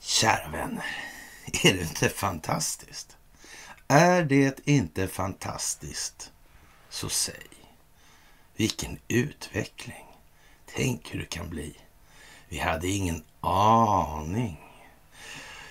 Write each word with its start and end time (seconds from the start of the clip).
Kära 0.00 0.48
vänner, 0.48 0.84
är 1.62 1.74
det 1.74 1.80
inte 1.82 2.08
fantastiskt? 2.08 3.16
Är 3.88 4.24
det 4.24 4.68
inte 4.68 5.08
fantastiskt? 5.08 6.32
Så 6.88 7.08
säg. 7.08 7.46
Vilken 8.56 8.98
utveckling. 9.08 10.06
Tänk 10.74 11.14
hur 11.14 11.20
det 11.20 11.26
kan 11.26 11.50
bli. 11.50 11.76
Vi 12.48 12.58
hade 12.58 12.88
ingen 12.88 13.24
aning. 13.40 14.60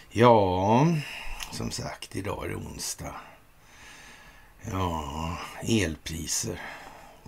Ja, 0.10 0.88
som 1.52 1.72
sagt, 1.72 2.16
idag 2.16 2.46
är 2.46 2.50
det 2.50 2.56
onsdag. 2.56 3.16
Ja, 4.62 5.38
elpriser, 5.62 6.62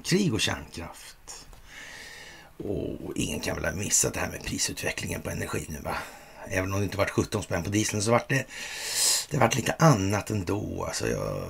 krig 0.04 0.34
och 0.34 0.42
kärnkraft. 0.42 1.46
Och 2.58 3.14
ingen 3.16 3.40
kan 3.40 3.56
väl 3.56 3.66
ha 3.66 3.72
missat 3.72 4.14
det 4.14 4.20
här 4.20 4.30
med 4.30 4.44
prisutvecklingen 4.44 5.22
på 5.22 5.30
energi 5.30 5.66
nu 5.70 5.80
va? 5.80 5.98
Även 6.48 6.74
om 6.74 6.80
det 6.80 6.84
inte 6.84 6.98
varit 6.98 7.10
17 7.10 7.44
spänn 7.44 7.64
på 7.64 7.70
dieseln 7.70 8.02
så 8.02 8.12
vart 8.12 8.30
det, 8.30 8.46
det 9.30 9.38
vart 9.38 9.56
lite 9.56 9.76
annat 9.80 10.30
ändå. 10.30 10.86
Alltså 10.88 11.08
jag, 11.08 11.44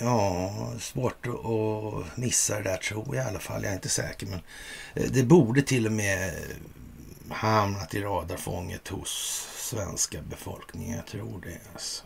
ja, 0.00 0.72
svårt 0.80 1.26
att 1.26 2.16
missa 2.16 2.56
det 2.56 2.62
där 2.62 2.76
tror 2.76 3.16
jag 3.16 3.24
i 3.24 3.28
alla 3.28 3.38
fall. 3.38 3.62
Jag 3.62 3.70
är 3.70 3.74
inte 3.74 3.88
säker 3.88 4.26
men 4.26 4.40
eh, 4.94 5.10
det 5.10 5.22
borde 5.22 5.62
till 5.62 5.86
och 5.86 5.92
med 5.92 6.34
hamnat 7.30 7.94
i 7.94 8.00
radarfånget 8.00 8.88
hos 8.88 9.46
svenska 9.58 10.22
befolkningen. 10.22 10.96
Jag 10.96 11.06
tror 11.06 11.40
det 11.40 11.58
alltså. 11.72 12.04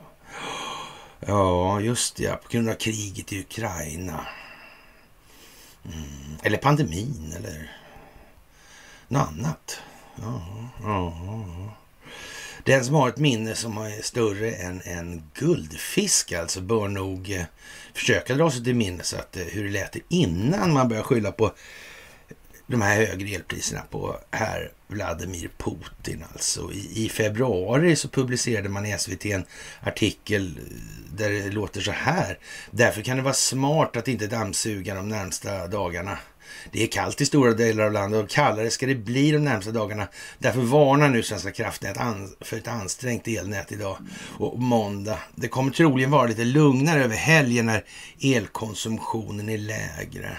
Ja, 1.21 1.81
just 1.81 2.17
det. 2.17 2.43
På 2.43 2.49
grund 2.49 2.69
av 2.69 2.75
kriget 2.75 3.33
i 3.33 3.41
Ukraina. 3.41 4.27
Mm. 5.85 6.37
Eller 6.43 6.59
pandemin 6.59 7.35
eller 7.37 7.73
något 9.09 9.29
annat. 9.29 9.81
Ja, 10.17 10.43
ja, 10.83 11.15
ja. 11.27 11.77
Den 12.65 12.85
som 12.85 12.95
har 12.95 13.09
ett 13.09 13.17
minne 13.17 13.55
som 13.55 13.79
är 13.79 14.03
större 14.03 14.51
än 14.51 14.83
en 14.85 15.31
guldfisk 15.35 16.33
alltså 16.33 16.61
bör 16.61 16.89
nog 16.89 17.31
eh, 17.31 17.45
försöka 17.95 18.35
dra 18.35 18.51
sig 18.51 18.65
till 18.65 18.75
minnes 18.75 19.15
att, 19.15 19.37
eh, 19.37 19.43
hur 19.43 19.65
det 19.65 19.71
lät 19.71 19.97
innan 20.09 20.73
man 20.73 20.89
började 20.89 21.09
skylla 21.09 21.33
på 21.33 21.53
de 22.67 22.83
här 22.83 23.07
högre 23.07 23.35
elpriserna 23.35 23.83
på 23.91 24.17
herr 24.31 24.73
Vladimir 24.89 25.51
Putin. 25.59 26.25
Alltså. 26.33 26.73
I, 26.73 27.05
I, 27.05 27.09
februari 27.09 27.97
så 27.97 28.09
publicerade 28.09 28.69
man 28.69 28.87
i 28.87 28.99
SVT 28.99 29.27
en 29.27 29.45
artikel 29.81 30.59
där 31.17 31.31
det 31.31 31.51
låter 31.51 31.81
så 31.81 31.91
här. 31.91 32.39
Därför 32.71 33.03
kan 33.03 33.17
det 33.17 33.23
vara 33.23 33.35
smart 33.35 33.97
att 33.97 34.09
inte 34.09 34.27
dammsuga 34.27 34.95
de 34.95 35.09
närmsta 35.09 35.67
dagarna. 35.67 36.19
Det 36.73 36.83
är 36.83 36.87
kallt 36.87 37.21
i 37.21 37.27
stora 37.27 37.53
delar 37.53 37.85
av 37.85 37.93
landet 37.93 38.25
och 38.25 38.31
kallare 38.31 38.71
ska 38.71 38.87
det 38.87 38.95
bli 38.95 39.31
de 39.31 39.39
närmsta 39.39 39.71
dagarna. 39.71 40.09
Därför 40.39 40.61
varnar 40.61 41.09
nu 41.09 41.23
Svenska 41.23 41.53
kraftnät 41.53 41.97
för 42.41 42.57
ett 42.57 42.69
ansträngt 42.69 43.29
elnät 43.29 43.73
idag 43.73 43.97
och 44.39 44.59
måndag. 44.59 45.19
Det 45.35 45.49
kommer 45.49 45.71
troligen 45.71 46.11
vara 46.11 46.27
lite 46.27 46.45
lugnare 46.45 47.05
över 47.05 47.17
helgen 47.17 47.67
när 47.67 47.85
elkonsumtionen 48.21 49.49
är 49.49 49.59
lägre. 49.59 50.39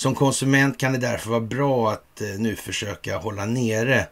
Som 0.00 0.14
konsument 0.14 0.78
kan 0.78 0.92
det 0.92 0.98
därför 0.98 1.30
vara 1.30 1.40
bra 1.40 1.92
att 1.92 2.20
eh, 2.20 2.28
nu 2.28 2.56
försöka 2.56 3.16
hålla 3.16 3.44
nere 3.44 4.06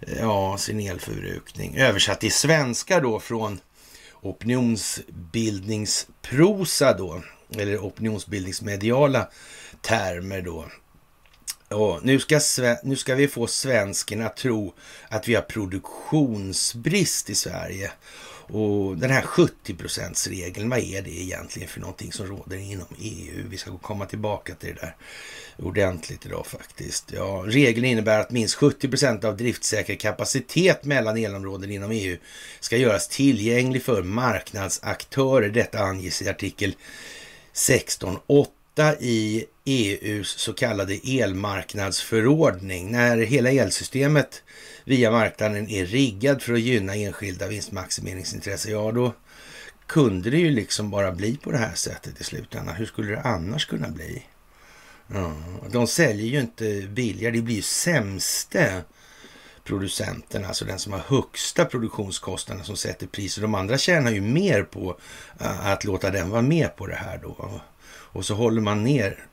eh, 0.00 0.18
ja, 0.18 0.56
sin 0.58 0.80
elförbrukning. 0.80 1.76
Översatt 1.76 2.20
till 2.20 2.32
svenska 2.32 3.00
då 3.00 3.20
från 3.20 3.60
opinionsbildningsprosa 4.20 6.92
då, 6.92 7.22
eller 7.50 7.78
opinionsbildningsmediala 7.78 9.28
termer 9.80 10.42
då. 10.42 10.68
Och 11.68 12.00
nu, 12.02 12.20
ska, 12.20 12.40
nu 12.82 12.96
ska 12.96 13.14
vi 13.14 13.28
få 13.28 13.46
svenskarna 13.46 14.26
att 14.26 14.36
tro 14.36 14.74
att 15.08 15.28
vi 15.28 15.34
har 15.34 15.42
produktionsbrist 15.42 17.30
i 17.30 17.34
Sverige. 17.34 17.90
Och 18.48 18.96
den 18.96 19.10
här 19.10 19.22
70 19.22 19.74
regeln 20.30 20.70
vad 20.70 20.78
är 20.78 21.02
det 21.02 21.10
egentligen 21.10 21.68
för 21.68 21.80
någonting 21.80 22.12
som 22.12 22.26
råder 22.26 22.56
inom 22.56 22.86
EU? 23.00 23.44
Vi 23.48 23.56
ska 23.56 23.78
komma 23.78 24.06
tillbaka 24.06 24.54
till 24.54 24.74
det 24.74 24.80
där 24.80 24.96
ordentligt 25.56 26.26
idag 26.26 26.46
faktiskt. 26.46 27.12
Ja, 27.14 27.44
regeln 27.46 27.86
innebär 27.86 28.20
att 28.20 28.30
minst 28.30 28.54
70 28.54 28.88
procent 28.88 29.24
av 29.24 29.36
driftsäker 29.36 29.94
kapacitet 29.94 30.84
mellan 30.84 31.16
elområden 31.16 31.70
inom 31.70 31.90
EU 31.90 32.16
ska 32.60 32.76
göras 32.76 33.08
tillgänglig 33.08 33.82
för 33.82 34.02
marknadsaktörer. 34.02 35.48
Detta 35.48 35.78
anges 35.78 36.22
i 36.22 36.28
artikel 36.28 36.74
16.8 37.54 38.96
i 39.00 39.44
EUs 39.68 40.38
så 40.38 40.52
kallade 40.52 41.00
elmarknadsförordning. 41.04 42.90
När 42.90 43.16
hela 43.16 43.50
elsystemet 43.50 44.42
via 44.84 45.10
marknaden 45.10 45.70
är 45.70 45.86
riggad 45.86 46.42
för 46.42 46.52
att 46.52 46.60
gynna 46.60 46.94
enskilda 46.94 47.46
vinstmaximeringsintressen, 47.46 48.72
ja 48.72 48.92
då 48.92 49.14
kunde 49.86 50.30
det 50.30 50.38
ju 50.38 50.50
liksom 50.50 50.90
bara 50.90 51.12
bli 51.12 51.36
på 51.36 51.52
det 51.52 51.58
här 51.58 51.74
sättet 51.74 52.20
i 52.20 52.24
slutändan. 52.24 52.74
Hur 52.74 52.86
skulle 52.86 53.10
det 53.10 53.20
annars 53.20 53.66
kunna 53.66 53.88
bli? 53.88 54.22
Ja, 55.06 55.32
de 55.70 55.86
säljer 55.86 56.26
ju 56.26 56.40
inte 56.40 56.88
billigare, 56.88 57.36
det 57.36 57.42
blir 57.42 57.56
ju 57.56 57.62
sämste 57.62 58.82
producenten, 59.64 60.44
alltså 60.44 60.64
den 60.64 60.78
som 60.78 60.92
har 60.92 61.00
högsta 61.00 61.64
produktionskostnaden 61.64 62.64
som 62.64 62.76
sätter 62.76 63.06
priset. 63.06 63.42
De 63.42 63.54
andra 63.54 63.78
tjänar 63.78 64.10
ju 64.10 64.20
mer 64.20 64.62
på 64.62 64.98
eh, 65.40 65.66
att 65.66 65.84
låta 65.84 66.10
den 66.10 66.30
vara 66.30 66.42
med 66.42 66.76
på 66.76 66.86
det 66.86 66.94
här 66.94 67.18
då. 67.18 67.60
Och 67.88 68.26
så 68.26 68.34
håller 68.34 68.60
man 68.60 68.84
ner 68.84 69.27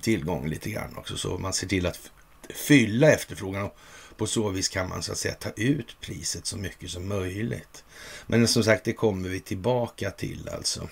tillgång 0.00 0.48
lite 0.48 0.70
grann 0.70 0.96
också, 0.96 1.16
så 1.16 1.38
man 1.38 1.52
ser 1.52 1.66
till 1.66 1.86
att 1.86 2.10
fylla 2.54 3.12
efterfrågan. 3.12 3.64
och 3.64 3.76
På 4.16 4.26
så 4.26 4.48
vis 4.50 4.68
kan 4.68 4.88
man 4.88 5.02
så 5.02 5.12
att 5.12 5.18
säga 5.18 5.34
ta 5.34 5.50
ut 5.56 5.96
priset 6.00 6.46
så 6.46 6.56
mycket 6.56 6.90
som 6.90 7.08
möjligt. 7.08 7.84
Men 8.26 8.48
som 8.48 8.64
sagt, 8.64 8.84
det 8.84 8.92
kommer 8.92 9.28
vi 9.28 9.40
tillbaka 9.40 10.10
till 10.10 10.48
alltså. 10.52 10.88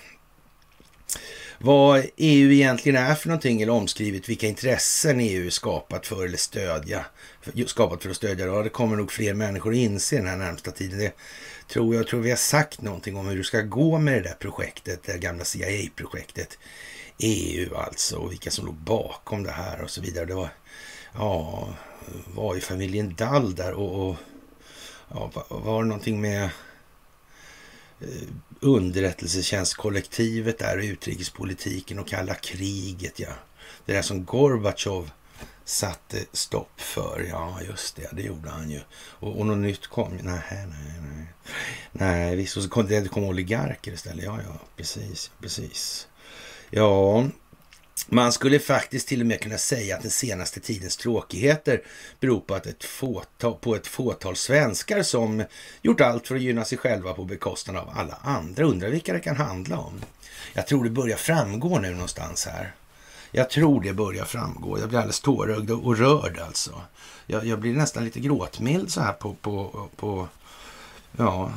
Vad 1.57 2.05
EU 2.17 2.51
egentligen 2.51 3.03
är 3.03 3.15
för 3.15 3.27
någonting 3.27 3.61
eller 3.61 3.73
omskrivet 3.73 4.29
vilka 4.29 4.47
intressen 4.47 5.19
EU 5.19 5.45
är 5.45 5.49
skapat 5.49 6.07
för 6.07 6.25
eller 6.25 6.37
stödja. 6.37 7.05
Skapat 7.65 8.03
för 8.03 8.09
att 8.09 8.15
stödja. 8.15 8.45
Ja, 8.45 8.63
det 8.63 8.69
kommer 8.69 8.95
nog 8.95 9.11
fler 9.11 9.33
människor 9.33 9.71
att 9.71 9.77
inse 9.77 10.15
den 10.15 10.27
här 10.27 10.37
närmsta 10.37 10.71
tiden. 10.71 10.99
Det 10.99 11.13
tror 11.67 11.95
jag 11.95 12.07
tror 12.07 12.21
vi 12.21 12.29
har 12.29 12.37
sagt 12.37 12.81
någonting 12.81 13.15
om 13.15 13.27
hur 13.27 13.37
det 13.37 13.43
ska 13.43 13.61
gå 13.61 13.99
med 13.99 14.13
det 14.13 14.29
där 14.29 14.35
projektet, 14.39 15.03
det 15.03 15.17
gamla 15.17 15.45
CIA-projektet. 15.45 16.57
EU 17.17 17.75
alltså, 17.75 18.17
och 18.17 18.31
vilka 18.31 18.51
som 18.51 18.65
låg 18.65 18.75
bakom 18.75 19.43
det 19.43 19.51
här 19.51 19.81
och 19.81 19.89
så 19.89 20.01
vidare. 20.01 20.25
Det 20.25 20.33
var, 20.33 20.49
ja, 21.13 21.67
var 22.35 22.55
ju 22.55 22.61
familjen 22.61 23.15
Dall 23.15 23.55
där 23.55 23.73
och, 23.73 24.09
och 24.09 24.15
ja, 25.09 25.31
var 25.49 25.83
det 25.83 25.87
någonting 25.87 26.21
med 26.21 26.43
eh, 28.01 28.27
underrättelsetjänstkollektivet 28.59 30.59
där 30.59 30.77
och 30.77 30.83
utrikespolitiken 30.83 31.99
och 31.99 32.07
kalla 32.07 32.33
kriget. 32.33 33.19
Ja. 33.19 33.33
Det 33.85 33.93
där 33.93 34.01
som 34.01 34.25
Gorbatjov 34.25 35.11
satte 35.65 36.25
stopp 36.31 36.81
för. 36.81 37.25
Ja, 37.29 37.59
just 37.67 37.95
det, 37.95 38.09
det 38.11 38.21
gjorde 38.21 38.49
han 38.49 38.69
ju. 38.69 38.79
Och, 38.93 39.39
och 39.39 39.45
något 39.45 39.57
nytt 39.57 39.87
kom. 39.87 40.11
Nej, 40.11 40.41
nej, 40.49 41.01
nej. 41.01 41.27
Nej, 41.91 42.35
visst. 42.35 42.57
Och 42.57 42.63
så 42.63 42.69
kom 42.69 42.87
det 42.87 43.11
kom 43.11 43.23
oligarker 43.23 43.91
istället. 43.91 44.25
Ja, 44.25 44.39
ja, 44.47 44.59
precis, 44.77 45.31
precis. 45.41 46.07
Ja, 46.75 47.25
man 48.07 48.31
skulle 48.31 48.59
faktiskt 48.59 49.07
till 49.07 49.21
och 49.21 49.27
med 49.27 49.41
kunna 49.41 49.57
säga 49.57 49.95
att 49.95 50.01
den 50.01 50.11
senaste 50.11 50.59
tidens 50.59 50.97
tråkigheter 50.97 51.81
beror 52.19 52.39
på, 52.39 52.55
att 52.55 52.65
ett 52.65 52.83
fåtal, 52.83 53.53
på 53.53 53.75
ett 53.75 53.87
fåtal 53.87 54.35
svenskar 54.35 55.03
som 55.03 55.43
gjort 55.81 56.01
allt 56.01 56.27
för 56.27 56.35
att 56.35 56.41
gynna 56.41 56.65
sig 56.65 56.77
själva 56.77 57.13
på 57.13 57.23
bekostnad 57.23 57.75
av 57.75 57.89
alla 57.95 58.17
andra. 58.23 58.65
Undrar 58.65 58.89
vilka 58.89 59.13
det 59.13 59.19
kan 59.19 59.35
handla 59.35 59.77
om. 59.77 60.01
Jag 60.53 60.67
tror 60.67 60.83
det 60.83 60.89
börjar 60.89 61.17
framgå 61.17 61.79
nu 61.79 61.91
någonstans 61.93 62.45
här. 62.45 62.75
Jag 63.31 63.49
tror 63.49 63.81
det 63.81 63.93
börjar 63.93 64.25
framgå. 64.25 64.79
Jag 64.79 64.89
blir 64.89 64.99
alldeles 64.99 65.21
tårögd 65.21 65.71
och 65.71 65.97
rörd 65.97 66.39
alltså. 66.39 66.81
Jag, 67.25 67.45
jag, 67.45 67.59
blir 67.59 67.73
nästan 67.73 68.05
lite 68.05 68.19
gråtmild 68.19 68.91
så 68.91 69.01
här 69.01 69.13
på, 69.13 69.33
på, 69.33 69.87
på 69.95 70.27
ja, 71.17 71.51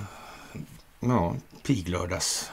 ja, 1.01 1.37
piglördags 1.67 2.51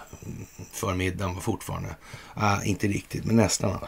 förmiddagen 0.71 1.41
fortfarande. 1.41 1.95
Ah, 2.33 2.63
inte 2.63 2.87
riktigt, 2.87 3.25
men 3.25 3.35
nästan. 3.35 3.79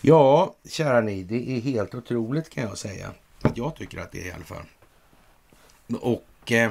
Ja, 0.00 0.54
kära 0.68 1.00
ni, 1.00 1.22
det 1.22 1.50
är 1.50 1.60
helt 1.60 1.94
otroligt 1.94 2.50
kan 2.50 2.64
jag 2.64 2.78
säga. 2.78 3.12
Att 3.42 3.56
jag 3.56 3.76
tycker 3.76 3.98
att 3.98 4.12
det 4.12 4.20
är 4.20 4.26
i 4.26 4.32
alla 4.32 4.44
fall. 4.44 4.64
Och 6.00 6.52
eh, 6.52 6.70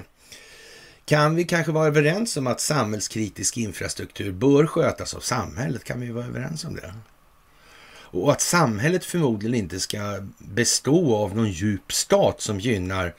kan 1.06 1.36
vi 1.36 1.44
kanske 1.44 1.72
vara 1.72 1.88
överens 1.88 2.38
om 2.38 2.48
att 2.48 2.62
samhällskritisk 2.62 3.58
infrastruktur 3.58 4.32
bör 4.32 4.68
skötas 4.68 5.14
av 5.14 5.20
samhället? 5.20 5.84
Kan 5.84 6.02
vi 6.02 6.12
vara 6.12 6.26
överens 6.26 6.66
om 6.66 6.76
det? 6.76 6.94
Och 8.16 8.32
att 8.32 8.42
samhället 8.42 9.06
förmodligen 9.06 9.56
inte 9.56 9.80
ska 9.80 10.24
bestå 10.38 11.16
av 11.16 11.36
någon 11.36 11.52
djup 11.52 11.94
stat 11.94 12.42
som 12.42 12.60
gynnar 12.60 13.16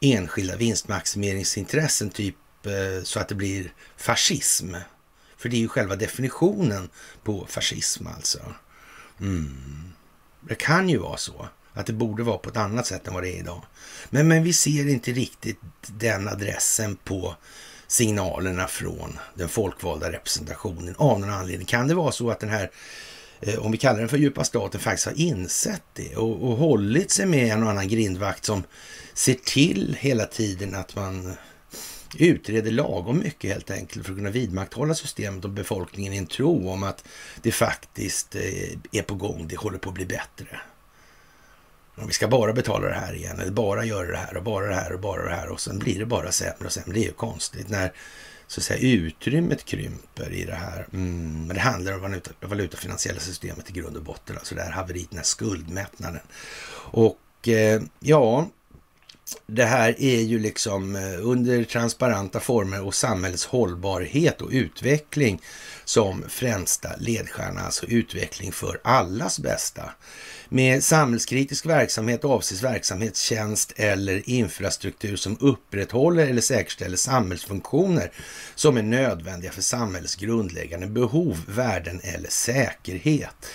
enskilda 0.00 0.56
vinstmaximeringsintressen, 0.56 2.10
typ 2.10 2.36
Eh, 2.64 3.02
så 3.02 3.20
att 3.20 3.28
det 3.28 3.34
blir 3.34 3.72
fascism. 3.96 4.74
För 5.36 5.48
det 5.48 5.56
är 5.56 5.60
ju 5.60 5.68
själva 5.68 5.96
definitionen 5.96 6.88
på 7.22 7.46
fascism 7.48 8.06
alltså. 8.06 8.40
Mm. 9.20 9.92
Det 10.40 10.54
kan 10.54 10.88
ju 10.88 10.98
vara 10.98 11.16
så 11.16 11.48
att 11.72 11.86
det 11.86 11.92
borde 11.92 12.22
vara 12.22 12.38
på 12.38 12.50
ett 12.50 12.56
annat 12.56 12.86
sätt 12.86 13.08
än 13.08 13.14
vad 13.14 13.22
det 13.22 13.28
är 13.28 13.38
idag. 13.38 13.62
Men, 14.10 14.28
men 14.28 14.42
vi 14.42 14.52
ser 14.52 14.88
inte 14.88 15.12
riktigt 15.12 15.58
den 15.86 16.28
adressen 16.28 16.96
på 16.96 17.36
signalerna 17.86 18.66
från 18.66 19.18
den 19.34 19.48
folkvalda 19.48 20.12
representationen 20.12 20.94
av 20.98 21.20
någon 21.20 21.30
anledning. 21.30 21.66
Kan 21.66 21.88
det 21.88 21.94
vara 21.94 22.12
så 22.12 22.30
att 22.30 22.40
den 22.40 22.48
här, 22.48 22.70
eh, 23.40 23.58
om 23.58 23.72
vi 23.72 23.78
kallar 23.78 24.00
den 24.00 24.08
för 24.08 24.18
djupa 24.18 24.44
staten, 24.44 24.80
faktiskt 24.80 25.06
har 25.06 25.20
insett 25.20 25.82
det 25.92 26.16
och, 26.16 26.50
och 26.50 26.56
hållit 26.56 27.10
sig 27.10 27.26
med 27.26 27.52
en 27.52 27.62
och 27.62 27.70
annan 27.70 27.88
grindvakt 27.88 28.44
som 28.44 28.62
ser 29.14 29.34
till 29.34 29.96
hela 30.00 30.26
tiden 30.26 30.74
att 30.74 30.96
man 30.96 31.36
utreder 32.18 32.70
lagom 32.70 33.18
mycket 33.18 33.52
helt 33.52 33.70
enkelt 33.70 34.06
för 34.06 34.12
att 34.12 34.18
kunna 34.18 34.30
vidmakthålla 34.30 34.94
systemet 34.94 35.44
och 35.44 35.50
befolkningen 35.50 36.12
i 36.12 36.16
en 36.16 36.26
tro 36.26 36.68
om 36.68 36.82
att 36.82 37.04
det 37.42 37.52
faktiskt 37.52 38.36
eh, 38.36 38.78
är 38.92 39.02
på 39.02 39.14
gång, 39.14 39.46
det 39.48 39.56
håller 39.56 39.78
på 39.78 39.88
att 39.88 39.94
bli 39.94 40.06
bättre. 40.06 40.60
Om 41.94 42.06
vi 42.06 42.12
ska 42.12 42.28
bara 42.28 42.52
betala 42.52 42.88
det 42.88 42.94
här 42.94 43.14
igen, 43.14 43.40
eller 43.40 43.52
bara 43.52 43.84
göra 43.84 44.10
det 44.10 44.16
här 44.16 44.36
och 44.36 44.42
bara 44.42 44.66
det 44.66 44.74
här 44.74 44.92
och 44.92 45.00
bara 45.00 45.24
det 45.24 45.34
här 45.34 45.48
och 45.48 45.60
sen 45.60 45.78
blir 45.78 45.98
det 45.98 46.06
bara 46.06 46.32
sämre 46.32 46.66
och 46.66 46.72
sämre. 46.72 46.92
Det 46.92 47.00
är 47.00 47.06
ju 47.06 47.12
konstigt 47.12 47.68
när 47.68 47.92
så 48.50 48.60
att 48.60 48.64
säga, 48.64 48.80
utrymmet 48.80 49.64
krymper 49.64 50.32
i 50.32 50.44
det 50.44 50.54
här. 50.54 50.86
Mm, 50.92 51.46
men 51.46 51.56
det 51.56 51.60
handlar 51.60 51.94
om 51.94 52.00
valuta, 52.00 52.30
valutafinansiella 52.40 53.20
systemet 53.20 53.70
i 53.70 53.72
grund 53.72 53.96
och 53.96 54.02
botten, 54.02 54.36
alltså 54.38 54.54
det 54.54 54.62
här 54.62 54.70
haveriet, 54.70 55.10
den 55.10 55.18
här 55.18 55.24
skuldmättnaden. 55.24 56.20
Och 56.92 57.48
eh, 57.48 57.82
ja, 58.00 58.48
det 59.46 59.64
här 59.64 60.02
är 60.02 60.20
ju 60.20 60.38
liksom 60.38 60.96
eh, 60.96 61.26
under 61.26 61.64
transparenta 61.64 62.40
former 62.40 62.82
och 62.82 62.94
samhällets 62.94 63.46
hållbarhet 63.46 64.40
och 64.40 64.50
utveckling 64.52 65.42
som 65.84 66.24
främsta 66.28 66.88
ledstjärna, 66.98 67.60
alltså 67.60 67.86
utveckling 67.86 68.52
för 68.52 68.80
allas 68.84 69.38
bästa. 69.38 69.82
Med 70.48 70.84
samhällskritisk 70.84 71.66
verksamhet 71.66 72.24
avses 72.24 72.62
verksamhetstjänst 72.62 73.72
eller 73.76 74.30
infrastruktur 74.30 75.16
som 75.16 75.36
upprätthåller 75.40 76.26
eller 76.26 76.40
säkerställer 76.40 76.96
samhällsfunktioner 76.96 78.12
som 78.54 78.76
är 78.76 78.82
nödvändiga 78.82 79.52
för 79.52 79.62
samhällets 79.62 80.16
grundläggande 80.16 80.86
behov, 80.86 81.38
värden 81.46 82.00
eller 82.02 82.30
säkerhet. 82.30 83.46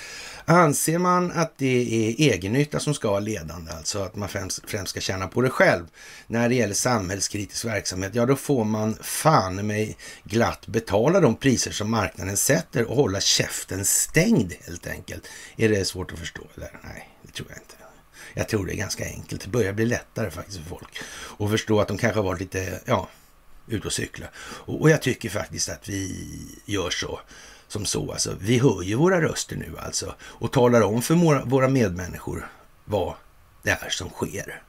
Anser 0.47 0.97
man 0.97 1.31
att 1.31 1.57
det 1.57 2.09
är 2.09 2.33
egennytta 2.33 2.79
som 2.79 2.93
ska 2.93 3.09
vara 3.09 3.19
ledande, 3.19 3.71
alltså 3.71 3.99
att 3.99 4.15
man 4.15 4.29
främst, 4.29 4.59
främst 4.67 4.89
ska 4.89 4.99
tjäna 4.99 5.27
på 5.27 5.41
det 5.41 5.49
själv 5.49 5.85
när 6.27 6.49
det 6.49 6.55
gäller 6.55 6.73
samhällskritisk 6.73 7.65
verksamhet, 7.65 8.15
ja 8.15 8.25
då 8.25 8.35
får 8.35 8.63
man 8.63 8.97
fan 9.01 9.67
mig 9.67 9.97
glatt 10.23 10.67
betala 10.67 11.19
de 11.19 11.35
priser 11.35 11.71
som 11.71 11.91
marknaden 11.91 12.37
sätter 12.37 12.85
och 12.85 12.95
hålla 12.95 13.21
käften 13.21 13.85
stängd 13.85 14.53
helt 14.65 14.87
enkelt. 14.87 15.27
Är 15.57 15.69
det 15.69 15.85
svårt 15.85 16.13
att 16.13 16.19
förstå? 16.19 16.41
Eller? 16.55 16.79
Nej, 16.83 17.09
det 17.21 17.31
tror 17.31 17.47
jag 17.49 17.57
inte. 17.57 17.75
Jag 18.33 18.47
tror 18.47 18.65
det 18.65 18.73
är 18.73 18.77
ganska 18.77 19.05
enkelt. 19.05 19.41
Det 19.41 19.49
börjar 19.49 19.73
bli 19.73 19.85
lättare 19.85 20.31
faktiskt 20.31 20.57
för 20.57 20.65
folk 20.65 20.99
att 21.39 21.49
förstå 21.49 21.79
att 21.79 21.87
de 21.87 21.97
kanske 21.97 22.19
har 22.19 22.25
varit 22.25 22.39
lite, 22.39 22.79
ja, 22.85 23.09
ute 23.67 23.87
och 23.87 23.93
cykla. 23.93 24.25
Och, 24.37 24.81
och 24.81 24.89
jag 24.89 25.01
tycker 25.01 25.29
faktiskt 25.29 25.69
att 25.69 25.89
vi 25.89 26.27
gör 26.65 26.89
så 26.89 27.19
som 27.75 27.85
så. 27.85 28.11
Alltså, 28.11 28.35
vi 28.39 28.57
ju 28.83 28.95
våra 28.95 29.21
röster 29.21 29.55
nu 29.55 29.75
alltså 29.79 30.15
och 30.21 30.51
talar 30.51 30.81
om 30.81 31.01
för 31.01 31.45
våra 31.45 31.67
medmänniskor 31.67 32.51
vad 32.85 33.13
det 33.63 33.69
är 33.69 33.89
som 33.89 34.09
sker. 34.09 34.61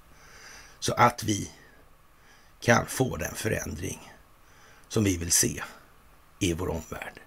Så 0.78 0.92
att 0.92 1.24
vi 1.24 1.50
kan 2.60 2.86
få 2.86 3.16
den 3.16 3.34
förändring 3.34 4.12
som 4.88 5.04
vi 5.04 5.16
vill 5.16 5.32
se 5.32 5.62
i 6.38 6.52
vår 6.52 6.68
omvärld. 6.68 7.20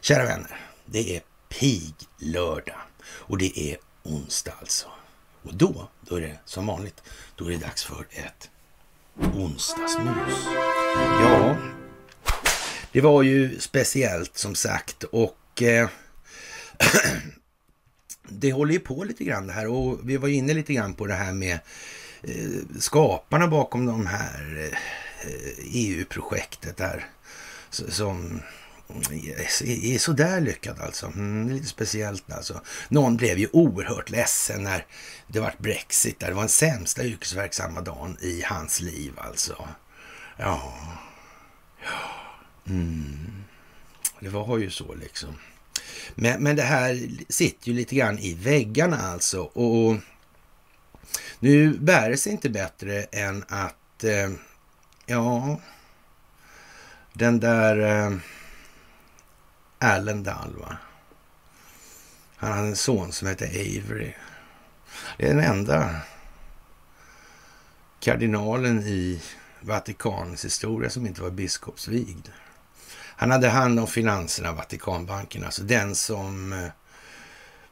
Kära 0.00 0.24
vänner, 0.24 0.60
det 0.86 1.16
är 1.16 1.22
piglördag 1.48 2.80
och 3.06 3.38
det 3.38 3.58
är 3.58 3.76
onsdag 4.02 4.54
alltså. 4.60 4.86
Och 5.42 5.54
då, 5.54 5.88
då 6.00 6.16
är 6.16 6.20
det 6.20 6.38
som 6.44 6.66
vanligt, 6.66 7.02
då 7.36 7.46
är 7.46 7.50
det 7.50 7.56
dags 7.56 7.84
för 7.84 8.06
ett 8.10 8.50
onsdagsmys. 9.34 10.46
Ja, 11.20 11.56
det 12.96 13.02
var 13.02 13.22
ju 13.22 13.60
speciellt 13.60 14.36
som 14.36 14.54
sagt 14.54 15.02
och 15.04 15.62
eh, 15.62 15.88
det 18.28 18.52
håller 18.52 18.72
ju 18.72 18.80
på 18.80 19.04
lite 19.04 19.24
grann 19.24 19.46
det 19.46 19.52
här 19.52 19.66
och 19.66 19.98
vi 20.08 20.16
var 20.16 20.28
inne 20.28 20.54
lite 20.54 20.72
grann 20.72 20.94
på 20.94 21.06
det 21.06 21.14
här 21.14 21.32
med 21.32 21.58
eh, 22.22 22.78
skaparna 22.78 23.48
bakom 23.48 23.86
de 23.86 24.06
här 24.06 24.70
eh, 24.72 24.78
EU-projektet 25.72 26.76
där 26.76 27.06
som 27.68 28.40
är 29.64 29.98
sådär 29.98 30.40
lyckad 30.40 30.80
alltså. 30.80 31.06
Mm, 31.06 31.48
lite 31.48 31.66
speciellt 31.66 32.32
alltså. 32.32 32.60
Någon 32.88 33.16
blev 33.16 33.38
ju 33.38 33.48
oerhört 33.52 34.10
ledsen 34.10 34.62
när 34.62 34.86
det 35.26 35.40
var 35.40 35.54
Brexit. 35.58 36.20
Där. 36.20 36.28
Det 36.28 36.34
var 36.34 36.42
den 36.42 36.48
sämsta 36.48 37.04
yrkesverksamma 37.04 37.80
dagen 37.80 38.16
i 38.20 38.42
hans 38.42 38.80
liv 38.80 39.12
alltså. 39.16 39.68
Ja. 40.36 40.74
ja. 41.82 42.25
Mm. 42.66 43.44
Det 44.20 44.28
var 44.28 44.58
ju 44.58 44.70
så 44.70 44.94
liksom. 44.94 45.38
Men, 46.14 46.42
men 46.42 46.56
det 46.56 46.62
här 46.62 47.08
sitter 47.28 47.68
ju 47.68 47.74
lite 47.74 47.94
grann 47.94 48.18
i 48.18 48.34
väggarna 48.34 48.96
alltså. 48.96 49.42
Och 49.42 49.96
nu 51.38 51.78
bär 51.78 52.10
det 52.10 52.16
sig 52.16 52.32
inte 52.32 52.50
bättre 52.50 53.02
än 53.02 53.44
att, 53.48 54.04
eh, 54.04 54.30
ja, 55.06 55.60
den 57.12 57.40
där 57.40 57.78
eh, 57.78 58.18
Allen 59.78 60.22
Dahl, 60.22 60.56
va? 60.56 60.76
Han 62.36 62.52
hade 62.52 62.68
en 62.68 62.76
son 62.76 63.12
som 63.12 63.28
hette 63.28 63.44
Avery. 63.44 64.12
Det 65.18 65.24
är 65.24 65.34
den 65.34 65.44
enda 65.44 66.00
kardinalen 68.00 68.86
i 68.86 69.22
Vatikanens 69.60 70.44
historia 70.44 70.90
som 70.90 71.06
inte 71.06 71.22
var 71.22 71.30
biskopsvigd. 71.30 72.28
Han 73.16 73.30
hade 73.30 73.48
hand 73.48 73.80
om 73.80 73.86
finanserna, 73.86 74.52
Vatikanbanken, 74.52 75.44
alltså 75.44 75.62
den 75.62 75.94
som 75.94 76.52
eh, 76.52 76.68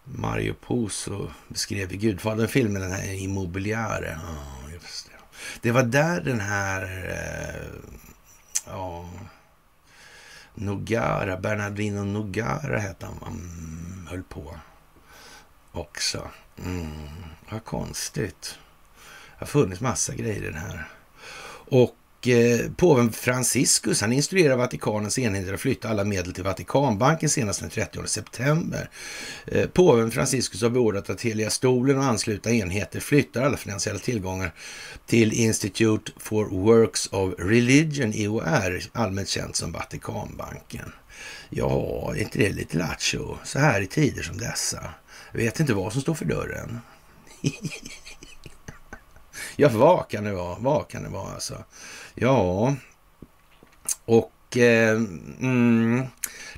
Mario 0.05 0.55
Puzo 0.55 1.31
beskrev 1.49 1.93
i 1.93 1.97
Gudfadern-filmen, 1.97 2.83
den 2.83 2.93
här 2.93 3.15
Immobiliare. 3.15 4.19
Oh, 4.23 4.73
just 4.73 5.07
det. 5.07 5.13
det 5.61 5.73
var 5.73 5.83
där 5.83 6.21
den 6.21 6.41
här, 6.41 6.83
eh, 7.09 7.91
ja, 8.67 9.11
Nogara, 10.55 11.37
Bernardino 11.37 12.05
Nogara 12.05 12.79
hette 12.79 13.07
han, 13.07 13.19
Han 13.23 14.09
höll 14.11 14.23
på 14.23 14.55
också. 15.73 16.31
Mm, 16.59 17.09
vad 17.51 17.65
konstigt. 17.65 18.59
Det 19.39 19.39
har 19.39 19.47
funnits 19.47 19.81
massa 19.81 20.15
grejer 20.15 20.43
i 20.43 20.47
den 20.47 20.55
här. 20.55 20.89
Och 21.69 21.97
Eh, 22.27 22.71
påven 22.77 23.13
Franciscus 23.13 24.01
han 24.01 24.13
instruerar 24.13 24.57
Vatikanens 24.57 25.19
enheter 25.19 25.55
att 25.55 25.61
flytta 25.61 25.89
alla 25.89 26.05
medel 26.05 26.33
till 26.33 26.45
Vatikanbanken 26.45 27.29
senast 27.29 27.61
den 27.61 27.71
30 27.71 28.07
september. 28.07 28.91
Eh, 29.47 29.67
påven 29.67 30.11
Franciscus 30.11 30.63
har 30.63 30.71
beordrat 30.71 31.11
att 31.11 31.23
Heliga 31.23 31.51
stolen 31.51 31.99
och 31.99 32.05
anslutna 32.05 32.51
enheter 32.51 33.01
flyttar 33.01 33.43
alla 33.43 33.57
finansiella 33.57 33.99
tillgångar 33.99 34.55
till 35.07 35.33
Institute 35.33 36.13
for 36.17 36.45
Works 36.45 37.07
of 37.07 37.35
Religion, 37.39 38.13
IOR, 38.15 38.81
allmänt 38.93 39.29
känt 39.29 39.57
som 39.57 39.73
Vatikanbanken. 39.73 40.93
Ja, 41.51 42.13
är 42.15 42.21
inte 42.21 42.39
det 42.39 42.53
lite 42.53 42.79
lattjo 42.79 43.39
så 43.45 43.59
här 43.59 43.81
i 43.81 43.87
tider 43.87 44.23
som 44.23 44.39
dessa? 44.39 44.95
Jag 45.33 45.39
vet 45.39 45.61
inte 45.61 45.75
vad 45.75 45.93
som 45.93 46.03
står 46.03 46.15
för 46.15 46.25
dörren. 46.25 46.81
ja, 49.57 49.69
vad 49.69 50.09
kan 50.09 50.25
det 50.25 50.33
vara? 50.33 50.57
Vad 50.59 50.89
kan 50.89 51.03
det 51.03 51.09
vara 51.09 51.33
alltså? 51.33 51.65
Ja, 52.15 52.75
och 54.05 54.57
eh, 54.57 54.97
mm, 55.41 56.03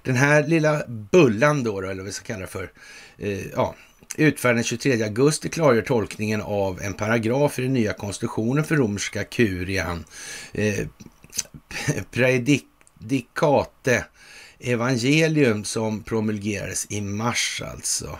den 0.02 0.16
här 0.16 0.46
lilla 0.46 0.82
bullan 0.86 1.64
då, 1.64 1.80
då 1.80 1.88
eller 1.88 1.96
vad 1.96 2.06
vi 2.06 2.12
ska 2.12 2.24
kalla 2.24 2.40
det 2.40 2.46
för, 2.46 2.72
eh, 3.18 3.46
ja, 3.46 3.74
utfärdade 4.16 4.58
den 4.58 4.64
23 4.64 5.02
augusti 5.02 5.48
klargör 5.48 5.82
tolkningen 5.82 6.42
av 6.42 6.80
en 6.82 6.94
paragraf 6.94 7.58
i 7.58 7.62
den 7.62 7.72
nya 7.72 7.92
konstitutionen 7.92 8.64
för 8.64 8.76
romerska 8.76 9.24
kurian. 9.24 10.04
Eh, 10.52 10.86
predikate 12.10 14.04
evangelium 14.58 15.64
som 15.64 16.02
promulgerades 16.02 16.86
i 16.90 17.00
mars 17.00 17.62
alltså. 17.72 18.18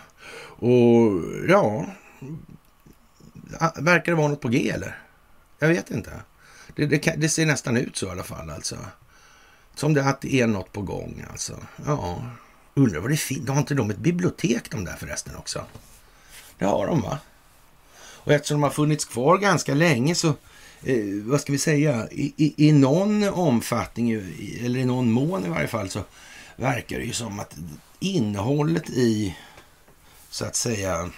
Och 0.59 1.23
ja, 1.49 1.87
verkar 3.77 4.13
det 4.13 4.15
vara 4.15 4.29
något 4.29 4.41
på 4.41 4.49
G 4.49 4.71
eller? 4.71 4.99
Jag 5.59 5.69
vet 5.69 5.91
inte. 5.91 6.11
Det, 6.77 6.87
det, 6.87 7.15
det, 7.17 7.29
ser 7.29 7.47
nästan 7.47 7.77
ut 7.77 7.97
så 7.97 8.07
i 8.07 8.11
alla 8.11 8.23
fall 8.23 8.51
alltså. 8.51 8.77
Som 9.75 9.95
det 9.95 10.05
att 10.05 10.21
det 10.21 10.35
är 10.35 10.47
något 10.47 10.73
på 10.73 10.83
gång 10.83 11.25
alltså. 11.31 11.57
Ja, 11.87 12.23
undrar 12.75 13.01
vad 13.01 13.11
det 13.11 13.17
finns. 13.17 13.49
Har 13.49 13.59
inte 13.59 13.75
de 13.75 13.91
ett 13.91 13.99
bibliotek 13.99 14.71
de 14.71 14.85
där 14.85 14.97
förresten 14.97 15.37
också? 15.37 15.65
Det 16.59 16.65
har 16.65 16.87
de 16.87 17.01
va? 17.01 17.19
Och 17.99 18.33
eftersom 18.33 18.55
de 18.55 18.63
har 18.63 18.71
funnits 18.71 19.05
kvar 19.05 19.39
ganska 19.39 19.75
länge 19.75 20.15
så, 20.15 20.29
eh, 20.83 21.05
vad 21.25 21.41
ska 21.41 21.53
vi 21.53 21.59
säga, 21.59 22.09
i, 22.11 22.35
i, 22.37 22.69
i 22.69 22.73
någon 22.73 23.29
omfattning, 23.29 24.13
eller 24.61 24.81
i 24.81 24.85
någon 24.85 25.13
mån 25.13 25.47
i 25.47 25.49
varje 25.49 25.69
fall, 25.69 25.91
så 25.91 26.05
verkar 26.57 26.99
det 26.99 27.05
ju 27.05 27.13
som 27.13 27.41
att 27.41 27.57
innehållet 28.01 28.91
i 28.91 29.37
så 30.31 30.45
att 30.45 30.57
säga, 30.57 31.11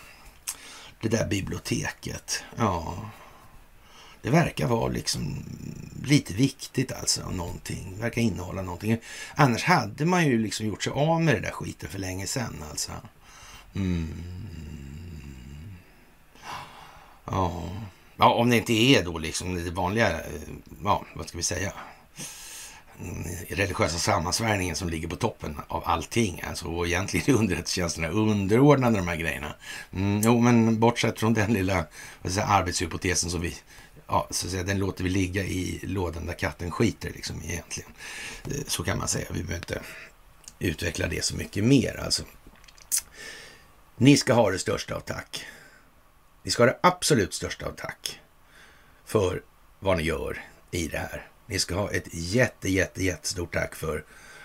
det 1.00 1.08
där 1.08 1.26
biblioteket. 1.26 2.42
Ja, 2.56 3.10
det 4.22 4.30
verkar 4.30 4.66
vara 4.66 4.88
liksom 4.88 5.44
lite 6.04 6.34
viktigt 6.34 6.92
alltså, 6.92 7.30
någonting. 7.30 7.94
Verkar 8.00 8.22
innehålla 8.22 8.62
någonting. 8.62 8.98
Annars 9.34 9.64
hade 9.64 10.04
man 10.04 10.26
ju 10.26 10.38
liksom 10.38 10.66
gjort 10.66 10.82
sig 10.82 10.92
av 10.92 11.22
med 11.22 11.34
det 11.34 11.40
där 11.40 11.50
skiten 11.50 11.88
för 11.88 11.98
länge 11.98 12.26
sedan 12.26 12.64
alltså. 12.70 12.92
Mm. 13.74 14.08
Ja. 17.24 17.62
ja, 18.16 18.34
om 18.34 18.50
det 18.50 18.56
inte 18.56 18.72
är 18.72 19.04
då 19.04 19.18
liksom 19.18 19.64
det 19.64 19.70
vanliga, 19.70 20.10
eh, 20.10 20.24
ja, 20.84 21.04
vad 21.14 21.28
ska 21.28 21.36
vi 21.36 21.42
säga? 21.42 21.72
Mm, 23.00 23.24
religiösa 23.48 23.98
sammansvärjningen 23.98 24.76
som 24.76 24.88
ligger 24.88 25.08
på 25.08 25.16
toppen 25.16 25.56
av 25.68 25.82
allting. 25.86 26.42
Alltså, 26.48 26.66
och 26.68 26.86
egentligen 26.86 27.34
är 27.34 27.38
underrättelsetjänsterna 27.38 28.08
underordnade 28.08 28.96
de 28.96 29.08
här 29.08 29.16
grejerna. 29.16 29.54
Mm, 29.92 30.20
jo, 30.24 30.40
men 30.40 30.80
bortsett 30.80 31.20
från 31.20 31.34
den 31.34 31.52
lilla 31.52 31.84
säga, 32.24 32.46
arbetshypotesen 32.46 33.30
som 33.30 33.40
vi 33.40 33.54
ja, 34.08 34.26
så 34.30 34.46
att 34.46 34.50
säga, 34.50 34.62
den 34.62 34.78
låter 34.78 35.04
vi 35.04 35.10
ligga 35.10 35.44
i 35.44 35.80
lådan 35.82 36.26
där 36.26 36.34
katten 36.34 36.70
skiter 36.70 37.10
liksom 37.10 37.42
egentligen. 37.44 37.90
Eh, 38.44 38.64
så 38.66 38.84
kan 38.84 38.98
man 38.98 39.08
säga. 39.08 39.26
Vi 39.30 39.42
behöver 39.42 39.56
inte 39.56 39.80
utveckla 40.58 41.06
det 41.06 41.24
så 41.24 41.36
mycket 41.36 41.64
mer 41.64 42.00
alltså. 42.00 42.22
Ni 43.96 44.16
ska 44.16 44.32
ha 44.32 44.50
det 44.50 44.58
största 44.58 44.94
av 44.94 45.00
tack. 45.00 45.46
Ni 46.42 46.50
ska 46.50 46.62
ha 46.62 46.70
det 46.70 46.78
absolut 46.82 47.34
största 47.34 47.66
av 47.66 47.72
tack 47.72 48.20
för 49.04 49.42
vad 49.80 49.96
ni 49.96 50.02
gör 50.02 50.44
i 50.70 50.88
det 50.88 50.98
här. 50.98 51.28
Ni 51.46 51.58
ska 51.58 51.74
ha 51.74 51.90
ett 51.90 52.08
jätte, 52.12 52.68
jätte, 52.68 53.04
jättestort 53.04 53.52
tack 53.52 53.74
för 53.74 54.04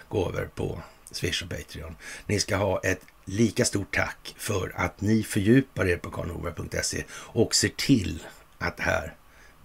gåvor 0.09 0.49
på 0.55 0.81
Swish 1.11 1.43
och 1.43 1.49
Patreon. 1.49 1.95
Ni 2.25 2.39
ska 2.39 2.55
ha 2.55 2.79
ett 2.79 3.01
lika 3.25 3.65
stort 3.65 3.95
tack 3.95 4.35
för 4.37 4.73
att 4.75 5.01
ni 5.01 5.23
fördjupar 5.23 5.87
er 5.87 5.97
på 5.97 6.11
karlnorberg.se 6.11 7.03
och 7.11 7.55
ser 7.55 7.69
till 7.69 8.23
att 8.57 8.77
det 8.77 8.83
här 8.83 9.13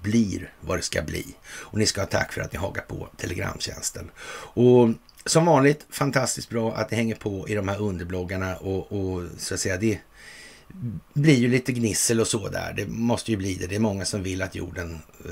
blir 0.02 0.52
vad 0.60 0.78
det 0.78 0.82
ska 0.82 1.02
bli. 1.02 1.26
Och 1.48 1.78
ni 1.78 1.86
ska 1.86 2.00
ha 2.00 2.06
tack 2.06 2.32
för 2.32 2.40
att 2.40 2.52
ni 2.52 2.58
hakar 2.58 2.82
på 2.82 3.08
Telegramtjänsten. 3.16 4.10
Och 4.54 4.88
som 5.24 5.44
vanligt 5.44 5.86
fantastiskt 5.90 6.48
bra 6.48 6.74
att 6.74 6.90
ni 6.90 6.96
hänger 6.96 7.14
på 7.14 7.48
i 7.48 7.54
de 7.54 7.68
här 7.68 7.80
underbloggarna 7.80 8.56
och, 8.56 8.92
och 8.92 9.22
så 9.38 9.54
att 9.54 9.60
säga 9.60 9.76
det 9.76 9.98
blir 11.12 11.34
ju 11.34 11.48
lite 11.48 11.72
gnissel 11.72 12.20
och 12.20 12.26
så 12.26 12.48
där. 12.48 12.72
Det 12.76 12.86
måste 12.86 13.30
ju 13.30 13.36
bli 13.36 13.54
det. 13.54 13.66
Det 13.66 13.74
är 13.74 13.80
många 13.80 14.04
som 14.04 14.22
vill 14.22 14.42
att 14.42 14.54
jorden 14.54 14.98
eh, 15.24 15.30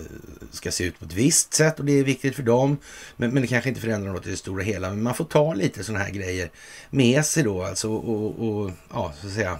ska 0.51 0.71
se 0.71 0.85
ut 0.85 0.99
på 0.99 1.05
ett 1.05 1.13
visst 1.13 1.55
sätt 1.55 1.79
och 1.79 1.85
det 1.85 1.93
är 1.93 2.05
viktigt 2.05 2.37
för 2.37 2.43
dem. 2.43 2.77
Men, 3.17 3.31
men 3.31 3.43
det 3.43 3.49
kanske 3.49 3.69
inte 3.69 3.81
förändrar 3.81 4.13
något 4.13 4.27
i 4.27 4.31
det 4.31 4.37
stora 4.37 4.63
hela. 4.63 4.89
Men 4.89 5.03
man 5.03 5.15
får 5.15 5.25
ta 5.25 5.55
lite 5.55 5.85
sådana 5.85 6.05
här 6.05 6.11
grejer 6.11 6.51
med 6.91 7.25
sig 7.25 7.43
då 7.43 7.63
alltså 7.63 7.93
och, 7.93 8.49
och 8.49 8.71
ja, 8.93 9.15
så 9.21 9.27
att 9.27 9.33
säga. 9.33 9.59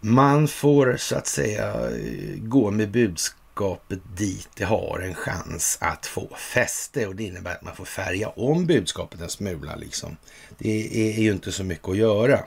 Man 0.00 0.48
får 0.48 0.96
så 0.96 1.16
att 1.16 1.26
säga 1.26 1.90
gå 2.36 2.70
med 2.70 2.90
budskapet 2.90 4.00
dit 4.16 4.48
det 4.54 4.64
har 4.64 5.00
en 5.00 5.14
chans 5.14 5.78
att 5.80 6.06
få 6.06 6.36
fäste 6.36 7.06
och 7.06 7.16
det 7.16 7.24
innebär 7.24 7.54
att 7.54 7.62
man 7.62 7.76
får 7.76 7.84
färga 7.84 8.28
om 8.28 8.66
budskapet 8.66 9.20
en 9.20 9.28
smula 9.28 9.76
liksom. 9.76 10.16
Det 10.58 11.16
är 11.18 11.20
ju 11.20 11.32
inte 11.32 11.52
så 11.52 11.64
mycket 11.64 11.88
att 11.88 11.96
göra 11.96 12.40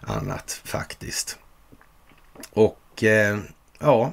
annat 0.00 0.60
faktiskt. 0.64 1.38
Och 2.50 3.04
eh, 3.04 3.38
ja, 3.78 4.12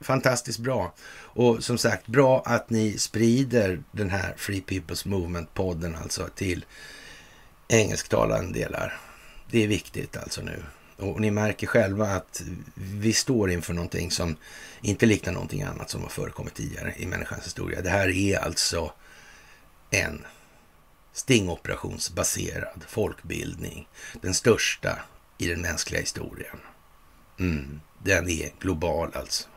fantastiskt 0.00 0.58
bra. 0.58 0.92
Och 1.32 1.64
som 1.64 1.78
sagt, 1.78 2.06
bra 2.06 2.42
att 2.46 2.70
ni 2.70 2.98
sprider 2.98 3.82
den 3.92 4.10
här 4.10 4.34
Free 4.36 4.62
People's 4.66 5.06
Movement-podden 5.06 6.02
alltså 6.02 6.28
till 6.34 6.64
engelsktalande 7.68 8.58
delar. 8.58 9.00
Det 9.50 9.64
är 9.64 9.68
viktigt 9.68 10.16
alltså 10.16 10.42
nu. 10.42 10.62
Och 11.00 11.20
ni 11.20 11.30
märker 11.30 11.66
själva 11.66 12.06
att 12.06 12.42
vi 12.74 13.12
står 13.12 13.50
inför 13.50 13.74
någonting 13.74 14.10
som 14.10 14.36
inte 14.80 15.06
liknar 15.06 15.32
någonting 15.32 15.62
annat 15.62 15.90
som 15.90 16.02
har 16.02 16.08
förekommit 16.08 16.54
tidigare 16.54 16.94
i 16.96 17.06
människans 17.06 17.46
historia. 17.46 17.82
Det 17.82 17.90
här 17.90 18.08
är 18.08 18.38
alltså 18.38 18.92
en 19.90 20.26
stingoperationsbaserad 21.12 22.84
folkbildning. 22.88 23.88
Den 24.22 24.34
största 24.34 24.98
i 25.38 25.46
den 25.46 25.60
mänskliga 25.60 26.00
historien. 26.00 26.56
Mm, 27.38 27.80
den 28.04 28.28
är 28.28 28.50
global 28.60 29.10
alltså. 29.14 29.48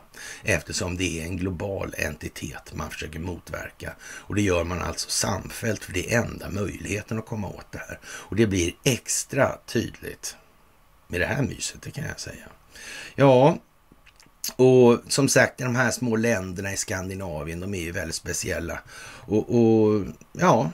Eftersom 0.42 0.96
det 0.96 1.20
är 1.20 1.24
en 1.24 1.36
global 1.36 1.94
entitet 1.98 2.74
man 2.74 2.90
försöker 2.90 3.18
motverka. 3.18 3.94
Och 4.02 4.34
det 4.34 4.42
gör 4.42 4.64
man 4.64 4.82
alltså 4.82 5.10
samfällt 5.10 5.84
för 5.84 5.92
det 5.92 6.14
är 6.14 6.22
enda 6.22 6.50
möjligheten 6.50 7.18
att 7.18 7.26
komma 7.26 7.48
åt 7.48 7.72
det 7.72 7.78
här. 7.78 8.00
Och 8.04 8.36
det 8.36 8.46
blir 8.46 8.74
extra 8.84 9.58
tydligt 9.66 10.36
med 11.14 11.20
det 11.20 11.34
här 11.34 11.42
myset, 11.42 11.82
det 11.82 11.90
kan 11.90 12.04
jag 12.04 12.20
säga. 12.20 12.46
Ja, 13.14 13.58
och 14.56 15.00
som 15.08 15.28
sagt, 15.28 15.58
de 15.58 15.76
här 15.76 15.90
små 15.90 16.16
länderna 16.16 16.72
i 16.72 16.76
Skandinavien, 16.76 17.60
de 17.60 17.74
är 17.74 17.80
ju 17.80 17.92
väldigt 17.92 18.14
speciella. 18.14 18.78
Och, 19.26 19.54
och 19.54 20.06
ja, 20.32 20.70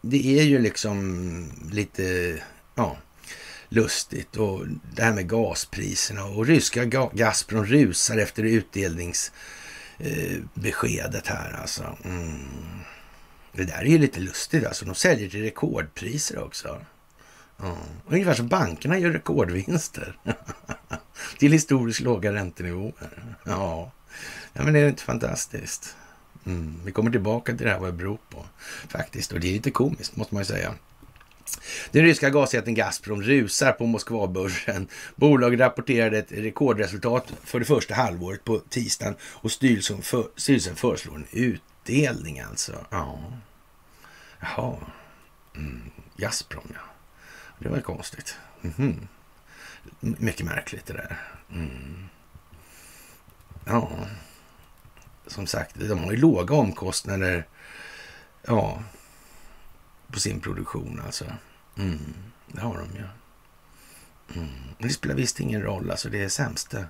det 0.00 0.38
är 0.38 0.42
ju 0.42 0.58
liksom 0.58 1.50
lite, 1.72 2.38
ja, 2.74 2.96
lustigt. 3.68 4.36
Och 4.36 4.66
det 4.96 5.02
här 5.02 5.12
med 5.12 5.28
gaspriserna 5.28 6.24
och 6.24 6.46
ryska 6.46 6.84
Gazprom 7.12 7.66
rusar 7.66 8.18
efter 8.18 8.42
utdelningsbeskedet 8.42 11.28
eh, 11.28 11.34
här 11.34 11.58
alltså. 11.60 11.96
Mm. 12.04 12.48
Det 13.52 13.64
där 13.64 13.80
är 13.80 13.86
ju 13.86 13.98
lite 13.98 14.20
lustigt 14.20 14.66
alltså. 14.66 14.84
De 14.84 14.94
säljer 14.94 15.28
till 15.28 15.42
rekordpriser 15.42 16.44
också. 16.44 16.80
Ja. 17.56 17.76
Ungefär 18.06 18.34
som 18.34 18.48
bankerna 18.48 18.98
gör 18.98 19.10
rekordvinster. 19.10 20.18
till 21.38 21.52
historiskt 21.52 22.00
låga 22.00 22.32
räntenivåer. 22.32 23.36
Ja. 23.44 23.92
ja, 24.52 24.62
men 24.62 24.72
det 24.72 24.80
är 24.80 24.88
inte 24.88 25.02
fantastiskt. 25.02 25.96
Mm. 26.46 26.80
Vi 26.84 26.92
kommer 26.92 27.10
tillbaka 27.10 27.56
till 27.56 27.66
det 27.66 27.72
här 27.72 27.78
vad 27.78 27.88
det 27.88 27.96
beror 27.96 28.18
på 28.30 28.46
faktiskt. 28.88 29.32
Och 29.32 29.40
det 29.40 29.48
är 29.48 29.52
lite 29.52 29.70
komiskt 29.70 30.16
måste 30.16 30.34
man 30.34 30.40
ju 30.40 30.46
säga. 30.46 30.74
Den 31.90 32.04
ryska 32.04 32.30
gasjätten 32.30 32.74
Gazprom 32.74 33.22
rusar 33.22 33.72
på 33.72 33.86
Moskvabörsen. 33.86 34.88
Bolaget 35.16 35.60
rapporterade 35.60 36.18
ett 36.18 36.32
rekordresultat 36.32 37.32
för 37.44 37.58
det 37.58 37.64
första 37.64 37.94
halvåret 37.94 38.44
på 38.44 38.58
tisdagen 38.58 39.14
och 39.22 39.52
styrelsen, 39.52 40.02
för, 40.02 40.26
styrelsen 40.36 40.76
föreslår 40.76 41.14
en 41.14 41.26
utdelning 41.32 42.40
alltså. 42.40 42.72
Ja. 42.90 43.18
Jaha. 44.40 44.76
Mm. 45.56 45.90
Gazprom 46.16 46.68
ja. 46.74 46.93
Det 47.64 47.70
var 47.70 47.80
konstigt. 47.80 48.36
Mm 48.62 48.74
-hmm. 48.74 49.06
Mycket 50.00 50.46
märkligt 50.46 50.86
det 50.86 50.92
där. 50.92 51.18
Mm. 51.50 52.08
Ja. 53.64 53.90
Som 55.26 55.46
sagt, 55.46 55.74
de 55.74 56.04
har 56.04 56.10
ju 56.10 56.16
låga 56.16 56.54
omkostnader. 56.54 57.46
Ja 58.42 58.82
på 60.14 60.20
sin 60.20 60.40
produktion 60.40 61.02
alltså. 61.06 61.24
Mm, 61.76 62.14
det 62.46 62.60
har 62.60 62.78
de 62.78 62.96
ju. 62.96 63.04
Mm. 64.40 64.54
Men 64.78 64.88
det 64.88 64.94
spelar 64.94 65.14
visst 65.14 65.40
ingen 65.40 65.62
roll, 65.62 65.90
alltså 65.90 66.08
det 66.08 66.22
är 66.22 66.28
sämste 66.28 66.86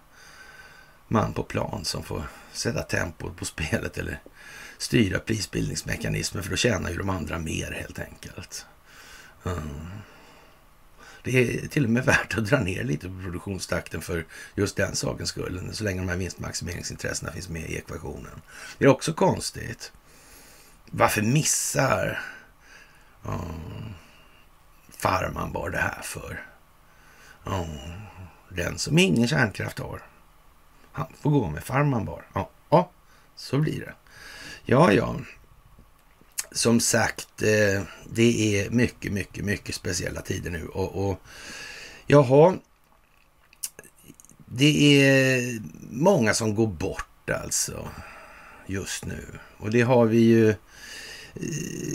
man 1.09 1.33
på 1.33 1.43
plan 1.43 1.85
som 1.85 2.03
får 2.03 2.23
sätta 2.53 2.83
tempot 2.83 3.37
på 3.37 3.45
spelet 3.45 3.99
eller 3.99 4.21
styra 4.79 5.19
prisbildningsmekanismen 5.19 6.43
för 6.43 6.51
då 6.51 6.57
tjänar 6.57 6.91
ju 6.91 6.97
de 6.97 7.11
andra 7.11 7.39
mer 7.39 7.73
helt 7.73 7.99
enkelt. 7.99 8.67
Mm. 9.45 9.61
Det 11.25 11.31
är 11.31 11.69
till 11.69 11.85
och 11.85 11.91
med 11.91 12.05
värt 12.05 12.39
att 12.39 12.47
dra 12.47 12.59
ner 12.59 12.85
lite 12.85 13.09
på 13.09 13.21
produktionstakten 13.23 14.01
för 14.01 14.25
just 14.55 14.77
den 14.77 14.97
sakens 14.97 15.29
skull, 15.29 15.69
så 15.73 15.85
länge 15.85 16.01
de 16.01 16.09
här 16.09 16.17
vinstmaximeringsintressena 16.17 17.33
finns 17.33 17.49
med 17.49 17.71
i 17.71 17.77
ekvationen. 17.77 18.43
Det 18.79 18.85
är 18.85 18.89
också 18.89 19.13
konstigt. 19.13 19.93
Varför 20.91 21.23
missar 21.23 22.21
Oh. 23.25 23.91
Farman 24.89 25.53
bara 25.53 25.71
det 25.71 25.79
här 25.79 26.03
för. 26.03 26.47
Oh. 27.45 27.69
Den 28.49 28.79
som 28.79 28.99
ingen 28.99 29.29
kärnkraft 29.29 29.79
har. 29.79 30.03
Han 30.93 31.07
får 31.21 31.31
gå 31.31 31.51
med 31.51 31.65
farman 31.65 32.05
bara. 32.05 32.23
Ja, 32.33 32.51
ja, 32.71 32.91
så 33.37 33.59
blir 33.59 33.81
det. 33.81 33.95
Ja, 34.65 34.93
ja. 34.93 35.17
Som 36.55 36.81
sagt, 36.81 37.43
eh, 37.43 37.83
det 38.13 38.59
är 38.59 38.71
mycket, 38.71 39.13
mycket, 39.13 39.45
mycket 39.45 39.75
speciella 39.75 40.21
tider 40.21 40.51
nu. 40.51 40.67
Och, 40.67 41.09
och 41.09 41.21
jaha, 42.07 42.57
det 44.47 45.03
är 45.03 45.61
många 45.91 46.35
som 46.35 46.55
går 46.55 46.67
bort 46.67 47.31
alltså 47.31 47.89
just 48.67 49.05
nu. 49.05 49.25
Och 49.57 49.71
det 49.71 49.83
har 49.83 50.07
vi 50.07 50.19
ju 50.19 50.49
eh, 50.49 50.57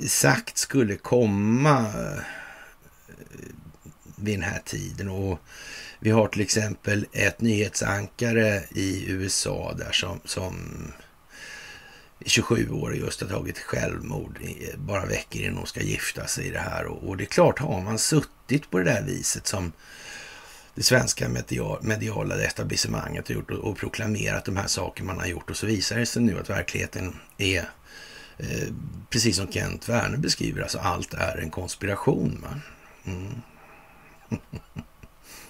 sagt 0.08 0.58
skulle 0.58 0.96
komma 0.96 1.80
eh, 1.80 2.24
vid 4.16 4.39
den 4.39 4.50
här 4.50 4.62
tiden. 4.66 5.10
Och 5.10 5.39
vi 6.00 6.12
har 6.12 6.28
till 6.28 6.42
exempel 6.42 7.06
ett 7.12 7.42
nyhetsankare 7.42 8.63
i 8.75 9.06
USA 9.08 9.74
där 9.78 9.92
som, 9.92 10.20
som 10.25 10.56
27 12.25 12.69
år 12.69 12.95
just 12.95 13.21
har 13.21 13.27
tagit 13.27 13.57
självmord 13.57 14.39
bara 14.77 15.05
veckor 15.05 15.41
innan 15.41 15.57
hon 15.57 15.67
ska 15.67 15.81
gifta 15.81 16.27
sig 16.27 16.47
i 16.47 16.49
det 16.49 16.59
här. 16.59 16.85
Och, 16.85 17.09
och, 17.09 17.17
det 17.17 17.23
är 17.23 17.25
klart, 17.25 17.59
har 17.59 17.81
man 17.81 17.99
suttit 17.99 18.71
på 18.71 18.77
det 18.77 18.83
där 18.83 19.01
viset 19.01 19.47
som 19.47 19.71
det 20.75 20.83
svenska 20.83 21.29
mediala 21.81 22.43
etablissemanget 22.43 23.27
har 23.27 23.35
gjort 23.35 23.51
och, 23.51 23.57
och 23.57 23.77
proklamerat 23.77 24.45
de 24.45 24.57
här 24.57 24.67
sakerna 24.67 25.07
man 25.07 25.19
har 25.19 25.27
gjort 25.27 25.49
och 25.49 25.57
så 25.57 25.65
visar 25.65 25.99
det 25.99 26.05
sig 26.05 26.21
nu 26.21 26.39
att 26.39 26.49
verkligheten 26.49 27.15
är 27.38 27.69
eh, 28.38 28.67
precis 29.09 29.35
som 29.38 29.51
Kent 29.51 29.89
Werner 29.89 30.17
beskriver, 30.17 30.61
alltså 30.61 30.79
allt 30.79 31.13
är 31.13 31.38
en 31.38 31.49
konspiration. 31.49 32.45
Mm. 33.05 33.41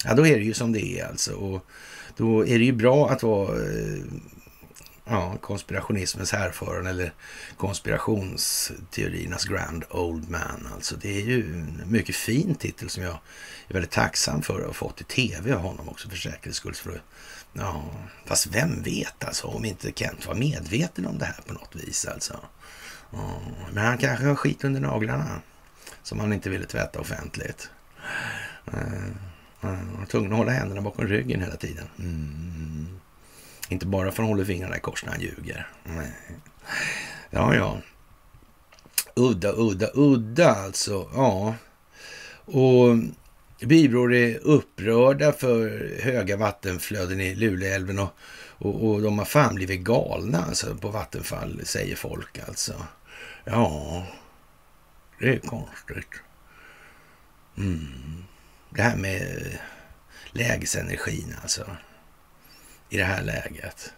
ja, 0.06 0.14
då 0.14 0.28
är 0.28 0.38
det 0.38 0.44
ju 0.44 0.54
som 0.54 0.72
det 0.72 1.00
är 1.00 1.08
alltså. 1.08 1.34
Och 1.34 1.66
då 2.18 2.48
är 2.48 2.60
det 2.60 2.66
ju 2.66 2.72
bra 2.72 3.10
att 3.10 3.24
vara 3.24 3.56
eh, 3.56 4.04
ja, 5.10 5.38
konspirationismens 5.42 6.32
härförare 6.32 6.90
eller 6.90 7.14
konspirationsteoriernas 7.58 9.46
grand 9.46 9.84
old 9.90 10.30
man. 10.30 10.68
Alltså 10.74 10.96
det 10.96 11.18
är 11.18 11.22
ju 11.22 11.54
en 11.54 11.84
mycket 11.86 12.16
fin 12.16 12.56
titel 12.56 12.90
som 12.90 13.04
jag 13.04 13.18
är 13.68 13.74
väldigt 13.74 13.92
tacksam 13.92 14.42
för 14.42 14.60
att 14.60 14.66
ha 14.66 14.74
fått 14.74 15.02
i 15.02 15.04
tv 15.04 15.54
av 15.54 15.60
honom 15.60 15.90
också 15.90 16.10
för 16.10 16.18
säkerhets 16.18 16.58
skull. 16.58 16.74
För, 16.74 17.02
ja, 17.54 17.84
fast 18.26 18.48
vem 18.48 18.82
vet 18.82 19.24
alltså 19.24 19.48
om 19.48 19.66
inte 19.66 19.92
Kent 19.96 20.28
var 20.28 20.36
medveten 20.36 21.06
om 21.06 21.18
det 21.18 21.26
här 21.26 21.42
på 21.48 21.54
något 21.54 21.76
vis 21.76 22.06
alltså. 22.06 22.40
Ja, 23.12 23.42
men 23.74 23.86
han 23.86 23.98
kanske 23.98 24.26
har 24.26 24.36
skit 24.36 24.64
under 24.64 24.82
naglarna 24.82 25.42
som 26.04 26.20
han 26.20 26.34
inte 26.34 26.50
ville 26.50 26.66
tvätta 26.66 27.00
offentligt. 27.00 27.70
Eh, 28.66 28.82
han 29.60 29.98
var 30.00 30.06
tvungen 30.06 30.32
att 30.32 30.38
hålla 30.38 30.52
händerna 30.52 30.82
bakom 30.82 31.08
ryggen 31.08 31.42
hela 31.42 31.56
tiden. 31.56 31.86
Mm. 32.00 32.99
Inte 33.70 33.86
bara 33.86 34.04
för 34.04 34.10
att 34.10 34.18
han 34.18 34.26
håller 34.26 34.46
fingrarna 34.46 34.78
i 34.78 34.80
kors 34.80 35.06
när 35.06 35.12
han 35.12 35.22
ljuger. 35.22 35.68
Nej. 35.84 36.12
Ja, 37.30 37.56
ja. 37.56 37.78
Udda, 39.16 39.54
udda, 39.56 39.90
udda 39.94 40.56
alltså. 40.56 41.10
Ja. 41.14 41.56
Och 42.46 42.98
bybror 43.68 44.14
är 44.14 44.38
upprörda 44.38 45.32
för 45.32 45.92
höga 46.02 46.38
vattenflöden 46.38 47.22
i 47.22 47.36
Luleälven 47.36 48.00
och, 48.00 48.10
och, 48.58 48.90
och 48.90 49.02
de 49.02 49.18
har 49.18 49.26
fan 49.26 49.56
blivit 49.56 49.82
galna 49.82 50.46
alltså, 50.46 50.76
på 50.76 50.90
Vattenfall, 50.90 51.62
säger 51.64 51.96
folk 51.96 52.40
alltså. 52.48 52.74
Ja, 53.44 54.06
det 55.20 55.30
är 55.30 55.40
konstigt. 55.40 56.22
Mm. 57.58 58.24
Det 58.70 58.82
här 58.82 58.96
med 58.96 59.58
lägesenergin 60.32 61.36
alltså 61.42 61.66
i 62.90 62.98
det 62.98 63.04
här 63.04 63.24
läget. 63.24 63.94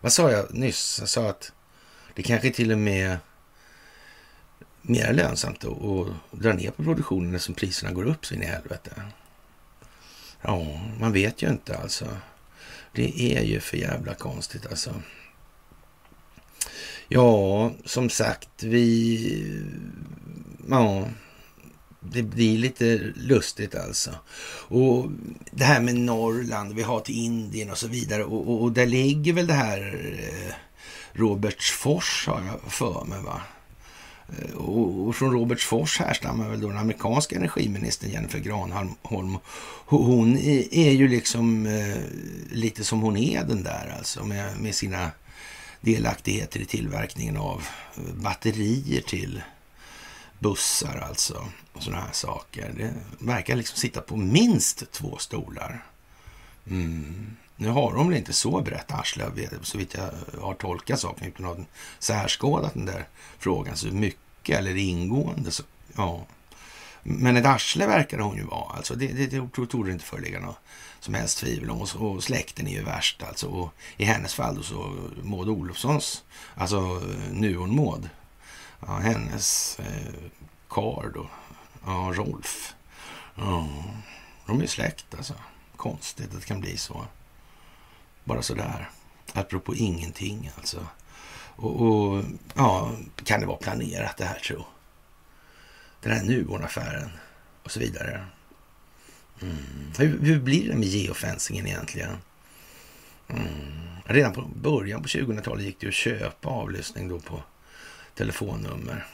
Vad 0.00 0.12
sa 0.12 0.30
jag 0.30 0.54
nyss? 0.54 0.96
Jag 1.00 1.08
sa 1.08 1.28
att 1.28 1.52
det 2.14 2.22
kanske 2.22 2.50
till 2.50 2.72
och 2.72 2.78
med 2.78 3.10
är 3.10 3.18
mer 4.82 5.12
lönsamt 5.12 5.64
att, 5.64 5.82
att 5.82 6.40
dra 6.40 6.52
ner 6.52 6.70
på 6.70 6.84
produktionen 6.84 7.34
eftersom 7.34 7.54
priserna 7.54 7.92
går 7.92 8.04
upp 8.04 8.26
så 8.26 8.34
in 8.34 8.42
i 8.42 8.46
helvete. 8.46 9.02
Ja, 10.42 10.80
man 11.00 11.12
vet 11.12 11.42
ju 11.42 11.48
inte 11.48 11.78
alltså. 11.78 12.16
Det 12.92 13.36
är 13.36 13.42
ju 13.42 13.60
för 13.60 13.76
jävla 13.76 14.14
konstigt 14.14 14.66
alltså. 14.66 14.94
Ja, 17.08 17.72
som 17.84 18.10
sagt, 18.10 18.62
vi... 18.62 19.62
Ja, 20.70 21.08
det 22.12 22.22
blir 22.22 22.58
lite 22.58 23.12
lustigt 23.16 23.74
alltså. 23.74 24.10
Och 24.68 25.10
det 25.50 25.64
här 25.64 25.80
med 25.80 25.94
Norrland, 25.94 26.74
vi 26.74 26.82
har 26.82 27.00
till 27.00 27.16
Indien 27.16 27.70
och 27.70 27.78
så 27.78 27.88
vidare. 27.88 28.24
Och, 28.24 28.48
och, 28.48 28.62
och 28.62 28.72
där 28.72 28.86
ligger 28.86 29.32
väl 29.32 29.46
det 29.46 29.54
här 29.54 30.12
eh, 30.18 30.54
Robertsfors 31.12 32.26
har 32.26 32.42
jag 32.44 32.72
för 32.72 33.04
mig 33.04 33.22
va? 33.22 33.40
Eh, 34.28 34.56
och, 34.56 35.08
och 35.08 35.16
från 35.16 35.32
Robertsfors 35.32 35.98
härstammar 35.98 36.48
väl 36.48 36.60
då 36.60 36.68
den 36.68 36.78
amerikanska 36.78 37.36
energiministern 37.36 38.10
Jennifer 38.10 38.38
Granholm. 38.38 39.38
Hon 39.86 40.38
är 40.70 40.90
ju 40.90 41.08
liksom 41.08 41.66
eh, 41.66 41.96
lite 42.50 42.84
som 42.84 43.00
hon 43.00 43.16
är 43.16 43.44
den 43.44 43.62
där 43.62 43.94
alltså 43.98 44.24
med, 44.24 44.60
med 44.60 44.74
sina 44.74 45.10
delaktigheter 45.80 46.60
i 46.60 46.64
tillverkningen 46.64 47.36
av 47.36 47.62
eh, 47.96 48.14
batterier 48.14 49.00
till 49.00 49.42
bussar 50.38 51.04
alltså 51.08 51.46
och 51.76 51.82
sådana 51.82 52.02
här 52.02 52.12
saker. 52.12 52.74
Det 52.76 52.94
verkar 53.18 53.56
liksom 53.56 53.78
sitta 53.78 54.00
på 54.00 54.16
minst 54.16 54.92
två 54.92 55.16
stolar. 55.18 55.84
Mm. 56.70 57.36
Nu 57.56 57.68
har 57.68 57.94
de 57.94 58.08
väl 58.08 58.18
inte 58.18 58.32
så 58.32 58.60
brett 58.60 58.92
arsle, 58.92 59.30
så 59.62 59.78
vitt 59.78 59.94
jag 59.94 60.10
har 60.40 60.54
tolkat 60.54 61.00
saken, 61.00 61.28
utan 61.28 61.44
har 61.44 61.64
särskådat 61.98 62.74
den 62.74 62.86
där 62.86 63.08
frågan 63.38 63.76
så 63.76 63.86
mycket 63.86 64.58
eller 64.58 64.76
ingående. 64.76 65.50
Så, 65.50 65.62
ja. 65.96 66.26
Men 67.02 67.36
ett 67.36 67.46
arsle 67.46 67.86
verkar 67.86 68.18
hon 68.18 68.36
ju 68.36 68.44
vara, 68.44 68.76
alltså 68.76 68.94
det, 68.94 69.06
det, 69.06 69.26
det 69.26 69.66
torde 69.66 69.92
inte 69.92 70.04
föreligga 70.04 70.40
något 70.40 70.58
som 71.00 71.14
helst 71.14 71.38
tvivel 71.38 71.70
om. 71.70 71.80
Och, 71.80 71.94
och 71.94 72.24
släkten 72.24 72.66
är 72.66 72.72
ju 72.72 72.82
värst 72.82 73.22
alltså. 73.22 73.46
Och 73.46 73.72
i 73.96 74.04
hennes 74.04 74.34
fall 74.34 74.56
då 74.56 74.62
så 74.62 74.96
Maud 75.22 75.48
Olofssons, 75.48 76.24
alltså 76.54 76.76
eh, 76.76 77.32
Nuon-Maud, 77.32 78.08
ja, 78.86 78.92
hennes 78.98 79.78
eh, 79.78 80.14
kar 80.68 81.10
då, 81.14 81.28
ja, 81.86 82.12
Rolf. 82.14 82.74
Ja, 83.34 83.68
de 84.46 84.60
är 84.60 84.66
släkt 84.66 85.14
alltså. 85.14 85.34
Konstigt 85.76 86.34
att 86.34 86.40
det 86.40 86.46
kan 86.46 86.60
bli 86.60 86.76
så. 86.76 87.06
Bara 88.24 88.42
sådär. 88.42 88.90
Apropå 89.32 89.74
ingenting 89.74 90.50
alltså. 90.56 90.86
Och, 91.56 91.82
och, 91.82 92.24
ja, 92.54 92.92
kan 93.24 93.40
det 93.40 93.46
vara 93.46 93.56
planerat 93.56 94.16
det 94.16 94.24
här 94.24 94.38
tro? 94.38 94.64
Den 96.00 96.12
här 96.12 96.24
Nuon-affären 96.24 97.10
och 97.62 97.70
så 97.70 97.80
vidare. 97.80 98.26
Mm. 99.42 99.56
Hur, 99.98 100.18
hur, 100.20 100.40
blir 100.40 100.68
det 100.68 100.76
med 100.76 100.88
geofencingen 100.88 101.66
egentligen? 101.66 102.16
Mm. 103.28 103.46
Redan 104.04 104.32
på 104.32 104.42
början 104.42 105.02
på 105.02 105.08
2000-talet 105.08 105.64
gick 105.64 105.80
det 105.80 105.88
att 105.88 105.94
köpa 105.94 106.48
avlyssning 106.48 107.08
då 107.08 107.20
på 107.20 107.42
telefonnummer. 108.14 109.06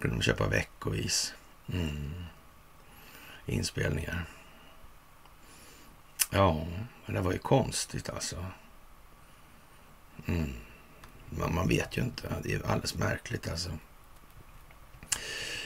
Kunde 0.00 0.16
de 0.16 0.22
köpa 0.22 0.48
veckovis. 0.48 1.34
Mm. 1.72 2.12
Inspelningar. 3.46 4.24
Ja, 6.30 6.66
det 7.06 7.20
var 7.20 7.32
ju 7.32 7.38
konstigt 7.38 8.10
alltså. 8.10 8.44
Mm. 10.26 10.52
Man, 11.30 11.54
man 11.54 11.68
vet 11.68 11.98
ju 11.98 12.02
inte. 12.02 12.22
Det 12.42 12.54
är 12.54 12.66
alldeles 12.66 12.94
märkligt 12.94 13.48
alltså. 13.50 13.70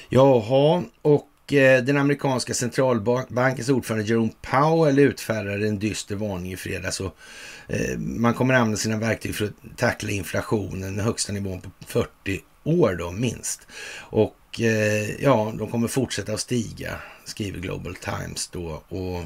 Jaha, 0.08 0.84
och 1.02 1.52
eh, 1.52 1.84
den 1.84 1.96
amerikanska 1.96 2.54
centralbankens 2.54 3.68
ordförande 3.68 4.04
Jerome 4.04 4.32
Powell 4.42 4.98
utfärdade 4.98 5.68
en 5.68 5.78
dyster 5.78 6.16
varning 6.16 6.52
i 6.52 6.56
fredags. 6.56 7.00
Och, 7.00 7.16
eh, 7.66 7.98
man 7.98 8.34
kommer 8.34 8.54
använda 8.54 8.76
sina 8.76 8.96
verktyg 8.96 9.34
för 9.34 9.44
att 9.44 9.78
tackla 9.78 10.10
inflationen, 10.10 10.96
den 10.96 11.04
högsta 11.04 11.32
nivån 11.32 11.60
på 11.60 11.70
40 11.86 12.42
år 12.64 12.94
då, 12.94 13.10
minst. 13.10 13.66
Och 13.98 14.60
eh, 14.60 15.22
ja, 15.22 15.52
de 15.58 15.70
kommer 15.70 15.88
fortsätta 15.88 16.32
att 16.32 16.40
stiga, 16.40 16.96
skriver 17.24 17.60
Global 17.60 17.94
Times 17.94 18.48
då. 18.48 18.82
Och 18.88 19.24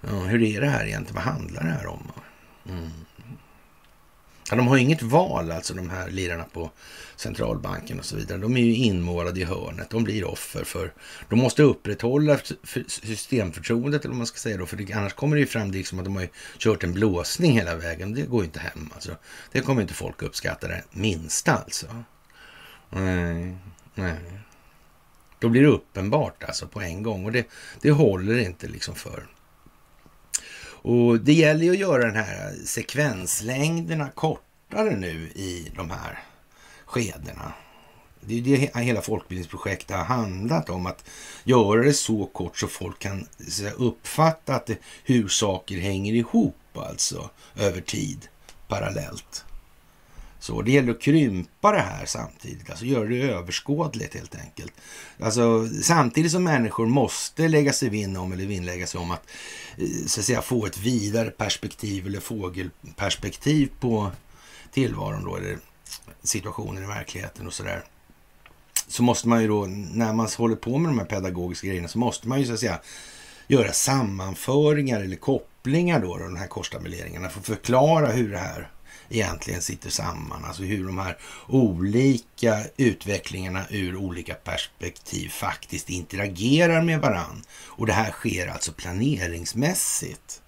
ja, 0.00 0.08
hur 0.08 0.42
är 0.42 0.60
det 0.60 0.68
här 0.68 0.86
egentligen? 0.86 1.14
Vad 1.14 1.34
handlar 1.34 1.62
det 1.62 1.70
här 1.70 1.86
om? 1.86 2.12
Mm. 2.68 2.90
Ja, 4.50 4.56
de 4.56 4.68
har 4.68 4.76
ju 4.76 4.82
inget 4.82 5.02
val, 5.02 5.50
alltså 5.50 5.74
de 5.74 5.90
här 5.90 6.10
lirarna 6.10 6.44
på 6.44 6.70
centralbanken 7.16 7.98
och 7.98 8.04
så 8.04 8.16
vidare. 8.16 8.38
De 8.38 8.56
är 8.56 8.60
ju 8.60 8.74
inmålade 8.74 9.40
i 9.40 9.44
hörnet. 9.44 9.90
De 9.90 10.04
blir 10.04 10.24
offer 10.24 10.64
för... 10.64 10.92
De 11.28 11.38
måste 11.38 11.62
upprätthålla 11.62 12.38
systemförtroendet, 12.86 14.04
eller 14.04 14.12
vad 14.12 14.18
man 14.18 14.26
ska 14.26 14.38
säga 14.38 14.56
då. 14.56 14.66
För 14.66 14.76
det, 14.76 14.92
annars 14.92 15.12
kommer 15.12 15.36
det 15.36 15.40
ju 15.40 15.46
fram 15.46 15.70
liksom 15.70 15.98
att 15.98 16.04
de 16.04 16.16
har 16.16 16.28
kört 16.58 16.84
en 16.84 16.92
blåsning 16.92 17.52
hela 17.52 17.76
vägen. 17.76 18.14
Det 18.14 18.22
går 18.22 18.40
ju 18.40 18.46
inte 18.46 18.60
hem 18.60 18.90
alltså. 18.94 19.16
Det 19.52 19.60
kommer 19.60 19.82
inte 19.82 19.94
folk 19.94 20.22
uppskatta 20.22 20.68
det 20.68 20.82
minsta 20.90 21.54
alltså. 21.54 21.86
Nej, 22.90 23.56
nej. 23.94 24.18
Då 25.38 25.48
blir 25.48 25.62
det 25.62 25.68
uppenbart 25.68 26.44
alltså 26.44 26.66
på 26.66 26.80
en 26.80 27.02
gång 27.02 27.24
och 27.24 27.32
det, 27.32 27.46
det 27.80 27.90
håller 27.90 28.38
inte 28.38 28.68
liksom 28.68 28.94
för. 28.94 29.26
Och 30.82 31.20
det 31.20 31.32
gäller 31.32 31.64
ju 31.64 31.70
att 31.70 31.78
göra 31.78 32.06
den 32.06 32.16
här 32.16 32.54
sekvenslängderna 32.64 34.10
kortare 34.10 34.96
nu 34.96 35.28
i 35.34 35.72
de 35.76 35.90
här 35.90 36.22
skedena. 36.84 37.52
Det 38.20 38.38
är 38.38 38.42
det 38.42 38.80
hela 38.80 39.00
folkbildningsprojektet 39.00 39.96
har 39.96 40.04
handlat 40.04 40.70
om. 40.70 40.86
Att 40.86 41.04
göra 41.44 41.82
det 41.82 41.92
så 41.92 42.26
kort 42.26 42.58
så 42.58 42.68
folk 42.68 42.98
kan 42.98 43.26
uppfatta 43.76 44.54
att 44.54 44.66
det, 44.66 44.78
hur 45.04 45.28
saker 45.28 45.78
hänger 45.78 46.14
ihop 46.14 46.56
alltså 46.74 47.30
över 47.56 47.80
tid 47.80 48.28
parallellt. 48.68 49.44
Så 50.40 50.62
det 50.62 50.72
gäller 50.72 50.92
att 50.92 51.00
krympa 51.00 51.72
det 51.72 51.80
här 51.80 52.06
samtidigt, 52.06 52.70
alltså 52.70 52.84
göra 52.84 53.08
det 53.08 53.22
överskådligt 53.22 54.14
helt 54.14 54.34
enkelt. 54.34 54.72
Alltså 55.20 55.68
samtidigt 55.82 56.32
som 56.32 56.44
människor 56.44 56.86
måste 56.86 57.48
lägga 57.48 57.72
sig 57.72 57.88
vinn 57.88 58.16
om 58.16 58.32
eller 58.32 58.46
vinnlägga 58.46 58.86
sig 58.86 59.00
om 59.00 59.10
att, 59.10 59.30
eh, 59.78 60.06
så 60.06 60.20
att 60.20 60.26
säga, 60.26 60.42
få 60.42 60.66
ett 60.66 60.78
vidare 60.78 61.30
perspektiv 61.30 62.06
eller 62.06 62.20
fågelperspektiv 62.20 63.70
på 63.80 64.10
tillvaron 64.72 65.24
då, 65.24 65.36
eller 65.36 65.58
situationen 66.22 66.84
i 66.84 66.86
verkligheten 66.86 67.46
och 67.46 67.54
sådär. 67.54 67.84
så 68.88 69.02
måste 69.02 69.28
man 69.28 69.42
ju 69.42 69.48
då, 69.48 69.66
när 69.66 70.12
man 70.12 70.28
håller 70.38 70.56
på 70.56 70.78
med 70.78 70.90
de 70.90 70.98
här 70.98 71.06
pedagogiska 71.06 71.66
grejerna, 71.66 71.88
så 71.88 71.98
måste 71.98 72.28
man 72.28 72.40
ju 72.40 72.46
så 72.46 72.52
att 72.52 72.60
säga 72.60 72.80
göra 73.48 73.72
sammanföringar 73.72 75.00
eller 75.00 75.16
kopplingar 75.16 76.00
då, 76.00 76.18
de 76.18 76.36
här 76.36 76.46
korstabuleringarna, 76.46 77.28
för 77.28 77.40
att 77.40 77.46
förklara 77.46 78.06
hur 78.06 78.30
det 78.30 78.38
här 78.38 78.70
egentligen 79.10 79.62
sitter 79.62 79.90
samman. 79.90 80.44
Alltså 80.44 80.62
hur 80.62 80.86
de 80.86 80.98
här 80.98 81.18
olika 81.48 82.64
utvecklingarna 82.76 83.64
ur 83.70 83.96
olika 83.96 84.34
perspektiv 84.34 85.28
faktiskt 85.28 85.90
interagerar 85.90 86.82
med 86.82 87.00
varann. 87.00 87.42
Och 87.66 87.86
det 87.86 87.92
här 87.92 88.10
sker 88.10 88.46
alltså 88.46 88.72
planeringsmässigt. 88.72 90.39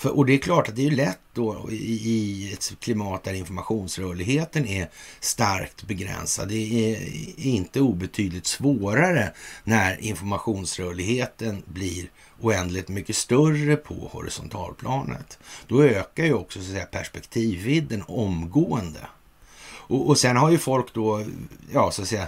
För, 0.00 0.16
och 0.16 0.26
det 0.26 0.32
är 0.32 0.38
klart 0.38 0.68
att 0.68 0.76
det 0.76 0.86
är 0.86 0.90
lätt 0.90 1.20
då 1.32 1.68
i, 1.70 1.74
i 2.10 2.52
ett 2.52 2.72
klimat 2.80 3.24
där 3.24 3.34
informationsrörligheten 3.34 4.66
är 4.66 4.90
starkt 5.20 5.82
begränsad. 5.82 6.48
Det 6.48 6.94
är 6.94 6.98
inte 7.36 7.80
obetydligt 7.80 8.46
svårare 8.46 9.32
när 9.64 10.04
informationsrörligheten 10.04 11.62
blir 11.66 12.10
oändligt 12.40 12.88
mycket 12.88 13.16
större 13.16 13.76
på 13.76 13.94
horisontalplanet. 13.94 15.38
Då 15.66 15.82
ökar 15.82 16.24
ju 16.24 16.34
också 16.34 16.58
så 16.58 16.64
att 16.64 16.72
säga, 16.72 16.86
perspektivvidden 16.86 18.04
omgående. 18.08 19.06
Och, 19.62 20.08
och 20.08 20.18
sen 20.18 20.36
har 20.36 20.50
ju 20.50 20.58
folk 20.58 20.94
då, 20.94 21.24
ja 21.72 21.90
så 21.90 22.02
att 22.02 22.08
säga, 22.08 22.26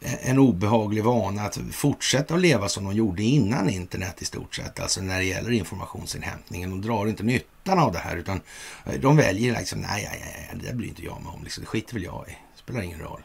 en 0.00 0.38
obehaglig 0.38 1.04
vana 1.04 1.42
att 1.42 1.58
fortsätta 1.72 2.34
att 2.34 2.40
leva 2.40 2.68
som 2.68 2.84
de 2.84 2.94
gjorde 2.94 3.22
innan 3.22 3.70
internet 3.70 4.22
i 4.22 4.24
stort 4.24 4.54
sett. 4.54 4.80
Alltså 4.80 5.00
när 5.00 5.18
det 5.18 5.24
gäller 5.24 5.50
informationsinhämtningen. 5.50 6.70
De 6.70 6.82
drar 6.82 7.06
inte 7.06 7.22
nyttan 7.22 7.78
av 7.78 7.92
det 7.92 7.98
här 7.98 8.16
utan 8.16 8.40
eh, 8.86 9.00
de 9.00 9.16
väljer 9.16 9.58
liksom, 9.58 9.80
nej, 9.80 10.08
nej, 10.10 10.48
nej 10.52 10.62
det 10.66 10.74
blir 10.74 10.88
inte 10.88 11.04
jag 11.04 11.22
med 11.22 11.32
om. 11.32 11.44
Liksom, 11.44 11.60
det 11.60 11.66
skiter 11.66 11.94
väl 11.94 12.02
jag 12.02 12.24
i. 12.28 12.30
Det 12.30 12.58
spelar 12.58 12.82
ingen 12.82 13.00
roll. 13.00 13.20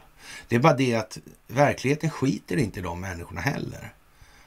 Det 0.48 0.56
är 0.56 0.60
bara 0.60 0.76
det 0.76 0.94
att 0.94 1.18
verkligheten 1.46 2.10
skiter 2.10 2.56
inte 2.56 2.80
i 2.80 2.82
de 2.82 3.00
människorna 3.00 3.40
heller. 3.40 3.92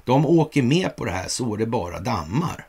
De 0.03 0.25
åker 0.25 0.63
med 0.63 0.95
på 0.95 1.05
det 1.05 1.11
här 1.11 1.27
så 1.27 1.55
det 1.55 1.65
bara 1.65 1.99
dammar. 1.99 2.65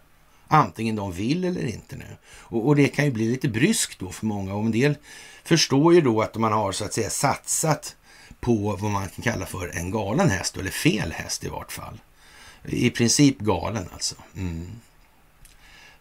Antingen 0.49 0.97
de 0.97 1.13
vill 1.13 1.45
eller 1.45 1.67
inte 1.67 1.97
nu. 1.97 2.17
Och, 2.27 2.67
och, 2.67 2.77
det 2.77 2.89
kan 2.89 3.05
ju 3.05 3.11
bli 3.11 3.29
lite 3.29 3.49
bryskt 3.49 4.01
då 4.01 4.11
för 4.11 4.27
många. 4.27 4.55
Och 4.55 4.65
en 4.65 4.71
del 4.71 4.95
förstår 5.45 5.95
ju 5.95 6.01
då 6.01 6.23
att 6.23 6.37
man 6.37 6.53
har 6.53 6.73
så 6.73 6.85
att 6.85 6.93
säga 6.93 7.11
satsat 7.11 7.97
på 8.41 8.77
vad 8.81 8.91
man 8.91 9.09
kan 9.09 9.23
kalla 9.23 9.47
för 9.47 9.77
en 9.77 9.91
galen 9.91 10.31
häst, 10.31 10.57
eller 10.57 10.71
fel 10.71 11.13
häst 11.13 11.45
i 11.45 11.49
vart 11.49 11.73
fall. 11.73 12.01
I 12.65 12.91
princip 12.91 13.39
galen 13.39 13.89
alltså. 13.93 14.15
Mm. 14.37 14.71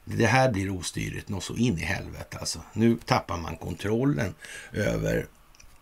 Det 0.06 0.26
här 0.26 0.52
blir 0.52 0.78
ostyrigt 0.78 1.30
något 1.30 1.44
så 1.44 1.56
in 1.56 1.78
i 1.78 1.82
helvete 1.82 2.38
alltså. 2.40 2.60
Nu 2.74 2.98
tappar 3.06 3.38
man 3.38 3.58
kontrollen 3.58 4.34
över, 4.72 5.28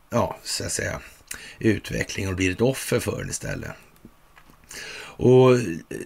ja, 0.10 0.38
så 0.44 0.66
att 0.66 0.72
säga, 0.72 1.02
utvecklingen 1.60 2.32
och 2.32 2.38
blir 2.38 2.52
ett 2.52 2.62
offer 2.62 3.00
för 3.00 3.20
den 3.20 3.30
istället. 3.30 3.72
Och 5.20 5.58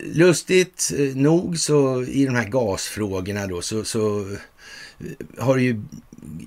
lustigt 0.03 0.91
nog 1.15 1.59
så 1.59 2.03
i 2.03 2.25
de 2.25 2.35
här 2.35 2.47
gasfrågorna 2.47 3.47
då 3.47 3.61
så, 3.61 3.85
så 3.85 4.35
har 5.37 5.57
ju, 5.57 5.81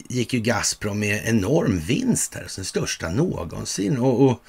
gick 0.09 0.35
ju 0.35 0.40
Gazprom 0.40 0.99
med 0.99 1.23
enorm 1.25 1.79
vinst 1.79 2.35
här, 2.35 2.47
den 2.57 2.64
största 2.64 3.09
någonsin. 3.09 3.99
Och, 3.99 4.31
och 4.31 4.40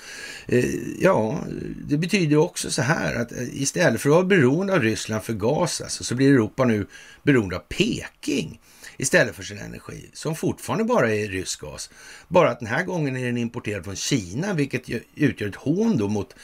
eh, 0.48 0.65
ja, 1.00 1.44
det 1.88 1.98
betyder 1.98 2.38
också 2.38 2.72
så 2.72 2.82
här 2.82 3.15
att 3.15 3.32
eh, 3.32 3.62
istället 3.62 4.02
för 4.02 4.10
att 4.10 4.15
vara 4.15 4.26
beroende 4.26 4.74
av 4.74 4.82
Ryssland 4.82 5.24
för 5.24 5.34
gas 5.34 5.82
alltså, 5.82 6.04
så 6.04 6.15
blir 6.15 6.32
Europa 6.32 6.65
nu 6.65 6.88
beroende 7.24 7.56
av 7.56 7.63
Peking 7.70 8.60
istället 8.98 9.36
för 9.36 9.44
sin 9.44 9.60
energi, 9.60 10.10
som 10.13 10.36
fortfarande 10.36 10.84
bara 10.84 11.15
är 11.15 11.28
rysk 11.28 11.62
gas. 11.62 11.89
Bara 12.28 12.50
att 12.50 12.60
den 12.60 12.68
här 12.68 12.84
gången 12.84 13.18
är 13.18 13.26
den 13.26 13.38
importerad 13.38 13.84
från 13.84 13.96
Kina, 13.96 14.54
vilket 14.54 14.89
utgör 15.15 15.50
ett 15.50 15.56
hån 15.56 15.98
då 15.98 16.08
mot 16.08 16.36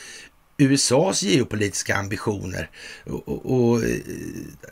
USAs 0.57 1.23
geopolitiska 1.23 1.95
ambitioner 1.95 2.69
och, 3.05 3.27
och, 3.27 3.69
och, 3.69 3.83
eh, 3.83 3.99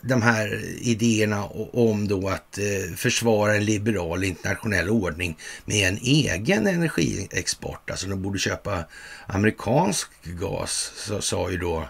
de 0.02 0.22
här 0.22 0.64
idéerna 0.80 1.44
om 1.72 2.08
då 2.08 2.28
att 2.28 2.58
eh, 2.58 2.94
försvara 2.96 3.56
en 3.56 3.64
liberal 3.64 4.24
internationell 4.24 4.90
ordning 4.90 5.38
med 5.64 5.88
en 5.88 5.98
egen 6.02 6.66
energiexport. 6.66 7.90
Alltså 7.90 8.06
de 8.06 8.22
borde 8.22 8.38
köpa 8.38 8.84
amerikansk 9.26 10.08
gas, 10.24 10.92
så, 10.96 11.20
sa 11.20 11.50
ju 11.50 11.56
då 11.56 11.88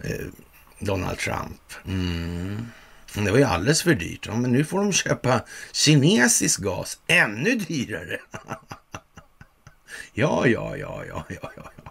eh, 0.00 0.26
Donald 0.78 1.18
Trump. 1.18 1.60
Mm. 1.86 2.66
Det 3.14 3.30
var 3.30 3.38
ju 3.38 3.44
alldeles 3.44 3.82
för 3.82 3.94
dyrt. 3.94 4.26
Ja, 4.26 4.36
men 4.36 4.52
nu 4.52 4.64
får 4.64 4.78
de 4.78 4.92
köpa 4.92 5.44
kinesisk 5.72 6.60
gas, 6.60 6.98
ännu 7.06 7.54
dyrare. 7.56 8.20
ja, 10.12 10.46
ja, 10.46 10.76
ja, 10.76 11.04
ja, 11.08 11.24
ja, 11.28 11.52
ja. 11.56 11.83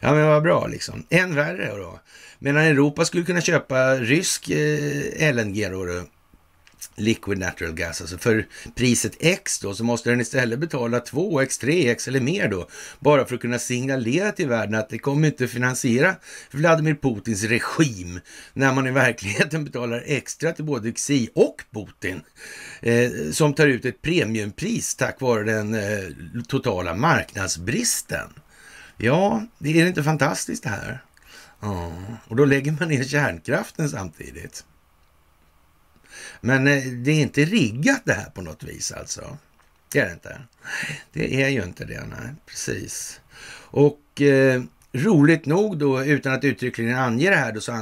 Ja, 0.00 0.14
men 0.14 0.26
vad 0.26 0.42
bra 0.42 0.66
liksom. 0.66 1.06
Än 1.10 1.34
värre 1.34 1.76
då. 1.76 2.00
Medan 2.38 2.62
Europa 2.62 3.04
skulle 3.04 3.24
kunna 3.24 3.40
köpa 3.40 3.94
rysk 3.94 4.50
eh, 4.50 5.34
LNG 5.34 5.68
då, 5.68 6.04
liquid 6.98 7.38
natural 7.38 7.72
gas, 7.72 8.00
alltså 8.00 8.18
för 8.18 8.46
priset 8.74 9.16
X 9.20 9.58
då, 9.60 9.74
så 9.74 9.84
måste 9.84 10.10
den 10.10 10.20
istället 10.20 10.58
betala 10.58 10.98
2X, 10.98 11.64
3X 11.64 12.08
eller 12.08 12.20
mer 12.20 12.48
då, 12.48 12.68
bara 13.00 13.24
för 13.24 13.34
att 13.34 13.40
kunna 13.40 13.58
signalera 13.58 14.32
till 14.32 14.48
världen 14.48 14.74
att 14.74 14.88
det 14.88 14.98
kommer 14.98 15.28
inte 15.28 15.48
finansiera 15.48 16.16
Vladimir 16.50 16.94
Putins 16.94 17.44
regim, 17.44 18.20
när 18.52 18.72
man 18.72 18.86
i 18.86 18.90
verkligheten 18.90 19.64
betalar 19.64 20.02
extra 20.06 20.52
till 20.52 20.64
både 20.64 20.92
Xi 20.92 21.30
och 21.34 21.62
Putin, 21.72 22.20
eh, 22.80 23.10
som 23.32 23.54
tar 23.54 23.66
ut 23.66 23.84
ett 23.84 24.02
premiumpris 24.02 24.94
tack 24.94 25.20
vare 25.20 25.44
den 25.44 25.74
eh, 25.74 26.08
totala 26.48 26.94
marknadsbristen. 26.94 28.28
Ja, 29.00 29.46
det 29.58 29.80
är 29.80 29.86
inte 29.86 30.02
fantastiskt 30.02 30.62
det 30.62 30.68
här? 30.68 31.02
Ja, 31.60 31.92
och 32.28 32.36
då 32.36 32.44
lägger 32.44 32.72
man 32.72 32.88
ner 32.88 33.04
kärnkraften 33.04 33.90
samtidigt. 33.90 34.64
Men 36.40 36.66
eh, 36.66 36.84
det 36.84 37.10
är 37.10 37.22
inte 37.22 37.44
riggat 37.44 38.02
det 38.04 38.12
här 38.12 38.30
på 38.30 38.42
något 38.42 38.62
vis 38.62 38.92
alltså. 38.92 39.38
Det 39.92 39.98
är 39.98 40.06
det 40.06 40.12
inte. 40.12 40.40
Det 41.12 41.42
är 41.42 41.48
ju 41.48 41.64
inte 41.64 41.84
det, 41.84 42.04
nej. 42.04 42.34
Precis. 42.46 43.20
Och 43.70 44.20
eh, 44.20 44.62
Roligt 44.98 45.46
nog 45.46 45.78
då, 45.78 46.04
utan 46.04 46.32
att 46.32 46.44
uttryckligen 46.44 46.98
ange 46.98 47.30
det 47.30 47.36
här, 47.36 47.52
då, 47.52 47.60
så 47.60 47.72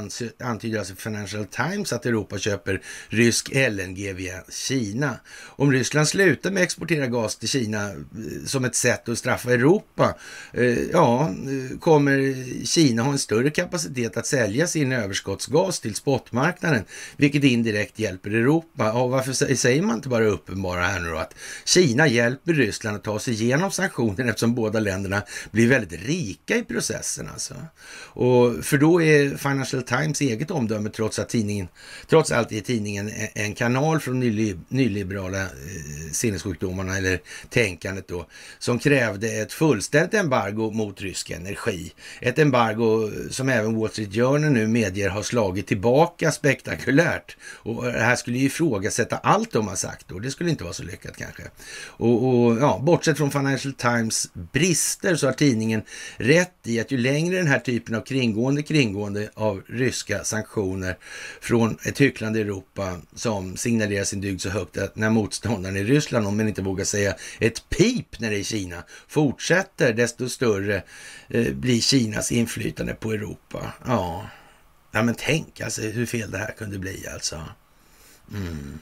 antyder 0.43 0.79
alltså 0.79 0.95
Financial 0.95 1.45
Times 1.45 1.93
att 1.93 2.05
Europa 2.05 2.37
köper 2.37 2.81
rysk 3.09 3.49
LNG 3.53 4.13
via 4.13 4.43
Kina. 4.49 5.19
Om 5.45 5.71
Ryssland 5.71 6.07
slutar 6.07 6.51
med 6.51 6.61
att 6.61 6.65
exportera 6.65 7.07
gas 7.07 7.35
till 7.35 7.49
Kina 7.49 7.89
eh, 7.89 7.95
som 8.45 8.65
ett 8.65 8.75
sätt 8.75 9.09
att 9.09 9.17
straffa 9.17 9.51
Europa, 9.51 10.15
eh, 10.53 10.79
ja, 10.91 11.29
eh, 11.29 11.79
kommer 11.79 12.35
Kina 12.65 13.03
ha 13.03 13.11
en 13.11 13.19
större 13.19 13.49
kapacitet 13.49 14.17
att 14.17 14.27
sälja 14.27 14.67
sin 14.67 14.91
överskottsgas 14.91 15.79
till 15.79 15.95
spotmarknaden, 15.95 16.83
vilket 17.17 17.43
indirekt 17.43 17.99
hjälper 17.99 18.29
Europa. 18.29 18.91
Och 18.91 19.09
varför 19.09 19.55
säger 19.55 19.81
man 19.81 19.95
inte 19.95 20.09
bara 20.09 20.25
uppenbara 20.25 20.83
här 20.83 20.99
nu 20.99 21.09
då 21.09 21.17
att 21.17 21.35
Kina 21.65 22.07
hjälper 22.07 22.53
Ryssland 22.53 22.97
att 22.97 23.03
ta 23.03 23.19
sig 23.19 23.33
igenom 23.33 23.71
sanktionerna 23.71 24.29
eftersom 24.29 24.55
båda 24.55 24.79
länderna 24.79 25.21
blir 25.51 25.67
väldigt 25.67 26.01
rika 26.07 26.55
i 26.55 26.63
processen 26.63 27.06
pressen 27.07 27.29
alltså. 27.33 27.53
Och 28.13 28.65
för 28.65 28.77
då 28.77 29.01
är 29.01 29.37
Financial 29.37 29.83
Times 29.83 30.21
eget 30.21 30.51
omdöme, 30.51 30.89
trots 30.89 31.19
att 31.19 31.29
tidningen, 31.29 31.67
trots 32.07 32.31
allt 32.31 32.51
är 32.51 32.61
tidningen 32.61 33.11
en 33.33 33.53
kanal 33.53 33.99
från 33.99 34.19
nyliberala 34.69 35.41
eh, 35.41 35.47
sinnessjukdomarna 36.11 36.97
eller 36.97 37.19
tänkandet 37.49 38.07
då, 38.07 38.25
som 38.59 38.79
krävde 38.79 39.27
ett 39.27 39.53
fullständigt 39.53 40.13
embargo 40.13 40.71
mot 40.71 41.01
rysk 41.01 41.29
energi. 41.29 41.91
Ett 42.21 42.39
embargo 42.39 43.11
som 43.29 43.49
även 43.49 43.75
Wall 43.75 43.89
Street 43.89 44.13
Journal 44.13 44.51
nu 44.51 44.67
medger 44.67 45.09
har 45.09 45.23
slagit 45.23 45.67
tillbaka 45.67 46.31
spektakulärt. 46.31 47.37
Och 47.41 47.83
det 47.83 48.03
här 48.03 48.15
skulle 48.15 48.37
ju 48.37 48.45
ifrågasätta 48.45 49.17
allt 49.17 49.51
de 49.51 49.67
har 49.67 49.75
sagt 49.75 50.11
och 50.11 50.21
det 50.21 50.31
skulle 50.31 50.49
inte 50.49 50.63
vara 50.63 50.73
så 50.73 50.83
lyckat 50.83 51.17
kanske. 51.17 51.43
Och, 51.85 52.27
och 52.27 52.57
ja, 52.57 52.79
bortsett 52.83 53.17
från 53.17 53.31
Financial 53.31 53.73
Times 53.73 54.29
brister 54.33 55.15
så 55.15 55.27
har 55.27 55.33
tidningen 55.33 55.81
rätt 56.17 56.57
i 56.63 56.79
att 56.79 56.86
ju 56.91 56.97
längre 56.97 57.37
den 57.37 57.47
här 57.47 57.59
typen 57.59 57.95
av 57.95 58.01
kringgående 58.01 58.63
kringgående 58.63 59.29
av 59.33 59.63
ryska 59.67 60.23
sanktioner 60.23 60.97
från 61.41 61.77
ett 61.83 62.01
hycklande 62.01 62.39
Europa 62.39 63.01
som 63.15 63.57
signalerar 63.57 64.03
sin 64.03 64.21
dygd 64.21 64.41
så 64.41 64.49
högt 64.49 64.77
att 64.77 64.95
när 64.95 65.09
motståndaren 65.09 65.77
i 65.77 65.83
Ryssland, 65.83 66.27
om 66.27 66.37
man 66.37 66.47
inte 66.47 66.61
vågar 66.61 66.85
säga 66.85 67.15
ett 67.39 67.69
pip 67.69 68.19
när 68.19 68.29
det 68.29 68.39
är 68.39 68.43
Kina, 68.43 68.83
fortsätter, 69.07 69.93
desto 69.93 70.29
större 70.29 70.83
eh, 71.27 71.53
blir 71.53 71.81
Kinas 71.81 72.31
inflytande 72.31 72.93
på 72.93 73.11
Europa. 73.11 73.73
Ja, 73.85 74.29
ja 74.91 75.03
men 75.03 75.15
tänk 75.17 75.61
alltså 75.61 75.81
hur 75.81 76.05
fel 76.05 76.31
det 76.31 76.37
här 76.37 76.51
kunde 76.57 76.79
bli 76.79 77.07
alltså. 77.13 77.41
Mm. 78.33 78.79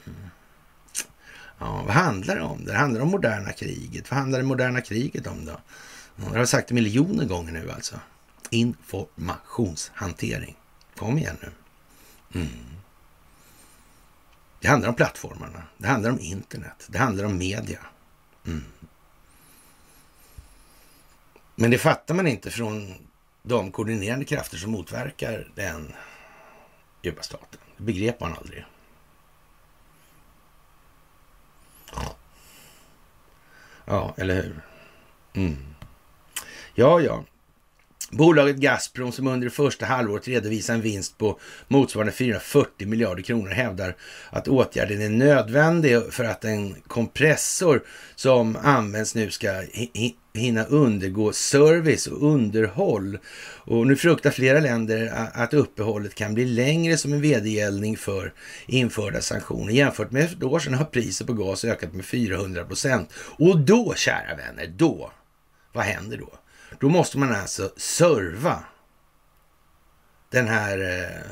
Ja, 1.58 1.82
vad 1.86 1.94
handlar 1.94 2.36
det 2.36 2.42
om? 2.42 2.64
Det 2.64 2.74
handlar 2.74 3.00
om 3.00 3.08
moderna 3.08 3.52
kriget. 3.52 4.10
Vad 4.10 4.20
handlar 4.20 4.38
det 4.38 4.44
moderna 4.44 4.80
kriget 4.80 5.26
om 5.26 5.44
då? 5.44 5.60
Mm. 6.18 6.32
Jag 6.32 6.38
har 6.38 6.46
sagt 6.46 6.68
det 6.68 6.74
miljoner 6.74 7.24
gånger 7.24 7.52
nu 7.52 7.70
alltså. 7.70 8.00
Informationshantering. 8.50 10.56
Kom 10.96 11.18
igen 11.18 11.36
nu. 11.42 11.50
Mm. 12.40 12.52
Det 14.60 14.68
handlar 14.68 14.88
om 14.88 14.94
plattformarna. 14.94 15.62
Det 15.78 15.88
handlar 15.88 16.10
om 16.10 16.20
internet. 16.20 16.86
Det 16.88 16.98
handlar 16.98 17.24
om 17.24 17.38
media. 17.38 17.80
Mm. 18.46 18.64
Men 21.54 21.70
det 21.70 21.78
fattar 21.78 22.14
man 22.14 22.26
inte 22.26 22.50
från 22.50 22.94
de 23.42 23.72
koordinerande 23.72 24.24
krafter 24.24 24.56
som 24.56 24.70
motverkar 24.70 25.48
den 25.54 25.92
djupa 27.02 27.22
staten. 27.22 27.60
Det 27.76 27.82
begrep 27.82 28.20
man 28.20 28.34
aldrig. 28.34 28.64
Ja, 33.84 34.14
eller 34.16 34.34
hur? 34.34 34.60
Mm. 35.34 35.75
Ja, 36.78 37.00
ja. 37.00 37.24
Bolaget 38.10 38.56
Gazprom 38.56 39.12
som 39.12 39.26
under 39.26 39.44
det 39.44 39.50
första 39.50 39.86
halvåret 39.86 40.28
redovisar 40.28 40.74
en 40.74 40.80
vinst 40.80 41.18
på 41.18 41.38
motsvarande 41.68 42.12
440 42.12 42.88
miljarder 42.88 43.22
kronor 43.22 43.50
hävdar 43.50 43.96
att 44.30 44.48
åtgärden 44.48 45.00
är 45.00 45.08
nödvändig 45.08 46.12
för 46.12 46.24
att 46.24 46.44
en 46.44 46.74
kompressor 46.74 47.82
som 48.14 48.56
används 48.62 49.14
nu 49.14 49.30
ska 49.30 49.62
hinna 50.34 50.64
undergå 50.64 51.32
service 51.32 52.06
och 52.06 52.32
underhåll. 52.32 53.18
Och 53.64 53.86
nu 53.86 53.96
fruktar 53.96 54.30
flera 54.30 54.60
länder 54.60 55.30
att 55.32 55.54
uppehållet 55.54 56.14
kan 56.14 56.34
bli 56.34 56.44
längre 56.44 56.96
som 56.96 57.12
en 57.12 57.20
vedergällning 57.20 57.96
för 57.96 58.32
införda 58.66 59.20
sanktioner. 59.20 59.72
Jämfört 59.72 60.10
med 60.10 60.24
ett 60.24 60.42
år 60.42 60.58
sedan 60.58 60.74
har 60.74 60.84
priset 60.84 61.26
på 61.26 61.32
gas 61.32 61.64
ökat 61.64 61.92
med 61.92 62.04
400 62.04 62.64
procent. 62.64 63.12
Och 63.38 63.58
då, 63.58 63.94
kära 63.96 64.36
vänner, 64.36 64.66
då, 64.76 65.10
vad 65.72 65.84
händer 65.84 66.16
då? 66.16 66.38
Då 66.80 66.88
måste 66.88 67.18
man 67.18 67.34
alltså 67.34 67.72
serva 67.76 68.64
den 70.30 70.48
här 70.48 70.78
eh, 70.78 71.30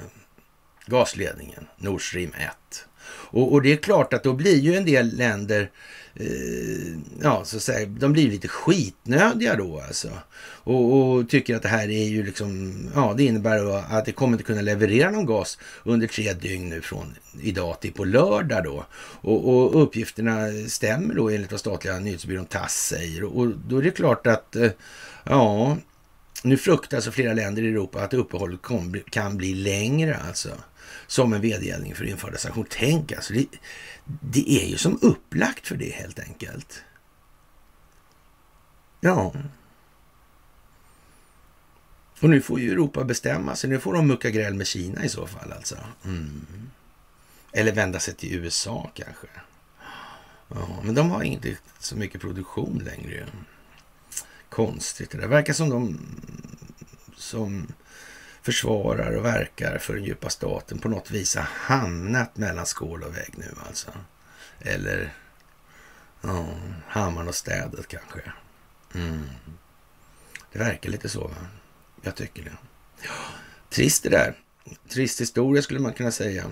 gasledningen, 0.87 1.66
Nord 1.77 2.09
Stream 2.09 2.33
1. 2.38 2.87
Och, 3.07 3.53
och, 3.53 3.62
det 3.62 3.73
är 3.73 3.77
klart 3.77 4.12
att 4.12 4.23
då 4.23 4.33
blir 4.33 4.59
ju 4.59 4.75
en 4.75 4.85
del 4.85 5.16
länder 5.16 5.70
eh, 6.14 6.97
ja, 7.23 7.44
så 7.44 7.57
att 7.57 7.62
säga, 7.62 7.87
de 7.87 8.12
blir 8.12 8.31
lite 8.31 8.49
skitnödiga 8.49 9.57
då 9.57 9.81
alltså. 9.81 10.09
Och, 10.64 10.92
och, 10.92 11.29
tycker 11.29 11.57
att 11.57 11.62
det 11.62 11.68
här 11.68 11.90
är 11.90 12.05
ju 12.05 12.23
liksom, 12.23 12.75
ja 12.94 13.14
det 13.16 13.25
innebär 13.25 13.94
att 13.97 14.05
det 14.05 14.12
kommer 14.12 14.33
inte 14.33 14.44
kunna 14.44 14.62
leverera 14.62 15.11
någon 15.11 15.27
gas 15.27 15.59
under 15.85 16.07
tre 16.07 16.33
dygn 16.33 16.68
nu 16.68 16.81
från 16.81 17.14
idag 17.40 17.81
till 17.81 17.92
på 17.92 18.05
lördag 18.05 18.64
då. 18.64 18.87
Och, 19.20 19.49
och 19.49 19.83
uppgifterna 19.83 20.47
stämmer 20.68 21.14
då 21.14 21.31
enligt 21.31 21.51
vad 21.51 21.61
statliga 21.61 21.99
nyhetsbyrån 21.99 22.47
TASS 22.47 22.87
säger. 22.87 23.25
Och, 23.25 23.49
då 23.49 23.79
är 23.79 23.83
det 23.83 23.90
klart 23.90 24.27
att, 24.27 24.57
eh, 24.57 24.70
ja, 25.24 25.76
nu 26.42 26.56
fruktar 26.56 26.96
alltså 26.96 27.10
flera 27.10 27.32
länder 27.32 27.62
i 27.62 27.68
Europa 27.68 28.04
att 28.04 28.14
uppehållet 28.14 28.60
kan 29.10 29.37
bli 29.37 29.54
längre 29.54 30.16
alltså. 30.16 30.50
Som 31.06 31.32
en 31.32 31.40
vedergällning 31.40 31.94
för 31.94 32.04
införda 32.04 32.38
sanktioner. 32.38 32.68
Tänk 32.70 33.12
alltså, 33.12 33.32
det, 33.32 33.46
det 34.04 34.50
är 34.50 34.66
ju 34.66 34.76
som 34.76 34.98
upplagt 35.02 35.66
för 35.66 35.76
det 35.76 35.90
helt 35.90 36.18
enkelt. 36.18 36.82
Ja. 39.00 39.32
Och 42.20 42.30
nu 42.30 42.40
får 42.40 42.60
ju 42.60 42.72
Europa 42.72 43.04
bestämma 43.04 43.56
sig. 43.56 43.70
Nu 43.70 43.80
får 43.80 43.94
de 43.94 44.06
mucka 44.06 44.30
gräl 44.30 44.54
med 44.54 44.66
Kina 44.66 45.04
i 45.04 45.08
så 45.08 45.26
fall 45.26 45.52
alltså. 45.52 45.76
Mm. 46.04 46.46
Eller 47.52 47.72
vända 47.72 48.00
sig 48.00 48.14
till 48.14 48.34
USA 48.34 48.90
kanske. 48.94 49.26
Ja, 50.48 50.80
men 50.82 50.94
de 50.94 51.10
har 51.10 51.22
inte 51.22 51.56
så 51.78 51.96
mycket 51.96 52.20
produktion 52.20 52.82
längre. 52.84 53.26
Konstigt 54.54 55.10
det 55.10 55.18
där. 55.18 55.28
Verkar 55.28 55.52
som 55.52 55.70
de 55.70 55.98
som 57.16 57.66
försvarar 58.42 59.12
och 59.16 59.24
verkar 59.24 59.78
för 59.78 59.94
den 59.94 60.04
djupa 60.04 60.30
staten 60.30 60.78
på 60.78 60.88
något 60.88 61.10
vis 61.10 61.36
har 61.36 61.42
hamnat 61.42 62.36
mellan 62.36 62.66
skål 62.66 63.02
och 63.02 63.16
vägg 63.16 63.34
nu 63.36 63.54
alltså. 63.66 63.90
Eller 64.60 65.14
ja, 66.20 66.46
hammaren 66.86 67.28
och 67.28 67.34
städet 67.34 67.88
kanske. 67.88 68.32
Mm. 68.94 69.22
Det 70.52 70.58
verkar 70.58 70.90
lite 70.90 71.08
så. 71.08 71.28
Va? 71.28 71.36
Jag 72.02 72.14
tycker 72.16 72.42
det. 72.42 72.56
Ja, 73.02 73.10
trist 73.70 74.02
det 74.02 74.08
där. 74.08 74.38
Trist 74.88 75.20
historia 75.20 75.62
skulle 75.62 75.80
man 75.80 75.92
kunna 75.92 76.10
säga. 76.10 76.50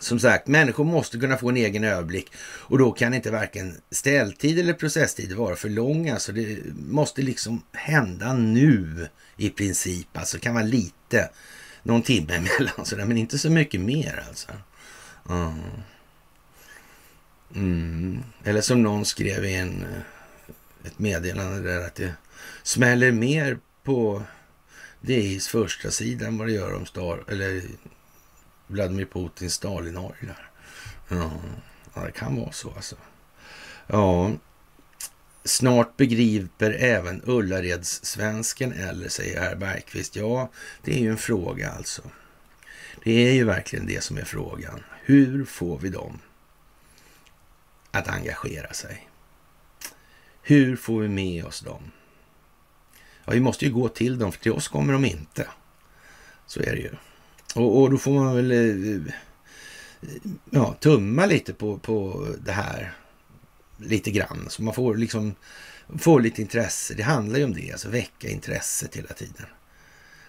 Som 0.00 0.20
sagt, 0.20 0.46
människor 0.46 0.84
måste 0.84 1.18
kunna 1.18 1.36
få 1.36 1.48
en 1.48 1.56
egen 1.56 1.84
överblick 1.84 2.32
och 2.38 2.78
då 2.78 2.92
kan 2.92 3.14
inte 3.14 3.30
varken 3.30 3.80
ställtid 3.90 4.58
eller 4.58 4.72
processtid 4.72 5.32
vara 5.32 5.56
för 5.56 5.68
långa. 5.68 6.10
Så 6.10 6.14
alltså, 6.14 6.32
det 6.32 6.58
måste 6.74 7.22
liksom 7.22 7.62
hända 7.72 8.32
nu 8.32 9.08
i 9.36 9.50
princip. 9.50 10.08
Alltså 10.12 10.38
kan 10.38 10.54
vara 10.54 10.64
lite, 10.64 11.30
någon 11.82 12.02
timme 12.02 12.34
emellan 12.36 12.86
sådär, 12.86 13.04
men 13.04 13.18
inte 13.18 13.38
så 13.38 13.50
mycket 13.50 13.80
mer 13.80 14.24
alltså. 14.28 14.48
Mm. 15.28 15.60
Mm. 17.54 18.22
Eller 18.44 18.60
som 18.60 18.82
någon 18.82 19.04
skrev 19.04 19.44
i 19.44 19.54
en, 19.54 19.82
eh, 19.82 20.86
ett 20.86 20.98
meddelande 20.98 21.60
där 21.60 21.86
att 21.86 21.94
det 21.94 22.14
smäller 22.62 23.12
mer 23.12 23.58
på 23.84 24.22
DIs 25.00 25.48
första 25.48 25.90
sida 25.90 26.26
än 26.26 26.38
vad 26.38 26.48
det 26.48 26.52
gör 26.52 26.74
om 26.74 26.86
Star, 26.86 27.24
eller 27.28 27.62
Vladimir 28.70 29.06
Putins 29.06 29.54
Stalin-orglar. 29.54 30.50
där. 31.08 31.20
Ja, 31.94 32.04
det 32.04 32.12
kan 32.12 32.36
vara 32.36 32.52
så 32.52 32.70
alltså. 32.70 32.96
Ja, 33.86 34.32
snart 35.44 35.96
begriper 35.96 36.70
även 36.70 37.22
Ullareds 37.24 38.04
svensken 38.04 38.72
eller 38.72 39.08
säger 39.08 39.40
herr 39.40 39.56
Bergqvist. 39.56 40.16
Ja, 40.16 40.50
det 40.82 40.94
är 40.94 40.98
ju 40.98 41.10
en 41.10 41.16
fråga 41.16 41.70
alltså. 41.70 42.02
Det 43.04 43.28
är 43.28 43.32
ju 43.32 43.44
verkligen 43.44 43.86
det 43.86 44.02
som 44.02 44.18
är 44.18 44.24
frågan. 44.24 44.82
Hur 45.04 45.44
får 45.44 45.78
vi 45.78 45.88
dem 45.88 46.18
att 47.90 48.08
engagera 48.08 48.72
sig? 48.72 49.08
Hur 50.42 50.76
får 50.76 51.00
vi 51.00 51.08
med 51.08 51.44
oss 51.44 51.60
dem? 51.60 51.90
Ja, 53.24 53.32
vi 53.32 53.40
måste 53.40 53.64
ju 53.64 53.72
gå 53.72 53.88
till 53.88 54.18
dem, 54.18 54.32
för 54.32 54.40
till 54.40 54.52
oss 54.52 54.68
kommer 54.68 54.92
de 54.92 55.04
inte. 55.04 55.48
Så 56.46 56.60
är 56.60 56.72
det 56.72 56.80
ju. 56.80 56.94
Och, 57.54 57.82
och 57.82 57.90
då 57.90 57.98
får 57.98 58.10
man 58.10 58.36
väl 58.36 58.50
eh, 58.50 59.12
ja, 60.50 60.76
tumma 60.80 61.26
lite 61.26 61.54
på, 61.54 61.78
på 61.78 62.26
det 62.44 62.52
här 62.52 62.92
lite 63.76 64.10
grann. 64.10 64.46
Så 64.48 64.62
man 64.62 64.74
får 64.74 64.96
liksom 64.96 65.34
få 65.98 66.18
lite 66.18 66.42
intresse. 66.42 66.94
Det 66.94 67.02
handlar 67.02 67.38
ju 67.38 67.44
om 67.44 67.54
det, 67.54 67.72
alltså 67.72 67.88
väcka 67.88 68.28
intresset 68.28 68.96
hela 68.96 69.08
tiden. 69.08 69.46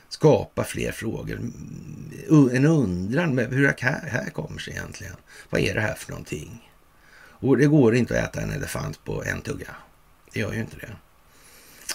Skapa 0.10 0.64
fler 0.64 0.92
frågor. 0.92 1.36
Mm, 1.36 2.50
en 2.54 2.66
undran 2.66 3.36
med 3.36 3.54
hur 3.54 3.64
det 3.64 3.82
här, 3.82 4.08
här 4.08 4.30
kommer 4.30 4.60
sig 4.60 4.74
egentligen. 4.74 5.16
Vad 5.50 5.62
är 5.62 5.74
det 5.74 5.82
här 5.82 5.96
för 5.96 6.12
någonting? 6.12 6.72
Och 7.42 7.58
det 7.58 7.66
går 7.66 7.96
inte 7.96 8.22
att 8.22 8.30
äta 8.30 8.42
en 8.42 8.52
elefant 8.52 9.04
på 9.04 9.24
en 9.24 9.42
tugga. 9.42 9.76
Det 10.34 10.40
gör 10.40 10.54
ju 10.54 10.60
inte 10.60 10.76
det. 10.76 10.96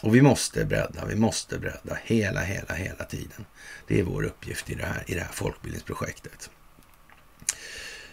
Och 0.03 0.15
vi 0.15 0.23
måste 0.23 0.65
bredda, 0.65 1.07
vi 1.07 1.17
måste 1.17 1.59
bredda 1.59 1.99
hela, 2.05 2.41
hela, 2.41 2.75
hela 2.75 3.05
tiden. 3.05 3.45
Det 3.87 4.01
är 4.01 4.03
vår 4.03 4.25
uppgift 4.25 4.71
i 4.71 4.75
det 4.75 4.87
här, 4.87 5.05
i 5.07 5.15
det 5.15 5.21
här 5.21 5.33
folkbildningsprojektet. 5.33 6.51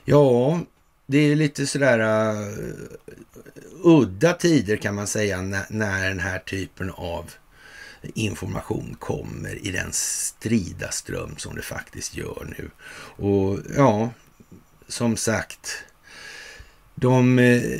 Ja, 0.06 0.60
det 1.06 1.18
är 1.18 1.36
lite 1.36 1.68
sådär 1.68 2.00
uh, 2.00 2.74
udda 3.84 4.34
tider 4.34 4.78
kan 4.78 4.96
man 4.96 5.08
säga 5.08 5.42
när, 5.42 5.66
när 5.70 6.10
den 6.10 6.20
här 6.20 6.40
typen 6.40 6.90
av 6.92 7.32
information 8.14 8.96
kommer 9.00 9.68
i 9.68 9.72
den 9.72 9.90
strida 9.94 10.92
ström 10.92 11.38
som 11.38 11.56
det 11.56 11.62
faktiskt 11.62 12.16
gör 12.16 12.56
nu. 12.58 12.70
Och 13.26 13.60
ja, 13.78 14.12
som 14.88 15.18
sagt, 15.18 15.84
de 16.96 17.40
äh, 17.40 17.46
eh, 17.46 17.80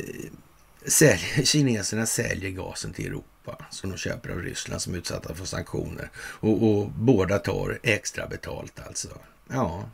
säljer, 0.86 1.44
kineserna 1.44 2.06
säljer 2.06 2.50
gasen 2.50 2.92
till 2.92 3.06
Europa 3.06 3.33
Europa 3.44 3.64
som 3.70 3.90
de 3.90 3.96
köper 3.98 4.30
av 4.30 4.42
Ryssland 4.42 4.82
som 4.82 4.94
är 4.94 4.98
utsatta 4.98 5.34
för 5.34 5.44
sanktioner. 5.44 6.10
Och, 6.16 6.62
och 6.62 6.90
båda 6.90 7.38
tar 7.38 7.78
extra 7.82 8.26
betalt 8.26 8.80
alltså. 8.86 9.08
Ja, 9.48 9.90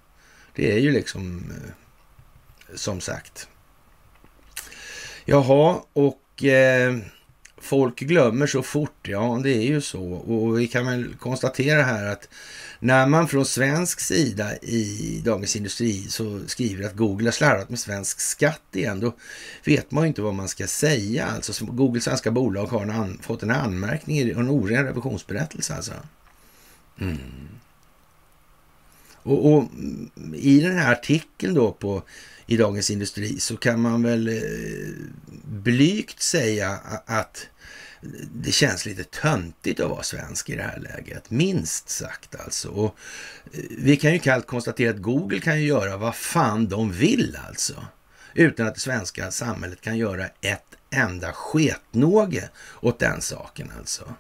det 0.54 0.72
är 0.72 0.78
ju 0.78 0.90
liksom 0.90 1.44
eh, 1.50 2.76
som 2.76 3.00
sagt. 3.00 3.48
Jaha, 5.24 5.82
och 5.92 6.44
eh, 6.44 6.96
folk 7.61 7.99
glömmer 7.99 8.46
så 8.46 8.62
fort. 8.62 9.09
Ja, 9.09 9.40
det 9.42 9.51
är 9.51 9.62
ju 9.62 9.81
så. 9.81 10.03
Och 10.12 10.59
vi 10.61 10.68
kan 10.68 10.87
väl 10.87 11.14
konstatera 11.14 11.83
här 11.83 12.05
att 12.05 12.29
när 12.79 13.07
man 13.07 13.29
från 13.29 13.44
svensk 13.44 14.01
sida 14.01 14.57
i 14.57 15.23
Dagens 15.25 15.57
Industri 15.57 16.03
så 16.03 16.40
skriver 16.46 16.87
att 16.87 16.96
Google 16.96 17.27
har 17.27 17.33
slarvat 17.33 17.70
med 17.70 17.79
svensk 17.79 18.20
skatt 18.20 18.62
igen, 18.73 19.01
då 19.01 19.12
vet 19.64 19.90
man 19.90 20.05
ju 20.05 20.09
inte 20.09 20.23
vad 20.23 20.35
man 20.35 20.49
ska 20.49 20.66
säga. 20.66 21.27
Alltså 21.27 21.64
Google 21.64 22.01
svenska 22.01 22.31
bolag 22.31 22.66
har 22.66 22.83
en 22.83 23.18
fått 23.23 23.42
en 23.42 23.51
anmärkning 23.51 24.18
i 24.18 24.31
en 24.31 24.49
oren 24.49 24.85
revisionsberättelse 24.85 25.75
alltså. 25.75 25.92
Mm. 27.01 27.18
Och, 29.23 29.53
och, 29.53 29.64
i 30.35 30.61
den 30.61 30.79
här 30.79 30.92
artikeln 30.92 31.55
då 31.55 31.73
på, 31.73 32.03
i 32.50 32.56
Dagens 32.56 32.90
Industri 32.90 33.40
så 33.40 33.56
kan 33.56 33.80
man 33.80 34.02
väl 34.02 34.28
eh, 34.28 34.88
blygt 35.44 36.22
säga 36.22 36.70
att 37.06 37.46
det 38.34 38.52
känns 38.52 38.86
lite 38.86 39.04
töntigt 39.04 39.80
att 39.80 39.90
vara 39.90 40.02
svensk 40.02 40.50
i 40.50 40.56
det 40.56 40.62
här 40.62 40.78
läget, 40.78 41.30
minst 41.30 41.88
sagt 41.88 42.34
alltså. 42.34 42.68
Och 42.68 42.96
eh, 43.52 43.60
vi 43.78 43.96
kan 43.96 44.12
ju 44.12 44.18
kallt 44.18 44.46
konstatera 44.46 44.90
att 44.90 45.02
Google 45.02 45.40
kan 45.40 45.60
ju 45.60 45.66
göra 45.66 45.96
vad 45.96 46.16
fan 46.16 46.68
de 46.68 46.92
vill 46.92 47.38
alltså. 47.48 47.84
Utan 48.34 48.66
att 48.66 48.74
det 48.74 48.80
svenska 48.80 49.30
samhället 49.30 49.80
kan 49.80 49.98
göra 49.98 50.26
ett 50.40 50.76
enda 50.90 51.32
sketnåge 51.32 52.48
åt 52.80 52.98
den 52.98 53.20
saken 53.20 53.72
alltså. 53.78 54.14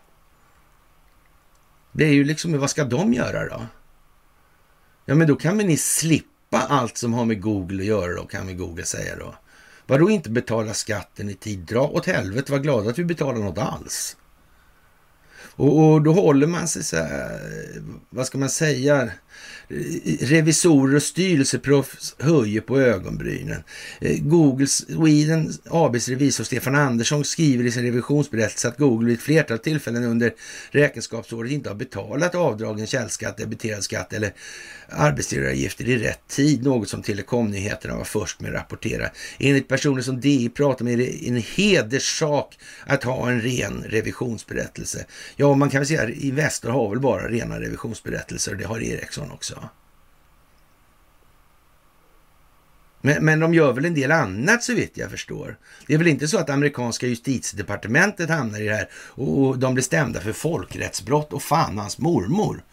Det 1.92 2.04
är 2.04 2.12
ju 2.12 2.24
liksom, 2.24 2.58
vad 2.58 2.70
ska 2.70 2.84
de 2.84 3.14
göra 3.14 3.48
då? 3.48 3.66
Ja, 5.04 5.14
men 5.14 5.28
då 5.28 5.36
kan 5.36 5.56
väl 5.56 5.66
ni 5.66 5.76
slippa 5.76 6.29
allt 6.58 6.96
som 6.96 7.12
har 7.12 7.24
med 7.24 7.42
Google 7.42 7.82
att 7.82 7.86
göra 7.86 8.14
då, 8.14 8.26
kan 8.26 8.46
vi 8.46 8.54
Google 8.54 8.84
säga 8.84 9.16
då. 9.16 9.34
Vadå 9.86 10.10
inte 10.10 10.30
betala 10.30 10.74
skatten 10.74 11.30
i 11.30 11.34
tid? 11.34 11.58
Dra 11.58 11.88
åt 11.88 12.06
helvete, 12.06 12.52
var 12.52 12.58
glada 12.58 12.90
att 12.90 12.98
vi 12.98 13.04
betalar 13.04 13.38
något 13.38 13.58
alls. 13.58 14.16
Och, 15.56 15.84
och, 15.84 16.02
då 16.02 16.12
håller 16.12 16.46
man 16.46 16.68
sig 16.68 16.84
så 16.84 16.96
här, 16.96 17.40
vad 18.10 18.26
ska 18.26 18.38
man 18.38 18.50
säga, 18.50 19.10
revisorer 20.20 20.96
och 20.96 21.02
styrelseproffs 21.02 22.16
höjer 22.18 22.60
på 22.60 22.80
ögonbrynen. 22.80 23.62
Eh, 24.00 24.18
Google 24.18 24.66
Sweden 24.66 25.52
ABs 25.70 26.08
revisor 26.08 26.44
Stefan 26.44 26.74
Andersson 26.74 27.24
skriver 27.24 27.64
i 27.64 27.70
sin 27.70 27.82
revisionsberättelse 27.82 28.68
att 28.68 28.78
Google 28.78 29.06
vid 29.06 29.16
ett 29.16 29.22
flertal 29.22 29.58
tillfällen 29.58 30.04
under 30.04 30.34
räkenskapsåret 30.70 31.52
inte 31.52 31.68
har 31.68 31.76
betalat 31.76 32.34
avdragen 32.34 32.86
källskatt, 32.86 33.36
debiterad 33.36 33.84
skatt 33.84 34.12
eller 34.12 34.32
arbetsgivaravgifter 34.88 35.88
i 35.88 35.98
rätt 35.98 36.28
tid, 36.28 36.64
något 36.64 36.88
som 36.88 37.02
Telekomnyheterna 37.02 37.96
var 37.96 38.04
först 38.04 38.40
med 38.40 38.50
att 38.50 38.56
rapportera. 38.56 39.10
Enligt 39.38 39.68
personer 39.68 40.02
som 40.02 40.20
DI 40.20 40.48
pratar 40.48 40.84
med 40.84 40.94
är 40.94 40.98
det 40.98 41.28
en 41.28 41.36
hederssak 41.36 42.58
att 42.86 43.04
ha 43.04 43.30
en 43.30 43.40
ren 43.40 43.84
revisionsberättelse. 43.88 45.04
Ja, 45.36 45.54
man 45.54 45.70
kan 45.70 45.80
väl 45.80 45.86
säga 45.86 46.02
att 46.02 46.10
Investor 46.10 46.70
har 46.70 46.90
väl 46.90 47.00
bara 47.00 47.28
rena 47.28 47.60
revisionsberättelser, 47.60 48.54
det 48.54 48.64
har 48.64 48.80
Ericsson 48.82 49.29
också. 49.30 49.68
Men, 53.00 53.24
men 53.24 53.40
de 53.40 53.54
gör 53.54 53.72
väl 53.72 53.84
en 53.84 53.94
del 53.94 54.12
annat 54.12 54.62
så 54.62 54.74
vitt 54.74 54.96
jag 54.96 55.10
förstår. 55.10 55.58
Det 55.86 55.94
är 55.94 55.98
väl 55.98 56.06
inte 56.06 56.28
så 56.28 56.38
att 56.38 56.50
amerikanska 56.50 57.06
justitiedepartementet 57.06 58.30
hamnar 58.30 58.60
i 58.60 58.68
det 58.68 58.74
här 58.74 58.88
och 58.94 59.58
de 59.58 59.74
blir 59.74 59.84
stämda 59.84 60.20
för 60.20 60.32
folkrättsbrott 60.32 61.32
och 61.32 61.42
fan 61.42 61.78
hans 61.78 61.98
mormor. 61.98 62.64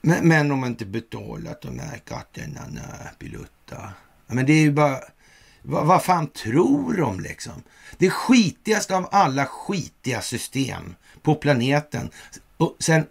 Men, 0.00 0.28
men 0.28 0.50
om 0.50 0.58
man 0.58 0.68
inte 0.68 0.86
betalat 0.86 1.62
de 1.62 1.78
här 1.78 2.00
skatterna, 2.04 2.60
nej, 2.70 3.10
pilutta. 3.18 3.92
Men 4.26 4.46
det 4.46 4.52
är 4.52 4.60
ju 4.60 4.72
bara, 4.72 4.98
vad, 5.62 5.86
vad 5.86 6.04
fan 6.04 6.26
tror 6.26 6.94
de 6.94 7.20
liksom? 7.20 7.62
Det 7.98 8.10
skitigaste 8.10 8.96
av 8.96 9.08
alla 9.10 9.46
skitiga 9.46 10.20
system 10.20 10.94
på 11.22 11.34
planeten. 11.34 12.10
Och 12.56 12.76
sen, 12.78 13.06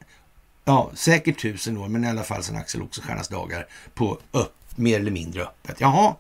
ja, 0.68 0.92
säkert 0.94 1.42
tusen 1.42 1.78
år, 1.78 1.88
men 1.88 2.04
i 2.04 2.08
alla 2.08 2.24
fall 2.24 2.44
sedan 2.44 2.56
Axel 2.56 2.82
Oxenstiernas 2.82 3.28
dagar 3.28 3.68
på 3.94 4.20
upp, 4.32 4.56
mer 4.76 5.00
eller 5.00 5.12
mindre 5.12 5.44
öppet. 5.44 5.82
Jaha. 5.82 6.16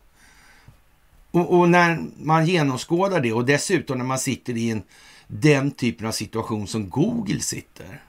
Och, 1.32 1.60
och, 1.60 1.70
när 1.70 2.06
man 2.18 2.46
genomskådar 2.46 3.22
det 3.22 3.34
och 3.34 3.46
dessutom 3.46 3.98
när 3.98 4.06
man 4.06 4.20
sitter 4.20 4.58
i 4.58 4.72
en, 4.72 4.84
den 5.28 5.72
typen 5.72 6.08
av 6.08 6.12
situation 6.12 6.68
som 6.68 6.90
Google 6.90 7.40
sitter. 7.40 8.04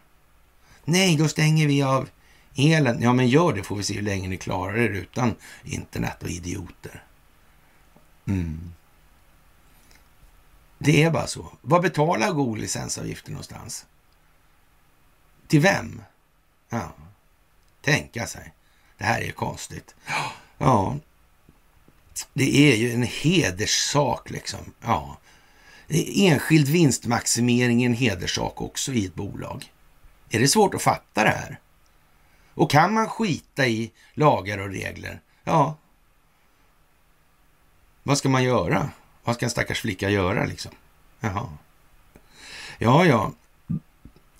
Nej, 0.85 1.16
då 1.16 1.29
stänger 1.29 1.66
vi 1.66 1.83
av 1.83 2.09
elen. 2.57 3.03
Ja, 3.03 3.12
men 3.12 3.29
gör 3.29 3.53
det 3.53 3.62
får 3.62 3.77
vi 3.77 3.83
se 3.83 3.94
hur 3.94 4.03
länge 4.03 4.29
ni 4.29 4.37
klarar 4.37 4.77
er 4.77 4.90
utan 4.90 5.35
internet 5.64 6.22
och 6.22 6.31
idioter. 6.31 7.03
Mm. 8.27 8.72
Det 10.79 11.03
är 11.03 11.11
bara 11.11 11.27
så. 11.27 11.53
Vad 11.61 11.83
betalar 11.83 12.33
Google 12.33 12.61
licensavgifter 12.61 13.31
någonstans? 13.31 13.87
Till 15.46 15.61
vem? 15.61 16.03
Ja, 16.68 16.92
tänka 17.81 18.26
sig. 18.26 18.52
Det 18.98 19.04
här 19.04 19.20
är 19.20 19.31
konstigt. 19.31 19.94
Ja, 20.61 20.96
det 22.33 22.72
är 22.72 22.76
ju 22.76 22.92
en 22.92 23.02
hederssak 23.02 24.31
liksom. 24.31 24.72
Ja, 24.81 25.18
enskild 25.88 26.68
vinstmaximering 26.68 27.83
är 27.83 27.87
en 27.87 27.94
hederssak 27.94 28.61
också 28.61 28.92
i 28.92 29.07
ett 29.07 29.14
bolag. 29.14 29.72
Är 30.31 30.40
det 30.40 30.48
svårt 30.48 30.74
att 30.74 30.83
fatta 30.83 31.24
det 31.24 31.31
här? 31.31 31.61
Och 32.54 32.70
kan 32.70 32.92
man 32.94 33.09
skita 33.09 33.66
i 33.66 33.92
lagar 34.14 34.59
och 34.59 34.70
regler, 34.70 35.20
ja, 35.44 35.76
vad 38.02 38.18
ska 38.18 38.28
man 38.28 38.44
göra? 38.44 38.90
Vad 39.24 39.35
ska 39.35 39.46
en 39.46 39.50
stackars 39.50 39.81
flicka 39.81 40.11
göra 40.11 40.44
liksom? 40.44 40.72
Jaha. 41.20 41.48
Ja, 42.78 43.04
ja. 43.04 43.33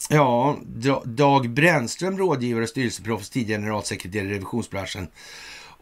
Ja, 0.08 0.58
Dag 1.04 1.50
Brännström, 1.50 2.18
rådgivare 2.18 2.62
och 2.62 2.68
styrelseproffs, 2.68 3.30
tidigare 3.30 3.61
generalsekreterare 3.61 4.28
i 4.28 4.34
revisionsbranschen, 4.34 5.08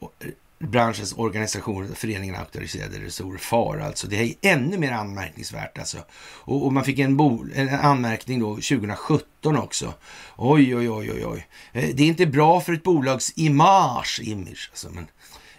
eh, 0.01 0.29
branschens 0.59 1.13
organisation, 1.13 1.95
föreningen 1.95 2.35
Auktoriserade 2.35 2.99
Revisorer, 2.99 3.39
FAR 3.39 3.79
alltså. 3.79 4.07
Det 4.07 4.17
är 4.17 4.35
ännu 4.43 4.79
mer 4.79 4.93
anmärkningsvärt 4.93 5.79
alltså. 5.79 5.99
Och, 6.19 6.67
och 6.67 6.73
man 6.73 6.85
fick 6.85 6.99
en, 6.99 7.17
bo, 7.17 7.47
en, 7.55 7.69
anmärkning 7.69 8.41
då 8.41 8.55
2017 8.55 9.57
också. 9.57 9.95
Oj, 10.37 10.77
oj, 10.77 10.91
oj, 10.91 11.13
oj, 11.13 11.27
oj. 11.27 11.47
Eh, 11.73 11.91
det 11.95 12.03
är 12.03 12.07
inte 12.07 12.27
bra 12.27 12.61
för 12.61 12.73
ett 12.73 12.83
bolags 12.83 13.33
image, 13.37 14.21
image 14.25 14.69
alltså, 14.73 14.91
men 14.91 15.07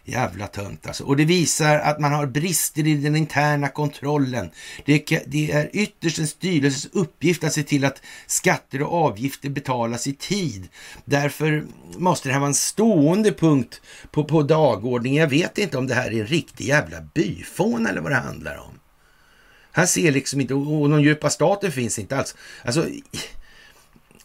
Jävla 0.10 0.48
tönt 0.48 0.88
alltså. 0.88 1.04
Och 1.04 1.18
det 1.18 1.26
visar 1.26 1.80
att 1.80 2.00
man 2.00 2.14
har 2.14 2.26
brister 2.26 2.88
i 2.88 2.96
den 2.96 3.16
interna 3.16 3.70
kontrollen. 3.70 4.50
Det, 4.86 5.24
det 5.28 5.52
är 5.52 5.70
ytterst 5.74 6.20
en 6.20 6.28
styrelses 6.28 6.86
uppgift 6.94 7.44
att 7.44 7.54
se 7.54 7.64
till 7.64 7.86
att 7.86 8.02
skatter 8.28 8.82
och 8.82 8.94
avgifter 8.94 9.50
betalas 9.50 10.08
i 10.08 10.14
tid. 10.14 10.68
Därför 11.06 11.66
måste 11.98 12.30
det 12.30 12.34
här 12.34 12.40
vara 12.40 12.48
en 12.48 12.54
stående 12.54 13.32
punkt 13.32 13.82
på, 14.12 14.24
på 14.24 14.44
dagordningen. 14.44 15.22
Jag 15.22 15.30
vet 15.30 15.58
inte 15.58 15.78
om 15.78 15.88
det 15.88 15.94
här 15.94 16.14
är 16.14 16.22
en 16.22 16.28
riktig 16.28 16.66
jävla 16.66 17.02
byfån 17.02 17.88
eller 17.88 18.02
vad 18.02 18.12
det 18.12 18.16
handlar 18.16 18.58
om. 18.58 18.80
Han 19.72 19.88
ser 19.88 20.12
liksom 20.12 20.42
inte, 20.42 20.54
och 20.54 20.90
någon 20.90 21.04
djupa 21.04 21.30
staten 21.30 21.72
finns 21.72 22.00
inte 22.00 22.18
alls. 22.18 22.36
Alltså, 22.66 22.90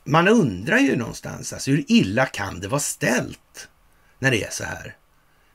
man 0.04 0.28
undrar 0.28 0.78
ju 0.78 0.96
någonstans, 0.96 1.52
alltså 1.52 1.70
hur 1.70 1.84
illa 1.88 2.26
kan 2.26 2.60
det 2.60 2.68
vara 2.68 2.80
ställt 2.80 3.68
när 4.18 4.30
det 4.30 4.44
är 4.44 4.50
så 4.50 4.64
här? 4.64 4.96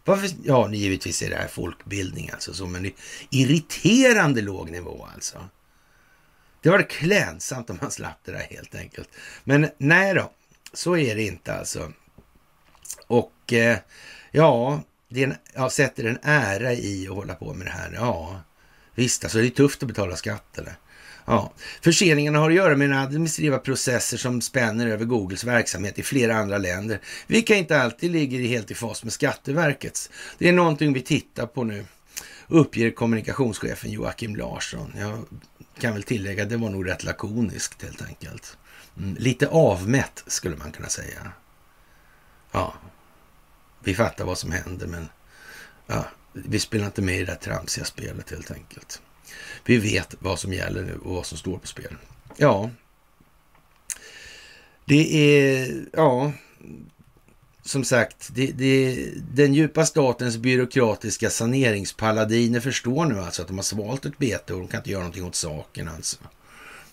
Varför? 0.07 0.29
Ja, 0.43 0.71
givetvis 0.71 1.21
är 1.21 1.29
det 1.29 1.35
här 1.35 1.47
folkbildning 1.47 2.29
alltså, 2.33 2.53
som 2.53 2.75
en 2.75 2.91
irriterande 3.29 4.41
låg 4.41 4.69
nivå 4.69 5.07
alltså. 5.15 5.49
Det 6.61 6.69
var 6.69 6.89
klädsamt 6.89 7.69
om 7.69 7.77
man 7.81 7.91
slapp 7.91 8.19
det 8.25 8.31
där 8.31 8.47
helt 8.49 8.75
enkelt. 8.75 9.09
Men 9.43 9.69
nej 9.77 10.13
då, 10.13 10.31
så 10.73 10.97
är 10.97 11.15
det 11.15 11.23
inte 11.23 11.53
alltså. 11.53 11.91
Och 13.07 13.53
eh, 13.53 13.77
ja, 14.31 14.81
det 15.09 15.23
är 15.23 15.27
en, 15.27 15.35
jag 15.53 15.71
sätter 15.71 16.03
en 16.03 16.19
ära 16.21 16.73
i 16.73 17.07
att 17.07 17.15
hålla 17.15 17.35
på 17.35 17.53
med 17.53 17.67
det 17.67 17.71
här. 17.71 17.91
Ja, 17.93 18.41
visst, 18.95 19.23
alltså 19.23 19.37
det 19.37 19.47
är 19.47 19.49
tufft 19.49 19.83
att 19.83 19.87
betala 19.89 20.15
skatt 20.15 20.57
eller? 20.57 20.75
Ja. 21.29 21.53
Förseningarna 21.81 22.39
har 22.39 22.49
att 22.49 22.55
göra 22.55 22.75
med 22.75 23.03
administrativa 23.03 23.57
processer 23.57 24.17
som 24.17 24.41
spänner 24.41 24.87
över 24.87 25.05
Googles 25.05 25.43
verksamhet 25.43 25.99
i 25.99 26.03
flera 26.03 26.35
andra 26.35 26.57
länder, 26.57 26.99
vilka 27.27 27.55
inte 27.55 27.81
alltid 27.81 28.11
ligger 28.11 28.39
helt 28.39 28.71
i 28.71 28.75
fas 28.75 29.03
med 29.03 29.13
Skatteverkets. 29.13 30.09
Det 30.37 30.49
är 30.49 30.53
någonting 30.53 30.93
vi 30.93 31.01
tittar 31.01 31.45
på 31.45 31.63
nu, 31.63 31.85
uppger 32.47 32.91
kommunikationschefen 32.91 33.91
Joakim 33.91 34.35
Larsson. 34.35 34.93
Jag 34.99 35.25
kan 35.79 35.93
väl 35.93 36.03
tillägga 36.03 36.43
att 36.43 36.49
det 36.49 36.57
var 36.57 36.69
nog 36.69 36.87
rätt 36.87 37.03
lakoniskt 37.03 37.83
helt 37.83 38.01
enkelt. 38.01 38.57
Mm, 38.97 39.15
lite 39.19 39.47
avmätt 39.47 40.23
skulle 40.27 40.55
man 40.55 40.71
kunna 40.71 40.89
säga. 40.89 41.31
Ja, 42.51 42.73
vi 43.83 43.95
fattar 43.95 44.25
vad 44.25 44.37
som 44.37 44.51
händer, 44.51 44.87
men 44.87 45.09
ja, 45.87 46.05
vi 46.33 46.59
spelar 46.59 46.85
inte 46.85 47.01
med 47.01 47.15
i 47.15 47.19
det 47.19 47.25
där 47.25 47.35
tramsiga 47.35 47.85
spelet 47.85 48.31
helt 48.31 48.51
enkelt. 48.51 49.01
Vi 49.65 49.77
vet 49.77 50.15
vad 50.19 50.39
som 50.39 50.53
gäller 50.53 50.83
nu 50.83 50.97
och 51.03 51.15
vad 51.15 51.25
som 51.25 51.37
står 51.37 51.57
på 51.57 51.67
spel. 51.67 51.95
Ja, 52.37 52.69
det 54.85 55.15
är, 55.15 55.85
ja, 55.93 56.31
som 57.61 57.83
sagt, 57.83 58.29
det, 58.35 58.51
det, 58.51 59.09
den 59.33 59.53
djupa 59.53 59.85
statens 59.85 60.37
byråkratiska 60.37 61.29
saneringspaladiner 61.29 62.59
förstår 62.59 63.05
nu 63.05 63.19
alltså 63.19 63.41
att 63.41 63.47
de 63.47 63.57
har 63.57 63.63
svalt 63.63 64.05
ett 64.05 64.17
bete 64.17 64.53
och 64.53 64.59
de 64.59 64.67
kan 64.67 64.79
inte 64.79 64.91
göra 64.91 65.01
någonting 65.01 65.25
åt 65.25 65.35
saken 65.35 65.87
alltså. 65.87 66.17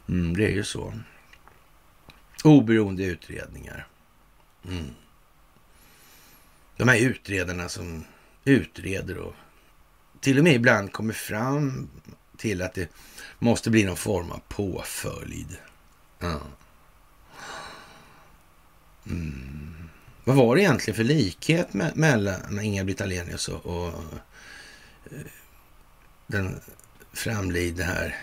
Mm, 0.09 0.36
det 0.36 0.45
är 0.45 0.51
ju 0.51 0.64
så. 0.64 0.95
Oberoende 2.45 3.05
utredningar. 3.05 3.86
Mm. 4.68 4.90
De 6.76 6.88
här 6.88 6.99
utredarna 6.99 7.68
som 7.68 8.05
utreder 8.45 9.18
och 9.18 9.34
till 10.20 10.38
och 10.38 10.45
med 10.45 10.55
ibland 10.55 10.92
kommer 10.92 11.14
fram 11.14 11.88
till 12.37 12.62
att 12.62 12.74
det 12.74 12.89
måste 13.39 13.70
bli 13.70 13.85
någon 13.85 13.97
form 13.97 14.30
av 14.30 14.41
påföljd. 14.49 15.57
Ja. 16.18 16.41
Mm. 19.07 19.89
Vad 20.24 20.37
var 20.37 20.57
det 20.57 20.62
egentligen 20.62 20.97
för 20.97 21.05
likhet 21.05 21.74
me 21.74 21.93
mellan 21.95 22.61
Inga-Britt 22.61 23.01
Ahlenius 23.01 23.49
och, 23.49 23.66
och 23.66 23.89
eh, 25.11 25.18
den 26.26 26.61
framlidne 27.12 27.85
här 27.85 28.16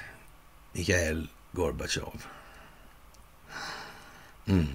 Mikhail 0.74 1.28
Gorbatjov? 1.51 2.26
Mm. 4.45 4.68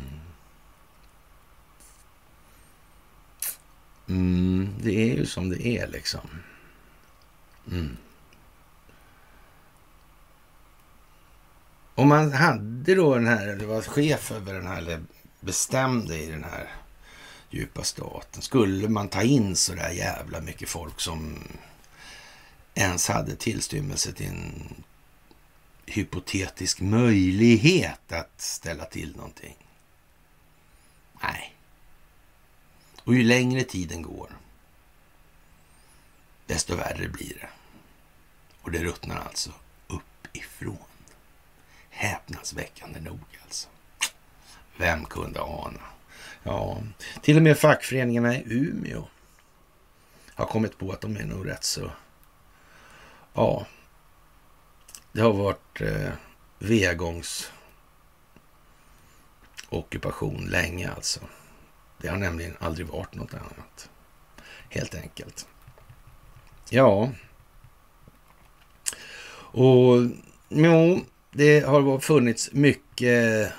Mm, 4.08 4.74
det 4.80 5.10
är 5.10 5.16
ju 5.16 5.26
som 5.26 5.50
det 5.50 5.66
är 5.66 5.86
liksom. 5.86 6.28
Mm. 7.70 7.96
Om 11.98 12.08
man 12.08 12.32
hade 12.32 12.94
då 12.94 13.14
den 13.14 13.26
här, 13.26 13.46
eller 13.46 13.66
var 13.66 13.82
chef 13.82 14.32
över 14.32 14.54
den 14.54 14.66
här, 14.66 14.78
eller 14.78 15.04
bestämde 15.40 16.18
i 16.18 16.26
den 16.26 16.44
här 16.44 16.72
djupa 17.50 17.84
staten. 17.84 18.42
Skulle 18.42 18.88
man 18.88 19.08
ta 19.08 19.22
in 19.22 19.56
så 19.56 19.74
där 19.74 19.90
jävla 19.90 20.40
mycket 20.40 20.68
folk 20.68 21.00
som 21.00 21.48
ens 22.74 23.08
hade 23.08 23.36
tillstymmelse 23.36 24.12
till 24.12 24.26
en 24.26 24.74
hypotetisk 25.86 26.80
möjlighet 26.80 28.12
att 28.12 28.40
ställa 28.40 28.84
till 28.84 29.16
någonting? 29.16 29.56
Nej. 31.22 31.54
Och 33.04 33.14
ju 33.14 33.22
längre 33.22 33.64
tiden 33.64 34.02
går, 34.02 34.30
desto 36.46 36.76
värre 36.76 37.08
blir 37.08 37.34
det. 37.40 37.48
Och 38.62 38.70
det 38.70 38.84
ruttnar 38.84 39.16
alltså 39.16 39.50
uppifrån. 39.86 40.85
Häpnadsväckande 41.96 43.00
nog 43.00 43.20
alltså. 43.44 43.68
Vem 44.76 45.04
kunde 45.04 45.40
ana? 45.40 45.80
Ja, 46.42 46.82
till 47.22 47.36
och 47.36 47.42
med 47.42 47.58
fackföreningarna 47.58 48.36
i 48.36 48.42
Umeå 48.46 49.08
har 50.34 50.46
kommit 50.46 50.78
på 50.78 50.92
att 50.92 51.00
de 51.00 51.16
är 51.16 51.24
nog 51.24 51.48
rätt 51.48 51.64
så... 51.64 51.90
Ja, 53.34 53.66
det 55.12 55.20
har 55.20 55.32
varit 55.32 55.80
eh, 55.80 56.12
vegångs 56.58 57.52
ockupation 59.68 60.46
länge 60.46 60.90
alltså. 60.90 61.20
Det 61.98 62.08
har 62.08 62.16
nämligen 62.16 62.56
aldrig 62.60 62.86
varit 62.86 63.14
något 63.14 63.34
annat. 63.34 63.90
Helt 64.68 64.94
enkelt. 64.94 65.48
Ja. 66.70 67.10
Och 69.32 69.96
jo, 70.48 71.04
det 71.36 71.60
har 71.60 71.98
funnits 71.98 72.52
mycket 72.52 73.52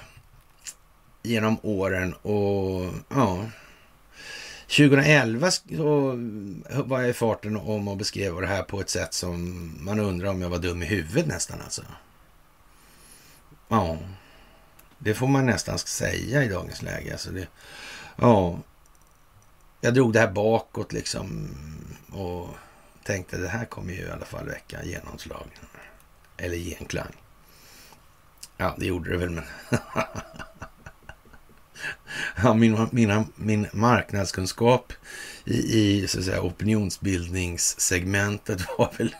genom 1.23 1.57
åren 1.61 2.13
och 2.13 2.93
ja. 3.09 3.45
2011 4.67 5.51
så 5.51 6.13
var 6.85 7.01
jag 7.01 7.09
i 7.09 7.13
farten 7.13 7.57
om 7.57 7.87
att 7.87 7.97
beskriva 7.97 8.41
det 8.41 8.47
här 8.47 8.63
på 8.63 8.81
ett 8.81 8.89
sätt 8.89 9.13
som 9.13 9.71
man 9.79 9.99
undrar 9.99 10.29
om 10.29 10.41
jag 10.41 10.49
var 10.49 10.59
dum 10.59 10.83
i 10.83 10.85
huvudet 10.85 11.27
nästan 11.27 11.61
alltså. 11.61 11.81
Ja, 13.67 13.97
det 14.97 15.13
får 15.13 15.27
man 15.27 15.45
nästan 15.45 15.79
säga 15.79 16.43
i 16.43 16.47
dagens 16.47 16.81
läge. 16.81 17.11
Alltså 17.11 17.31
det, 17.31 17.47
ja, 18.15 18.59
jag 19.81 19.93
drog 19.93 20.13
det 20.13 20.19
här 20.19 20.31
bakåt 20.31 20.93
liksom 20.93 21.49
och 22.11 22.49
tänkte 23.03 23.37
det 23.37 23.47
här 23.47 23.65
kommer 23.65 23.93
ju 23.93 23.99
i 23.99 24.11
alla 24.11 24.25
fall 24.25 24.45
väcka 24.45 24.83
genomslag. 24.83 25.47
Eller 26.37 26.57
genklang. 26.57 27.13
Ja, 28.57 28.75
det 28.77 28.85
gjorde 28.85 29.11
det 29.11 29.17
väl, 29.17 29.29
men 29.29 29.43
ja, 32.43 32.53
min, 32.53 32.87
mina, 32.91 33.25
min 33.35 33.67
marknadskunskap 33.73 34.93
i, 35.45 35.79
i 35.79 36.07
så 36.07 36.19
att 36.19 36.25
säga, 36.25 36.41
opinionsbildningssegmentet 36.41 38.61
var 38.77 38.93
väl 38.97 39.15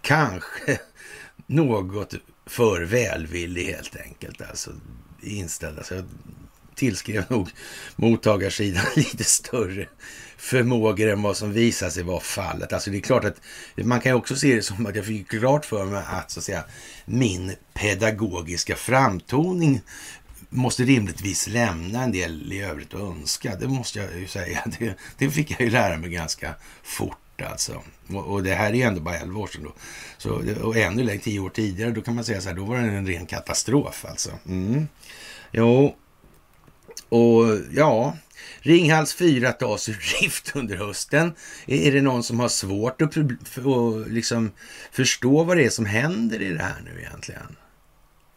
kanske 0.00 0.80
något 1.46 2.14
för 2.46 2.82
välvillig 2.82 3.64
helt 3.64 3.96
enkelt. 3.96 4.40
Alltså 4.40 4.70
inställd. 5.22 5.78
Alltså, 5.78 5.94
jag 5.94 6.04
tillskrev 6.74 7.24
nog 7.28 7.50
mottagarsidan 7.96 8.84
lite 8.96 9.24
större 9.24 9.88
förmågor 10.36 11.08
än 11.08 11.22
vad 11.22 11.36
som 11.36 11.52
visade 11.52 11.90
sig 11.90 12.02
vara 12.02 12.20
fallet. 12.20 12.72
Alltså 12.72 12.90
det 12.90 12.96
är 12.96 13.00
klart 13.00 13.24
att 13.24 13.40
man 13.76 14.00
kan 14.00 14.12
ju 14.12 14.16
också 14.16 14.36
se 14.36 14.54
det 14.54 14.62
som 14.62 14.86
att 14.86 14.96
jag 14.96 15.04
fick 15.04 15.30
klart 15.30 15.64
för 15.64 15.84
mig 15.84 16.02
att 16.06 16.30
så 16.30 16.40
att 16.40 16.44
säga 16.44 16.64
min 17.04 17.52
pedagogiska 17.74 18.76
framtoning 18.76 19.80
måste 20.48 20.82
rimligtvis 20.82 21.46
lämna 21.46 22.02
en 22.02 22.12
del 22.12 22.52
i 22.52 22.60
övrigt 22.62 22.94
att 22.94 23.00
önska. 23.00 23.56
Det 23.56 23.68
måste 23.68 23.98
jag 23.98 24.18
ju 24.18 24.26
säga. 24.26 24.62
Det, 24.78 24.94
det 25.18 25.30
fick 25.30 25.50
jag 25.50 25.60
ju 25.60 25.70
lära 25.70 25.96
mig 25.96 26.10
ganska 26.10 26.54
fort 26.82 27.42
alltså. 27.42 27.82
Och, 28.08 28.26
och, 28.26 28.42
det 28.42 28.54
här 28.54 28.70
är 28.70 28.74
ju 28.74 28.82
ändå 28.82 29.00
bara 29.00 29.16
11 29.16 29.40
år 29.40 29.46
sedan 29.46 29.62
då. 29.64 29.72
Så, 30.18 30.42
och 30.62 30.76
ännu 30.76 31.02
längre, 31.02 31.20
10 31.20 31.40
år 31.40 31.50
tidigare, 31.50 31.90
då 31.90 32.02
kan 32.02 32.14
man 32.14 32.24
säga 32.24 32.40
så 32.40 32.48
här, 32.48 32.56
då 32.56 32.64
var 32.64 32.78
det 32.78 32.82
en 32.82 33.06
ren 33.06 33.26
katastrof 33.26 34.04
alltså. 34.08 34.30
Mm. 34.48 34.88
Jo, 35.52 35.96
och 37.08 37.44
ja, 37.72 38.16
Ringhals 38.66 39.14
4 39.14 39.52
tas 39.52 39.88
ur 39.88 39.98
drift 40.18 40.56
under 40.56 40.76
hösten. 40.76 41.32
Är 41.66 41.92
det 41.92 42.00
någon 42.00 42.22
som 42.22 42.40
har 42.40 42.48
svårt 42.48 43.02
att, 43.02 43.16
liksom 44.06 44.50
förstå 44.92 45.44
vad 45.44 45.56
det 45.56 45.64
är 45.64 45.70
som 45.70 45.86
händer 45.86 46.42
i 46.42 46.52
det 46.52 46.62
här 46.62 46.82
nu 46.84 47.00
egentligen? 47.00 47.56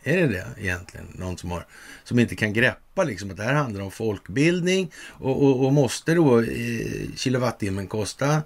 Är 0.04 0.18
det 0.18 0.28
det 0.28 0.48
egentligen? 0.58 1.08
Någon 1.16 1.38
som, 1.38 1.52
har, 1.52 1.66
som 2.04 2.20
inte 2.20 2.36
kan 2.36 2.54
greppa 2.54 3.04
liksom 3.04 3.32
att 3.32 3.38
det 3.38 3.44
här 3.44 3.54
handlar 3.54 3.82
om 3.82 3.92
folkbildning 3.92 4.92
och, 5.08 5.44
och, 5.44 5.66
och 5.66 5.74
måste 5.74 6.14
då 6.14 6.42
eh, 6.42 7.16
kilowattimmen 7.16 7.88
kosta 7.88 8.42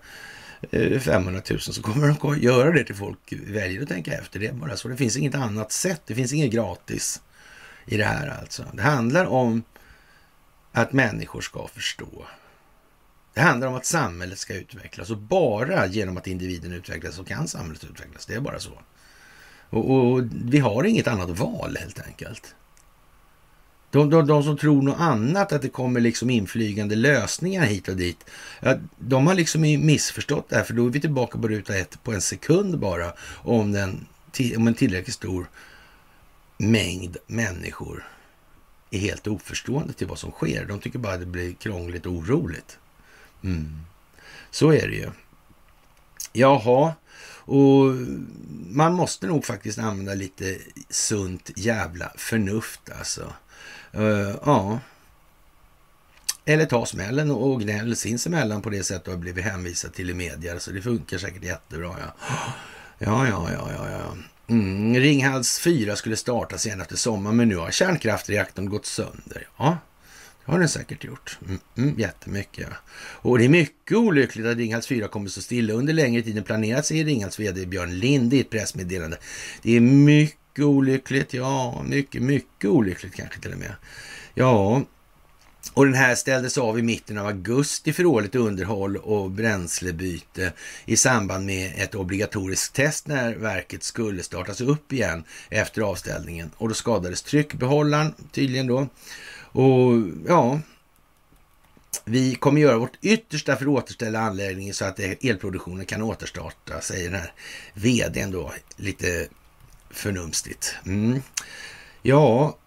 eh, 0.72 1.00
500 1.00 1.42
000 1.50 1.60
så 1.60 1.82
kommer 1.82 2.08
de 2.08 2.30
att 2.32 2.42
göra 2.42 2.72
det 2.72 2.84
till 2.84 2.96
folk 2.96 3.34
väljer 3.48 3.82
att 3.82 3.90
tänka 3.90 4.14
efter. 4.14 4.40
Det 4.40 4.54
bara 4.54 4.78
så. 4.78 4.88
Det 4.88 4.98
finns 4.98 5.18
inget 5.18 5.36
annat 5.36 5.72
sätt. 5.72 6.02
Det 6.06 6.16
finns 6.16 6.34
inget 6.34 6.52
gratis 6.52 7.22
i 7.86 7.98
det 7.98 8.06
här 8.06 8.28
alltså. 8.42 8.64
Det 8.74 8.82
handlar 8.82 9.26
om 9.26 9.64
att 10.74 10.94
människor 10.94 11.42
ska 11.42 11.68
förstå. 11.68 12.26
Det 13.34 13.42
handlar 13.42 13.68
om 13.68 13.76
att 13.76 13.86
samhället 13.86 14.40
ska 14.40 14.54
utvecklas 14.54 15.10
och 15.10 15.18
bara 15.18 15.86
genom 15.86 16.18
att 16.18 16.28
individen 16.28 16.72
utvecklas 16.72 17.16
så 17.16 17.24
kan 17.24 17.48
samhället 17.48 17.84
utvecklas. 17.84 18.26
Det 18.26 18.34
är 18.34 18.40
bara 18.40 18.60
så. 18.60 18.72
Och, 19.70 19.92
och 19.92 20.24
vi 20.46 20.60
har 20.60 20.84
inget 20.84 21.08
annat 21.08 21.30
val 21.30 21.78
helt 21.80 22.00
enkelt. 22.00 22.56
De, 23.92 24.10
de, 24.10 24.28
de, 24.28 24.44
som 24.44 24.58
tror 24.58 24.82
något 24.82 25.00
annat, 25.00 25.52
att 25.52 25.62
det 25.62 25.70
kommer 25.70 26.00
liksom 26.00 26.30
inflygande 26.30 26.96
lösningar 26.96 27.66
hit 27.66 27.88
och 27.88 27.96
dit, 27.96 28.26
ja, 28.60 28.76
de 28.98 29.28
har 29.28 29.34
liksom 29.34 29.62
missförstått 29.62 30.50
det 30.50 30.56
här, 30.56 30.64
för 30.64 30.74
då 30.74 30.86
är 30.86 30.90
vi 30.90 31.02
tillbaka 31.02 31.40
på 31.40 31.48
ruta 31.48 31.78
ett 31.78 32.04
på 32.04 32.14
en 32.14 32.22
sekund 32.22 32.80
bara, 32.80 33.14
om, 33.36 33.72
den, 33.72 34.06
om 34.58 34.68
en 34.68 34.74
tillräckligt 34.74 35.16
stor 35.16 35.50
mängd 36.58 37.18
människor 37.28 38.04
är 38.96 39.00
helt 39.00 39.28
oförstående 39.28 39.94
till 39.94 40.08
vad 40.08 40.20
som 40.20 40.32
sker. 40.32 40.66
De 40.66 40.80
tycker 40.80 41.00
bara 41.00 41.14
att 41.14 41.20
det 41.20 41.26
blir 41.26 41.54
krångligt 41.54 42.06
och 42.06 42.14
oroligt. 42.14 42.78
Mm. 43.44 43.80
Så 44.52 44.74
är 44.74 44.88
det 44.88 44.96
ju. 44.96 45.10
Jaha, 46.34 46.94
och 47.46 47.86
man 48.70 48.94
måste 48.94 49.28
nog 49.28 49.46
faktiskt 49.46 49.80
använda 49.80 50.14
lite 50.14 50.58
sunt 50.90 51.52
jävla 51.56 52.12
förnuft 52.18 52.82
alltså. 53.00 53.34
Uh, 53.98 54.36
ja. 54.46 54.80
Eller 56.46 56.66
ta 56.66 56.86
smällen 56.86 57.32
och 57.32 57.62
gnäll 57.62 57.96
sinsemellan 57.96 58.62
på 58.62 58.70
det 58.70 58.84
sätt 58.84 59.06
du 59.06 59.12
har 59.12 59.18
blivit 59.18 59.46
hänvisad 59.46 59.94
till 59.94 60.10
i 60.10 60.14
media. 60.14 60.60
Så 60.60 60.72
det 60.72 60.82
funkar 60.82 61.18
säkert 61.18 61.44
jättebra. 61.44 61.96
Ja, 62.00 62.14
ja, 63.00 63.28
ja, 63.28 63.50
ja, 63.52 63.72
ja. 63.74 63.90
ja. 63.90 64.16
Mm, 64.48 64.96
Ringhals 64.96 65.60
4 65.60 65.96
skulle 65.96 66.16
starta 66.16 66.58
sen 66.58 66.82
efter 66.82 66.96
sommaren, 66.96 67.36
men 67.36 67.50
nu 67.50 67.56
har 67.56 67.72
kärnkraftreaktorn 67.72 68.70
gått 68.70 68.86
sönder. 68.86 69.48
Ja, 69.58 69.78
det 70.46 70.52
har 70.52 70.60
den 70.60 70.70
säkert 70.70 71.04
gjort. 71.04 71.38
Mm, 71.46 71.60
mm, 71.78 72.00
jättemycket. 72.00 72.68
Ja. 72.70 72.76
Och 72.98 73.38
det 73.38 73.46
är 73.46 73.50
mycket 73.50 73.98
olyckligt 73.98 74.46
att 74.46 74.58
Ringhals 74.58 74.88
4 74.88 75.08
kommer 75.08 75.30
så 75.30 75.42
stilla 75.42 75.74
under 75.74 75.94
längre 75.94 76.22
tid 76.22 76.38
än 76.38 76.44
planerat, 76.44 76.86
säger 76.86 77.06
Ringhals 77.06 77.40
vd 77.40 77.66
Björn 77.66 78.00
Lind 78.00 78.34
i 78.34 78.40
ett 78.40 78.50
pressmeddelande. 78.50 79.18
Det 79.62 79.76
är 79.76 79.80
mycket 79.80 80.66
olyckligt, 80.66 81.34
ja, 81.34 81.84
mycket, 81.88 82.22
mycket 82.22 82.70
olyckligt 82.70 83.16
kanske 83.16 83.40
till 83.40 83.52
och 83.52 83.60
med. 83.60 83.76
Ja, 84.34 84.82
och 85.74 85.86
den 85.86 85.94
här 85.94 86.16
ställdes 86.16 86.58
av 86.58 86.80
i 86.80 86.82
mitten 86.82 87.18
av 87.18 87.28
augusti 87.28 87.94
för 87.94 88.06
årligt 88.06 88.36
underhåll 88.36 88.98
och 88.98 89.32
bränslebyte 89.32 90.54
i 90.86 90.98
samband 90.98 91.46
med 91.46 91.74
ett 91.78 91.96
obligatoriskt 91.96 92.76
test 92.76 93.08
när 93.08 93.36
verket 93.36 93.84
skulle 93.84 94.24
startas 94.24 94.62
upp 94.62 94.94
igen 94.94 95.24
efter 95.50 95.82
avställningen. 95.82 96.52
Och 96.58 96.70
då 96.70 96.76
skadades 96.76 97.22
tryckbehållaren 97.22 98.14
tydligen 98.32 98.68
då. 98.68 98.88
Och 99.52 99.92
ja, 100.28 100.60
vi 102.06 102.36
kommer 102.36 102.62
göra 102.62 102.78
vårt 102.78 102.98
yttersta 103.02 103.56
för 103.56 103.66
att 103.66 103.72
återställa 103.72 104.20
anläggningen 104.20 104.74
så 104.74 104.86
att 104.86 105.00
elproduktionen 105.00 105.86
kan 105.86 106.02
återstarta, 106.02 106.82
säger 106.82 107.12
den 107.12 107.20
här 107.20 107.32
vdn 107.74 108.32
då, 108.32 108.54
lite 108.76 109.28
förnumstigt. 109.90 110.76
Mm. 110.86 111.22
Ja, 112.02 112.58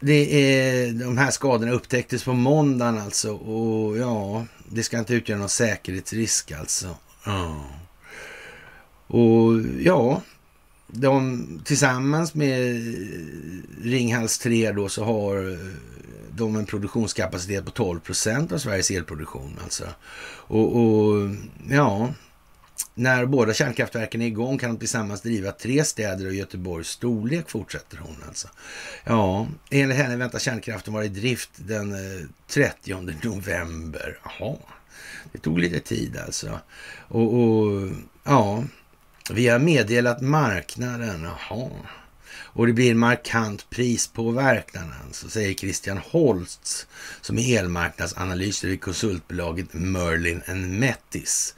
det 0.00 0.52
är, 0.52 0.92
de 0.92 1.18
här 1.18 1.30
skadorna 1.30 1.72
upptäcktes 1.72 2.24
på 2.24 2.32
måndagen 2.32 2.98
alltså 2.98 3.32
och 3.32 3.98
ja, 3.98 4.46
det 4.68 4.82
ska 4.82 4.98
inte 4.98 5.14
utgöra 5.14 5.38
någon 5.38 5.48
säkerhetsrisk 5.48 6.52
alltså. 6.52 6.96
Ja. 7.24 7.64
Och 9.06 9.60
ja, 9.80 10.22
de 10.86 11.46
tillsammans 11.64 12.34
med 12.34 12.82
Ringhals 13.82 14.38
3 14.38 14.72
då 14.72 14.88
så 14.88 15.04
har 15.04 15.58
de 16.36 16.56
en 16.56 16.66
produktionskapacitet 16.66 17.64
på 17.64 17.70
12 17.70 18.00
procent 18.00 18.52
av 18.52 18.58
Sveriges 18.58 18.90
elproduktion 18.90 19.58
alltså. 19.62 19.84
Och, 20.30 20.76
och 20.76 21.30
ja, 21.70 22.12
när 22.98 23.26
båda 23.26 23.54
kärnkraftverken 23.54 24.22
är 24.22 24.26
igång 24.26 24.58
kan 24.58 24.70
de 24.70 24.78
tillsammans 24.78 25.20
driva 25.20 25.52
tre 25.52 25.84
städer 25.84 26.26
och 26.26 26.34
Göteborgs 26.34 26.88
storlek, 26.88 27.50
fortsätter 27.50 27.98
hon 27.98 28.16
alltså. 28.28 28.48
Ja, 29.04 29.48
enligt 29.70 29.96
henne 29.96 30.16
väntar 30.16 30.38
kärnkraften 30.38 30.94
vara 30.94 31.04
i 31.04 31.08
drift 31.08 31.50
den 31.56 31.92
eh, 31.92 32.26
30 32.48 32.94
november. 33.22 34.18
Jaha, 34.24 34.56
det 35.32 35.38
tog 35.38 35.58
lite 35.58 35.80
tid 35.80 36.16
alltså. 36.16 36.60
Och, 37.08 37.34
och 37.34 37.90
ja, 38.24 38.64
vi 39.30 39.48
har 39.48 39.58
meddelat 39.58 40.20
marknaden. 40.20 41.28
Jaha. 41.48 41.70
Och 42.30 42.66
det 42.66 42.72
blir 42.72 42.90
en 42.90 42.98
markant 42.98 43.70
prispåverkan, 43.70 44.94
alltså, 45.06 45.28
säger 45.28 45.54
Christian 45.54 45.98
Holst 45.98 46.86
som 47.20 47.38
är 47.38 47.58
elmarknadsanalyser 47.58 48.68
i 48.68 48.76
konsultbolaget 48.76 49.66
Merlin 49.72 50.42
Mettis. 50.78 51.54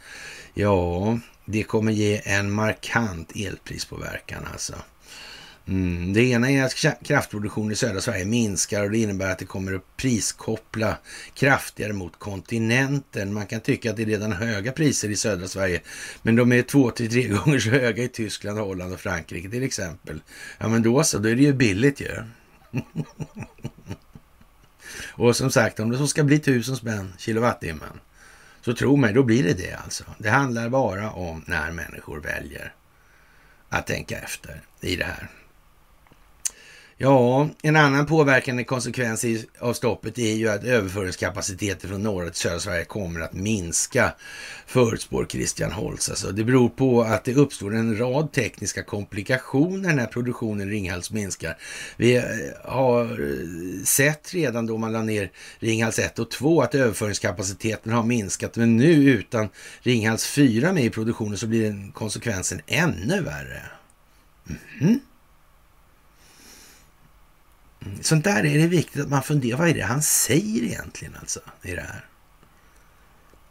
Ja, 0.55 1.19
det 1.51 1.63
kommer 1.63 1.93
ge 1.93 2.21
en 2.25 2.53
markant 2.53 3.33
elprispåverkan 3.37 4.47
alltså. 4.53 4.75
Mm. 5.71 6.13
Det 6.13 6.23
ena 6.23 6.51
är 6.51 6.65
att 6.65 7.05
kraftproduktionen 7.05 7.73
i 7.73 7.77
södra 7.77 8.01
Sverige 8.01 8.25
minskar 8.25 8.85
och 8.85 8.91
det 8.91 8.99
innebär 8.99 9.33
att 9.33 9.39
det 9.39 9.45
kommer 9.45 9.75
att 9.75 9.97
priskoppla 9.97 10.97
kraftigare 11.35 11.93
mot 11.93 12.19
kontinenten. 12.19 13.35
Man 13.35 13.47
kan 13.47 13.61
tycka 13.61 13.91
att 13.91 13.97
det 13.97 14.03
är 14.03 14.07
redan 14.07 14.33
höga 14.33 14.73
priser 14.73 15.09
i 15.09 15.17
södra 15.17 15.49
Sverige, 15.49 15.81
men 16.23 16.37
de 16.37 16.53
är 16.53 16.63
två 16.63 16.91
till 16.91 17.11
tre 17.11 17.29
gånger 17.29 17.59
så 17.59 17.71
höga 17.71 18.03
i 18.03 18.09
Tyskland, 18.09 18.59
Holland 18.59 18.93
och 18.93 19.01
Frankrike 19.01 19.51
till 19.51 19.63
exempel. 19.63 20.23
Ja, 20.59 20.69
men 20.69 20.83
då 20.83 21.05
så, 21.05 21.19
då 21.19 21.29
är 21.29 21.35
det 21.35 21.43
ju 21.43 21.53
billigt 21.53 22.01
ju. 22.01 22.11
och 25.13 25.37
som 25.37 25.51
sagt, 25.51 25.81
om 25.81 25.91
det 25.91 25.99
så 25.99 26.07
ska 26.07 26.25
bli 26.25 26.39
tusen 26.39 26.77
spänn 26.77 27.13
kilowattimmen, 27.19 28.01
så 28.61 28.75
tro 28.75 28.97
mig, 28.97 29.13
då 29.13 29.23
blir 29.23 29.45
det 29.45 29.55
det 29.55 29.73
alltså. 29.73 30.05
Det 30.19 30.31
handlar 30.31 30.69
bara 30.69 31.11
om 31.11 31.45
när 31.47 31.73
människor 31.73 32.21
väljer 32.21 32.73
att 33.69 33.87
tänka 33.87 34.19
efter 34.19 34.61
i 34.81 34.97
det 34.97 35.05
här. 35.05 35.29
Ja, 37.03 37.49
en 37.63 37.77
annan 37.77 38.07
påverkande 38.07 38.65
konsekvens 38.65 39.25
av 39.59 39.73
stoppet 39.73 40.19
är 40.19 40.35
ju 40.35 40.49
att 40.49 40.65
överföringskapaciteten 40.65 41.91
från 41.91 42.03
norra 42.03 42.31
till 42.31 42.41
södra 42.41 42.59
Sverige 42.61 42.85
kommer 42.85 43.21
att 43.21 43.33
minska, 43.33 44.13
förutspår 44.67 45.27
Christian 45.29 45.73
Holtz. 45.73 46.11
Alltså, 46.11 46.33
det 46.33 46.45
beror 46.45 46.69
på 46.69 47.03
att 47.03 47.25
det 47.25 47.35
uppstår 47.35 47.75
en 47.75 47.99
rad 47.99 48.33
tekniska 48.33 48.83
komplikationer 48.83 49.95
när 49.95 50.07
produktionen 50.07 50.69
i 50.69 50.71
Ringhals 50.71 51.11
minskar. 51.11 51.59
Vi 51.97 52.17
eh, 52.17 52.25
har 52.65 53.05
eh, 53.05 53.85
sett 53.85 54.35
redan 54.35 54.67
då 54.67 54.79
man 54.79 54.93
la 54.93 55.03
ner 55.03 55.31
Ringhals 55.59 55.99
1 55.99 56.19
och 56.19 56.31
2 56.31 56.63
att 56.63 56.75
överföringskapaciteten 56.75 57.93
har 57.93 58.03
minskat, 58.03 58.57
men 58.57 58.77
nu 58.77 58.93
utan 58.93 59.49
Ringhals 59.81 60.27
4 60.27 60.73
med 60.73 60.85
i 60.85 60.91
produktionen 60.91 61.39
så 61.39 61.47
blir 61.47 61.93
konsekvensen 61.93 62.61
ännu 62.67 63.23
värre. 63.23 63.63
Mm 64.49 64.61
-hmm. 64.81 64.99
Sånt 68.01 68.25
där 68.25 68.45
är 68.45 68.59
det 68.59 68.67
viktigt 68.67 69.03
att 69.03 69.09
man 69.09 69.23
funderar. 69.23 69.59
Vad 69.59 69.69
är 69.69 69.75
det 69.75 69.83
han 69.83 70.03
säger 70.03 70.63
egentligen 70.63 71.17
alltså 71.21 71.41
i 71.63 71.75
det 71.75 71.81
här? 71.81 72.07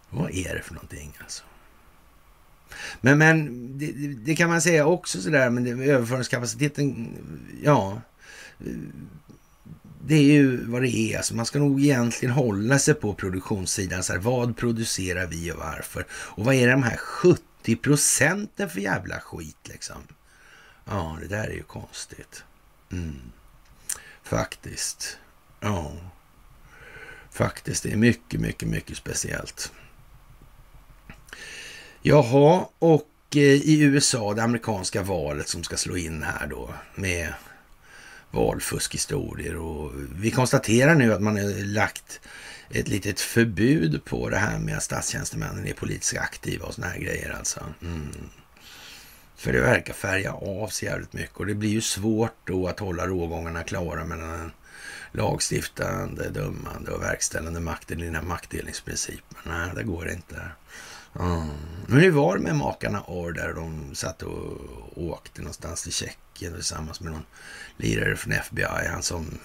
Vad 0.10 0.32
är 0.32 0.56
det 0.56 0.62
för 0.62 0.74
någonting 0.74 1.18
alltså? 1.22 1.44
Men, 3.02 3.18
men 3.18 3.50
det, 3.78 3.92
det 4.26 4.36
kan 4.36 4.50
man 4.50 4.62
säga 4.62 4.86
också 4.86 5.22
sådär, 5.22 5.50
men 5.50 5.64
det, 5.64 5.86
överföringskapaciteten, 5.86 7.10
ja. 7.64 8.02
Det 10.06 10.16
är 10.16 10.24
ju 10.24 10.66
vad 10.66 10.82
det 10.82 10.90
är. 10.90 11.18
Alltså 11.18 11.36
man 11.36 11.46
ska 11.46 11.60
nog 11.60 11.82
egentligen 11.82 12.36
hålla 12.36 12.80
sig 12.80 12.94
på 12.94 13.14
produktionssidan. 13.14 14.04
Så 14.04 14.14
här, 14.14 14.20
vad 14.20 14.58
producerar 14.58 15.28
vi 15.28 15.52
och 15.52 15.58
varför? 15.58 16.06
Och 16.12 16.46
vad 16.46 16.56
är 16.56 16.68
de 16.68 16.84
här 16.84 16.98
70 16.98 17.76
procenten 17.76 18.70
för 18.70 18.80
jävla 18.80 19.20
skit 19.20 19.68
liksom? 19.70 20.02
Ja, 20.86 21.18
det 21.22 21.28
där 21.28 21.48
är 21.48 21.54
ju 21.54 21.64
konstigt. 21.64 22.44
Mm. 22.92 23.16
Faktiskt. 24.30 25.18
Ja. 25.60 25.92
Faktiskt, 27.32 27.84
det 27.84 27.92
är 27.92 27.98
mycket, 27.98 28.40
mycket, 28.40 28.68
mycket 28.68 28.98
speciellt. 28.98 29.72
Jaha, 32.02 32.66
och 32.80 33.10
eh, 33.36 33.42
i 33.42 33.82
USA, 33.82 34.34
det 34.34 34.44
amerikanska 34.44 35.04
valet 35.04 35.48
som 35.48 35.64
ska 35.64 35.78
slå 35.78 35.98
in 35.98 36.24
här 36.24 36.48
då 36.48 36.70
med 36.96 37.34
valfuskhistorier 38.32 39.56
och 39.56 39.92
vi 40.16 40.32
konstaterar 40.32 40.96
nu 40.96 41.14
att 41.14 41.22
man 41.22 41.38
har 41.38 41.66
lagt 41.66 42.22
ett 42.70 42.88
litet 42.88 43.20
förbud 43.20 44.06
på 44.06 44.30
det 44.30 44.38
här 44.38 44.60
med 44.60 44.78
att 44.78 44.84
statstjänstemännen 44.84 45.68
är 45.68 45.74
politiskt 45.74 46.18
aktiva 46.18 46.66
och 46.66 46.74
såna 46.74 46.88
här 46.88 47.00
grejer 47.00 47.30
alltså. 47.30 47.66
Mm. 47.82 48.12
För 49.40 49.54
det 49.54 49.62
verkar 49.62 49.94
färga 49.94 50.34
av 50.34 50.68
sig 50.68 50.88
jävligt 50.88 51.14
mycket 51.14 51.38
och 51.38 51.46
det 51.46 51.54
blir 51.54 51.70
ju 51.70 51.82
svårt 51.82 52.36
då 52.44 52.68
att 52.68 52.80
hålla 52.80 53.08
rågångarna 53.08 53.64
klara 53.64 54.06
mellan 54.06 54.30
den 54.30 54.52
lagstiftande, 55.12 56.30
dömande 56.30 56.92
och 56.92 57.02
verkställande 57.02 57.60
makten 57.60 58.02
i 58.02 58.06
den 58.06 58.16
här 58.16 58.22
maktdelningsprincipen. 58.22 59.38
Nej, 59.44 59.72
det 59.76 59.84
går 59.84 60.10
inte. 60.10 60.42
Mm. 61.20 61.48
Men 61.88 62.00
hur 62.00 62.12
var 62.12 62.38
det 62.38 62.44
med 62.44 62.56
makarna 62.56 63.04
Orr 63.08 63.32
där 63.32 63.54
de 63.54 63.96
satt 63.96 64.22
och 64.22 64.58
åkte 64.96 65.42
någonstans 65.42 65.84
till 65.84 65.94
Tjeckien 65.94 66.54
tillsammans 66.54 67.02
med 67.02 67.12
någon 67.12 67.26
lirare 67.78 68.16
från 68.16 68.34
FBI, 68.34 68.88
han 68.88 69.04
som 69.04 69.40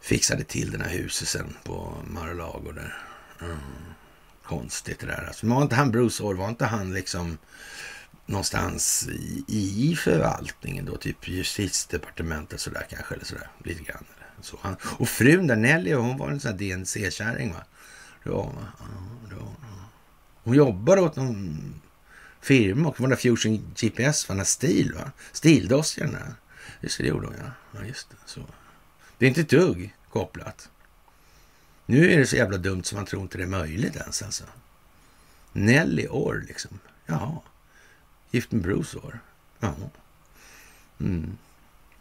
fixade 0.00 0.44
till 0.44 0.70
den 0.70 0.80
här 0.80 0.90
huset 0.90 1.28
sen 1.28 1.56
på 1.64 1.94
Mar-a-Lago 2.06 2.72
där. 2.72 2.96
Mm. 3.40 3.58
Konstigt 4.44 5.00
det 5.00 5.06
där. 5.06 5.24
Alltså, 5.26 5.46
var 5.46 5.62
inte 5.62 5.74
han 5.74 5.90
Bruce 5.90 6.22
Orr, 6.22 6.34
var 6.34 6.48
inte 6.48 6.64
han 6.64 6.94
liksom 6.94 7.38
någonstans 8.26 9.08
i, 9.08 9.90
i 9.90 9.96
förvaltningen 9.96 10.84
då, 10.84 10.96
typ 10.96 11.28
justitiedepartementet 11.28 12.60
sådär 12.60 12.86
kanske, 12.90 13.14
eller 13.14 13.24
sådär, 13.24 13.48
lite 13.64 13.82
grann. 13.82 14.04
Eller 14.16 14.42
så. 14.42 14.58
Han, 14.60 14.76
och 14.82 15.08
frun 15.08 15.46
där, 15.46 15.56
Nelly, 15.56 15.92
hon 15.92 16.18
var 16.18 16.30
en 16.30 16.40
sån 16.40 16.50
här 16.50 16.58
DNC-kärring 16.58 17.52
va? 17.52 17.64
Ja, 18.22 18.52
ja, 19.30 19.36
Hon 20.44 20.54
jobbade 20.54 21.00
åt 21.00 21.16
någon 21.16 21.74
firma 22.40 22.88
och 22.88 23.00
var 23.00 23.08
där 23.08 23.16
Fusion 23.16 23.74
GPS, 23.76 24.28
var 24.28 24.36
den 24.36 24.44
Stil 24.44 24.92
va? 24.94 25.12
Stildossiern 25.32 26.12
där. 26.12 26.34
Just 26.80 26.98
det, 26.98 27.04
det 27.04 27.08
gjorde 27.08 27.26
hon 27.26 27.36
ja. 27.38 27.78
ja 27.78 27.86
just 27.86 28.10
det, 28.10 28.16
så. 28.26 28.40
det 29.18 29.26
är 29.26 29.28
inte 29.28 29.40
ett 29.40 29.48
dugg 29.48 29.94
kopplat. 30.10 30.68
Nu 31.86 32.12
är 32.12 32.18
det 32.18 32.26
så 32.26 32.36
jävla 32.36 32.58
dumt 32.58 32.84
som 32.84 32.96
man 32.96 33.06
tror 33.06 33.22
inte 33.22 33.38
det 33.38 33.44
är 33.44 33.48
möjligt 33.48 33.96
ens 33.96 34.22
alltså. 34.22 34.44
Nelly 35.52 36.06
Orr 36.10 36.44
liksom. 36.48 36.78
Jaha. 37.06 37.38
Gift 38.34 38.52
med 38.52 38.62
Bruce 38.62 38.98
var 38.98 39.18
Ja. 39.60 39.74
Mm. 41.00 41.38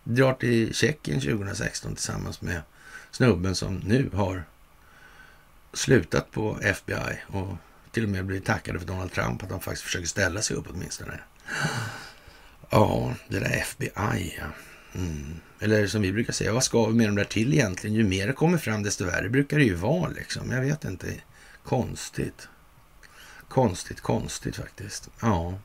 Drar 0.03 0.33
till 0.33 0.73
Tjeckien 0.73 1.21
2016 1.21 1.95
tillsammans 1.95 2.41
med 2.41 2.61
snubben 3.11 3.55
som 3.55 3.75
nu 3.75 4.09
har 4.13 4.43
slutat 5.73 6.31
på 6.31 6.59
FBI 6.61 7.21
och 7.27 7.55
till 7.91 8.03
och 8.03 8.09
med 8.09 8.25
blivit 8.25 8.45
tackade 8.45 8.79
för 8.79 8.87
Donald 8.87 9.11
Trump 9.11 9.43
att 9.43 9.49
de 9.49 9.59
faktiskt 9.59 9.83
försöker 9.83 10.07
ställa 10.07 10.41
sig 10.41 10.55
upp 10.55 10.65
åtminstone. 10.69 11.19
Ja, 12.69 13.13
det 13.27 13.39
där 13.39 13.57
FBI 13.57 14.35
ja. 14.39 14.45
Mm. 14.95 15.39
Eller 15.59 15.87
som 15.87 16.01
vi 16.01 16.11
brukar 16.11 16.33
säga, 16.33 16.53
vad 16.53 16.63
ska 16.63 16.85
vi 16.85 16.93
med 16.93 17.07
dem 17.07 17.15
där 17.15 17.23
till 17.23 17.53
egentligen? 17.53 17.95
Ju 17.95 18.03
mer 18.03 18.27
det 18.27 18.33
kommer 18.33 18.57
fram 18.57 18.83
desto 18.83 19.05
värre 19.05 19.29
brukar 19.29 19.57
det 19.57 19.63
ju 19.63 19.75
vara 19.75 20.09
liksom. 20.09 20.51
Jag 20.51 20.61
vet 20.61 20.85
inte. 20.85 21.13
Konstigt. 21.63 22.47
Konstigt, 23.47 24.01
konstigt 24.01 24.55
faktiskt. 24.55 25.09
Ja. 25.21 25.59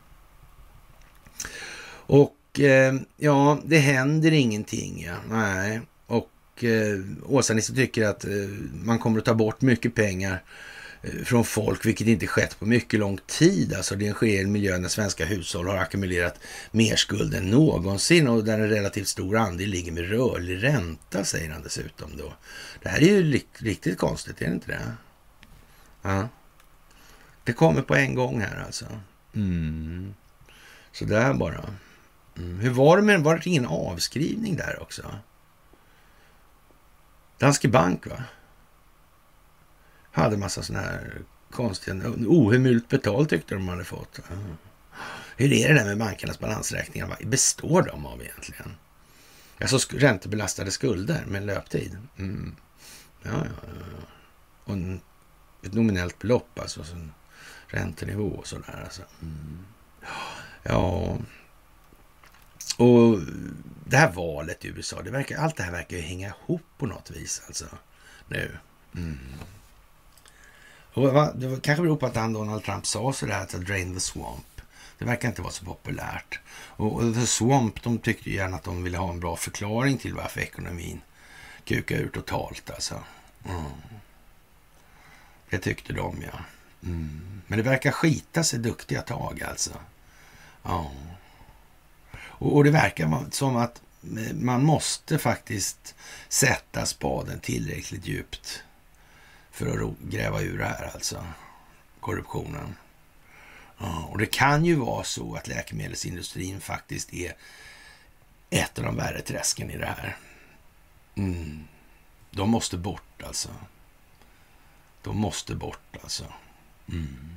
Och 1.91 2.61
eh, 2.61 2.95
ja, 3.16 3.59
det 3.64 3.78
händer 3.78 4.32
ingenting. 4.32 5.05
Ja. 5.07 5.16
Nej. 5.30 5.80
Och 6.07 6.64
eh, 6.64 7.01
Åsa-Nisse 7.26 7.74
tycker 7.74 8.05
att 8.05 8.24
eh, 8.24 8.30
man 8.72 8.99
kommer 8.99 9.18
att 9.18 9.24
ta 9.24 9.34
bort 9.34 9.61
mycket 9.61 9.95
pengar 9.95 10.43
eh, 11.03 11.24
från 11.24 11.45
folk, 11.45 11.86
vilket 11.86 12.07
inte 12.07 12.26
skett 12.26 12.59
på 12.59 12.66
mycket 12.66 13.01
lång 13.01 13.18
tid. 13.26 13.74
Alltså 13.74 13.97
det 13.97 14.12
sker 14.12 14.26
i 14.26 14.41
en 14.41 14.53
miljö 14.53 14.78
där 14.78 14.89
svenska 14.89 15.24
hushåll 15.24 15.66
har 15.66 15.76
ackumulerat 15.76 16.41
mer 16.70 16.97
skuld 16.97 17.34
än 17.34 17.51
någonsin 17.51 18.28
och 18.28 18.45
där 18.45 18.59
en 18.59 18.68
relativt 18.68 19.09
stor 19.09 19.36
andel 19.36 19.68
ligger 19.68 19.93
med 19.93 20.09
rörlig 20.09 20.62
ränta, 20.62 21.24
säger 21.24 21.51
han 21.51 21.62
dessutom 21.62 22.16
då. 22.16 22.32
Det 22.82 22.89
här 22.89 23.03
är 23.03 23.07
ju 23.07 23.43
riktigt 23.59 23.99
konstigt, 23.99 24.43
är 24.43 24.47
det 24.47 24.53
inte 24.53 24.70
det? 24.72 24.93
Ja. 26.03 26.28
Det 27.45 27.53
kommer 27.53 27.82
på 27.82 27.95
en 27.95 28.14
gång 28.14 28.41
här 28.41 28.64
alltså. 28.66 28.84
Mm. 29.34 30.14
Så 30.93 31.05
där 31.05 31.34
bara. 31.34 31.64
Mm. 32.36 32.59
Hur 32.59 32.70
var 32.70 32.97
det 32.97 33.03
med 33.03 33.20
Var 33.20 33.34
det 33.34 33.47
ingen 33.47 33.66
avskrivning 33.66 34.57
där 34.57 34.82
också? 34.82 35.18
Danske 37.39 37.68
Bank 37.68 38.07
va? 38.07 38.24
Hade 40.12 40.36
massa 40.36 40.62
sådana 40.62 40.84
här 40.84 41.22
konstiga, 41.51 41.97
ohemult 42.26 42.89
betalt 42.89 43.30
tyckte 43.30 43.55
de 43.55 43.68
hade 43.68 43.84
fått. 43.84 44.20
Mm. 44.32 44.57
Hur 45.36 45.53
är 45.53 45.68
det 45.68 45.74
där 45.74 45.84
med 45.84 45.99
bankernas 45.99 46.39
balansräkningar? 46.39 47.07
Vad 47.07 47.28
består 47.28 47.82
de 47.82 48.07
av 48.07 48.22
egentligen? 48.22 48.74
Alltså 49.61 49.78
räntebelastade 49.97 50.70
skulder 50.70 51.24
med 51.26 51.47
löptid. 51.47 51.99
Mm. 52.18 52.57
Ja, 53.22 53.30
ja, 53.30 53.45
ja. 53.66 54.03
Och 54.64 54.76
ett 55.66 55.72
nominellt 55.74 56.18
belopp 56.18 56.59
alltså. 56.59 56.84
räntenivå 57.66 58.28
och 58.28 58.47
sådär. 58.47 58.82
Alltså. 58.84 59.03
Mm. 59.22 59.64
Ja, 60.63 61.17
och 62.79 63.19
det 63.85 63.97
här 63.97 64.13
valet 64.13 64.65
i 64.65 64.69
USA, 64.69 65.03
det 65.03 65.11
verkar, 65.11 65.37
allt 65.37 65.57
det 65.57 65.63
här 65.63 65.73
verkar 65.73 65.97
ju 65.97 66.03
hänga 66.03 66.29
ihop 66.29 66.63
på 66.79 66.87
något 66.87 67.11
vis 67.11 67.43
alltså 67.47 67.67
nu. 68.29 68.59
Mm. 68.95 69.19
Och 70.93 71.13
va, 71.13 71.33
det 71.33 71.63
kanske 71.63 71.83
beror 71.83 71.97
på 71.97 72.07
att 72.07 72.17
han 72.17 72.33
Donald 72.33 72.65
Trump 72.65 72.87
sa 72.87 73.13
sådär 73.13 73.41
att 73.41 73.51
drain 73.51 73.95
the 73.95 74.01
swamp. 74.01 74.59
Det 74.99 75.05
verkar 75.05 75.29
inte 75.29 75.43
vara 75.43 75.53
så 75.53 75.65
populärt. 75.65 76.41
Och, 76.51 76.93
och 76.93 77.15
The 77.15 77.27
Swamp, 77.27 77.83
de 77.83 77.99
tyckte 77.99 78.31
gärna 78.31 78.57
att 78.57 78.65
de 78.65 78.83
ville 78.83 78.99
ha 78.99 79.11
en 79.11 79.21
bra 79.21 79.37
förklaring 79.37 79.99
till 79.99 80.15
varför 80.15 80.41
ekonomin 80.41 81.01
kukar 81.65 81.97
ur 81.97 82.09
totalt 82.09 82.71
alltså. 82.71 83.03
Mm. 83.45 83.63
Det 85.51 85.59
tyckte 85.59 85.93
de 85.93 86.23
ja. 86.23 86.39
Mm. 86.83 87.43
Men 87.47 87.59
det 87.59 87.63
verkar 87.63 87.91
skita 87.91 88.45
sig 88.45 88.59
duktiga 88.59 89.03
tag 89.03 89.43
alltså. 89.43 89.71
Ja. 90.69 90.93
Och, 92.19 92.57
och 92.57 92.64
det 92.64 92.71
verkar 92.71 93.31
som 93.31 93.57
att 93.57 93.83
man 94.33 94.64
måste 94.64 95.19
faktiskt 95.19 95.95
sätta 96.29 96.87
spaden 96.87 97.41
tillräckligt 97.41 98.07
djupt 98.07 98.62
för 99.51 99.89
att 99.89 99.99
gräva 99.99 100.41
ur 100.41 100.59
det 100.59 100.64
här 100.64 100.91
alltså. 100.95 101.27
Korruptionen. 102.01 102.75
Ja, 103.79 104.05
och 104.05 104.19
det 104.19 104.27
kan 104.27 104.64
ju 104.64 104.75
vara 104.75 105.05
så 105.05 105.35
att 105.35 105.49
läkemedelsindustrin 105.49 106.61
faktiskt 106.61 107.14
är 107.14 107.37
ett 108.51 108.79
av 108.79 108.85
de 108.85 108.97
värre 108.97 109.21
träsken 109.23 109.71
i 109.71 109.79
det 109.79 109.87
här. 109.87 110.16
Mm. 111.14 111.64
De 112.31 112.51
måste 112.51 112.77
bort 112.77 113.23
alltså. 113.23 113.49
De 115.03 115.16
måste 115.16 115.55
bort 115.55 115.97
alltså. 116.03 116.25
Mm. 116.89 117.37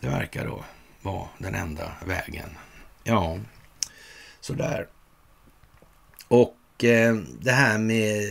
Det 0.00 0.08
verkar 0.08 0.46
då 0.46 0.64
var 1.02 1.28
den 1.38 1.54
enda 1.54 1.92
vägen. 2.06 2.48
Ja, 3.04 3.38
sådär. 4.40 4.88
Och 6.28 6.84
eh, 6.84 7.16
det 7.40 7.52
här 7.52 7.78
med 7.78 8.28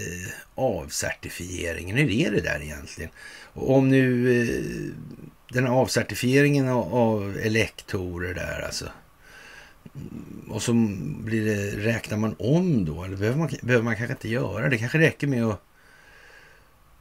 avcertifieringen, 0.55 1.97
hur 1.97 2.11
är 2.11 2.31
det 2.31 2.41
där 2.41 2.61
egentligen? 2.61 3.11
Och 3.53 3.75
om 3.75 3.89
nu 3.89 4.31
eh, 4.41 4.93
den 5.53 5.67
här 5.67 5.73
avcertifieringen 5.73 6.67
av, 6.67 6.93
av 6.93 7.37
elektorer 7.37 8.33
där 8.33 8.61
alltså. 8.65 8.85
Mm, 9.95 10.51
och 10.51 10.61
så 10.61 10.73
blir 11.23 11.45
det, 11.45 11.85
räknar 11.85 12.17
man 12.17 12.35
om 12.39 12.85
då? 12.85 13.03
Eller 13.03 13.17
behöver 13.17 13.37
man, 13.37 13.49
behöver 13.61 13.83
man 13.83 13.95
kanske 13.95 14.13
inte 14.13 14.29
göra 14.29 14.69
det? 14.69 14.77
kanske 14.77 14.97
räcker 14.97 15.27
med 15.27 15.43
att 15.43 15.61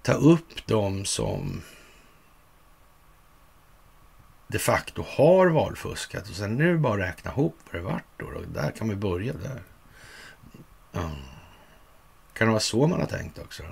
ta 0.03 0.13
upp 0.13 0.67
dem 0.67 1.05
som 1.05 1.63
de 4.49 4.59
facto 4.59 5.05
har 5.09 5.47
valfuskat 5.47 6.29
och 6.29 6.37
sen 6.37 6.61
är 6.61 6.65
det 6.65 6.79
bara 6.79 7.05
att 7.05 7.09
räkna 7.09 7.31
ihop 7.31 7.57
vad 7.65 7.83
det 7.83 7.87
vart 7.87 8.05
då. 8.17 8.27
Och 8.27 8.49
där 8.49 8.71
kan 8.71 8.89
vi 8.89 8.95
börja 8.95 9.33
där. 9.33 9.63
Ja. 10.93 11.11
Kan 12.33 12.47
det 12.47 12.53
vara 12.53 12.61
så 12.61 12.87
man 12.87 13.01
har 13.01 13.07
tänkt 13.07 13.39
också? 13.39 13.63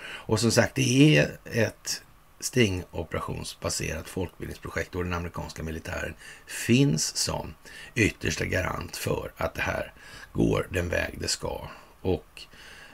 Och 0.00 0.40
som 0.40 0.50
sagt, 0.50 0.74
det 0.74 1.18
är 1.18 1.38
ett 1.44 2.02
stingoperationsbaserat 2.40 4.08
folkbildningsprojekt 4.08 4.94
och 4.94 5.04
den 5.04 5.12
amerikanska 5.12 5.62
militären 5.62 6.14
finns 6.46 7.16
som 7.16 7.54
yttersta 7.94 8.44
garant 8.44 8.96
för 8.96 9.32
att 9.36 9.54
det 9.54 9.62
här 9.62 9.92
går 10.32 10.66
den 10.70 10.88
väg 10.88 11.18
det 11.20 11.28
ska. 11.28 11.68
Och 12.00 12.42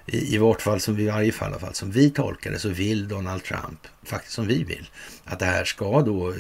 i, 0.07 0.35
i 0.35 0.39
vårt 0.39 0.63
fall, 0.63 0.81
som 0.81 0.97
vi, 0.97 1.03
i 1.03 1.07
varje 1.07 1.33
fall, 1.33 1.59
fall, 1.59 1.75
som 1.75 1.91
vi 1.91 2.11
tolkar 2.11 2.51
det, 2.51 2.59
så 2.59 2.69
vill 2.69 3.09
Donald 3.09 3.45
Trump, 3.45 3.87
faktiskt 4.03 4.35
som 4.35 4.47
vi 4.47 4.65
vill, 4.65 4.91
att 5.25 5.39
det 5.39 5.47
här 5.47 5.65
ska 5.65 6.03
då 6.03 6.31
eh, 6.31 6.37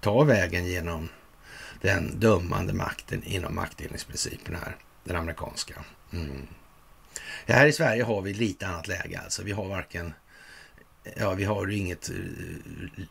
ta 0.00 0.24
vägen 0.24 0.66
genom 0.66 1.08
den 1.80 2.20
dömande 2.20 2.72
makten 2.72 3.22
inom 3.24 3.54
maktdelningsprincipen 3.54 4.54
här, 4.54 4.76
den 5.04 5.16
amerikanska. 5.16 5.74
Mm. 6.12 6.46
Ja, 7.46 7.54
här 7.54 7.66
i 7.66 7.72
Sverige 7.72 8.02
har 8.02 8.22
vi 8.22 8.34
lite 8.34 8.66
annat 8.66 8.88
läge 8.88 9.20
alltså. 9.24 9.42
Vi 9.42 9.52
har 9.52 9.68
varken, 9.68 10.12
ja 11.16 11.34
vi 11.34 11.44
har 11.44 11.66
ju 11.66 11.76
inget 11.76 12.10
uh, 12.10 13.04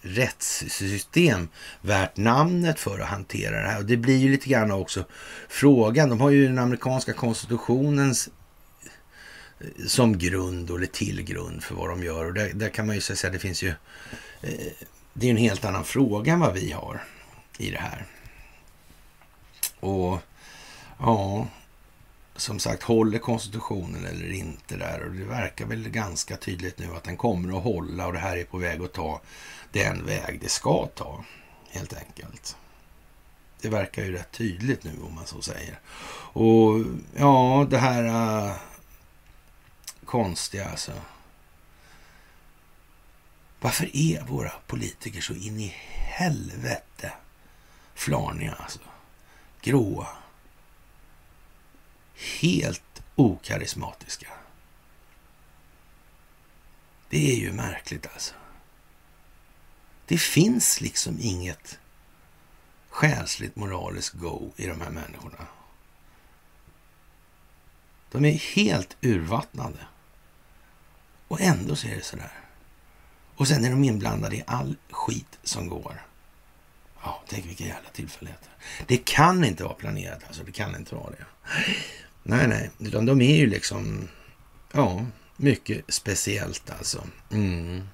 rättssystem 0.00 1.48
värt 1.80 2.16
namnet 2.16 2.80
för 2.80 2.98
att 2.98 3.08
hantera 3.08 3.62
det 3.62 3.68
här. 3.68 3.78
Och 3.78 3.84
det 3.84 3.96
blir 3.96 4.16
ju 4.16 4.30
lite 4.30 4.48
grann 4.48 4.70
också 4.70 5.04
frågan. 5.48 6.08
De 6.08 6.20
har 6.20 6.30
ju 6.30 6.46
den 6.46 6.58
amerikanska 6.58 7.12
konstitutionens 7.12 8.28
som 9.86 10.18
grund 10.18 10.70
eller 10.70 10.86
till 10.86 11.22
grund 11.22 11.62
för 11.62 11.74
vad 11.74 11.88
de 11.88 12.02
gör. 12.02 12.24
Och 12.24 12.34
där, 12.34 12.52
där 12.54 12.68
kan 12.68 12.86
man 12.86 12.94
ju 12.94 13.00
säga 13.00 13.28
att 13.28 13.32
det 13.32 13.38
finns 13.38 13.62
ju... 13.62 13.68
Eh, 14.42 14.72
det 15.12 15.26
är 15.26 15.30
en 15.30 15.36
helt 15.36 15.64
annan 15.64 15.84
fråga 15.84 16.32
än 16.32 16.40
vad 16.40 16.54
vi 16.54 16.72
har 16.72 17.02
i 17.58 17.70
det 17.70 17.78
här. 17.78 18.06
Och 19.80 20.18
ja, 20.98 21.46
som 22.36 22.58
sagt, 22.58 22.82
håller 22.82 23.18
konstitutionen 23.18 24.06
eller 24.06 24.32
inte 24.32 24.76
där? 24.76 25.02
Och 25.02 25.12
det 25.12 25.24
verkar 25.24 25.66
väl 25.66 25.88
ganska 25.88 26.36
tydligt 26.36 26.78
nu 26.78 26.86
att 26.96 27.04
den 27.04 27.16
kommer 27.16 27.56
att 27.56 27.64
hålla 27.64 28.06
och 28.06 28.12
det 28.12 28.18
här 28.18 28.36
är 28.36 28.44
på 28.44 28.58
väg 28.58 28.82
att 28.82 28.92
ta 28.92 29.20
den 29.72 30.06
väg 30.06 30.38
det 30.40 30.48
ska 30.48 30.86
ta, 30.86 31.24
helt 31.70 31.94
enkelt. 31.94 32.56
Det 33.60 33.68
verkar 33.68 34.04
ju 34.04 34.12
rätt 34.12 34.32
tydligt 34.32 34.84
nu 34.84 34.92
om 35.06 35.14
man 35.14 35.26
så 35.26 35.42
säger. 35.42 35.78
Och 36.32 36.84
ja, 37.16 37.66
det 37.70 37.78
här 37.78 38.04
uh, 38.04 38.56
konstiga 40.04 40.68
alltså. 40.68 40.92
Varför 43.60 43.96
är 43.96 44.22
våra 44.22 44.52
politiker 44.66 45.20
så 45.20 45.34
in 45.34 45.60
i 45.60 45.74
helvete 45.94 47.12
flaniga 47.94 48.54
alltså? 48.54 48.80
Gråa. 49.60 50.08
Helt 52.40 53.02
okarismatiska. 53.14 54.28
Det 57.08 57.32
är 57.32 57.36
ju 57.36 57.52
märkligt 57.52 58.06
alltså. 58.06 58.34
Det 60.06 60.18
finns 60.18 60.80
liksom 60.80 61.18
inget 61.20 61.78
själsligt 62.88 63.56
moraliskt 63.56 64.14
go 64.14 64.52
i 64.56 64.66
de 64.66 64.80
här 64.80 64.90
människorna. 64.90 65.46
De 68.10 68.24
är 68.24 68.32
helt 68.32 68.96
urvattnade. 69.00 69.86
Och 71.34 71.40
ändå 71.40 71.76
så 71.76 71.86
är 71.88 71.96
det 71.96 72.04
sådär. 72.04 72.32
Och 73.36 73.48
sen 73.48 73.64
är 73.64 73.70
de 73.70 73.84
inblandade 73.84 74.36
i 74.36 74.42
all 74.46 74.76
skit 74.90 75.38
som 75.42 75.68
går. 75.68 76.02
Ja, 77.02 77.22
tänk 77.28 77.46
vilka 77.46 77.64
jävla 77.64 77.90
tillfälligheter. 77.90 78.48
Det 78.86 78.96
kan 78.96 79.44
inte 79.44 79.64
vara 79.64 79.74
planerat 79.74 80.22
alltså. 80.26 80.42
Det 80.44 80.52
kan 80.52 80.76
inte 80.76 80.94
vara 80.94 81.10
det. 81.10 81.24
Nej, 82.22 82.48
nej. 82.48 82.70
Utan 82.78 83.06
de 83.06 83.20
är 83.20 83.36
ju 83.36 83.46
liksom, 83.46 84.08
ja, 84.72 85.06
mycket 85.36 85.84
speciellt 85.88 86.70
alltså. 86.70 87.04
Mm. 87.30 87.88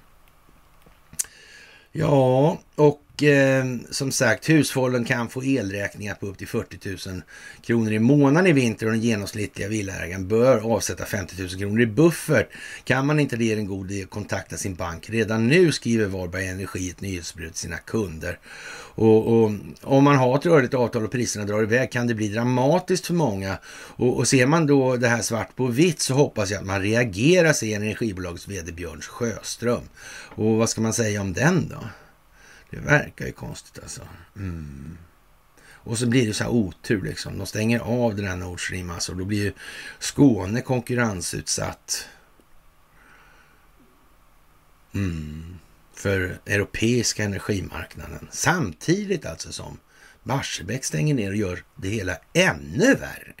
Ja, 1.91 2.59
och 2.75 3.03
eh, 3.23 3.65
som 3.89 4.11
sagt, 4.11 4.49
hushållen 4.49 5.05
kan 5.05 5.29
få 5.29 5.43
elräkningar 5.43 6.13
på 6.13 6.27
upp 6.27 6.37
till 6.37 6.47
40 6.47 7.09
000 7.09 7.21
kronor 7.61 7.91
i 7.91 7.99
månaden 7.99 8.47
i 8.47 8.53
vinter 8.53 8.85
och 8.85 8.91
den 8.91 9.01
genomsnittliga 9.01 9.67
villaägaren 9.67 10.27
bör 10.27 10.73
avsätta 10.75 11.05
50 11.05 11.41
000 11.41 11.49
kronor 11.49 11.81
i 11.81 11.85
buffert. 11.85 12.47
Kan 12.83 13.05
man 13.05 13.19
inte 13.19 13.35
det 13.35 13.51
är 13.51 13.57
en 13.57 13.65
god 13.65 13.91
idé 13.91 14.03
att 14.03 14.09
kontakta 14.09 14.57
sin 14.57 14.75
bank 14.75 15.09
redan 15.09 15.47
nu, 15.47 15.71
skriver 15.71 16.05
Varberg 16.05 16.47
Energi 16.47 16.89
ett 16.89 17.01
nyhetsbrev 17.01 17.47
till 17.47 17.59
sina 17.59 17.77
kunder. 17.77 18.39
Och, 18.95 19.43
och, 19.43 19.51
om 19.81 20.03
man 20.03 20.15
har 20.15 20.37
ett 20.37 20.45
rörligt 20.45 20.73
avtal 20.73 21.05
och 21.05 21.11
priserna 21.11 21.45
drar 21.45 21.63
iväg 21.63 21.91
kan 21.91 22.07
det 22.07 22.13
bli 22.13 22.27
dramatiskt 22.27 23.05
för 23.05 23.13
många. 23.13 23.57
Och, 23.95 24.17
och 24.17 24.27
ser 24.27 24.45
man 24.45 24.67
då 24.67 24.97
det 24.97 25.07
här 25.07 25.21
svart 25.21 25.55
på 25.55 25.65
vitt 25.65 25.99
så 25.99 26.13
hoppas 26.13 26.51
jag 26.51 26.59
att 26.59 26.67
man 26.67 26.81
reagerar, 26.81 27.53
säger 27.53 27.75
energibolagets 27.75 28.47
vd 28.47 28.71
Björn 28.71 29.01
Sjöström. 29.01 29.83
Och 30.35 30.55
vad 30.55 30.69
ska 30.69 30.81
man 30.81 30.93
säga 30.93 31.21
om 31.21 31.33
den 31.33 31.69
då? 31.69 31.83
Det 32.71 32.79
verkar 32.79 33.25
ju 33.25 33.31
konstigt 33.31 33.83
alltså. 33.83 34.01
Mm. 34.35 34.97
Och 35.83 35.97
så 35.97 36.07
blir 36.07 36.27
det 36.27 36.33
så 36.33 36.43
här 36.43 36.51
otur 36.51 37.01
liksom. 37.01 37.37
De 37.37 37.47
stänger 37.47 37.79
av 37.79 38.15
den 38.15 38.27
här 38.27 38.35
Nord 38.35 38.65
Stream 38.65 38.89
alltså. 38.89 39.13
Då 39.13 39.25
blir 39.25 39.43
ju 39.43 39.53
Skåne 39.99 40.61
konkurrensutsatt. 40.61 42.07
Mm. 44.93 45.57
För 45.93 46.39
europeiska 46.45 47.23
energimarknaden. 47.23 48.27
Samtidigt 48.31 49.25
alltså 49.25 49.51
som 49.51 49.77
Barsebäck 50.23 50.85
stänger 50.85 51.13
ner 51.13 51.29
och 51.29 51.35
gör 51.35 51.63
det 51.75 51.89
hela 51.89 52.17
ännu 52.33 52.95
värre. 52.95 53.35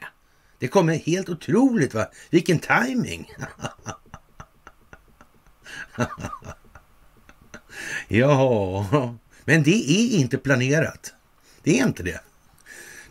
Det 0.59 0.67
kommer 0.67 0.93
helt 0.93 1.29
otroligt 1.29 1.93
va. 1.93 2.11
Vilken 2.29 2.59
timing. 2.59 3.33
ja, 8.07 9.17
men 9.45 9.63
det 9.63 9.91
är 9.91 10.19
inte 10.19 10.37
planerat. 10.37 11.13
Det 11.63 11.79
är 11.79 11.87
inte 11.87 12.03
det. 12.03 12.21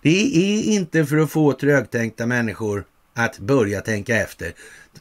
Det 0.02 0.36
är 0.36 0.62
inte 0.62 1.06
för 1.06 1.16
att 1.16 1.30
få 1.30 1.52
trögtänkta 1.52 2.26
människor 2.26 2.84
att 3.14 3.38
börja 3.38 3.80
tänka 3.80 4.16
efter. 4.16 4.54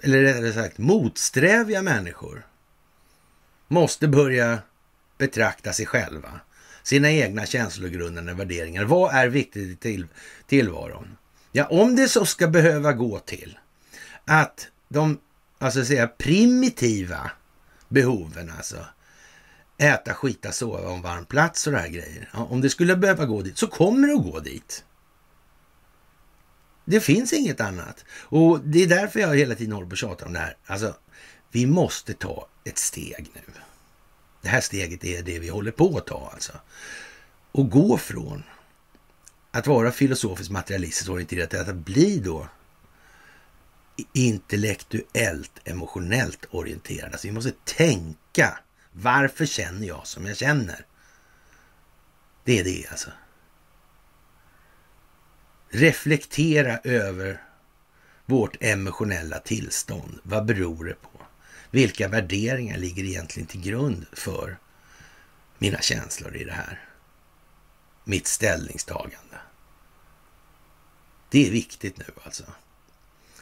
Eller 0.04 0.22
rättare 0.22 0.54
sagt 0.54 0.78
motsträviga 0.78 1.82
människor 1.82 2.46
måste 3.68 4.08
börja 4.08 4.60
betrakta 5.18 5.74
sig 5.74 5.86
själva, 5.86 6.40
sina 6.84 7.12
egna 7.12 7.46
känslogrundande 7.46 8.34
värderingar. 8.34 8.84
Vad 8.84 9.16
är 9.16 9.28
viktigt 9.28 9.70
i 9.70 9.76
till, 9.76 10.08
tillvaron? 10.48 11.18
Ja, 11.52 11.66
om 11.66 11.96
det 11.96 12.08
så 12.08 12.26
ska 12.26 12.48
behöva 12.48 12.94
gå 12.94 13.20
till 13.20 13.58
att 14.26 14.68
de, 14.88 15.20
alltså 15.58 15.86
säga 15.86 16.08
primitiva 16.08 17.32
behoven 17.90 18.54
alltså, 18.58 18.86
äta, 19.80 20.14
skita, 20.14 20.52
sova, 20.52 20.94
en 20.94 21.02
varm 21.02 21.26
plats 21.26 21.68
och 21.68 21.74
det 21.74 21.80
här 21.80 21.88
grejer. 21.88 22.30
Ja, 22.34 22.40
om 22.40 22.62
det 22.62 22.70
skulle 22.70 22.96
behöva 22.96 23.26
gå 23.26 23.42
dit 23.42 23.58
så 23.58 23.68
kommer 23.68 24.08
det 24.08 24.14
att 24.14 24.24
gå 24.24 24.40
dit. 24.40 24.84
Det 26.86 27.00
finns 27.00 27.34
inget 27.34 27.62
annat. 27.62 28.06
Och 28.12 28.60
det 28.60 28.84
är 28.84 28.88
därför 28.88 29.20
jag 29.20 29.36
hela 29.36 29.56
tiden 29.56 29.74
håller 29.74 29.88
på 29.88 29.92
och 29.92 29.98
tjatar 29.98 30.26
om 30.26 30.34
det 30.34 30.40
här. 30.40 30.58
Alltså, 30.66 30.96
vi 31.52 31.66
måste 31.66 32.14
ta 32.14 32.48
ett 32.64 32.78
steg 32.78 33.32
nu. 33.34 33.42
Det 34.42 34.50
här 34.50 34.62
steget 34.62 35.04
är 35.04 35.24
det 35.24 35.40
vi 35.40 35.50
håller 35.50 35.72
på 35.72 35.98
att 35.98 36.08
ta 36.08 36.30
alltså. 36.34 36.54
Och 37.52 37.70
gå 37.70 37.98
från 37.98 38.44
att 39.52 39.68
vara 39.68 39.92
filosofiskt 39.92 40.52
materialistiskt 40.52 41.10
orienterad 41.10 41.50
till 41.50 41.60
att 41.60 41.76
bli 41.76 42.20
då 42.20 42.48
intellektuellt, 44.14 45.52
emotionellt 45.64 46.46
orienterad. 46.52 47.12
Alltså 47.12 47.28
vi 47.28 47.34
måste 47.34 47.52
tänka. 47.66 48.60
Varför 48.92 49.46
känner 49.46 49.88
jag 49.88 50.08
som 50.08 50.26
jag 50.26 50.38
känner? 50.38 50.86
Det 52.44 52.60
är 52.60 52.64
det 52.64 52.88
alltså. 52.92 53.10
Reflektera 55.70 56.78
över 56.78 57.44
vårt 58.26 58.58
emotionella 58.60 59.40
tillstånd. 59.40 60.20
Vad 60.24 60.46
beror 60.46 60.86
det 60.86 61.02
på? 61.02 61.10
Vilka 61.72 62.08
värderingar 62.08 62.78
ligger 62.78 63.04
egentligen 63.04 63.48
till 63.48 63.62
grund 63.62 64.06
för 64.14 64.58
mina 65.58 65.82
känslor 65.82 66.36
i 66.36 66.44
det 66.44 66.54
här? 66.54 66.90
Mitt 68.04 68.28
ställningstagande. 68.28 69.38
Det 71.30 71.48
är 71.48 71.52
viktigt 71.52 71.98
nu 71.98 72.06
alltså. 72.24 72.44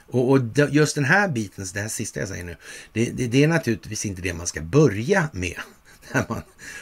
Och, 0.07 0.31
och 0.31 0.39
just 0.71 0.95
den 0.95 1.05
här 1.05 1.27
biten, 1.27 1.65
det 1.73 1.81
här 1.81 1.87
sista 1.87 2.19
jag 2.19 2.29
säger 2.29 2.43
nu, 2.43 2.55
det, 2.93 3.11
det, 3.11 3.27
det 3.27 3.43
är 3.43 3.47
naturligtvis 3.47 4.05
inte 4.05 4.21
det 4.21 4.33
man 4.33 4.47
ska 4.47 4.61
börja 4.61 5.29
med 5.33 5.59
när 6.13 6.25
man 6.29 6.41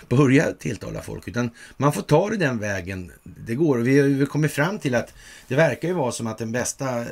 börjar 0.09 0.53
tilltala 0.53 1.01
folk, 1.01 1.27
utan 1.27 1.49
man 1.77 1.93
får 1.93 2.01
ta 2.01 2.29
det 2.29 2.37
den 2.37 2.59
vägen 2.59 3.11
det 3.23 3.55
går. 3.55 3.77
Vi 3.77 3.99
har 3.99 4.07
ju 4.07 4.25
kommit 4.25 4.51
fram 4.51 4.79
till 4.79 4.95
att 4.95 5.13
det 5.47 5.55
verkar 5.55 5.87
ju 5.87 5.93
vara 5.93 6.11
som 6.11 6.27
att 6.27 6.37
den 6.37 6.51
bästa, 6.51 7.05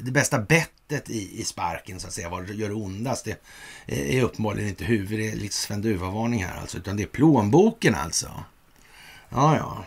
det 0.00 0.10
bästa 0.10 0.38
bettet 0.38 1.10
i, 1.10 1.40
i 1.40 1.44
sparken, 1.44 2.00
så 2.00 2.06
att 2.06 2.12
säga, 2.12 2.28
vad 2.28 2.50
gör 2.50 2.68
det 2.68 2.74
ondast, 2.74 3.24
det 3.24 3.40
är 3.86 4.22
uppenbarligen 4.22 4.68
inte 4.68 4.84
huvudet, 4.84 5.18
det 5.18 5.38
är 5.38 5.42
lite 5.42 5.54
Sven 5.54 5.82
Duva-varning 5.82 6.44
här 6.44 6.60
alltså, 6.60 6.78
utan 6.78 6.96
det 6.96 7.02
är 7.02 7.06
plånboken 7.06 7.94
alltså. 7.94 8.30
Ja, 9.28 9.56
ja. 9.56 9.84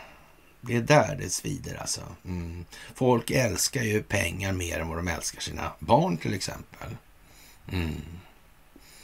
Det 0.65 0.75
är 0.75 0.81
där 0.81 1.15
det 1.15 1.29
svider 1.29 1.75
alltså. 1.75 2.01
Mm. 2.25 2.65
Folk 2.95 3.31
älskar 3.31 3.83
ju 3.83 4.03
pengar 4.03 4.53
mer 4.53 4.79
än 4.79 4.87
vad 4.87 4.97
de 4.97 5.07
älskar 5.07 5.41
sina 5.41 5.71
barn 5.79 6.17
till 6.17 6.33
exempel. 6.33 6.97
Mm. 7.71 8.01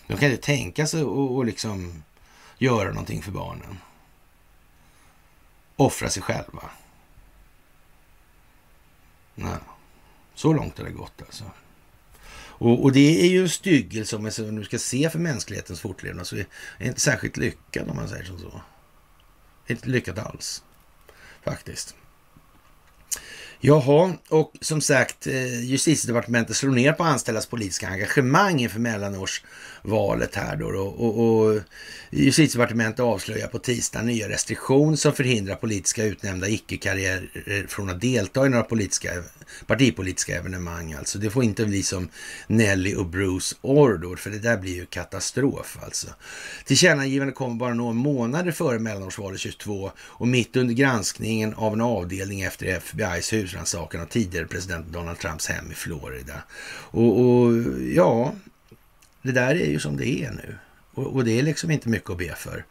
De 0.07 0.17
kan 0.17 0.31
inte 0.31 0.43
tänka 0.43 0.87
sig 0.87 1.01
att 1.01 1.45
liksom 1.45 2.03
göra 2.57 2.89
någonting 2.89 3.21
för 3.21 3.31
barnen. 3.31 3.77
Offra 5.75 6.09
sig 6.09 6.23
själva. 6.23 6.69
Nej. 9.35 9.57
Så 10.35 10.53
långt 10.53 10.77
har 10.77 10.85
det 10.85 10.91
gått 10.91 11.21
alltså. 11.21 11.43
Och, 12.35 12.83
och, 12.83 12.91
det 12.91 13.21
är 13.21 13.29
ju 13.29 13.41
en 13.41 13.49
styggelse 13.49 14.15
om 14.15 14.23
man 14.23 14.55
nu 14.55 14.63
ska 14.63 14.79
se 14.79 15.09
för 15.09 15.19
mänsklighetens 15.19 15.81
fortlevnad 15.81 16.27
så 16.27 16.35
är 16.35 16.45
det 16.77 16.85
inte 16.85 16.99
särskilt 16.99 17.37
lyckad 17.37 17.89
om 17.89 17.95
man 17.95 18.09
säger 18.09 18.25
som 18.25 18.39
så. 18.39 18.61
Inte 19.67 19.89
lyckat 19.89 20.19
alls 20.19 20.63
faktiskt. 21.43 21.95
Jaha, 23.61 24.13
och 24.29 24.53
som 24.61 24.81
sagt, 24.81 25.27
eh, 25.27 25.63
justitiedepartementet 25.63 26.55
slår 26.55 26.71
ner 26.71 26.93
på 26.93 27.03
anställdas 27.03 27.45
politiska 27.45 27.87
engagemang 27.87 28.59
inför 28.59 28.79
mellanårsvalet 28.79 30.35
här 30.35 30.55
då. 30.55 30.67
Och, 30.67 31.05
och, 31.05 31.47
och 31.47 31.59
justitiedepartementet 32.11 32.99
avslöjar 32.99 33.47
på 33.47 33.59
tisdag 33.59 34.01
nya 34.01 34.29
restriktioner 34.29 34.95
som 34.95 35.13
förhindrar 35.13 35.55
politiska 35.55 36.03
utnämnda 36.03 36.47
icke-karriärer 36.47 37.67
från 37.67 37.89
att 37.89 38.01
delta 38.01 38.45
i 38.45 38.49
några 38.49 38.63
politiska, 38.63 39.09
partipolitiska 39.67 40.37
evenemang. 40.37 40.93
Alltså 40.93 41.19
det 41.19 41.29
får 41.29 41.43
inte 41.43 41.65
bli 41.65 41.83
som 41.83 42.09
Nelly 42.47 42.95
och 42.95 43.05
Bruce 43.05 43.55
Ordor, 43.61 44.15
för 44.15 44.29
det 44.29 44.39
där 44.39 44.57
blir 44.57 44.75
ju 44.75 44.85
katastrof 44.85 45.77
alltså. 45.83 46.07
Tillkännagivandet 46.65 47.35
kommer 47.35 47.55
bara 47.55 47.73
några 47.73 47.93
månader 47.93 48.51
före 48.51 48.79
mellanårsvalet 48.79 49.39
22 49.39 49.91
och 49.97 50.27
mitt 50.27 50.55
under 50.55 50.73
granskningen 50.73 51.53
av 51.53 51.73
en 51.73 51.81
avdelning 51.81 52.41
efter 52.41 52.79
FBI's 52.79 53.33
hus 53.33 53.48
husrannsakan 53.49 54.01
av 54.01 54.05
tidigare 54.05 54.45
president 54.45 54.87
Donald 54.87 55.19
Trumps 55.19 55.47
hem 55.47 55.71
i 55.71 55.75
Florida. 55.75 56.43
Och, 56.91 57.19
och, 57.19 57.53
ja, 57.81 58.33
det 59.21 59.31
där 59.31 59.55
är 59.55 59.69
ju 59.69 59.79
som 59.79 59.97
det 59.97 60.07
är 60.07 60.31
nu. 60.31 60.57
Och, 60.93 61.15
och, 61.15 61.25
det 61.25 61.39
är 61.39 61.43
liksom 61.43 61.71
inte 61.71 61.89
mycket 61.89 62.09
att 62.09 62.17
be 62.17 62.35
för. 62.35 62.65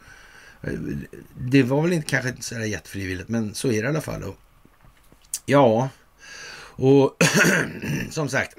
Det 1.37 1.63
var 1.63 1.81
väl 1.81 1.93
inte, 1.93 2.09
kanske 2.09 2.29
inte 2.29 2.43
så 2.43 2.59
jättefrivilligt, 2.59 3.29
men 3.29 3.55
så 3.55 3.67
är 3.67 3.81
det 3.81 3.85
i 3.85 3.89
alla 3.89 4.01
fall. 4.01 4.23
Och, 4.23 4.37
ja, 5.45 5.89
och 6.75 7.17
som 8.09 8.29
sagt. 8.29 8.57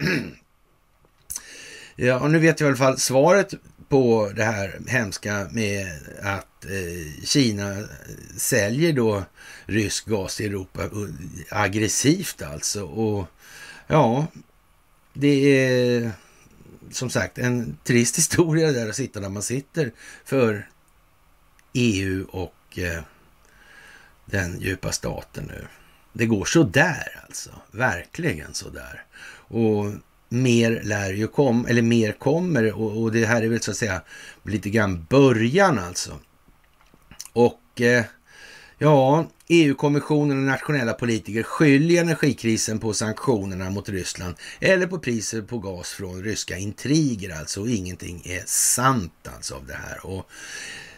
ja, 1.96 2.20
och 2.20 2.30
nu 2.30 2.38
vet 2.38 2.60
jag 2.60 2.66
i 2.66 2.68
alla 2.68 2.76
fall 2.76 2.98
svaret 2.98 3.54
på 3.88 4.32
det 4.36 4.44
här 4.44 4.80
hemska 4.86 5.48
med 5.52 5.86
att 6.22 6.49
Eh, 6.64 7.24
Kina 7.24 7.88
säljer 8.36 8.92
då 8.92 9.24
rysk 9.66 10.06
gas 10.06 10.36
till 10.36 10.46
Europa 10.46 10.82
eh, 10.82 10.90
aggressivt 11.50 12.42
alltså. 12.42 12.82
Och 12.84 13.26
ja, 13.86 14.26
det 15.12 15.58
är 15.66 16.12
som 16.90 17.10
sagt 17.10 17.38
en 17.38 17.76
trist 17.84 18.18
historia 18.18 18.72
där 18.72 18.88
att 18.88 18.96
sitta 18.96 19.20
där 19.20 19.28
man 19.28 19.42
sitter 19.42 19.92
för 20.24 20.68
EU 21.72 22.26
och 22.30 22.78
eh, 22.78 23.02
den 24.26 24.60
djupa 24.60 24.92
staten 24.92 25.44
nu. 25.44 25.66
Det 26.12 26.26
går 26.26 26.44
så 26.44 26.62
där 26.62 27.20
alltså, 27.26 27.50
verkligen 27.70 28.54
så 28.54 28.68
där. 28.68 29.04
Och 29.32 29.92
mer 30.28 30.80
lär 30.84 31.12
ju 31.12 31.28
komma, 31.28 31.68
eller 31.68 31.82
mer 31.82 32.12
kommer 32.12 32.72
och, 32.72 33.02
och, 33.02 33.12
det 33.12 33.26
här 33.26 33.42
är 33.42 33.48
väl 33.48 33.60
så 33.60 33.70
att 33.70 33.76
säga 33.76 34.02
lite 34.42 34.70
grann 34.70 35.06
början 35.08 35.78
alltså. 35.78 36.18
Och 37.32 37.80
eh, 37.80 38.04
ja, 38.78 39.26
EU-kommissionen 39.48 40.38
och 40.38 40.44
nationella 40.44 40.92
politiker 40.92 41.42
skyller 41.42 42.00
energikrisen 42.00 42.78
på 42.78 42.94
sanktionerna 42.94 43.70
mot 43.70 43.88
Ryssland 43.88 44.34
eller 44.60 44.86
på 44.86 44.98
priser 44.98 45.42
på 45.42 45.58
gas 45.58 45.90
från 45.90 46.24
ryska 46.24 46.56
intriger 46.56 47.38
alltså. 47.38 47.60
Och 47.60 47.68
ingenting 47.68 48.22
är 48.24 48.42
sant 48.46 49.28
alltså 49.34 49.54
av 49.54 49.66
det 49.66 49.74
här. 49.74 50.06
Och 50.06 50.30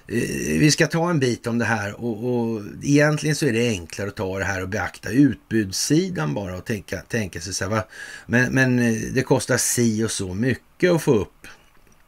eh, 0.08 0.58
vi 0.58 0.70
ska 0.70 0.86
ta 0.86 1.10
en 1.10 1.20
bit 1.20 1.46
om 1.46 1.58
det 1.58 1.64
här 1.64 2.04
och, 2.04 2.24
och 2.24 2.62
egentligen 2.82 3.36
så 3.36 3.46
är 3.46 3.52
det 3.52 3.68
enklare 3.68 4.08
att 4.08 4.16
ta 4.16 4.38
det 4.38 4.44
här 4.44 4.62
och 4.62 4.68
beakta 4.68 5.10
utbudssidan 5.10 6.34
bara 6.34 6.56
och 6.56 6.64
tänka, 6.64 7.00
tänka 7.00 7.40
sig 7.40 7.54
så 7.54 7.64
här, 7.64 7.70
va? 7.70 7.84
Men, 8.26 8.52
men 8.52 8.78
eh, 8.78 8.94
det 9.14 9.22
kostar 9.22 9.56
si 9.56 10.04
och 10.04 10.10
så 10.10 10.34
mycket 10.34 10.92
att 10.92 11.02
få 11.02 11.14
upp 11.14 11.46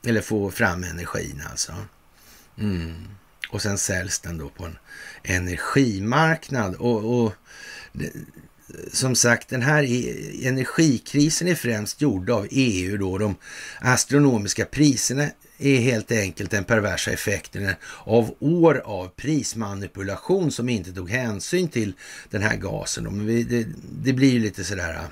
eller 0.07 0.21
få 0.21 0.51
fram 0.51 0.85
energin 0.85 1.43
alltså. 1.51 1.73
Mm. 2.59 2.95
Och 3.55 3.63
sen 3.63 3.79
säljs 3.79 4.19
den 4.19 4.39
då 4.39 4.49
på 4.49 4.65
en 4.65 4.79
energimarknad 5.23 6.75
och, 6.75 7.25
och 7.25 7.33
som 8.93 9.15
sagt, 9.15 9.49
den 9.49 9.63
här 9.63 9.83
e-, 9.83 10.49
energikrisen 10.49 11.49
är 11.49 11.55
främst 11.55 12.01
gjord 12.01 12.31
av 12.31 12.47
EU 12.51 12.97
då. 12.97 13.19
De 13.19 13.37
astronomiska 13.81 14.65
priserna 14.65 15.27
är 15.59 15.77
helt 15.77 16.13
enkelt 16.13 16.51
den 16.51 16.65
perversa 16.65 17.11
effekten 17.11 17.75
av 18.05 18.35
år 18.39 18.83
av 18.85 19.09
prismanipulation 19.09 20.53
som 20.53 20.69
inte 20.69 20.93
tog 20.93 21.11
hänsyn 21.11 21.69
till 21.69 21.93
den 22.31 22.43
här 22.43 22.57
gasen. 22.57 23.05
Men 23.05 23.49
det, 23.49 23.67
det 24.03 24.13
blir 24.13 24.31
ju 24.33 24.41
lite 24.41 24.65
sådär, 24.65 25.07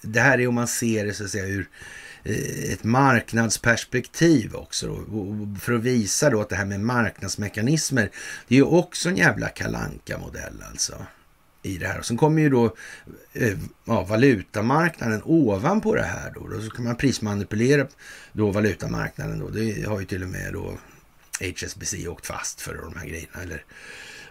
det 0.00 0.20
här 0.20 0.40
är 0.40 0.48
om 0.48 0.54
man 0.54 0.68
ser 0.68 1.06
det 1.06 1.14
så 1.14 1.24
att 1.24 1.30
säga 1.30 1.46
ur 1.46 1.68
Eh, 2.24 2.72
ett 2.72 2.84
marknadsperspektiv 2.84 4.54
också. 4.54 4.86
Då, 4.86 5.56
för 5.60 5.72
att 5.72 5.82
visa 5.82 6.30
då 6.30 6.40
att 6.40 6.48
det 6.48 6.56
här 6.56 6.64
med 6.64 6.80
marknadsmekanismer, 6.80 8.10
det 8.48 8.54
är 8.54 8.56
ju 8.56 8.64
också 8.64 9.08
en 9.08 9.16
jävla 9.16 9.48
kalanka 9.48 10.18
modell 10.18 10.64
alltså 10.70 11.06
i 11.62 11.78
det 11.78 11.86
här. 11.86 11.98
Och 11.98 12.06
sen 12.06 12.16
kommer 12.16 12.42
ju 12.42 12.50
då 12.50 12.76
eh, 13.32 13.58
ja, 13.84 14.04
valutamarknaden 14.04 15.22
ovanpå 15.24 15.94
det 15.94 16.02
här. 16.02 16.32
Då, 16.34 16.48
då 16.48 16.60
så 16.60 16.70
kan 16.70 16.84
man 16.84 16.96
prismanipulera 16.96 17.86
då 18.32 18.50
valutamarknaden. 18.50 19.38
Då. 19.38 19.48
Det 19.48 19.86
har 19.88 20.00
ju 20.00 20.06
till 20.06 20.22
och 20.22 20.28
med 20.28 20.52
då 20.52 20.78
HSBC 21.40 22.08
åkt 22.08 22.26
fast 22.26 22.60
för 22.60 22.74
de 22.74 22.96
här 22.98 23.06
grejerna. 23.06 23.42
Eller 23.42 23.64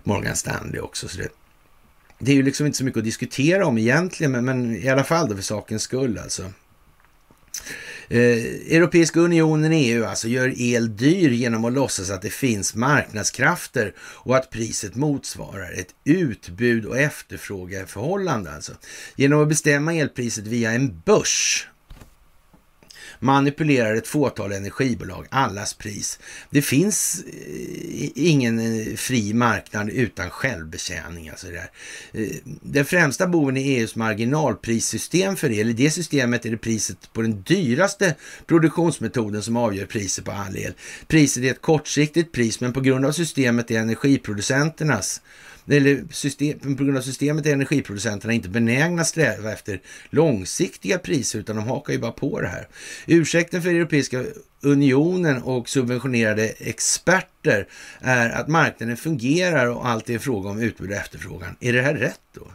Morgan 0.03 0.35
Stanley 0.35 0.79
också. 0.79 1.07
Så 1.07 1.17
det, 1.17 1.29
det 2.19 2.31
är 2.31 2.35
ju 2.35 2.43
liksom 2.43 2.65
inte 2.65 2.77
så 2.77 2.83
mycket 2.83 2.97
att 2.97 3.03
diskutera 3.03 3.65
om 3.65 3.77
egentligen, 3.77 4.31
men, 4.31 4.45
men 4.45 4.75
i 4.75 4.89
alla 4.89 5.03
fall 5.03 5.29
då 5.29 5.35
för 5.35 5.43
sakens 5.43 5.81
skull 5.81 6.17
alltså. 6.17 6.51
Eh, 8.07 8.75
Europeiska 8.75 9.19
unionen, 9.19 9.71
EU, 9.71 10.05
alltså 10.05 10.27
gör 10.27 10.53
el 10.61 10.97
dyr 10.97 11.29
genom 11.29 11.65
att 11.65 11.73
låtsas 11.73 12.09
att 12.09 12.21
det 12.21 12.29
finns 12.29 12.75
marknadskrafter 12.75 13.93
och 13.99 14.35
att 14.35 14.49
priset 14.49 14.95
motsvarar 14.95 15.71
ett 15.71 15.95
utbud 16.03 16.85
och 16.85 16.97
efterfrågeförhållande. 16.97 18.53
Alltså. 18.53 18.73
Genom 19.15 19.41
att 19.41 19.49
bestämma 19.49 19.93
elpriset 19.93 20.47
via 20.47 20.71
en 20.71 20.99
börs 20.99 21.67
manipulerar 23.21 23.95
ett 23.95 24.07
fåtal 24.07 24.51
energibolag 24.51 25.27
allas 25.29 25.73
pris. 25.73 26.19
Det 26.49 26.61
finns 26.61 27.23
eh, 27.27 28.09
ingen 28.15 28.59
eh, 28.59 28.95
fri 28.95 29.33
marknad 29.33 29.89
utan 29.89 30.29
självbetjäning. 30.29 31.29
Alltså 31.29 31.47
det 31.47 31.69
eh, 32.21 32.35
Den 32.43 32.85
främsta 32.85 33.27
boven 33.27 33.57
i 33.57 33.61
EUs 33.61 33.95
marginalprissystem 33.95 35.35
för 35.35 35.51
el, 35.51 35.69
i 35.69 35.73
det 35.73 35.91
systemet 35.91 36.45
är 36.45 36.51
det 36.51 36.57
priset 36.57 37.13
på 37.13 37.21
den 37.21 37.41
dyraste 37.41 38.15
produktionsmetoden 38.45 39.43
som 39.43 39.57
avgör 39.57 39.85
priset 39.85 40.25
på 40.25 40.31
all 40.31 40.57
el. 40.57 40.73
Priset 41.07 41.43
är 41.43 41.51
ett 41.51 41.61
kortsiktigt 41.61 42.31
pris, 42.31 42.61
men 42.61 42.73
på 42.73 42.81
grund 42.81 43.05
av 43.05 43.11
systemet 43.11 43.71
är 43.71 43.79
energiproducenternas 43.79 45.21
eller 45.67 46.03
system, 46.11 46.59
på 46.77 46.83
grund 46.83 46.97
av 46.97 47.01
systemet 47.01 47.45
är 47.45 47.53
energiproducenterna 47.53 48.33
inte 48.33 48.49
benägna 48.49 49.01
att 49.01 49.07
sträva 49.07 49.51
efter 49.51 49.81
långsiktiga 50.09 50.97
priser 50.97 51.39
utan 51.39 51.55
de 51.55 51.67
hakar 51.67 51.93
ju 51.93 51.99
bara 51.99 52.11
på 52.11 52.41
det 52.41 52.47
här. 52.47 52.67
Ursäkten 53.07 53.61
för 53.61 53.69
Europeiska 53.69 54.23
unionen 54.61 55.43
och 55.43 55.69
subventionerade 55.69 56.47
experter 56.47 57.67
är 57.99 58.29
att 58.29 58.47
marknaden 58.47 58.97
fungerar 58.97 59.67
och 59.67 59.87
allt 59.87 60.09
är 60.09 60.19
fråga 60.19 60.49
om 60.49 60.61
utbud 60.61 60.91
och 60.91 60.97
efterfrågan. 60.97 61.55
Är 61.59 61.73
det 61.73 61.81
här 61.81 61.93
rätt 61.95 62.21
då? 62.33 62.51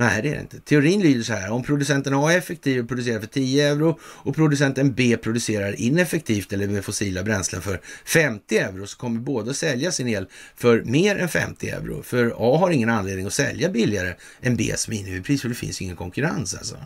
Nej, 0.00 0.22
det 0.22 0.28
är 0.28 0.34
det 0.34 0.40
inte. 0.40 0.60
Teorin 0.60 1.02
lyder 1.02 1.22
så 1.22 1.32
här. 1.32 1.50
Om 1.50 1.62
producenten 1.62 2.14
A 2.14 2.32
är 2.32 2.38
effektiv 2.38 2.82
och 2.82 2.88
producerar 2.88 3.20
för 3.20 3.26
10 3.26 3.68
euro 3.68 3.98
och 4.02 4.34
producenten 4.34 4.92
B 4.94 5.16
producerar 5.16 5.80
ineffektivt 5.80 6.52
eller 6.52 6.68
med 6.68 6.84
fossila 6.84 7.22
bränslen 7.22 7.62
för 7.62 7.80
50 8.04 8.58
euro 8.58 8.86
så 8.86 8.98
kommer 8.98 9.20
båda 9.20 9.54
sälja 9.54 9.92
sin 9.92 10.08
el 10.08 10.26
för 10.56 10.82
mer 10.82 11.18
än 11.18 11.28
50 11.28 11.68
euro. 11.68 12.02
För 12.02 12.34
A 12.36 12.58
har 12.58 12.70
ingen 12.70 12.88
anledning 12.90 13.26
att 13.26 13.32
sälja 13.32 13.68
billigare 13.68 14.14
än 14.40 14.56
Bs 14.56 14.88
minimipris 14.88 15.42
för 15.42 15.48
det 15.48 15.54
finns 15.54 15.82
ingen 15.82 15.96
konkurrens 15.96 16.54
alltså. 16.54 16.76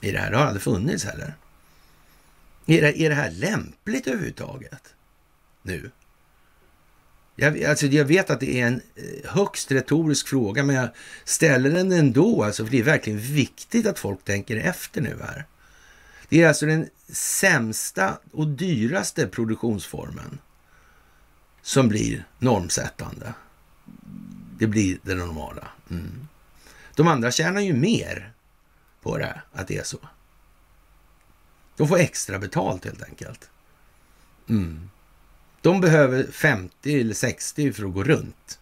I 0.00 0.10
det 0.10 0.18
här. 0.18 0.30
Det 0.30 0.36
har 0.36 0.44
aldrig 0.44 0.62
funnits 0.62 1.04
heller. 1.04 1.34
Är 2.66 2.82
det, 2.82 3.00
är 3.00 3.08
det 3.08 3.14
här 3.14 3.30
lämpligt 3.30 4.06
överhuvudtaget? 4.06 4.82
Nu? 5.62 5.90
Jag, 7.40 7.64
alltså 7.64 7.86
jag 7.86 8.04
vet 8.04 8.30
att 8.30 8.40
det 8.40 8.60
är 8.60 8.66
en 8.66 8.82
eh, 8.96 9.30
högst 9.30 9.72
retorisk 9.72 10.28
fråga, 10.28 10.64
men 10.64 10.76
jag 10.76 10.88
ställer 11.24 11.70
den 11.70 11.92
ändå, 11.92 12.44
alltså, 12.44 12.64
för 12.64 12.70
det 12.72 12.78
är 12.78 12.84
verkligen 12.84 13.18
viktigt 13.18 13.86
att 13.86 13.98
folk 13.98 14.24
tänker 14.24 14.56
efter 14.56 15.00
nu 15.00 15.18
här. 15.20 15.46
Det 16.28 16.42
är 16.42 16.48
alltså 16.48 16.66
den 16.66 16.88
sämsta 17.08 18.18
och 18.32 18.48
dyraste 18.48 19.26
produktionsformen 19.26 20.38
som 21.62 21.88
blir 21.88 22.24
normsättande. 22.38 23.34
Det 24.58 24.66
blir 24.66 24.98
det 25.02 25.14
normala. 25.14 25.68
Mm. 25.90 26.28
De 26.94 27.08
andra 27.08 27.30
tjänar 27.30 27.60
ju 27.60 27.72
mer 27.72 28.32
på 29.02 29.18
det, 29.18 29.42
att 29.52 29.68
det 29.68 29.76
är 29.76 29.84
så. 29.84 29.98
De 31.76 31.88
får 31.88 31.98
extra 31.98 32.38
betalt 32.38 32.84
helt 32.84 33.02
enkelt. 33.02 33.50
Mm. 34.48 34.90
De 35.60 35.80
behöver 35.80 36.26
50 36.32 37.00
eller 37.00 37.14
60 37.14 37.72
för 37.72 37.84
att 37.84 37.94
gå 37.94 38.04
runt. 38.04 38.58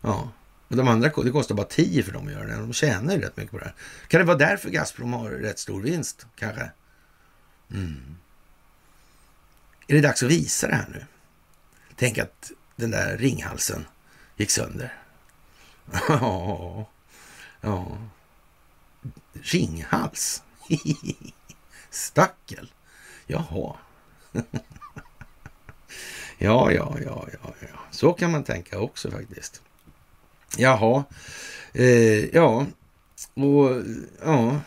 Ja, 0.00 0.32
och 0.68 0.76
de 0.76 0.88
andra 0.88 1.08
det 1.08 1.30
kostar 1.30 1.54
bara 1.54 1.66
10 1.66 2.02
för 2.02 2.12
dem 2.12 2.26
att 2.26 2.32
göra 2.32 2.46
det. 2.46 2.56
De 2.56 2.72
tjänar 2.72 3.14
ju 3.14 3.20
rätt 3.20 3.36
mycket 3.36 3.50
på 3.50 3.58
det 3.58 3.64
här. 3.64 3.74
Kan 4.08 4.20
det 4.20 4.24
vara 4.24 4.36
därför 4.36 4.70
Gazprom 4.70 5.12
har 5.12 5.30
rätt 5.30 5.58
stor 5.58 5.82
vinst? 5.82 6.26
Kanske. 6.34 6.70
Mm. 7.70 8.16
Är 9.86 9.94
det 9.94 10.00
dags 10.00 10.22
att 10.22 10.30
visa 10.30 10.68
det 10.68 10.74
här 10.74 10.88
nu? 10.92 11.04
Tänk 11.96 12.18
att 12.18 12.52
den 12.76 12.90
där 12.90 13.18
ringhalsen 13.18 13.86
gick 14.36 14.50
sönder. 14.50 14.94
Ja, 16.08 16.90
ja. 17.60 17.98
Ringhals? 19.32 20.42
Stackel? 21.90 22.72
Jaha. 23.26 23.76
Ja, 26.38 26.72
ja, 26.72 26.96
ja, 27.04 27.26
ja, 27.32 27.52
ja. 27.60 27.78
Så 27.90 28.12
kan 28.12 28.30
man 28.30 28.44
tänka 28.44 28.80
också 28.80 29.10
faktiskt. 29.10 29.62
Jaha, 30.56 31.04
eh, 31.72 32.34
ja, 32.34 32.66
och 33.34 33.82
ja. 34.24 34.60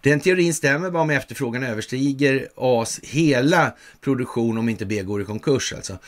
Den 0.00 0.20
teorin 0.20 0.54
stämmer 0.54 0.90
bara 0.90 1.02
om 1.02 1.10
efterfrågan 1.10 1.62
överstiger 1.62 2.48
A's 2.56 3.00
hela 3.02 3.72
produktion 4.00 4.58
om 4.58 4.68
inte 4.68 4.86
B 4.86 5.02
går 5.02 5.22
i 5.22 5.24
konkurs. 5.24 5.72
Alltså. 5.72 5.98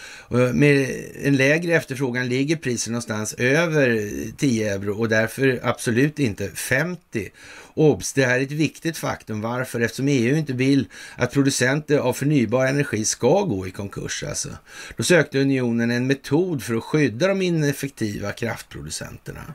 Med 0.54 0.90
en 1.22 1.36
lägre 1.36 1.74
efterfrågan 1.74 2.28
ligger 2.28 2.56
priset 2.56 2.90
någonstans 2.90 3.34
över 3.34 4.10
10 4.36 4.74
euro 4.74 4.98
och 4.98 5.08
därför 5.08 5.60
absolut 5.62 6.18
inte 6.18 6.48
50. 6.48 7.30
Obs! 7.74 8.12
Det 8.12 8.24
här 8.24 8.38
är 8.38 8.42
ett 8.42 8.52
viktigt 8.52 8.96
faktum. 8.96 9.40
Varför? 9.40 9.80
Eftersom 9.80 10.08
EU 10.08 10.36
inte 10.36 10.52
vill 10.52 10.86
att 11.16 11.32
producenter 11.32 11.98
av 11.98 12.12
förnybar 12.12 12.66
energi 12.66 13.04
ska 13.04 13.42
gå 13.42 13.66
i 13.66 13.70
konkurs. 13.70 14.24
Alltså. 14.28 14.48
Då 14.96 15.02
sökte 15.02 15.38
unionen 15.38 15.90
en 15.90 16.06
metod 16.06 16.62
för 16.62 16.74
att 16.74 16.84
skydda 16.84 17.28
de 17.28 17.42
ineffektiva 17.42 18.32
kraftproducenterna. 18.32 19.54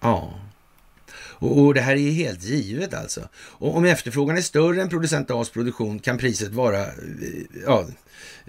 Ja. 0.00 0.40
Och, 1.40 1.58
och, 1.58 1.74
det 1.74 1.80
här 1.80 1.96
är 1.96 2.10
helt 2.10 2.42
givet 2.42 2.94
alltså. 2.94 3.28
Och 3.34 3.76
om 3.76 3.84
efterfrågan 3.84 4.36
är 4.36 4.42
större 4.42 4.82
än 4.82 4.88
producent 4.88 5.28
A's 5.28 5.52
produktion 5.52 5.98
kan 5.98 6.18
priset 6.18 6.52
vara 6.52 6.82
eh, 6.82 6.88
ja, 7.66 7.86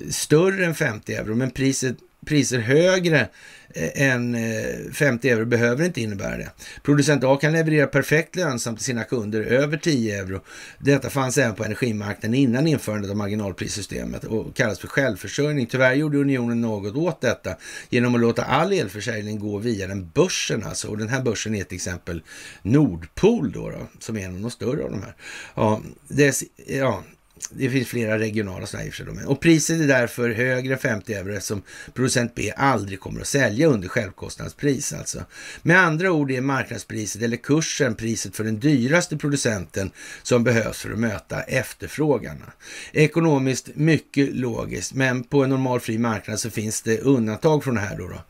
större 0.10 0.66
än 0.66 0.76
50 0.76 1.14
euro, 1.14 1.36
men 1.36 1.52
priset, 1.52 1.98
priser 2.26 2.60
högre 2.60 3.28
eh, 3.74 4.10
än 4.10 4.36
eh, 4.36 4.92
50 4.94 5.30
euro 5.30 5.46
behöver 5.46 5.86
inte 5.86 6.02
innebära 6.02 6.38
det. 6.38 6.50
Producent 6.84 7.24
A 7.24 7.38
kan 7.42 7.52
leverera 7.52 7.88
perfekt 7.88 8.36
lönsamt 8.36 8.78
till 8.78 8.86
sina 8.86 9.04
kunder 9.04 9.42
över 9.42 9.78
10 9.78 10.20
euro. 10.20 10.42
Detta 10.78 11.10
fanns 11.10 11.38
även 11.38 11.56
på 11.56 11.64
energimarknaden 11.64 12.34
innan 12.34 12.68
införandet 12.68 13.12
av 13.12 13.18
marginalprissystemet 13.18 14.24
och 14.24 14.56
kallas 14.56 14.80
för 14.80 14.88
självförsörjning. 14.88 15.66
Tyvärr 15.66 15.94
gjorde 15.94 16.18
unionen 16.18 16.62
något 16.62 16.96
åt 16.96 17.22
detta 17.22 17.56
genom 17.90 18.16
att 18.16 18.22
låta 18.22 18.44
all 18.44 18.74
elförsäljning 18.74 19.40
gå 19.40 19.58
via 19.58 19.88
den 19.88 20.10
börsen 20.10 20.64
alltså. 20.64 20.88
Och 20.88 20.98
den 20.98 21.10
här 21.10 21.22
börsen 21.22 21.56
är 21.56 21.64
till 21.64 21.76
exempel 21.76 22.22
Nordpol 22.62 23.52
då, 23.52 23.70
då 23.70 23.88
som 24.00 24.18
är 24.18 24.26
en 24.26 24.36
av 24.36 24.42
de 24.42 24.52
större 24.52 24.84
av 24.84 24.92
de 24.92 25.02
här. 25.02 25.16
Ja, 25.56 25.82
dess, 26.08 26.44
ja, 26.68 27.04
det 27.50 27.70
finns 27.70 27.88
flera 27.88 28.20
regionala 28.20 28.66
sådana 28.66 28.88
i 28.88 28.92
och 29.26 29.32
Och 29.32 29.40
priset 29.40 29.82
är 29.82 29.88
därför 29.88 30.30
högre 30.30 30.74
än 30.74 30.80
50 30.80 31.14
euro 31.14 31.34
eftersom 31.34 31.62
producent 31.94 32.36
B 32.36 32.54
aldrig 32.56 33.00
kommer 33.00 33.22
att 33.22 33.28
sälja 33.28 33.68
under 33.68 33.88
självkostnadspris. 33.88 34.94
Alltså. 34.94 35.24
Med 35.62 35.80
andra 35.80 36.12
ord 36.12 36.32
är 36.32 36.42
marknadspriset 36.42 37.22
eller 37.22 37.38
kursen 37.38 37.96
priset 37.96 38.36
för 38.36 38.44
den 38.44 38.60
dyraste 38.60 39.18
producenten 39.18 39.92
som 40.24 40.44
behövs 40.44 40.78
för 40.78 40.92
att 40.92 41.00
möta 41.00 41.42
efterfrågan. 41.42 42.44
Ekonomiskt 42.92 43.70
mycket 43.74 44.36
logiskt, 44.36 44.94
men 44.94 45.24
på 45.24 45.44
en 45.44 45.50
normal 45.50 45.80
fri 45.80 45.98
marknad 45.98 46.40
så 46.40 46.50
finns 46.50 46.82
det 46.82 47.00
undantag 47.00 47.64
från 47.64 47.76
det 47.76 47.82
här. 47.82 47.98
Då, 47.98 48.08
då. 48.08 48.22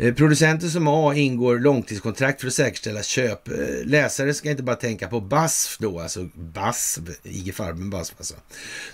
Eh, 0.00 0.14
Producenter 0.14 0.68
som 0.68 0.88
A 0.88 1.14
ingår 1.14 1.58
långtidskontrakt 1.58 2.40
för 2.40 2.48
att 2.48 2.54
säkerställa 2.54 3.02
köp. 3.02 3.48
Eh, 3.48 3.54
läsare 3.84 4.34
ska 4.34 4.50
inte 4.50 4.62
bara 4.62 4.76
tänka 4.76 5.08
på 5.08 5.20
BASF 5.20 5.78
då, 5.78 6.00
alltså 6.00 6.28
BASF, 6.34 7.02
IG 7.22 7.54
Farben 7.54 7.90
BASF 7.90 8.14
alltså, 8.18 8.34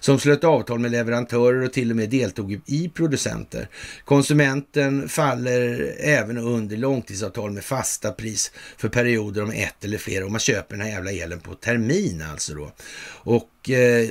som 0.01 0.19
slöt 0.19 0.45
avtal 0.45 0.79
med 0.79 0.91
leverantörer 0.91 1.65
och 1.65 1.73
till 1.73 1.91
och 1.91 1.97
med 1.97 2.11
deltog 2.11 2.61
i 2.67 2.89
producenter. 2.89 3.69
Konsumenten 4.05 5.09
faller 5.09 5.95
även 6.01 6.39
under 6.39 6.77
långtidsavtal 6.77 7.51
med 7.51 7.65
fasta 7.65 8.13
pris 8.13 8.53
för 8.77 8.89
perioder 8.89 9.43
om 9.43 9.51
ett 9.51 9.85
eller 9.85 9.99
flera 9.99 10.25
och 10.25 10.31
man 10.31 10.41
köper 10.41 10.77
den 10.77 10.87
här 10.87 10.93
jävla 10.93 11.11
elen 11.11 11.41
på 11.41 11.55
termin 11.55 12.23
alltså 12.33 12.55
då. 12.55 12.73
Och 13.09 13.71
eh, 13.71 14.09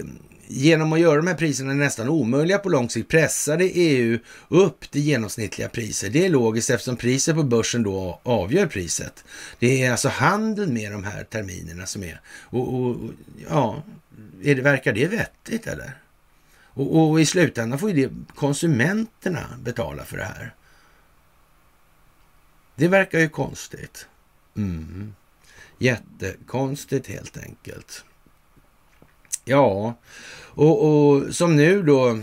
genom 0.48 0.94
att 0.94 1.00
göra 1.00 1.16
de 1.16 1.28
här 1.28 1.36
priserna 1.36 1.74
nästan 1.74 2.10
omöjliga 2.10 2.58
på 2.58 2.70
lång 2.70 2.90
sikt 2.90 3.10
pressade 3.10 3.64
EU 3.64 4.20
upp 4.48 4.92
det 4.92 5.00
genomsnittliga 5.00 5.70
priset. 5.70 6.14
Det 6.14 6.26
är 6.26 6.30
logiskt 6.30 6.70
eftersom 6.70 6.98
priset 6.98 7.36
på 7.36 7.44
börsen 7.44 7.84
då 7.84 8.20
avgör 8.24 8.66
priset. 8.66 9.24
Det 9.60 9.84
är 9.84 9.92
alltså 9.92 10.10
handeln 10.10 10.74
med 10.74 10.92
de 10.92 11.04
här 11.04 11.24
terminerna 11.24 11.86
som 11.86 12.04
är. 12.04 12.22
Och, 12.28 12.74
och 12.74 12.98
ja, 13.50 13.84
är 14.44 14.56
det, 14.56 14.62
verkar 14.62 14.94
det 14.94 15.08
vettigt 15.08 15.68
eller? 15.68 15.98
Och, 16.76 17.10
och, 17.10 17.22
i 17.22 17.26
slutändan 17.26 17.80
får 17.80 17.92
ju 17.92 18.08
det 18.08 18.16
konsumenterna 18.36 19.46
betala 19.60 20.04
för 20.04 20.18
det 20.18 20.24
här. 20.24 20.54
Det 22.76 22.88
verkar 22.88 23.20
ju 23.20 23.30
konstigt. 23.30 24.08
Mm. 24.56 25.16
Jättekonstigt 25.78 27.08
helt 27.08 27.38
enkelt. 27.38 28.04
Ja, 29.46 29.96
och, 30.38 30.86
och 30.86 31.36
som 31.36 31.56
nu 31.56 31.84
då 31.84 32.20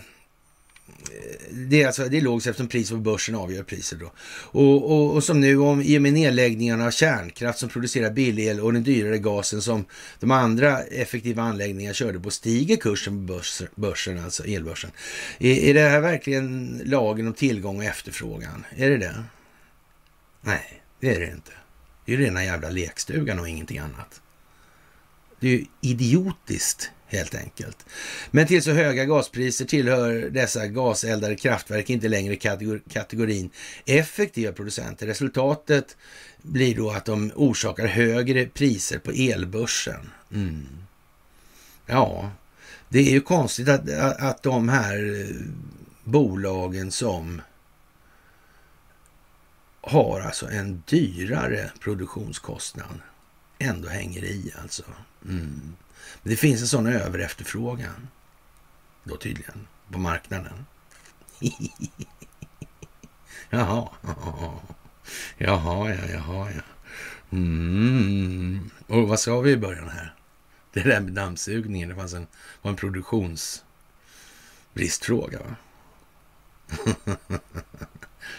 det 1.50 1.82
är, 1.82 1.86
alltså, 1.86 2.08
det 2.08 2.16
är 2.16 2.20
lågt 2.20 2.46
eftersom 2.46 2.68
priset 2.68 2.96
på 2.96 3.00
börsen 3.00 3.34
avgör 3.34 3.62
priset 3.62 4.00
då. 4.00 4.12
Och, 4.28 4.90
och, 4.92 5.14
och 5.14 5.24
som 5.24 5.40
nu 5.40 5.58
om, 5.58 5.82
i 5.82 5.98
och 5.98 6.02
med 6.02 6.12
nedläggningarna 6.12 6.86
av 6.86 6.90
kärnkraft 6.90 7.58
som 7.58 7.68
producerar 7.68 8.10
billig 8.10 8.46
el 8.46 8.60
och 8.60 8.72
den 8.72 8.82
dyrare 8.82 9.18
gasen 9.18 9.62
som 9.62 9.84
de 10.20 10.30
andra 10.30 10.82
effektiva 10.82 11.42
anläggningarna 11.42 11.94
körde 11.94 12.20
på 12.20 12.30
stiger 12.30 12.76
kursen 12.76 13.26
på 13.26 13.32
börs, 13.32 13.62
börsen, 13.74 14.24
alltså 14.24 14.44
elbörsen. 14.44 14.90
Är, 15.38 15.54
är 15.54 15.74
det 15.74 15.88
här 15.88 16.00
verkligen 16.00 16.80
lagen 16.84 17.26
om 17.26 17.34
tillgång 17.34 17.76
och 17.76 17.84
efterfrågan? 17.84 18.64
Är 18.76 18.90
det 18.90 18.98
det? 18.98 19.24
Nej, 20.40 20.82
det 21.00 21.14
är 21.14 21.20
det 21.20 21.26
inte. 21.26 21.52
Det 22.04 22.14
är 22.14 22.16
rena 22.16 22.44
jävla 22.44 22.70
lekstugan 22.70 23.38
och 23.38 23.48
ingenting 23.48 23.78
annat. 23.78 24.20
Det 25.40 25.46
är 25.46 25.50
ju 25.50 25.64
idiotiskt 25.80 26.90
helt 27.12 27.34
enkelt. 27.34 27.86
Men 28.30 28.46
till 28.46 28.62
så 28.62 28.70
höga 28.70 29.04
gaspriser 29.04 29.64
tillhör 29.64 30.14
dessa 30.30 30.66
gaseldade 30.66 31.36
kraftverk 31.36 31.90
inte 31.90 32.08
längre 32.08 32.36
kategorin 32.88 33.50
effektiva 33.86 34.52
producenter. 34.52 35.06
Resultatet 35.06 35.96
blir 36.42 36.76
då 36.76 36.90
att 36.90 37.04
de 37.04 37.32
orsakar 37.34 37.86
högre 37.86 38.46
priser 38.46 38.98
på 38.98 39.10
elbörsen. 39.10 40.10
Mm. 40.32 40.66
Ja, 41.86 42.30
det 42.88 42.98
är 42.98 43.12
ju 43.12 43.20
konstigt 43.20 43.68
att, 43.68 43.90
att 44.18 44.42
de 44.42 44.68
här 44.68 45.20
eh, 45.20 45.36
bolagen 46.04 46.90
som 46.90 47.42
har 49.80 50.20
alltså 50.20 50.50
en 50.50 50.82
dyrare 50.86 51.70
produktionskostnad 51.80 53.00
ändå 53.58 53.88
hänger 53.88 54.24
i 54.24 54.52
alltså. 54.62 54.82
Mm. 55.28 55.76
Men 56.22 56.30
det 56.30 56.36
finns 56.36 56.60
en 56.60 56.68
sån 56.68 56.86
överefterfrågan 56.86 58.08
då 59.04 59.16
tydligen 59.16 59.66
på 59.90 59.98
marknaden. 59.98 60.66
jaha, 63.50 63.88
jaha, 65.38 65.90
ja, 65.90 66.06
jaha, 66.12 66.50
ja. 66.50 66.62
Mm. 67.32 68.70
Och 68.86 69.08
vad 69.08 69.20
sa 69.20 69.40
vi 69.40 69.50
i 69.50 69.56
början 69.56 69.88
här? 69.88 70.14
Det 70.72 70.82
där 70.82 71.00
med 71.00 71.12
dammsugningen, 71.12 71.88
det 71.88 71.94
fanns 71.94 72.14
en, 72.14 72.26
var 72.62 72.70
en 72.70 72.76
produktionsbristfråga. 72.76 75.38
Va? 75.38 75.56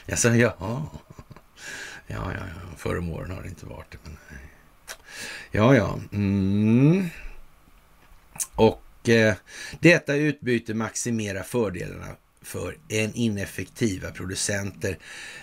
jag 0.05 0.19
sa 0.19 0.29
jaha. 0.29 0.85
Ja, 2.07 2.33
ja, 2.33 2.33
ja. 2.33 2.45
Förr 2.77 2.97
om 2.97 3.09
åren 3.09 3.31
har 3.31 3.41
det 3.41 3.49
inte 3.49 3.65
varit 3.65 3.91
det. 3.91 3.97
Men... 4.03 4.17
Ja, 5.51 5.75
ja. 5.75 5.99
Mm. 6.11 7.09
Eh, 9.07 9.33
detta 9.79 10.15
utbyte 10.15 10.73
maximerar 10.73 11.43
fördelarna 11.43 12.15
för 12.43 12.77
en 12.87 13.13
ineffektiva 13.13 14.11
producenter. 14.11 14.97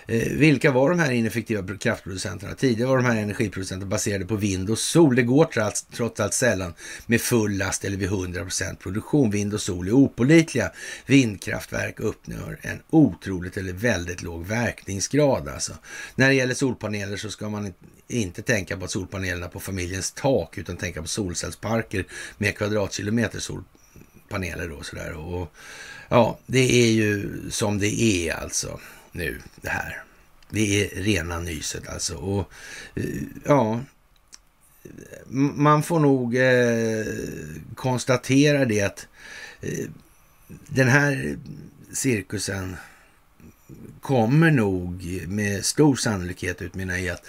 Eh, 0.07 0.31
vilka 0.31 0.71
var 0.71 0.89
de 0.89 0.99
här 0.99 1.11
ineffektiva 1.11 1.77
kraftproducenterna? 1.77 2.55
Tidigare 2.55 2.89
var 2.89 2.97
de 2.97 3.05
här 3.05 3.15
energiproducenterna 3.15 3.89
baserade 3.89 4.25
på 4.25 4.35
vind 4.35 4.69
och 4.69 4.77
sol. 4.77 5.15
Det 5.15 5.23
går 5.23 5.45
trots, 5.45 5.83
trots 5.83 6.19
allt 6.19 6.33
sällan 6.33 6.73
med 7.05 7.21
full 7.21 7.57
last 7.57 7.85
eller 7.85 7.97
vid 7.97 8.09
100% 8.09 8.75
produktion. 8.75 9.31
Vind 9.31 9.53
och 9.53 9.61
sol 9.61 9.87
är 9.87 9.91
opolitliga. 9.91 10.71
Vindkraftverk 11.05 11.99
uppnår 11.99 12.59
en 12.61 12.79
otroligt 12.89 13.57
eller 13.57 13.73
väldigt 13.73 14.21
låg 14.21 14.45
verkningsgrad. 14.45 15.47
Alltså. 15.47 15.73
När 16.15 16.27
det 16.27 16.35
gäller 16.35 16.53
solpaneler 16.53 17.17
så 17.17 17.29
ska 17.29 17.49
man 17.49 17.73
inte 18.07 18.41
tänka 18.41 18.77
på 18.77 18.87
solpanelerna 18.87 19.47
på 19.47 19.59
familjens 19.59 20.11
tak 20.11 20.57
utan 20.57 20.77
tänka 20.77 21.01
på 21.01 21.07
solcellsparker 21.07 22.05
med 22.37 22.57
kvadratkilometer 22.57 23.39
paneler 24.31 24.67
Då, 24.67 24.83
sådär. 24.83 25.13
Och, 25.13 25.53
Ja, 26.13 26.39
det 26.45 26.83
är 26.83 26.91
ju 26.91 27.41
som 27.49 27.79
det 27.79 28.01
är 28.01 28.33
alltså 28.33 28.79
nu 29.11 29.41
det 29.61 29.69
här. 29.69 30.03
Det 30.49 30.83
är 30.83 31.03
rena 31.03 31.39
nyset 31.39 31.87
alltså. 31.87 32.15
Och 32.15 32.51
eh, 32.95 33.03
ja, 33.45 33.79
man 35.55 35.83
får 35.83 35.99
nog 35.99 36.35
eh, 36.35 37.05
konstatera 37.75 38.65
det 38.65 38.81
att 38.81 39.07
eh, 39.61 39.85
den 40.67 40.87
här 40.87 41.37
cirkusen 41.93 42.75
kommer 44.01 44.51
nog 44.51 45.03
med 45.27 45.65
stor 45.65 45.95
sannolikhet 45.95 46.61
utmynna 46.61 46.99
i 46.99 47.09
att 47.09 47.25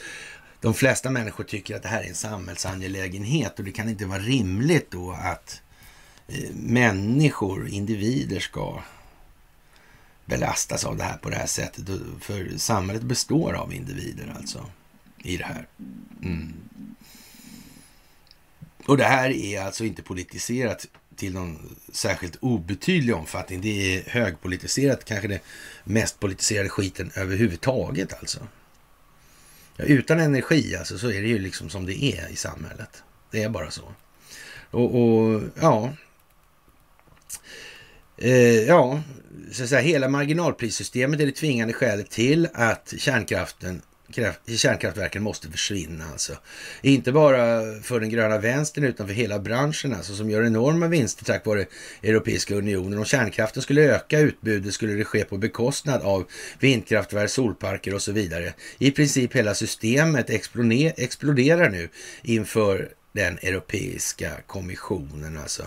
de 0.61 0.75
flesta 0.75 1.11
människor 1.11 1.45
tycker 1.45 1.77
att 1.77 1.83
det 1.83 1.89
här 1.89 2.03
är 2.03 2.09
en 2.09 2.15
samhällsangelägenhet 2.15 3.59
och 3.59 3.65
det 3.65 3.73
kan 3.73 3.89
inte 3.89 4.07
vara 4.07 4.19
rimligt 4.19 4.91
då 4.91 5.13
att 5.13 5.63
Eh, 6.33 6.51
människor, 6.55 7.69
individer 7.69 8.41
ska 8.41 8.83
belastas 10.25 10.85
av 10.85 10.97
det 10.97 11.05
här 11.05 11.17
på 11.17 11.31
det 11.31 11.37
här 11.37 11.47
sättet. 11.47 11.85
För 12.21 12.53
samhället 12.57 13.03
består 13.03 13.53
av 13.53 13.75
individer 13.75 14.35
alltså 14.37 14.67
i 15.23 15.37
det 15.37 15.45
här. 15.45 15.67
Mm. 16.23 16.53
Och 18.87 18.97
det 18.97 19.05
här 19.05 19.31
är 19.31 19.63
alltså 19.63 19.85
inte 19.85 20.03
politiserat 20.03 20.87
till 21.17 21.35
någon 21.35 21.77
särskilt 21.93 22.37
obetydlig 22.41 23.15
omfattning. 23.15 23.61
Det 23.61 23.97
är 23.97 24.11
högpolitiserat, 24.11 25.05
kanske 25.05 25.29
det 25.29 25.41
mest 25.85 26.21
politiserade 26.21 26.69
skiten 26.69 27.11
överhuvudtaget 27.15 28.15
alltså. 28.21 28.47
Ja, 29.77 29.85
utan 29.85 30.21
energi 30.21 30.77
alltså 30.77 30.99
så 30.99 31.11
är 31.11 31.23
det 31.23 31.29
ju 31.29 31.39
liksom 31.39 31.71
som 31.71 31.87
det 31.87 32.05
är 32.05 32.29
i 32.29 32.37
samhället. 32.37 33.03
Det 33.31 33.43
är 33.43 33.49
bara 33.49 33.71
så. 33.71 33.95
Och, 34.71 35.03
och 35.03 35.43
ja, 35.61 35.93
Eh, 38.25 38.63
ja, 38.63 39.03
så 39.53 39.63
att 39.63 39.69
säga, 39.69 39.81
hela 39.81 40.09
marginalprissystemet 40.09 41.21
är 41.21 41.27
det 41.27 41.33
tvingande 41.33 41.75
skälet 41.75 42.11
till 42.11 42.49
att 42.55 42.95
kärnkraften 42.99 43.83
kärnkraftverken 44.57 45.23
måste 45.23 45.49
försvinna 45.49 46.05
alltså. 46.13 46.33
Inte 46.83 47.13
bara 47.13 47.61
för 47.83 48.01
den 48.01 48.11
gröna 48.11 48.39
vänstern 48.39 48.85
utan 48.85 49.07
för 49.07 49.15
hela 49.15 49.39
branschen 49.39 49.95
alltså 49.95 50.15
som 50.15 50.31
gör 50.31 50.45
enorma 50.45 50.87
vinster 50.87 51.25
tack 51.25 51.47
vare 51.47 51.67
Europeiska 52.03 52.55
unionen. 52.55 52.99
Om 52.99 53.05
kärnkraften 53.05 53.63
skulle 53.63 53.83
öka 53.83 54.19
utbudet 54.19 54.75
skulle 54.75 54.93
det 54.93 55.05
ske 55.05 55.25
på 55.25 55.37
bekostnad 55.37 56.03
av 56.03 56.25
vindkraftverk, 56.59 57.31
solparker 57.31 57.95
och 57.95 58.03
så 58.03 58.13
vidare. 58.13 58.53
I 58.79 58.91
princip 58.91 59.37
hela 59.37 59.55
systemet 59.55 60.31
exploderar 60.97 61.71
nu 61.71 61.89
inför 62.23 62.89
den 63.13 63.39
Europeiska 63.39 64.31
kommissionen 64.47 65.39
alltså 65.39 65.63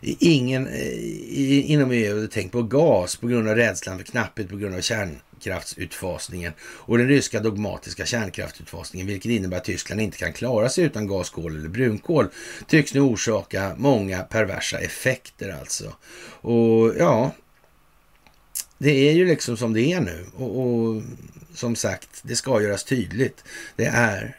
ingen 0.00 0.66
eh, 0.66 1.70
inom 1.70 1.90
EU 1.90 2.14
hade 2.14 2.28
tänkt 2.28 2.52
på 2.52 2.62
gas 2.62 3.16
på 3.16 3.26
grund 3.26 3.48
av 3.48 3.56
rädslan 3.56 3.98
för 3.98 4.04
knapphet 4.04 4.48
på 4.48 4.56
grund 4.56 4.74
av 4.74 4.80
kärnkraftsutfasningen 4.80 6.52
och 6.62 6.98
den 6.98 7.08
ryska 7.08 7.40
dogmatiska 7.40 8.06
kärnkraftsutfasningen, 8.06 9.06
vilket 9.06 9.30
innebär 9.30 9.56
att 9.56 9.64
Tyskland 9.64 10.00
inte 10.00 10.18
kan 10.18 10.32
klara 10.32 10.68
sig 10.68 10.84
utan 10.84 11.06
gas, 11.06 11.30
kol 11.30 11.56
eller 11.56 11.68
brunkol, 11.68 12.26
tycks 12.66 12.94
nu 12.94 13.00
orsaka 13.00 13.74
många 13.76 14.22
perversa 14.22 14.78
effekter 14.78 15.56
alltså. 15.60 15.94
Och 16.40 16.94
ja, 16.98 17.34
det 18.78 19.08
är 19.08 19.12
ju 19.12 19.26
liksom 19.26 19.56
som 19.56 19.72
det 19.72 19.92
är 19.92 20.00
nu 20.00 20.26
och, 20.36 20.60
och 20.60 21.02
som 21.54 21.76
sagt, 21.76 22.20
det 22.22 22.36
ska 22.36 22.62
göras 22.62 22.84
tydligt. 22.84 23.44
Det 23.76 23.86
är 23.86 24.36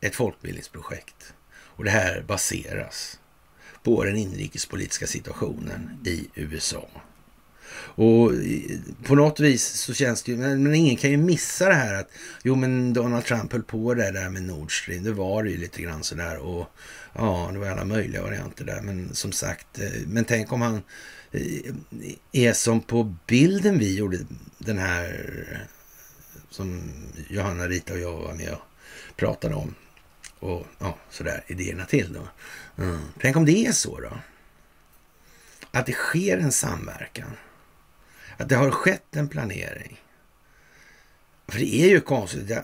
ett 0.00 0.14
folkbildningsprojekt 0.14 1.34
och 1.52 1.84
det 1.84 1.90
här 1.90 2.24
baseras 2.26 3.18
på 3.82 4.04
den 4.04 4.16
inrikespolitiska 4.16 5.06
situationen 5.06 6.00
i 6.04 6.28
USA. 6.34 6.88
Och 7.94 8.34
eh, 8.34 8.78
på 9.04 9.14
något 9.14 9.40
vis 9.40 9.64
så 9.64 9.94
känns 9.94 10.22
det 10.22 10.32
ju, 10.32 10.38
men 10.38 10.74
ingen 10.74 10.96
kan 10.96 11.10
ju 11.10 11.16
missa 11.16 11.68
det 11.68 11.74
här 11.74 11.94
att 11.94 12.10
jo 12.42 12.54
men 12.54 12.92
Donald 12.92 13.24
Trump 13.24 13.52
höll 13.52 13.62
på 13.62 13.94
det 13.94 14.10
där 14.10 14.28
med 14.28 14.42
Nord 14.42 14.82
Stream, 14.82 15.02
det 15.02 15.12
var 15.12 15.42
det 15.42 15.50
ju 15.50 15.56
lite 15.56 15.82
grann 15.82 16.02
sådär 16.02 16.38
och 16.38 16.66
ja, 17.12 17.50
det 17.52 17.58
var 17.58 17.66
alla 17.66 17.84
möjliga 17.84 18.22
varianter 18.22 18.64
där, 18.64 18.80
men 18.80 19.14
som 19.14 19.32
sagt, 19.32 19.78
eh, 19.78 19.90
men 20.06 20.24
tänk 20.24 20.52
om 20.52 20.62
han 20.62 20.82
eh, 21.32 21.74
är 22.32 22.52
som 22.52 22.80
på 22.80 23.14
bilden 23.26 23.78
vi 23.78 23.96
gjorde 23.96 24.18
den 24.58 24.78
här 24.78 25.68
som 26.50 26.92
Johanna, 27.28 27.68
Rita 27.68 27.92
och 27.92 27.98
jag 27.98 28.12
var 28.12 28.34
med 28.34 28.52
och 28.52 28.62
pratade 29.16 29.54
om 29.54 29.74
och 30.38 30.66
ja, 30.78 30.96
sådär 31.10 31.44
idéerna 31.46 31.84
till 31.84 32.12
då. 32.12 32.28
Mm. 32.78 33.00
Tänk 33.20 33.36
om 33.36 33.44
det 33.44 33.66
är 33.66 33.72
så 33.72 34.00
då? 34.00 34.18
Att 35.70 35.86
det 35.86 35.92
sker 35.92 36.38
en 36.38 36.52
samverkan. 36.52 37.36
Att 38.36 38.48
det 38.48 38.56
har 38.56 38.70
skett 38.70 39.16
en 39.16 39.28
planering. 39.28 40.00
För 41.48 41.58
det 41.58 41.74
är 41.74 41.88
ju 41.88 42.00
konstigt 42.00 42.58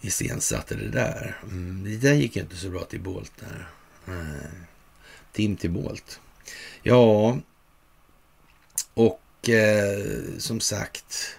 iscensatte 0.00 0.74
det 0.74 0.88
där. 0.88 1.40
Mm, 1.42 1.84
det 1.84 2.08
där 2.08 2.14
gick 2.14 2.36
ju 2.36 2.42
inte 2.42 2.56
så 2.56 2.70
bra 2.70 2.84
till 2.84 3.00
Bolt 3.00 3.32
där. 3.40 3.68
Nej. 4.04 4.50
Tim 5.32 5.56
till 5.56 5.70
Bolt. 5.70 6.20
Ja, 6.82 7.38
och 8.94 9.48
eh, 9.48 9.98
som 10.38 10.60
sagt, 10.60 11.38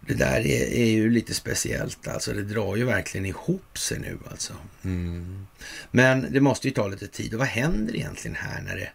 det 0.00 0.14
där 0.14 0.40
är, 0.40 0.72
är, 0.72 0.86
ju 0.86 1.10
lite 1.10 1.34
speciellt. 1.34 2.08
Alltså, 2.08 2.32
det 2.32 2.42
drar 2.42 2.76
ju 2.76 2.84
verkligen 2.84 3.26
ihop 3.26 3.78
sig 3.78 3.98
nu 3.98 4.18
alltså. 4.30 4.52
Mm. 4.84 5.46
Men 5.90 6.32
det 6.32 6.40
måste 6.40 6.68
ju 6.68 6.74
ta 6.74 6.88
lite 6.88 7.06
tid. 7.06 7.34
Och 7.34 7.38
vad 7.38 7.48
händer 7.48 7.96
egentligen 7.96 8.36
här 8.36 8.62
när 8.62 8.76
det... 8.76 8.90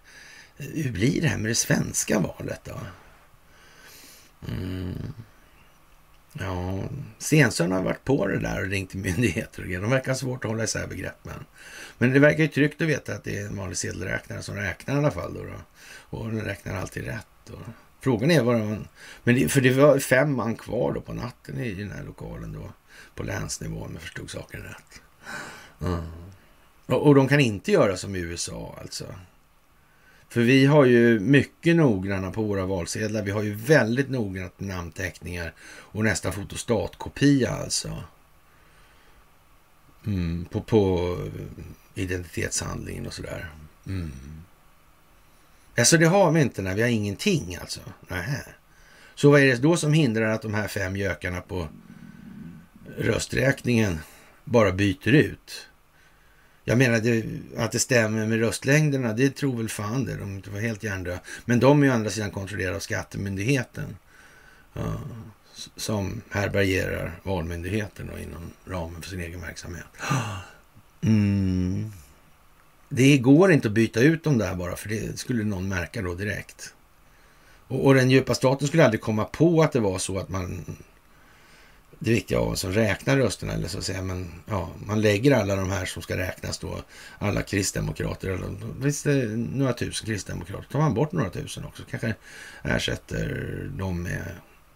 Hur 0.57 0.91
blir 0.91 1.21
det 1.21 1.27
här 1.27 1.37
med 1.37 1.51
det 1.51 1.55
svenska 1.55 2.19
valet 2.19 2.61
då? 2.63 2.79
Mm. 4.47 5.13
Ja, 6.33 6.79
Stensson 7.17 7.71
har 7.71 7.81
varit 7.81 8.03
på 8.03 8.27
det 8.27 8.39
där 8.39 8.61
och 8.61 8.69
ringt 8.69 8.89
till 8.89 8.99
myndigheter 8.99 9.61
och 9.61 9.67
grejer. 9.67 9.81
De 9.81 9.91
verkar 9.91 10.11
ha 10.11 10.17
svårt 10.17 10.45
att 10.45 10.51
hålla 10.51 10.63
isär 10.63 10.87
begreppen. 10.87 11.45
Men 11.97 12.13
det 12.13 12.19
verkar 12.19 12.43
ju 12.43 12.47
tryggt 12.47 12.81
att 12.81 12.87
veta 12.87 13.13
att 13.13 13.23
det 13.23 13.37
är 13.37 13.45
en 13.45 13.55
vanlig 13.55 13.77
sedelräknare 13.77 14.41
som 14.41 14.55
räknar 14.55 14.95
i 14.95 14.97
alla 14.97 15.11
fall. 15.11 15.33
Då, 15.33 15.43
då. 15.43 15.55
Och 16.17 16.31
den 16.31 16.41
räknar 16.41 16.75
alltid 16.75 17.05
rätt. 17.05 17.27
Då. 17.45 17.57
Frågan 17.99 18.31
är 18.31 18.43
vad 18.43 18.55
de... 18.55 18.87
Men 19.23 19.35
det, 19.35 19.49
för 19.49 19.61
det 19.61 19.73
var 19.73 19.99
fem 19.99 20.35
man 20.35 20.55
kvar 20.55 20.93
då 20.93 21.01
på 21.01 21.13
natten 21.13 21.59
i 21.59 21.73
den 21.73 21.91
här 21.91 22.03
lokalen 22.03 22.53
då. 22.53 22.73
På 23.15 23.23
länsnivå 23.23 23.83
om 23.83 23.91
jag 23.93 24.01
förstod 24.01 24.29
saken 24.29 24.63
rätt. 24.63 25.01
Mm. 25.81 26.11
Och, 26.85 27.07
och 27.07 27.15
de 27.15 27.27
kan 27.27 27.39
inte 27.39 27.71
göra 27.71 27.97
som 27.97 28.15
i 28.15 28.19
USA 28.19 28.77
alltså. 28.81 29.05
För 30.31 30.41
vi 30.41 30.65
har 30.65 30.85
ju 30.85 31.19
mycket 31.19 31.75
noggranna 31.75 32.31
på 32.31 32.43
våra 32.43 32.65
valsedlar. 32.65 33.23
Vi 33.23 33.31
har 33.31 33.43
ju 33.43 33.55
väldigt 33.55 34.09
noggrant 34.09 34.59
namnteckningar 34.59 35.53
och 35.61 36.03
nästan 36.03 36.33
fotostatkopia 36.33 37.49
alltså. 37.49 38.03
Mm, 40.05 40.45
på, 40.45 40.61
på 40.61 41.17
identitetshandlingen 41.95 43.07
och 43.07 43.13
sådär. 43.13 43.49
Mm. 43.87 44.11
Alltså 45.77 45.97
det 45.97 46.05
har 46.05 46.31
vi 46.31 46.41
inte 46.41 46.61
när 46.61 46.75
vi 46.75 46.81
har 46.81 46.89
ingenting 46.89 47.57
alltså. 47.61 47.81
Nähä. 48.07 48.45
Så 49.15 49.31
vad 49.31 49.41
är 49.41 49.45
det 49.45 49.57
då 49.57 49.77
som 49.77 49.93
hindrar 49.93 50.25
att 50.25 50.41
de 50.41 50.53
här 50.53 50.67
fem 50.67 50.95
gökarna 50.95 51.41
på 51.41 51.67
rösträkningen 52.97 53.99
bara 54.43 54.71
byter 54.71 55.07
ut? 55.07 55.67
Jag 56.63 56.77
menar 56.77 56.99
det, 56.99 57.23
att 57.57 57.71
det 57.71 57.79
stämmer 57.79 58.27
med 58.27 58.39
röstlängderna, 58.39 59.13
det 59.13 59.35
tror 59.35 59.57
väl 59.57 59.69
fan 59.69 60.05
det. 60.05 60.15
De 60.15 60.41
var 60.53 60.59
helt 60.59 60.83
hjärndöda. 60.83 61.19
Men 61.45 61.59
de 61.59 61.81
är 61.81 61.85
ju 61.85 61.93
andra 61.93 62.09
sidan 62.09 62.31
kontrollerade 62.31 62.75
av 62.75 62.79
Skattemyndigheten. 62.79 63.95
Uh, 64.77 64.95
som 65.75 66.21
härbärgerar 66.29 67.19
Valmyndigheten 67.23 68.09
då, 68.13 68.19
inom 68.19 68.51
ramen 68.65 69.01
för 69.01 69.09
sin 69.09 69.21
egen 69.21 69.41
verksamhet. 69.41 69.85
Mm. 71.03 71.91
Det 72.89 73.17
går 73.17 73.51
inte 73.51 73.67
att 73.67 73.73
byta 73.73 74.01
ut 74.01 74.23
dem 74.23 74.37
där 74.37 74.55
bara, 74.55 74.75
för 74.75 74.89
det 74.89 75.19
skulle 75.19 75.43
någon 75.43 75.67
märka 75.67 76.01
då 76.01 76.13
direkt. 76.13 76.73
Och, 77.67 77.85
och 77.85 77.95
den 77.95 78.11
djupa 78.11 78.35
staten 78.35 78.67
skulle 78.67 78.85
aldrig 78.85 79.01
komma 79.01 79.25
på 79.25 79.61
att 79.61 79.71
det 79.71 79.79
var 79.79 79.97
så 79.97 80.19
att 80.19 80.29
man 80.29 80.65
det 82.03 82.11
viktiga 82.11 82.39
av 82.39 82.55
som 82.55 82.71
räknar 82.71 83.17
rösterna. 83.17 83.53
Eller 83.53 83.67
så 83.67 83.77
att 83.77 83.83
säga. 83.83 84.01
Men 84.01 84.31
ja, 84.45 84.69
man 84.85 85.01
lägger 85.01 85.31
alla 85.35 85.55
de 85.55 85.69
här 85.69 85.85
som 85.85 86.01
ska 86.01 86.17
räknas 86.17 86.57
då, 86.57 86.81
alla 87.19 87.41
kristdemokrater, 87.41 88.29
eller 88.29 88.81
finns 88.81 89.03
det 89.03 89.23
eh, 89.23 89.29
några 89.29 89.73
tusen 89.73 90.05
kristdemokrater, 90.05 90.67
tar 90.71 90.79
man 90.79 90.93
bort 90.93 91.11
några 91.11 91.29
tusen 91.29 91.65
också, 91.65 91.83
kanske 91.89 92.15
ersätter 92.63 93.69
dem 93.77 94.03
med 94.03 94.25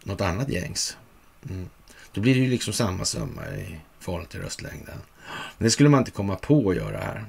något 0.04 0.22
annat 0.22 0.50
gängs. 0.50 0.98
Mm. 1.50 1.70
Då 2.12 2.22
blir 2.22 2.34
det 2.34 2.40
ju 2.40 2.50
liksom 2.50 2.74
samma 2.74 3.06
summa 3.06 3.48
i 3.48 3.80
förhållande 4.00 4.32
till 4.32 4.42
röstlängden. 4.42 4.98
Men 5.58 5.66
det 5.66 5.72
skulle 5.72 5.90
man 5.90 6.00
inte 6.00 6.12
komma 6.12 6.36
på 6.36 6.70
att 6.70 6.76
göra 6.76 6.98
här. 6.98 7.26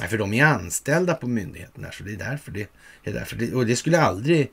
Nej, 0.00 0.08
för 0.08 0.18
de 0.18 0.34
är 0.34 0.44
anställda 0.44 1.14
på 1.14 1.26
myndigheten 1.26 1.86
så 1.92 2.04
det 2.04 2.12
är 2.12 2.16
därför 2.16 2.50
det 2.50 2.68
är 3.02 3.12
därför. 3.12 3.36
Det, 3.36 3.54
och 3.54 3.66
det 3.66 3.76
skulle 3.76 4.00
aldrig... 4.00 4.52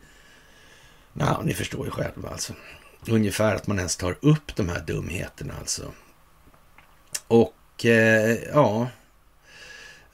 Ja, 1.13 1.41
ni 1.45 1.53
förstår 1.53 1.85
ju 1.85 1.91
själva 1.91 2.29
alltså. 2.29 2.53
Ungefär 3.07 3.55
att 3.55 3.67
man 3.67 3.77
ens 3.77 3.95
tar 3.95 4.17
upp 4.21 4.55
de 4.55 4.69
här 4.69 4.83
dumheterna 4.87 5.53
alltså. 5.59 5.91
Och 7.27 7.85
eh, 7.85 8.37
ja... 8.53 8.87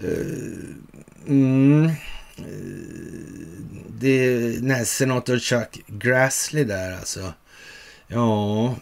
Uh, 0.03 0.75
mm, 1.27 1.85
eh, 1.85 2.45
det, 3.99 4.39
nej, 4.61 4.85
senator 4.85 5.39
Chuck 5.39 5.83
Grassley 5.87 6.63
där 6.63 6.97
alltså. 6.97 7.33
Ja, 8.07 8.75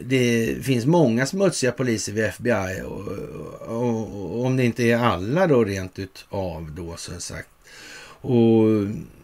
det 0.00 0.56
finns 0.62 0.86
många 0.86 1.26
smutsiga 1.26 1.72
poliser 1.72 2.12
vid 2.12 2.24
FBI 2.24 2.82
och, 2.84 3.08
och, 3.68 4.20
och, 4.20 4.44
om 4.44 4.56
det 4.56 4.64
inte 4.64 4.84
är 4.84 4.98
alla 4.98 5.46
då 5.46 5.64
rent 5.64 5.98
utav 5.98 6.70
då 6.76 6.96
som 6.96 7.20
sagt. 7.20 7.48
Och 8.20 8.64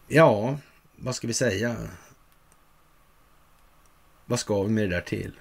ja, 0.09 0.59
vad 0.97 1.15
ska 1.15 1.27
vi 1.27 1.35
säga? 1.35 1.77
Vad 4.27 4.41
ska 4.41 4.63
vi 4.63 4.71
med 4.71 4.85
det 4.85 4.95
där 4.97 5.01
till? 5.01 5.33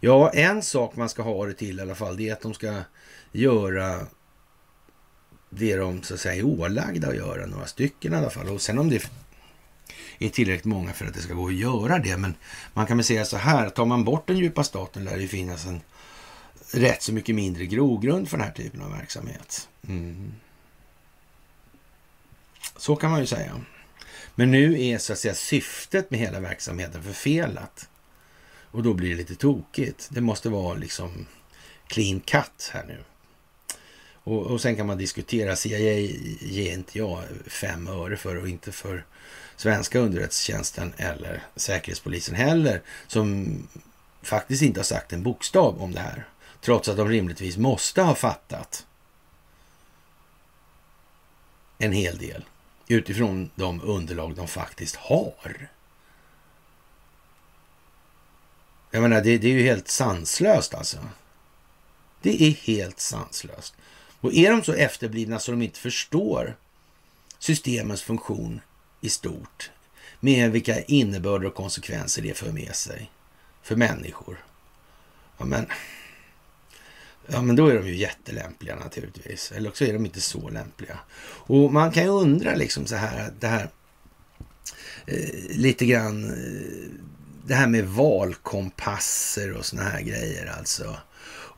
Ja, 0.00 0.30
en 0.30 0.62
sak 0.62 0.96
man 0.96 1.08
ska 1.08 1.22
ha 1.22 1.46
det 1.46 1.52
till 1.52 1.78
i 1.78 1.82
alla 1.82 1.94
fall, 1.94 2.16
det 2.16 2.28
är 2.28 2.32
att 2.32 2.40
de 2.40 2.54
ska 2.54 2.82
göra 3.32 4.06
det 5.50 5.76
de 5.76 6.02
så 6.02 6.14
att 6.14 6.20
säga 6.20 6.34
är 6.34 6.46
ålagda 6.46 7.08
att 7.08 7.16
göra, 7.16 7.46
några 7.46 7.66
stycken 7.66 8.12
i 8.12 8.16
alla 8.16 8.30
fall. 8.30 8.48
Och 8.48 8.62
sen 8.62 8.78
om 8.78 8.90
det 8.90 9.10
är 10.18 10.28
tillräckligt 10.28 10.64
många 10.64 10.92
för 10.92 11.06
att 11.06 11.14
det 11.14 11.20
ska 11.20 11.34
gå 11.34 11.46
att 11.46 11.54
göra 11.54 11.98
det. 11.98 12.16
Men 12.16 12.34
man 12.74 12.86
kan 12.86 12.96
väl 12.96 13.04
säga 13.04 13.24
så 13.24 13.36
här, 13.36 13.68
tar 13.70 13.84
man 13.84 14.04
bort 14.04 14.26
den 14.26 14.38
djupa 14.38 14.64
staten 14.64 15.04
lär 15.04 15.18
det 15.18 15.28
finnas 15.28 15.66
en 15.66 15.80
rätt 16.72 17.02
så 17.02 17.12
mycket 17.12 17.34
mindre 17.34 17.66
grogrund 17.66 18.28
för 18.28 18.36
den 18.36 18.46
här 18.46 18.52
typen 18.52 18.82
av 18.82 18.90
verksamhet. 18.90 19.68
Mm. 19.88 20.32
Så 22.76 22.96
kan 22.96 23.10
man 23.10 23.20
ju 23.20 23.26
säga. 23.26 23.60
Men 24.34 24.50
nu 24.50 24.84
är 24.84 24.98
så 24.98 25.12
att 25.12 25.18
säga 25.18 25.34
syftet 25.34 26.10
med 26.10 26.20
hela 26.20 26.40
verksamheten 26.40 27.02
förfelat. 27.02 27.88
Och 28.70 28.82
då 28.82 28.94
blir 28.94 29.10
det 29.10 29.16
lite 29.16 29.34
tokigt. 29.34 30.08
Det 30.10 30.20
måste 30.20 30.48
vara 30.48 30.74
liksom 30.74 31.26
clean 31.86 32.20
cut 32.20 32.70
här 32.72 32.84
nu. 32.88 32.98
Och, 34.22 34.46
och 34.46 34.60
sen 34.60 34.76
kan 34.76 34.86
man 34.86 34.98
diskutera, 34.98 35.56
CIA 35.56 35.98
ger 36.40 36.72
inte 36.72 36.98
jag 36.98 37.22
fem 37.46 37.88
öre 37.88 38.16
för 38.16 38.36
och 38.36 38.48
inte 38.48 38.72
för 38.72 39.04
svenska 39.56 39.98
underrättelsetjänsten 39.98 40.92
eller 40.96 41.42
Säkerhetspolisen 41.56 42.34
heller, 42.34 42.82
som 43.06 43.56
faktiskt 44.22 44.62
inte 44.62 44.80
har 44.80 44.84
sagt 44.84 45.12
en 45.12 45.22
bokstav 45.22 45.82
om 45.82 45.92
det 45.92 46.00
här. 46.00 46.28
Trots 46.60 46.88
att 46.88 46.96
de 46.96 47.08
rimligtvis 47.08 47.56
måste 47.56 48.02
ha 48.02 48.14
fattat 48.14 48.86
en 51.78 51.92
hel 51.92 52.18
del 52.18 52.44
utifrån 52.90 53.50
de 53.54 53.80
underlag 53.82 54.34
de 54.34 54.48
faktiskt 54.48 54.96
har. 54.96 55.68
Jag 58.90 59.02
menar, 59.02 59.20
det, 59.20 59.38
det 59.38 59.48
är 59.48 59.52
ju 59.52 59.62
helt 59.62 59.88
sanslöst 59.88 60.74
alltså. 60.74 60.98
Det 62.22 62.42
är 62.42 62.50
helt 62.50 63.00
sanslöst. 63.00 63.74
Och 64.20 64.34
är 64.34 64.50
de 64.50 64.62
så 64.62 64.72
efterblivna 64.72 65.38
så 65.38 65.50
de 65.50 65.62
inte 65.62 65.78
förstår 65.78 66.56
systemens 67.38 68.02
funktion 68.02 68.60
i 69.00 69.08
stort 69.08 69.70
med 70.20 70.52
vilka 70.52 70.82
innebörder 70.82 71.46
och 71.46 71.54
konsekvenser 71.54 72.22
det 72.22 72.34
för 72.34 72.52
med 72.52 72.74
sig 72.74 73.10
för 73.62 73.76
människor. 73.76 74.44
Ja, 75.38 75.44
men, 75.44 75.66
ja, 77.32 77.42
men 77.42 77.56
då 77.56 77.66
är 77.66 77.74
de 77.74 77.86
ju 77.86 77.96
jättelämpliga 77.96 78.76
naturligtvis. 78.76 79.52
Eller 79.52 79.68
också 79.68 79.84
är 79.84 79.92
de 79.92 80.04
inte 80.06 80.20
så 80.20 80.48
lämpliga. 80.48 80.98
Och 81.22 81.72
man 81.72 81.92
kan 81.92 82.02
ju 82.02 82.08
undra 82.08 82.54
liksom 82.54 82.86
så 82.86 82.96
här, 82.96 83.32
det 83.40 83.46
här 83.46 83.70
eh, 85.06 85.56
lite 85.56 85.86
grann 85.86 86.24
eh, 86.24 87.10
det 87.46 87.54
här 87.54 87.66
med 87.66 87.88
valkompasser 87.88 89.52
och 89.52 89.66
såna 89.66 89.82
här 89.82 90.00
grejer 90.00 90.54
alltså. 90.58 90.96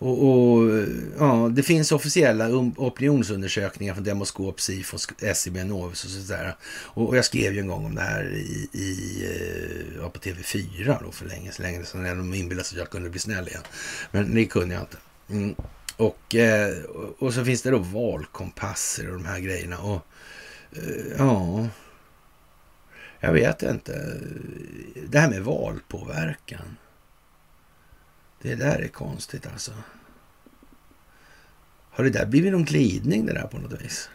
Och, 0.03 0.29
och, 0.29 0.87
ja, 1.19 1.51
det 1.53 1.63
finns 1.63 1.93
officiella 1.93 2.49
um, 2.49 2.75
opinionsundersökningar 2.77 3.95
från 3.95 4.05
Demoskop, 4.05 4.61
Sifo, 4.61 4.99
SCB, 5.19 5.65
Novus 5.65 6.05
och 6.05 6.11
sådär. 6.11 6.57
Och, 6.65 7.09
och 7.09 7.17
jag 7.17 7.25
skrev 7.25 7.55
ju 7.55 7.61
en 7.61 7.67
gång 7.67 7.85
om 7.85 7.95
det 7.95 8.01
här 8.01 8.25
i, 8.35 8.69
i 8.73 9.25
eh, 9.25 10.03
ja, 10.03 10.11
på 10.11 10.19
TV4 10.21 11.03
då 11.05 11.13
för 11.13 11.27
länge, 11.27 11.53
så 11.53 11.63
länge 11.63 11.85
sedan. 11.85 12.19
De 12.19 12.35
inbillade 12.35 12.69
sig 12.69 12.77
att 12.77 12.81
jag 12.81 12.91
kunde 12.91 13.11
bli 13.11 13.21
snäll 13.21 13.49
igen. 13.49 13.63
Men 14.11 14.35
det 14.35 14.45
kunde 14.45 14.75
jag 14.75 14.83
inte. 14.83 14.97
Mm. 15.29 15.55
Och, 15.97 16.35
eh, 16.35 16.85
och 17.19 17.35
så 17.35 17.45
finns 17.45 17.63
det 17.63 17.71
då 17.71 17.79
valkompasser 17.79 19.11
och 19.11 19.19
de 19.19 19.25
här 19.25 19.41
grejerna. 19.41 19.79
Och 19.79 20.07
eh, 20.73 21.17
ja, 21.19 21.69
jag 23.21 23.33
vet 23.33 23.63
inte. 23.63 24.21
Det 25.09 25.19
här 25.19 25.31
med 25.31 25.43
valpåverkan. 25.43 26.77
Det 28.43 28.55
där 28.55 28.79
är 28.79 28.89
konstigt 28.89 29.47
alltså. 29.47 29.73
Har 31.91 32.05
det 32.05 32.11
där 32.11 32.27
blivit 32.27 32.53
någon 32.53 32.65
glidning 32.65 33.27
det 33.27 33.33
där 33.33 33.47
på 33.47 33.59
något 33.59 33.83
vis? 33.83 34.11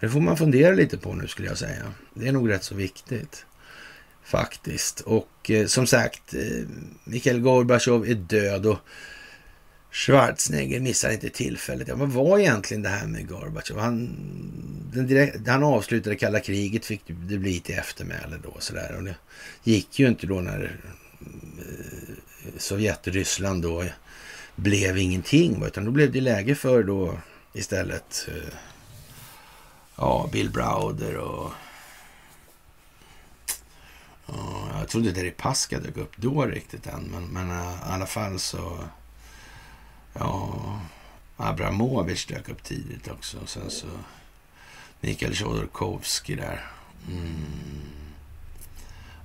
Det 0.00 0.08
får 0.08 0.20
man 0.20 0.36
fundera 0.36 0.74
lite 0.74 0.98
på 0.98 1.14
nu 1.14 1.26
skulle 1.26 1.48
jag 1.48 1.58
säga. 1.58 1.92
Det 2.14 2.28
är 2.28 2.32
nog 2.32 2.50
rätt 2.50 2.64
så 2.64 2.74
viktigt 2.74 3.46
faktiskt. 4.24 5.00
Och 5.00 5.50
eh, 5.50 5.66
som 5.66 5.86
sagt, 5.86 6.34
eh, 6.34 6.66
Mikhail 7.04 7.40
Gorbachev 7.40 8.04
är 8.10 8.14
död 8.14 8.66
och 8.66 8.78
Schwarzenegger 9.94 10.80
missar 10.80 11.10
inte 11.10 11.28
tillfället. 11.28 11.88
Ja, 11.88 11.94
vad 11.94 12.08
var 12.08 12.38
egentligen 12.38 12.82
det 12.82 12.88
här 12.88 13.06
med 13.06 13.28
Gorbachev? 13.28 13.78
Han, 13.78 14.16
direkt, 14.92 15.48
han 15.48 15.62
avslutade 15.62 16.16
kalla 16.16 16.40
kriget, 16.40 16.84
fick 16.84 17.02
det 17.06 17.38
bli 17.38 17.60
till 17.60 17.78
eftermäle 17.78 18.36
då. 18.42 18.54
Sådär. 18.58 18.96
Och 18.96 19.02
det 19.02 19.14
gick 19.64 19.98
ju 19.98 20.08
inte 20.08 20.26
då 20.26 20.40
när 20.40 20.80
eh, 21.58 22.14
Sovjetryssland 22.58 23.62
då 23.62 23.84
blev 24.56 24.98
ingenting. 24.98 25.64
Utan 25.64 25.84
då 25.84 25.90
blev 25.90 26.12
det 26.12 26.20
läge 26.20 26.54
för 26.54 26.82
då 26.82 27.18
istället 27.52 28.28
eh, 28.28 28.54
ja, 29.96 30.28
Bill 30.32 30.50
Browder 30.50 31.16
och 31.16 31.50
ja, 34.26 34.68
jag 34.78 34.88
trodde 34.88 35.12
Deripaska 35.12 35.78
dök 35.78 35.96
upp 35.96 36.16
då 36.16 36.44
riktigt 36.44 36.86
än. 36.86 37.02
Men, 37.02 37.26
men 37.26 37.50
eh, 37.50 37.72
i 37.72 37.92
alla 37.92 38.06
fall 38.06 38.38
så 38.38 38.78
ja, 40.14 40.80
Abramovic 41.36 42.26
dök 42.26 42.48
upp 42.48 42.62
tidigt 42.62 43.08
också. 43.08 43.38
Och 43.38 43.48
sen 43.48 43.70
så 43.70 43.86
Mikael 45.00 45.34
Chodorkovskij 45.34 46.36
där. 46.36 46.70
Mm. 47.08 47.44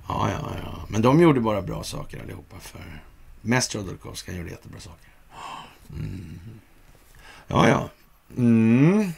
Ja, 0.08 0.30
ja, 0.30 0.56
ja. 0.62 0.86
Men 0.88 1.02
de 1.02 1.20
gjorde 1.20 1.40
bara 1.40 1.62
bra 1.62 1.84
saker 1.84 2.22
allihopa 2.22 2.56
för 2.60 3.00
Mest 3.40 3.72
Chodorkovsky 3.72 4.30
han 4.30 4.38
gjorde 4.38 4.50
jättebra 4.50 4.80
saker. 4.80 5.08
Mm. 5.92 6.40
Ja, 7.46 7.68
ja. 7.68 7.90
Mm. 8.36 9.12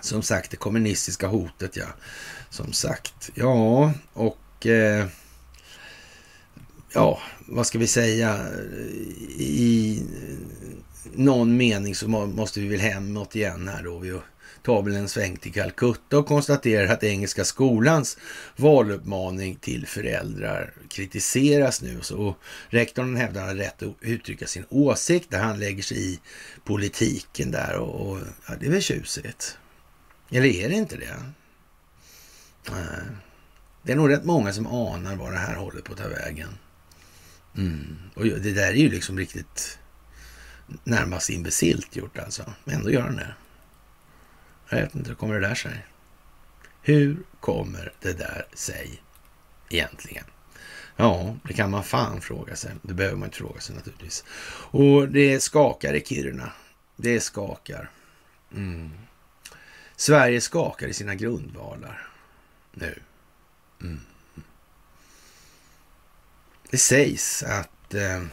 Som 0.00 0.22
sagt, 0.22 0.50
det 0.50 0.56
kommunistiska 0.56 1.26
hotet, 1.26 1.76
ja. 1.76 1.86
Som 2.50 2.72
sagt, 2.72 3.30
ja, 3.34 3.92
och... 4.12 4.66
Eh, 4.66 5.06
ja, 6.92 7.20
vad 7.46 7.66
ska 7.66 7.78
vi 7.78 7.86
säga? 7.86 8.46
I 9.38 10.02
någon 11.14 11.56
mening 11.56 11.94
så 11.94 12.08
måste 12.08 12.60
vi 12.60 12.68
väl 12.68 12.80
hemåt 12.80 13.36
igen 13.36 13.68
här 13.68 13.82
då. 13.82 13.98
Vi 13.98 14.18
tar 14.62 14.82
väl 14.82 14.94
en 14.94 15.08
sväng 15.08 15.36
till 15.36 15.52
Calcutta 15.52 16.18
och 16.18 16.26
konstaterar 16.26 16.92
att 16.92 17.04
Engelska 17.04 17.44
skolans 17.44 18.18
valuppmaning 18.56 19.56
till 19.56 19.86
föräldrar 19.86 20.74
kritiseras 20.88 21.82
nu. 21.82 21.98
Så 22.02 22.36
rektorn 22.68 23.16
hävdar 23.16 23.40
att 23.40 23.48
han 23.48 23.56
har 23.56 23.64
rätt 23.64 23.82
att 23.82 23.94
uttrycka 24.00 24.46
sin 24.46 24.64
åsikt 24.68 25.30
där 25.30 25.38
han 25.38 25.58
lägger 25.58 25.82
sig 25.82 26.12
i 26.12 26.20
politiken 26.64 27.50
där 27.50 27.76
och, 27.76 28.10
och 28.10 28.18
ja, 28.48 28.54
det 28.60 28.66
är 28.66 28.70
väl 28.70 28.82
tjusigt. 28.82 29.58
Eller 30.30 30.46
är 30.46 30.68
det 30.68 30.74
inte 30.74 30.96
det? 30.96 31.16
Nej. 32.70 33.00
Det 33.82 33.92
är 33.92 33.96
nog 33.96 34.10
rätt 34.10 34.24
många 34.24 34.52
som 34.52 34.66
anar 34.66 35.16
var 35.16 35.32
det 35.32 35.38
här 35.38 35.54
håller 35.54 35.80
på 35.80 35.92
att 35.92 35.98
ta 35.98 36.08
vägen. 36.08 36.48
Mm. 37.58 37.96
Och 38.14 38.24
det 38.24 38.52
där 38.52 38.68
är 38.68 38.74
ju 38.74 38.90
liksom 38.90 39.18
riktigt 39.18 39.78
närmast 40.84 41.30
imbecilt 41.30 41.96
gjort 41.96 42.18
alltså. 42.18 42.52
Men 42.64 42.74
ändå 42.74 42.90
gör 42.90 43.02
han 43.02 43.16
det. 43.16 43.34
Jag 44.68 44.80
vet 44.80 44.94
inte, 44.94 45.08
hur 45.08 45.16
kommer 45.16 45.34
det 45.34 45.48
där 45.48 45.54
sig? 45.54 45.86
Hur 46.82 47.16
kommer 47.40 47.92
det 48.00 48.12
där 48.12 48.46
sig 48.54 49.02
egentligen? 49.68 50.24
Ja, 50.96 51.36
det 51.44 51.54
kan 51.54 51.70
man 51.70 51.84
fan 51.84 52.20
fråga 52.20 52.56
sig. 52.56 52.70
Det 52.82 52.94
behöver 52.94 53.16
man 53.16 53.26
inte 53.26 53.38
fråga 53.38 53.60
sig 53.60 53.76
naturligtvis. 53.76 54.24
Och 54.70 55.08
det 55.08 55.40
skakar 55.40 55.94
i 55.94 56.04
Kiruna. 56.04 56.52
Det 56.96 57.20
skakar. 57.20 57.90
Mm. 58.54 58.90
Sverige 59.96 60.40
skakar 60.40 60.86
i 60.86 60.92
sina 60.92 61.14
grundvalar 61.14 62.08
nu. 62.72 62.98
Mm. 63.80 64.00
Det 66.70 66.78
sägs 66.78 67.42
att 67.42 67.94
eh, 67.94 68.24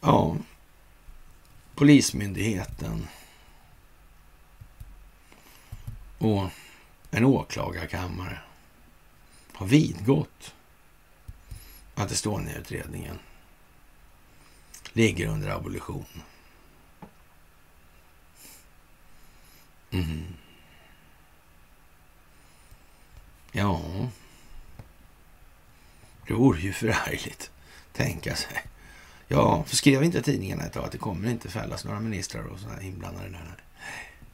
ja, 0.00 0.36
Polismyndigheten 1.74 3.06
och 6.18 6.48
en 7.10 7.24
åklagarkammare 7.24 8.38
har 9.52 9.66
vidgått 9.66 10.54
att 11.94 12.10
Estonia-utredningen 12.10 13.18
ligger 14.92 15.26
under 15.26 15.48
abolition. 15.48 16.22
Mm. 19.90 20.24
Ja, 23.52 23.82
det 26.28 26.34
vore 26.34 26.60
ju 26.60 26.72
förargligt, 26.72 27.50
tänka 27.92 28.36
sig. 28.36 28.64
Ja, 29.28 29.64
för 29.64 29.76
skrev 29.76 30.04
inte 30.04 30.22
tidningarna 30.22 30.64
ett 30.64 30.72
tag 30.72 30.84
att 30.84 30.92
det 30.92 30.98
kommer 30.98 31.30
inte 31.30 31.48
fällas 31.48 31.84
några 31.84 32.00
ministrar 32.00 32.42
och 32.42 32.58
sådana 32.58 32.82
inblandade 32.82 33.28
där? 33.28 33.56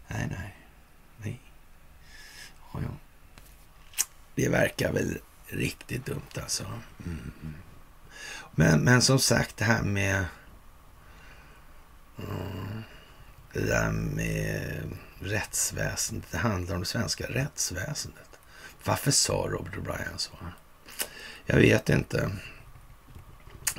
Nej, 0.08 0.28
nej. 0.30 0.54
Ja, 2.72 2.80
ja. 2.82 2.96
Det 4.34 4.48
verkar 4.48 4.92
väl 4.92 5.18
riktigt 5.46 6.06
dumt 6.06 6.22
alltså. 6.42 6.64
Mm. 7.06 7.32
Men, 8.50 8.80
men 8.80 9.02
som 9.02 9.18
sagt, 9.18 9.56
det 9.56 9.64
här 9.64 9.82
med... 9.82 10.24
Mm, 12.18 12.82
det 13.52 13.60
där 13.60 13.90
med 13.90 14.82
rättsväsendet. 15.20 16.30
Det 16.30 16.38
handlar 16.38 16.74
om 16.74 16.80
det 16.80 16.86
svenska 16.86 17.24
rättsväsendet. 17.26 18.38
Varför 18.84 19.10
sa 19.10 19.32
Robert 19.32 19.74
O'Brien 19.74 20.16
så? 20.16 20.32
Jag 21.46 21.56
vet 21.56 21.88
inte. 21.88 22.30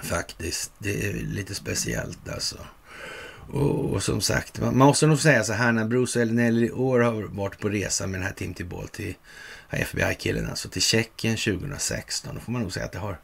Faktiskt. 0.04 0.72
Det 0.78 1.08
är 1.10 1.14
lite 1.14 1.56
speciellt 1.56 2.30
alltså. 2.30 2.58
Och, 3.52 3.86
och, 3.94 4.04
som 4.04 4.22
sagt, 4.22 4.60
man 4.60 4.78
måste 4.78 5.08
nog 5.08 5.20
säga 5.20 5.44
så 5.44 5.54
här 5.54 5.72
när 5.72 5.86
Bruce 5.86 6.22
Elnell 6.22 6.64
i 6.64 6.72
år 6.72 7.00
har 7.00 7.24
varit 7.24 7.60
på 7.60 7.70
resa 7.70 8.08
med 8.08 8.20
den 8.20 8.28
här 8.28 8.34
Tim 8.34 8.54
Tibol 8.54 8.88
till 8.88 9.16
FBI-killen, 9.70 10.50
alltså 10.50 10.70
till 10.70 10.82
Tjeckien 10.82 11.38
2016. 11.38 12.36
Då 12.36 12.42
får 12.42 12.52
man 12.52 12.62
nog 12.62 12.74
säga 12.74 12.86
att 12.86 12.92
det 12.92 13.00
har, 13.00 13.20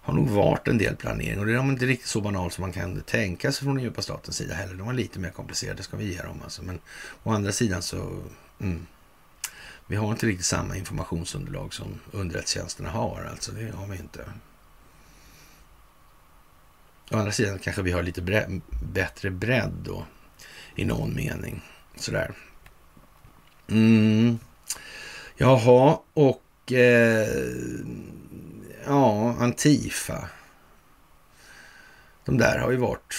har 0.00 0.14
nog 0.14 0.28
varit 0.28 0.68
en 0.68 0.78
del 0.78 0.96
planering. 0.96 1.38
Och 1.38 1.46
det 1.46 1.52
är 1.52 1.60
inte 1.60 1.86
riktigt 1.86 2.08
så 2.08 2.20
banalt 2.20 2.52
som 2.52 2.62
man 2.62 2.72
kan 2.72 3.00
tänka 3.00 3.52
sig 3.52 3.64
från 3.64 3.74
den 3.74 3.84
djupa 3.84 4.02
statens 4.02 4.36
sida 4.36 4.54
heller. 4.54 4.74
De 4.74 4.86
var 4.86 4.94
lite 4.94 5.18
mer 5.18 5.30
komplicerade, 5.30 5.82
ska 5.82 5.96
vi 5.96 6.12
ge 6.12 6.22
dem 6.22 6.40
alltså. 6.44 6.62
Men 6.62 6.78
å 7.22 7.30
andra 7.30 7.52
sidan 7.52 7.82
så, 7.82 8.20
mm, 8.60 8.86
vi 9.86 9.96
har 9.96 10.12
inte 10.12 10.26
riktigt 10.26 10.46
samma 10.46 10.76
informationsunderlag 10.76 11.74
som 11.74 12.00
underrättelsetjänsterna 12.12 12.90
har. 12.90 13.28
Alltså 13.30 13.52
det 13.52 13.76
har 13.76 13.86
vi 13.86 13.96
inte. 13.96 14.24
Å 17.10 17.16
andra 17.16 17.32
sidan 17.32 17.58
kanske 17.58 17.82
vi 17.82 17.92
har 17.92 18.02
lite 18.02 18.22
bre 18.22 18.60
bättre 18.82 19.30
bredd 19.30 19.72
då 19.84 20.06
i 20.74 20.84
någon 20.84 21.14
mening. 21.14 21.62
Sådär. 21.96 22.34
Mm. 23.68 24.38
Jaha, 25.36 25.98
och 26.14 26.72
eh, 26.72 27.28
ja, 28.86 29.36
Antifa. 29.38 30.28
De 32.24 32.38
där 32.38 32.58
har 32.58 32.70
ju 32.70 32.76
varit 32.76 33.14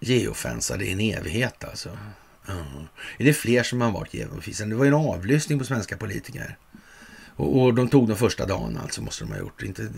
geofensade 0.00 0.84
i 0.84 0.92
en 0.92 1.00
evighet 1.00 1.64
alltså. 1.64 1.98
Uh. 2.48 2.82
Är 3.18 3.24
det 3.24 3.32
fler 3.32 3.62
som 3.62 3.80
har 3.80 3.92
varit 3.92 4.14
geofensade? 4.14 4.70
Det 4.70 4.76
var 4.76 4.84
ju 4.84 4.88
en 4.88 4.94
avlyssning 4.94 5.58
på 5.58 5.64
svenska 5.64 5.96
politiker. 5.96 6.58
Och, 7.36 7.62
och, 7.62 7.74
de 7.74 7.88
tog 7.88 8.08
den 8.08 8.16
första 8.16 8.46
dagen 8.46 8.78
alltså, 8.82 9.02
måste 9.02 9.24
de 9.24 9.32
ha 9.32 9.38
gjort. 9.38 9.62
Inte, 9.62 9.88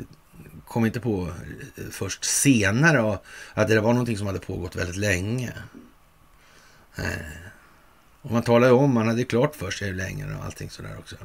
kom 0.66 0.86
inte 0.86 1.00
på 1.00 1.32
eh, 1.76 1.84
först 1.90 2.24
senare 2.24 3.18
att 3.54 3.68
det 3.68 3.80
var 3.80 3.92
någonting 3.92 4.18
som 4.18 4.26
hade 4.26 4.38
pågått 4.38 4.76
väldigt 4.76 4.96
länge. 4.96 5.52
Nej. 6.96 7.26
Och 8.22 8.30
man 8.30 8.42
talade 8.42 8.72
om, 8.72 8.94
man 8.94 9.08
hade 9.08 9.24
klart 9.24 9.56
för 9.56 9.70
sig 9.70 9.88
hur 9.88 9.94
länge 9.94 10.34
och 10.34 10.44
allting 10.44 10.70
sådär 10.70 10.96
också. 10.98 11.16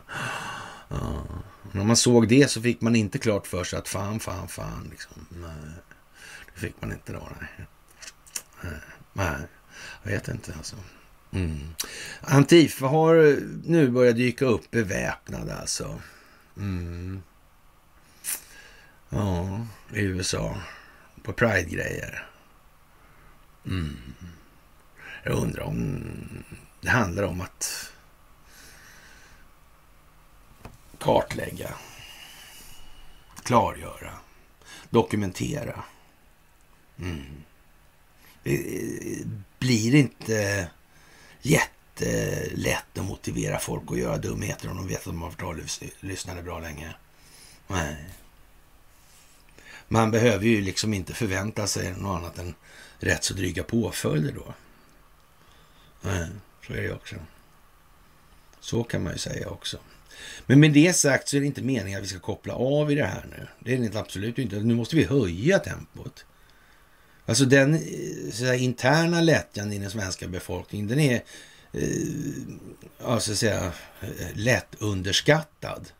Ja. 0.87 1.23
När 1.71 1.83
man 1.83 1.95
såg 1.95 2.27
det 2.27 2.51
så 2.51 2.61
fick 2.61 2.81
man 2.81 2.95
inte 2.95 3.17
klart 3.17 3.47
för 3.47 3.63
sig 3.63 3.79
att 3.79 3.87
fan, 3.87 4.19
fan, 4.19 4.47
fan. 4.47 4.87
Liksom. 4.89 5.25
Nej. 5.29 5.73
Det 6.53 6.59
fick 6.59 6.81
man 6.81 6.91
inte 6.91 7.13
då. 7.13 7.29
Nej. 7.31 7.67
Nej, 9.13 9.37
jag 10.03 10.11
vet 10.11 10.27
inte 10.27 10.53
alltså. 10.57 10.75
Mm. 11.31 11.75
Antifa 12.21 12.87
har 12.87 13.15
eh, 13.15 13.37
nu 13.63 13.89
börjat 13.89 14.15
dyka 14.15 14.45
upp 14.45 14.71
beväpnade 14.71 15.55
alltså. 15.55 15.99
Mm. 16.57 17.23
Ja, 19.09 19.65
i 19.93 20.01
USA. 20.01 20.57
På 21.23 21.33
Pride-grejer. 21.33 22.29
Mm. 23.65 23.97
Jag 25.23 25.33
undrar 25.33 25.63
om 25.63 26.03
det 26.81 26.89
handlar 26.89 27.23
om 27.23 27.41
att 27.41 27.91
kartlägga, 30.97 31.73
klargöra, 33.43 34.13
dokumentera. 34.89 35.83
Mm. 36.99 37.43
Det 38.43 38.55
eh, 38.55 39.27
blir 39.59 39.95
inte 39.95 40.69
jättelätt 41.41 42.97
att 42.97 43.05
motivera 43.05 43.59
folk 43.59 43.83
att 43.91 43.99
göra 43.99 44.17
dumheter 44.17 44.69
om 44.69 44.77
de 44.77 44.87
vet 44.87 44.97
att 44.97 45.03
de 45.03 45.21
har 45.21 45.31
varit 45.45 45.81
lyssnade 45.99 46.43
bra 46.43 46.59
länge. 46.59 46.95
Nej. 47.67 48.09
Man 49.87 50.11
behöver 50.11 50.45
ju 50.45 50.61
liksom 50.61 50.93
inte 50.93 51.13
förvänta 51.13 51.67
sig 51.67 51.91
något 51.91 52.17
annat 52.17 52.37
än 52.37 52.55
rätt 52.99 53.23
så 53.23 53.33
dryga 53.33 53.63
påföljder 53.63 54.31
då. 54.31 54.53
Nej, 56.01 56.27
så 56.67 56.73
är 56.73 56.81
det 56.81 56.93
också. 56.93 57.15
Så 58.59 58.83
kan 58.83 59.03
man 59.03 59.13
ju 59.13 59.19
säga 59.19 59.49
också. 59.49 59.77
Men 60.45 60.59
med 60.59 60.73
det 60.73 60.93
sagt 60.93 61.27
så 61.27 61.37
är 61.37 61.41
det 61.41 61.47
inte 61.47 61.61
meningen 61.61 61.97
att 61.99 62.03
vi 62.03 62.09
ska 62.09 62.19
koppla 62.19 62.53
av 62.53 62.91
i 62.91 62.95
det 62.95 63.05
här 63.05 63.25
nu. 63.29 63.47
Det 63.59 63.73
är 63.73 63.89
det 63.89 63.99
absolut 63.99 64.37
inte. 64.37 64.55
Nu 64.55 64.75
måste 64.75 64.95
vi 64.95 65.03
höja 65.03 65.59
tempot. 65.59 66.25
Alltså 67.29 67.45
den 67.45 67.73
eh, 67.73 68.31
så 68.31 68.53
interna 68.53 69.21
lättjan 69.21 69.73
i 69.73 69.79
den 69.79 69.91
svenska 69.91 70.27
befolkningen, 70.27 70.87
den 70.87 70.99
är 70.99 71.21
eh, 71.73 71.81
alltså 73.03 73.35
säga, 73.35 73.71
eh, 74.01 74.27
lätt 74.35 74.75
underskattad. 74.79 75.91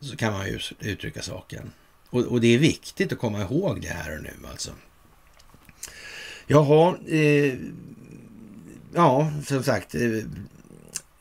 Så 0.00 0.16
kan 0.16 0.32
man 0.32 0.46
ju 0.46 0.60
uttrycka 0.80 1.22
saken. 1.22 1.72
Och, 2.10 2.22
och, 2.22 2.40
det 2.40 2.54
är 2.54 2.58
viktigt 2.58 3.12
att 3.12 3.18
komma 3.18 3.42
ihåg 3.42 3.80
det 3.80 3.88
här 3.88 4.16
och 4.16 4.22
nu 4.22 4.32
alltså. 4.50 4.70
Jaha, 6.46 6.96
eh, 7.08 7.54
ja 8.94 9.32
som 9.46 9.62
sagt. 9.62 9.94
Eh, 9.94 10.00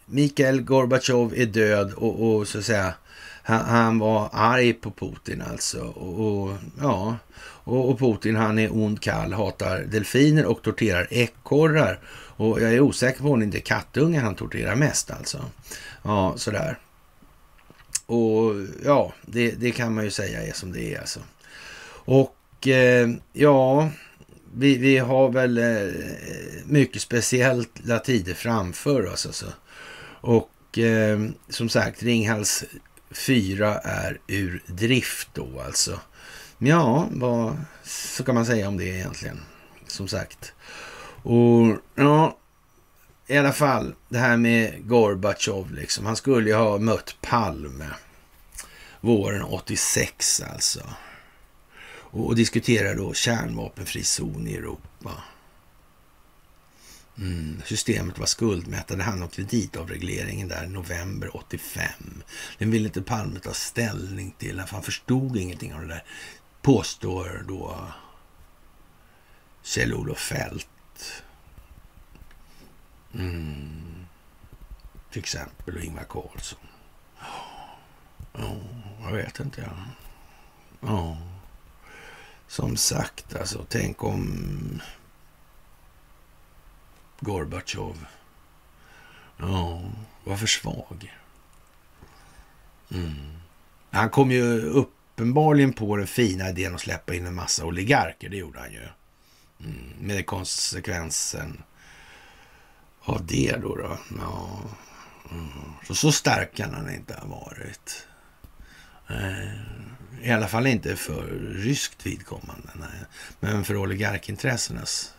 Mikhail 0.06 0.62
Gorbatjov 0.62 1.34
är 1.36 1.46
död 1.46 1.94
och, 1.94 2.36
och 2.36 2.48
så 2.48 2.58
att 2.60 2.66
säga 2.66 2.94
han, 3.48 3.66
han, 3.66 4.00
var 4.00 4.30
arg 4.34 4.74
på 4.74 4.92
Putin 4.92 5.44
alltså. 5.52 5.82
Och, 5.82 6.44
och 6.44 6.58
ja, 6.82 7.18
och, 7.38 7.90
och, 7.90 8.00
Putin 8.00 8.36
han 8.36 8.60
är 8.60 8.76
ond 8.76 9.02
kall, 9.02 9.34
hatar 9.34 9.80
delfiner 9.80 10.46
och 10.46 10.62
torterar 10.62 11.08
ekorrar. 11.10 12.00
Och 12.38 12.62
jag 12.62 12.74
är 12.74 12.80
osäker 12.80 13.22
på 13.22 13.32
om 13.32 13.40
det 13.40 13.46
inte 13.46 13.58
är 13.58 13.62
kattungar 13.62 14.24
han 14.24 14.36
torterar 14.36 14.76
mest 14.76 15.12
alltså. 15.12 15.46
Ja, 16.04 16.34
sådär. 16.38 16.78
Och 18.06 18.54
ja, 18.86 19.14
det, 19.26 19.52
det 19.52 19.72
kan 19.72 19.96
man 19.96 20.04
ju 20.04 20.12
säga 20.12 20.44
är 20.44 20.54
som 20.54 20.72
det 20.72 20.94
är 20.94 21.00
alltså. 21.00 21.20
Och 22.06 22.68
eh, 22.68 23.10
ja, 23.34 23.90
vi, 24.54 24.78
vi 24.78 24.98
har 24.98 25.30
väl 25.30 25.58
eh, 25.58 25.94
mycket 26.66 27.02
speciella 27.02 28.00
tider 28.04 28.34
framför 28.34 29.06
oss 29.06 29.26
alltså. 29.26 29.46
Och 30.22 30.80
eh, 30.80 31.20
som 31.50 31.70
sagt, 31.70 32.04
Ringhals 32.04 32.64
Fyra 33.16 33.78
är 33.78 34.20
ur 34.28 34.64
drift 34.68 35.30
då 35.34 35.62
alltså. 35.66 36.00
Ja, 36.58 37.08
vad 37.12 37.58
så 37.84 38.24
kan 38.24 38.36
man 38.36 38.46
säga 38.46 38.68
om 38.68 38.78
det 38.78 38.86
egentligen? 38.86 39.40
Som 39.88 40.08
sagt. 40.08 40.54
Och 41.24 41.78
ja, 41.96 42.38
i 43.28 43.38
alla 43.38 43.54
fall 43.54 43.96
det 44.10 44.18
här 44.18 44.38
med 44.38 44.88
Gorbatjov 44.88 45.72
liksom. 45.72 46.06
Han 46.06 46.16
skulle 46.16 46.50
ju 46.50 46.56
ha 46.56 46.78
mött 46.78 47.16
Palme 47.22 47.88
våren 49.06 49.44
86 49.44 50.42
alltså. 50.42 50.80
Och, 51.88 52.28
och 52.28 52.36
diskutera 52.36 52.94
då 52.94 53.14
kärnvapenfri 53.14 54.04
zon 54.04 54.48
i 54.48 54.56
Europa. 54.56 55.12
Mm, 57.18 57.62
systemet 57.66 58.20
var 58.20 58.26
skuldmättade. 58.26 59.04
Han 59.04 59.24
och 59.24 59.34
kreditavregleringen 59.34 60.48
där 60.48 60.68
november 60.68 61.38
85. 61.38 62.24
Den 62.58 62.72
ville 62.72 62.88
inte 62.88 63.02
Palme 63.02 63.40
ta 63.40 63.54
ställning 63.54 64.36
till. 64.38 64.62
För 64.62 64.74
han 64.74 64.84
förstod 64.84 65.38
ingenting 65.38 65.74
av 65.74 65.82
det 65.82 65.88
där. 65.88 66.04
Påstår 66.62 67.46
då 67.48 67.88
Kjell-Olof 69.64 70.20
Fält. 70.20 71.24
Mm, 73.14 74.06
till 75.12 75.20
exempel 75.20 75.76
och 75.76 75.84
Ingvar 75.84 76.06
Carlsson. 76.10 76.60
Ja, 78.34 78.56
jag 79.04 79.12
vet 79.12 79.40
inte. 79.40 79.62
Ja. 79.62 79.86
ja. 80.80 81.18
Som 82.48 82.78
sagt, 82.78 83.36
alltså, 83.36 83.66
tänk 83.70 84.04
om 84.04 84.82
Gorbatjov. 87.26 88.06
Ja, 89.38 89.82
var 90.24 90.36
för 90.36 90.48
svag. 90.48 91.18
Mm. 92.92 93.38
Han 93.92 94.10
kom 94.10 94.32
ju 94.32 94.62
uppenbarligen 94.62 95.74
på 95.74 95.98
den 95.98 96.08
fina 96.08 96.50
idén 96.50 96.76
att 96.76 96.82
släppa 96.82 97.14
in 97.14 97.26
en 97.26 97.36
massa 97.36 97.66
oligarker. 97.66 98.30
Det 98.30 98.38
gjorde 98.38 98.60
han 98.60 98.72
ju. 98.72 98.88
Mm. 99.60 99.94
Med 100.00 100.26
konsekvensen 100.26 101.64
av 103.02 103.26
det 103.26 103.58
då. 103.62 103.76
då. 103.76 103.98
Ja. 104.20 104.60
Mm. 105.32 105.48
Så, 105.88 105.96
så 105.96 106.12
stark 106.12 106.56
kan 106.56 106.74
han 106.74 106.94
inte 106.94 107.14
ha 107.14 107.28
varit. 107.28 108.08
Eh, 109.10 110.28
I 110.28 110.32
alla 110.32 110.48
fall 110.48 110.68
inte 110.68 110.96
för 110.96 111.28
ryskt 111.54 112.06
vidkommande. 112.06 112.70
Nej. 112.74 113.00
Men 113.40 113.64
för 113.64 113.78
oligarkintressenas 113.78 115.15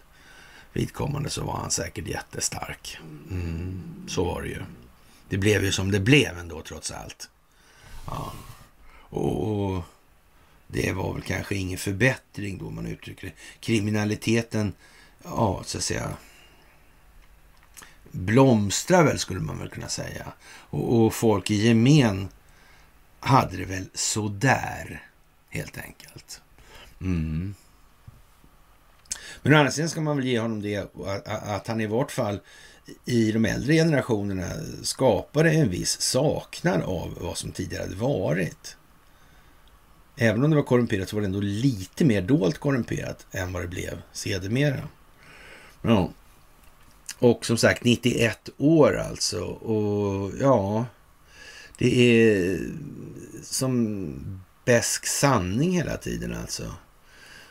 vidkommande 0.77 1.31
så 1.31 1.45
var 1.45 1.57
han 1.57 1.71
säkert 1.71 2.09
jättestark. 2.09 2.99
Mm, 3.31 3.83
så 4.09 4.25
var 4.25 4.43
det 4.43 4.49
ju. 4.49 4.63
Det 5.29 5.39
blev 5.39 5.65
ju 5.65 5.73
som 5.73 5.91
det 5.91 6.01
blev 6.01 6.39
ändå 6.39 6.63
trots 6.63 6.91
allt. 6.91 7.29
Ja. 8.07 8.33
Och, 9.09 9.75
och 9.75 9.83
det 10.67 10.93
var 10.93 11.15
väl 11.15 11.23
kanske 11.23 11.55
ingen 11.55 11.79
förbättring 11.79 12.59
då 12.59 12.71
man 12.71 12.87
uttrycker 12.87 13.27
det. 13.27 13.33
Kriminaliteten, 13.61 14.73
ja 15.23 15.63
så 15.65 15.79
att 15.79 15.85
säga, 15.85 16.17
blomstrar 18.11 19.05
väl 19.05 19.19
skulle 19.19 19.41
man 19.41 19.59
väl 19.59 19.71
kunna 19.71 19.89
säga. 19.89 20.33
Och, 20.47 20.97
och 20.97 21.15
folk 21.15 21.51
i 21.51 21.55
gemen 21.55 22.29
hade 23.21 23.57
det 23.57 23.65
väl 23.65 23.89
sådär 23.95 25.03
helt 25.49 25.79
enkelt. 25.79 26.41
Mm. 27.01 27.55
Men 29.47 29.55
å 29.55 29.59
andra 29.59 29.71
sidan 29.71 29.89
ska 29.89 30.01
man 30.01 30.17
väl 30.17 30.27
ge 30.27 30.39
honom 30.39 30.63
det 30.63 30.87
att 31.25 31.67
han 31.67 31.81
i 31.81 31.87
vart 31.87 32.13
fall 32.13 32.41
i 33.05 33.33
de 33.33 33.45
äldre 33.45 33.75
generationerna 33.75 34.51
skapade 34.83 35.51
en 35.51 35.71
viss 35.71 36.01
saknad 36.01 36.83
av 36.83 37.19
vad 37.21 37.39
som 37.39 37.53
tidigare 37.53 37.83
hade 37.83 37.95
varit. 37.97 38.77
Även 40.17 40.45
om 40.45 40.51
det 40.51 40.57
var 40.57 40.63
korrumperat 40.63 41.09
så 41.09 41.17
var 41.17 41.21
det 41.21 41.27
ändå 41.27 41.41
lite 41.41 42.05
mer 42.05 42.23
dolt 42.23 42.59
korrumperat 42.59 43.27
än 43.33 43.53
vad 43.53 43.63
det 43.63 43.69
blev 43.69 44.03
sedermera. 44.13 44.89
Ja. 45.83 46.11
Och 47.19 47.47
som 47.47 47.57
sagt 47.57 47.85
91 47.85 48.49
år 48.57 48.97
alltså. 48.97 49.45
Och 49.45 50.33
ja, 50.41 50.87
det 51.79 52.21
är 52.21 52.61
som 53.43 54.43
bäsk 54.65 55.07
sanning 55.07 55.73
hela 55.73 55.97
tiden 55.97 56.35
alltså. 56.35 56.73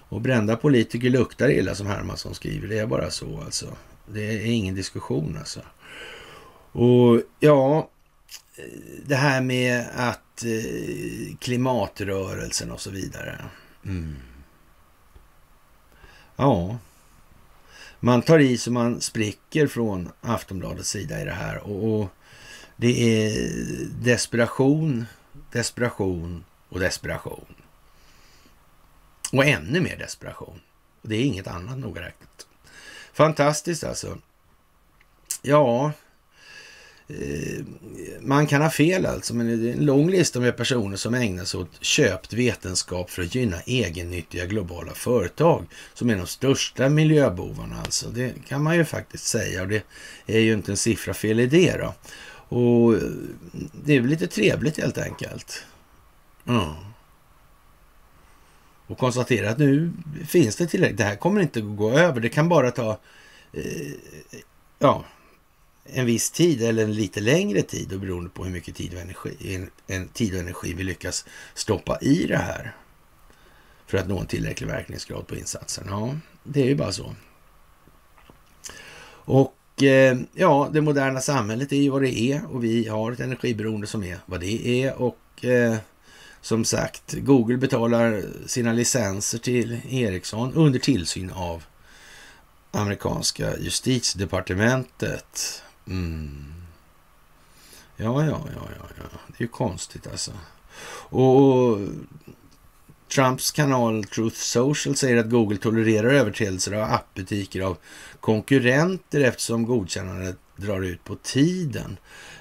Och 0.09 0.21
brända 0.21 0.55
politiker 0.55 1.09
luktar 1.09 1.49
illa 1.49 1.75
som 1.75 1.87
Hermansson 1.87 2.35
skriver. 2.35 2.67
Det 2.67 2.79
är 2.79 2.87
bara 2.87 3.11
så 3.11 3.41
alltså. 3.41 3.77
Det 4.05 4.21
är 4.21 4.45
ingen 4.45 4.75
diskussion 4.75 5.37
alltså. 5.37 5.61
Och 6.71 7.21
ja, 7.39 7.89
eh, 8.55 8.63
det 9.05 9.15
här 9.15 9.41
med 9.41 9.85
att 9.95 10.43
eh, 10.43 11.35
klimatrörelsen 11.39 12.71
och 12.71 12.81
så 12.81 12.89
vidare. 12.89 13.45
Mm. 13.85 14.15
Ja, 16.35 16.77
man 17.99 18.21
tar 18.21 18.39
i 18.39 18.57
så 18.57 18.71
man 18.71 19.01
spricker 19.01 19.67
från 19.67 20.09
Aftonbladets 20.21 20.89
sida 20.89 21.21
i 21.21 21.25
det 21.25 21.31
här. 21.31 21.57
Och, 21.57 22.01
och 22.01 22.09
det 22.77 23.23
är 23.25 23.51
desperation, 24.01 25.05
desperation 25.51 26.43
och 26.69 26.79
desperation. 26.79 27.54
Och 29.31 29.45
ännu 29.45 29.81
mer 29.81 29.97
desperation. 29.97 30.59
Det 31.01 31.15
är 31.15 31.21
inget 31.21 31.47
annat 31.47 31.77
noga 31.77 32.01
räknat. 32.01 32.47
Fantastiskt 33.13 33.83
alltså. 33.83 34.17
Ja, 35.41 35.91
eh, 37.07 37.65
man 38.21 38.47
kan 38.47 38.61
ha 38.61 38.69
fel 38.69 39.05
alltså, 39.05 39.35
men 39.35 39.63
det 39.63 39.69
är 39.69 39.73
en 39.73 39.85
lång 39.85 40.09
lista 40.09 40.39
med 40.39 40.57
personer 40.57 40.97
som 40.97 41.13
ägnar 41.13 41.45
sig 41.45 41.59
åt 41.59 41.83
köpt 41.83 42.33
vetenskap 42.33 43.09
för 43.09 43.21
att 43.21 43.35
gynna 43.35 43.61
egennyttiga 43.61 44.45
globala 44.45 44.93
företag 44.93 45.65
som 45.93 46.09
är 46.09 46.15
de 46.15 46.27
största 46.27 46.89
miljöbovarna 46.89 47.81
alltså. 47.81 48.09
Det 48.09 48.33
kan 48.47 48.63
man 48.63 48.75
ju 48.75 48.85
faktiskt 48.85 49.27
säga 49.27 49.61
och 49.61 49.67
det 49.67 49.83
är 50.25 50.39
ju 50.39 50.53
inte 50.53 50.71
en 50.71 50.77
siffra 50.77 51.13
fel 51.13 51.39
i 51.39 51.47
det 51.47 51.77
då. 51.77 51.93
Och 52.57 52.93
eh, 52.93 52.99
det 53.83 53.93
är 53.93 54.01
väl 54.01 54.09
lite 54.09 54.27
trevligt 54.27 54.77
helt 54.77 54.97
enkelt. 54.97 55.63
Mm 56.47 56.73
och 58.87 58.97
konstatera 58.97 59.49
att 59.49 59.57
nu 59.57 59.91
finns 60.27 60.55
det 60.55 60.67
tillräckligt. 60.67 60.97
Det 60.97 61.03
här 61.03 61.15
kommer 61.15 61.41
inte 61.41 61.59
att 61.59 61.77
gå 61.77 61.91
över. 61.91 62.21
Det 62.21 62.29
kan 62.29 62.49
bara 62.49 62.71
ta 62.71 62.99
eh, 63.53 63.91
ja, 64.79 65.05
en 65.85 66.05
viss 66.05 66.31
tid 66.31 66.61
eller 66.61 66.83
en 66.83 66.93
lite 66.93 67.19
längre 67.19 67.61
tid 67.61 67.93
och 67.93 67.99
beroende 67.99 68.29
på 68.29 68.43
hur 68.43 68.51
mycket 68.51 68.75
tid 68.75 68.93
och, 68.93 68.99
energi, 68.99 69.55
en, 69.55 69.69
en 69.87 70.07
tid 70.07 70.33
och 70.33 70.39
energi 70.39 70.73
vi 70.73 70.83
lyckas 70.83 71.25
stoppa 71.53 71.99
i 72.01 72.25
det 72.27 72.37
här 72.37 72.75
för 73.87 73.97
att 73.97 74.07
nå 74.07 74.19
en 74.19 74.27
tillräcklig 74.27 74.67
verkningsgrad 74.67 75.27
på 75.27 75.35
insatsen. 75.35 75.85
Ja, 75.89 76.15
det 76.43 76.61
är 76.61 76.65
ju 76.65 76.75
bara 76.75 76.91
så. 76.91 77.15
Och 79.07 79.83
eh, 79.83 80.17
ja, 80.33 80.69
det 80.73 80.81
moderna 80.81 81.21
samhället 81.21 81.71
är 81.71 81.77
ju 81.77 81.89
vad 81.89 82.01
det 82.01 82.19
är 82.19 82.45
och 82.53 82.63
vi 82.63 82.87
har 82.87 83.11
ett 83.11 83.19
energiberoende 83.19 83.87
som 83.87 84.03
är 84.03 84.17
vad 84.25 84.39
det 84.39 84.67
är 84.67 85.01
och 85.01 85.45
eh, 85.45 85.77
som 86.45 86.65
sagt, 86.65 87.13
Google 87.13 87.57
betalar 87.57 88.23
sina 88.45 88.73
licenser 88.73 89.37
till 89.37 89.79
Ericsson 89.89 90.53
under 90.53 90.79
tillsyn 90.79 91.31
av 91.31 91.63
amerikanska 92.71 93.57
justitiedepartementet. 93.57 95.63
Mm. 95.87 96.53
Ja, 97.97 98.25
ja, 98.25 98.41
ja, 98.55 98.55
ja, 98.55 98.87
ja, 98.97 99.03
det 99.27 99.37
är 99.37 99.41
ju 99.41 99.47
konstigt 99.47 100.07
alltså. 100.07 100.31
Och 101.09 101.79
Trumps 103.15 103.51
kanal 103.51 104.03
Truth 104.03 104.37
Social 104.37 104.95
säger 104.95 105.17
att 105.17 105.29
Google 105.29 105.57
tolererar 105.57 106.09
överträdelser 106.09 106.73
av 106.73 106.93
appbutiker 106.93 107.61
av 107.61 107.77
konkurrenter 108.19 109.21
eftersom 109.21 109.65
godkännandet 109.65 110.37
drar 110.55 110.81
ut 110.81 111.03
på 111.03 111.15
tiden. 111.15 111.97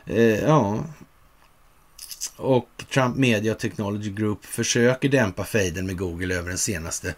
Eh, 0.07 0.41
ja, 0.41 0.85
och 2.37 2.85
Trump 2.91 3.17
Media 3.17 3.55
Technology 3.55 4.11
Group 4.11 4.45
försöker 4.45 5.09
dämpa 5.09 5.45
fejden 5.45 5.87
med 5.87 5.99
Google 5.99 6.35
över 6.35 6.49
den 6.49 6.59
senaste 6.59 7.15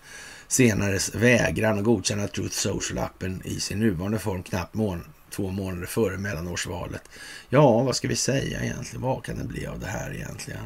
senares 0.49 1.15
vägran 1.15 1.79
att 1.79 1.85
godkänna 1.85 2.29
Truth 2.29 2.69
Social-appen 2.69 3.47
i 3.47 3.61
sin 3.61 3.79
nuvarande 3.79 4.19
form 4.19 4.43
knappt 4.43 4.75
mån 4.75 5.05
två 5.31 5.51
månader 5.51 5.87
före 5.87 6.19
mellanårsvalet. 6.19 7.03
Ja, 7.49 7.83
vad 7.83 7.97
ska 7.97 8.09
vi 8.09 8.17
säga 8.17 8.63
egentligen? 8.63 9.03
Vad 9.03 9.25
kan 9.25 9.39
det 9.39 9.45
bli 9.45 9.67
av 9.67 9.81
det 9.81 9.87
här 9.87 10.15
egentligen? 10.15 10.61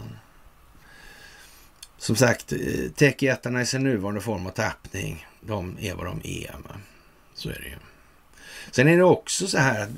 Som 1.98 2.16
sagt, 2.16 2.52
eh, 2.52 2.58
techjättarna 2.94 3.62
i 3.62 3.66
sin 3.66 3.82
nuvarande 3.82 4.20
form 4.20 4.46
av 4.46 4.50
tappning, 4.50 5.26
de 5.40 5.76
är 5.80 5.94
vad 5.94 6.06
de 6.06 6.20
är. 6.24 6.54
Så 7.34 7.48
är 7.48 7.60
det 7.62 7.68
ju. 7.68 7.76
Sen 8.70 8.88
är 8.88 8.96
det 8.96 9.04
också 9.04 9.46
så 9.46 9.58
här 9.58 9.82
att 9.82 9.90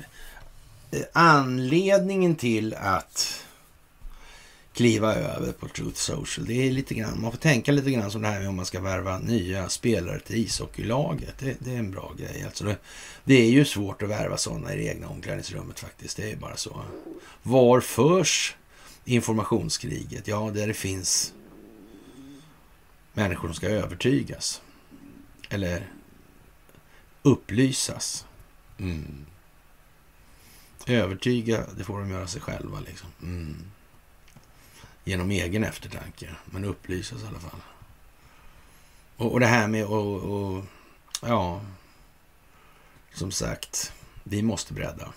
eh, 0.91 1.01
anledningen 1.13 2.35
till 2.35 2.73
att 2.73 3.42
kliva 4.73 5.15
över 5.15 5.51
på 5.51 5.67
Truth 5.67 5.97
Social. 5.97 6.45
Det 6.45 6.67
är 6.67 6.71
lite 6.71 6.93
grann, 6.93 7.21
man 7.21 7.31
får 7.31 7.37
tänka 7.37 7.71
lite 7.71 7.91
grann 7.91 8.11
som 8.11 8.21
det 8.21 8.27
här 8.27 8.39
med 8.39 8.49
om 8.49 8.55
man 8.55 8.65
ska 8.65 8.79
värva 8.79 9.19
nya 9.19 9.69
spelare 9.69 10.19
till 10.19 10.35
ishockeylaget. 10.35 11.35
Det, 11.39 11.55
det 11.59 11.71
är 11.71 11.79
en 11.79 11.91
bra 11.91 12.13
grej. 12.17 12.43
Alltså 12.45 12.65
det, 12.65 12.77
det, 13.23 13.33
är 13.33 13.49
ju 13.49 13.65
svårt 13.65 14.01
att 14.01 14.09
värva 14.09 14.37
sådana 14.37 14.73
i 14.73 14.77
det 14.77 14.83
egna 14.83 15.07
omklädningsrummet 15.07 15.79
faktiskt. 15.79 16.17
Det 16.17 16.31
är 16.31 16.35
bara 16.35 16.57
så. 16.57 16.81
Var 17.43 17.81
förs 17.81 18.55
informationskriget? 19.05 20.27
Ja, 20.27 20.51
där 20.53 20.67
det 20.67 20.73
finns 20.73 21.33
människor 23.13 23.47
som 23.47 23.55
ska 23.55 23.67
övertygas. 23.67 24.61
Eller 25.49 25.91
upplysas. 27.21 28.25
Mm. 28.79 29.25
Övertyga, 30.87 31.63
det 31.77 31.83
får 31.83 31.99
de 31.99 32.09
göra 32.09 32.27
sig 32.27 32.41
själva 32.41 32.79
liksom. 32.79 33.09
Mm 33.21 33.55
genom 35.03 35.31
egen 35.31 35.63
eftertanke, 35.63 36.35
men 36.45 36.65
upplysas 36.65 37.23
i 37.23 37.27
alla 37.27 37.39
fall. 37.39 37.61
Och, 39.17 39.31
och 39.31 39.39
det 39.39 39.45
här 39.45 39.67
med 39.67 39.83
att, 39.83 40.65
ja, 41.21 41.61
som 43.13 43.31
sagt, 43.31 43.93
vi 44.23 44.41
måste 44.41 44.73
bredda. 44.73 45.13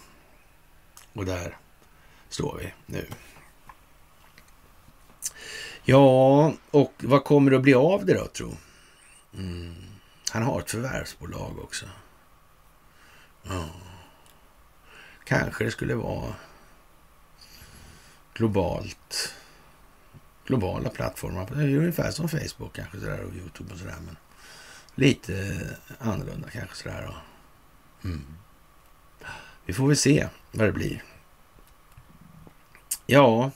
Och 1.13 1.25
där 1.25 1.57
står 2.29 2.57
vi 2.57 2.73
nu. 2.87 3.07
Ja, 5.85 6.53
och 6.71 6.93
vad 6.99 7.25
kommer 7.25 7.51
det 7.51 7.57
att 7.57 7.63
bli 7.63 7.75
av 7.75 8.07
det 8.07 8.15
då, 8.15 8.27
tro? 8.27 8.57
Mm. 9.35 9.75
Han 10.31 10.43
har 10.43 10.61
ett 10.61 10.71
förvärvsbolag 10.71 11.59
också. 11.59 11.87
Ja. 13.43 13.65
Kanske 15.25 15.65
det 15.65 15.71
skulle 15.71 15.95
vara 15.95 16.35
globalt 18.35 19.35
globala 20.47 20.89
plattformar. 20.89 21.48
Det 21.55 21.62
är 21.62 21.77
ungefär 21.77 22.10
som 22.10 22.28
Facebook 22.28 22.73
kanske 22.73 23.01
sådär 23.01 23.24
och 23.24 23.35
Youtube 23.35 23.73
och 23.73 23.78
sådär. 23.78 23.97
Men 24.06 24.16
lite 24.94 25.60
annorlunda 25.98 26.48
kanske 26.51 26.77
sådär. 26.77 27.16
Mm. 28.05 28.23
Vi 29.66 29.73
får 29.73 29.86
väl 29.86 29.97
se 29.97 30.28
vad 30.52 30.68
det 30.68 30.73
blir. 30.73 31.02
Ja, 33.06 33.51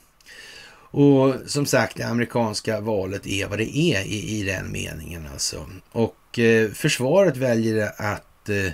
och 0.92 1.34
som 1.46 1.66
sagt, 1.66 1.96
det 1.96 2.02
amerikanska 2.02 2.80
valet 2.80 3.26
är 3.26 3.48
vad 3.48 3.58
det 3.58 3.76
är 3.76 4.04
i, 4.04 4.40
i 4.40 4.42
den 4.42 4.72
meningen 4.72 5.28
alltså. 5.32 5.70
Och 5.92 6.38
eh, 6.38 6.70
försvaret 6.70 7.36
väljer 7.36 7.92
att 8.02 8.48
eh, 8.48 8.72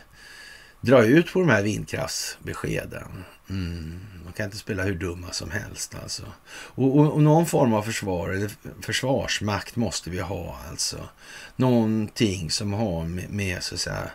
dra 0.81 1.05
ut 1.05 1.33
på 1.33 1.41
de 1.41 1.49
här 1.49 1.63
vindkraftsbeskeden. 1.63 3.25
Mm. 3.51 4.01
Man 4.27 4.33
kan 4.33 4.45
inte 4.45 4.57
spela 4.57 4.83
hur 4.83 4.95
dumma 4.95 5.33
som 5.33 5.51
helst 5.51 5.95
alltså. 6.03 6.23
Och, 6.49 6.99
och, 6.99 7.13
och, 7.13 7.23
någon 7.23 7.47
form 7.47 7.75
av 7.75 7.83
försvar 7.83 8.31
eller 8.31 8.51
försvarsmakt 8.83 9.77
måste 9.77 10.11
vi 10.11 10.21
ha 10.21 10.59
alltså. 10.71 11.09
Någonting 11.57 12.51
som 12.51 12.73
har 12.73 13.05
med, 13.05 13.31
med 13.31 13.63
så 13.63 13.75
att 13.75 13.81
säga 13.81 14.11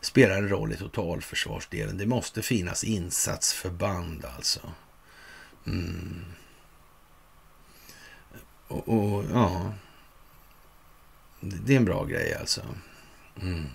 spelar 0.00 0.36
en 0.36 0.48
roll 0.48 0.72
i 0.72 0.76
totalförsvarsdelen. 0.76 1.98
Det 1.98 2.06
måste 2.06 2.42
finnas 2.42 2.84
insatsförband 2.84 4.24
alltså. 4.36 4.60
Mm. 5.66 6.24
Och, 8.68 8.88
och, 8.88 9.24
ja, 9.32 9.72
det 11.40 11.72
är 11.72 11.76
en 11.76 11.84
bra 11.84 12.04
grej 12.04 12.34
alltså. 12.34 12.62
Mm. 13.42 13.66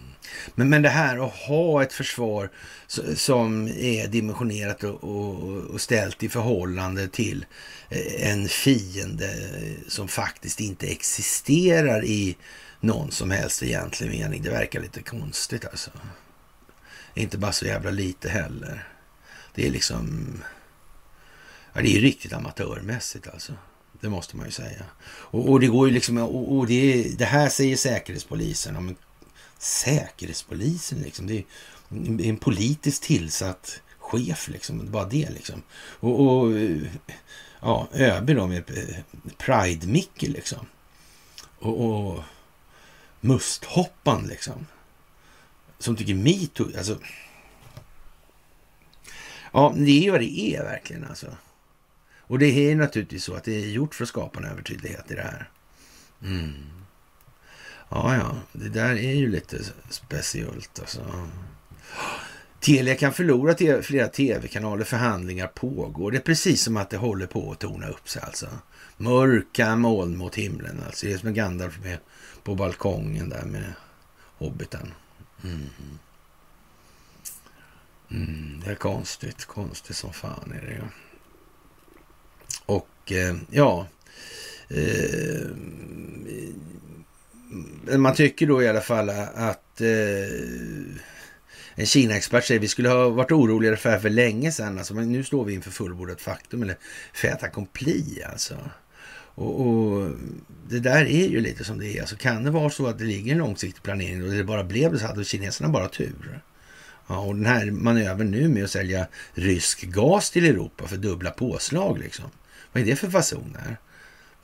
Men, 0.56 0.70
men 0.70 0.82
det 0.82 0.90
här 0.90 1.26
att 1.26 1.34
ha 1.34 1.84
ett 1.84 1.94
försvar 1.94 2.50
som 3.16 3.68
är 3.68 4.08
dimensionerat 4.08 4.84
och, 4.84 5.04
och, 5.04 5.58
och 5.64 5.82
ställt 5.82 6.24
i 6.24 6.30
förhållande 6.30 7.08
till 7.08 7.46
eh, 7.90 8.32
en 8.32 8.48
fiende 8.48 9.26
eh, 9.26 9.88
som 9.88 10.08
faktiskt 10.08 10.60
inte 10.60 10.88
existerar 10.88 12.06
i 12.06 12.38
någon 12.80 13.12
som 13.12 13.32
helst 13.32 13.64
egentlig 13.64 14.10
mening. 14.10 14.42
Det 14.44 14.50
verkar 14.50 14.80
lite 14.80 15.02
konstigt 15.02 15.66
alltså. 15.66 15.92
Inte 17.14 17.38
bara 17.38 17.52
så 17.52 17.66
jävla 17.66 17.90
lite 17.90 18.30
heller. 18.30 18.88
Det 19.56 19.68
är 19.68 19.72
liksom... 19.72 20.38
Ja, 21.74 21.82
det 21.82 21.88
är 21.88 21.94
ju 21.94 22.02
riktigt 22.02 22.34
amatörmässigt 22.34 23.28
alltså. 23.28 23.54
Det 24.02 24.10
måste 24.10 24.38
man 24.38 24.46
ju 24.46 24.52
säga. 24.52 24.84
Och, 25.06 25.50
och 25.50 25.60
det 25.60 25.68
går 25.68 25.88
ju 25.88 25.94
liksom... 25.94 26.18
Och, 26.18 26.58
och 26.58 26.68
det, 26.68 27.04
det, 27.18 27.26
här 27.26 27.50
säger 27.50 27.78
Säkerhetspolisen. 27.78 28.96
Säkerhetspolisen 29.60 31.00
liksom. 31.00 31.28
Det 31.28 31.38
är 31.38 32.30
en 32.30 32.38
politiskt 32.38 33.04
tillsatt 33.04 33.82
chef 34.00 34.48
liksom. 34.48 34.92
Bara 34.92 35.06
det 35.06 35.30
liksom. 35.30 35.62
Och, 36.00 36.20
och 36.20 36.54
ja, 37.62 37.88
ÖB 37.94 38.36
då 38.36 38.48
med 38.48 38.70
eh, 38.70 38.96
Pride-Micke 39.38 40.28
liksom. 40.28 40.68
Och, 41.60 41.86
och 41.86 42.24
musthoppan 43.22 44.28
liksom. 44.28 44.68
Som 45.80 45.96
tycker 45.96 46.16
metoo, 46.16 46.78
alltså. 46.78 47.00
Ja, 49.52 49.74
det 49.76 49.92
är 49.92 50.04
ju 50.04 50.12
vad 50.12 50.20
det 50.20 50.40
är 50.40 50.64
verkligen 50.64 51.04
alltså. 51.04 51.38
Och 52.20 52.40
det 52.40 52.72
är 52.72 52.76
naturligtvis 52.76 53.24
så 53.24 53.34
att 53.34 53.44
det 53.44 53.64
är 53.64 53.68
gjort 53.68 53.96
för 53.96 54.04
att 54.04 54.10
skapa 54.10 54.40
en 54.40 54.46
övertydlighet 54.46 55.12
i 55.12 55.16
det 55.16 55.22
här. 55.22 55.50
Mm. 56.24 56.77
Ja, 57.90 58.16
ja, 58.16 58.36
det 58.52 58.70
där 58.70 58.96
är 58.96 59.14
ju 59.14 59.28
lite 59.28 59.58
speciellt 59.90 60.80
alltså. 60.80 61.02
Telia 62.60 62.96
kan 62.96 63.14
förlora 63.14 63.82
flera 63.82 64.08
tv-kanaler, 64.08 64.84
förhandlingar 64.84 65.48
pågår. 65.48 66.12
Det 66.12 66.18
är 66.18 66.22
precis 66.22 66.64
som 66.64 66.78
att 66.78 66.90
det 66.90 66.98
håller 66.98 67.28
på 67.28 67.52
att 67.52 67.60
torna 67.60 67.88
upp 67.88 68.10
sig 68.10 68.22
alltså. 68.22 68.48
Mörka 68.98 69.76
moln 69.76 70.18
mot 70.18 70.36
himlen 70.36 70.84
alltså. 70.86 71.06
Det 71.06 71.14
är 71.14 71.18
som 71.18 71.28
en 71.28 71.34
Gandalf 71.34 71.80
med 71.84 71.98
på 72.44 72.56
balkongen 72.56 73.30
där 73.30 73.46
med 73.46 73.74
hobbiten. 74.38 74.94
Mm. 75.44 75.70
Mm, 78.12 78.62
det 78.66 78.72
är 78.72 78.76
konstigt, 78.76 79.46
konstigt 79.46 79.96
som 79.96 80.14
fan 80.14 80.54
är 80.56 80.66
det 80.66 80.74
ju. 80.74 80.82
Och 82.66 83.12
eh, 83.12 83.36
ja, 83.52 83.88
eh, 84.70 85.48
man 87.98 88.16
tycker 88.16 88.48
då 88.48 88.64
i 88.64 88.68
alla 88.68 88.82
fall 88.82 89.10
att 89.10 89.82
eh, 89.82 89.88
en 91.76 91.86
Kina-expert 91.86 92.46
säger 92.46 92.60
att 92.60 92.64
vi 92.64 92.68
skulle 92.68 92.90
ha 92.90 93.10
varit 93.10 93.32
oroligare 93.32 93.78
för 93.78 94.00
för 94.00 94.10
länge 94.10 94.52
sedan. 94.52 94.78
Alltså, 94.78 94.94
men 94.94 95.12
nu 95.12 95.24
står 95.24 95.46
vi 95.46 95.54
inför 95.54 95.72
fullbordat 95.72 96.22
faktum, 96.22 96.64
eller 96.64 96.78
fait 97.14 97.44
accompli 97.44 98.24
alltså. 98.32 98.56
Och, 99.38 99.68
och, 99.68 100.10
det 100.70 100.80
där 100.80 101.06
är 101.06 101.28
ju 101.28 101.42
lite 101.42 101.64
som 101.64 101.80
det 101.80 101.98
är. 101.98 102.02
Alltså, 102.02 102.16
kan 102.16 102.44
det 102.44 102.52
vara 102.52 102.70
så 102.70 102.88
att 102.88 102.98
det 102.98 103.06
ligger 103.06 103.32
en 103.32 103.38
långsiktig 103.38 103.84
planering 103.84 104.24
och 104.24 104.32
det 104.32 104.44
bara 104.44 104.64
blev 104.64 104.98
så 104.98 105.06
hade 105.06 105.24
kineserna 105.24 105.70
bara 105.70 105.88
tur. 105.88 106.42
Ja, 107.08 107.20
och 107.20 107.36
den 107.36 107.46
här 107.46 107.72
manövern 107.72 108.32
nu 108.32 108.50
med 108.50 108.64
att 108.64 108.72
sälja 108.72 109.08
rysk 109.34 109.84
gas 109.84 110.32
till 110.32 110.46
Europa 110.46 110.88
för 110.88 110.98
dubbla 110.98 111.32
påslag 111.32 112.00
liksom. 112.00 112.26
Vad 112.72 112.84
är 112.84 112.88
det 112.88 112.96
för 112.96 113.10
fasoner? 113.10 113.78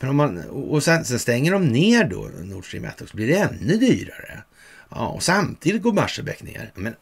Men 0.04 0.10
om 0.10 0.16
man, 0.16 0.50
och 0.50 0.84
sen, 0.84 1.06
sen 1.06 1.20
stänger 1.20 1.52
de 1.52 1.68
ner 1.68 2.04
då 2.04 2.30
Nord 2.44 2.66
Stream 2.66 2.86
1 2.86 3.10
så 3.10 3.16
blir 3.16 3.28
det 3.28 3.38
ännu 3.38 3.78
dyrare. 3.78 4.44
Ja, 4.90 5.08
och 5.08 5.24
samtidigt 5.24 5.82
går 5.82 5.92
Barsebäck 5.92 6.44
ner. 6.44 6.72
Men 6.76 6.96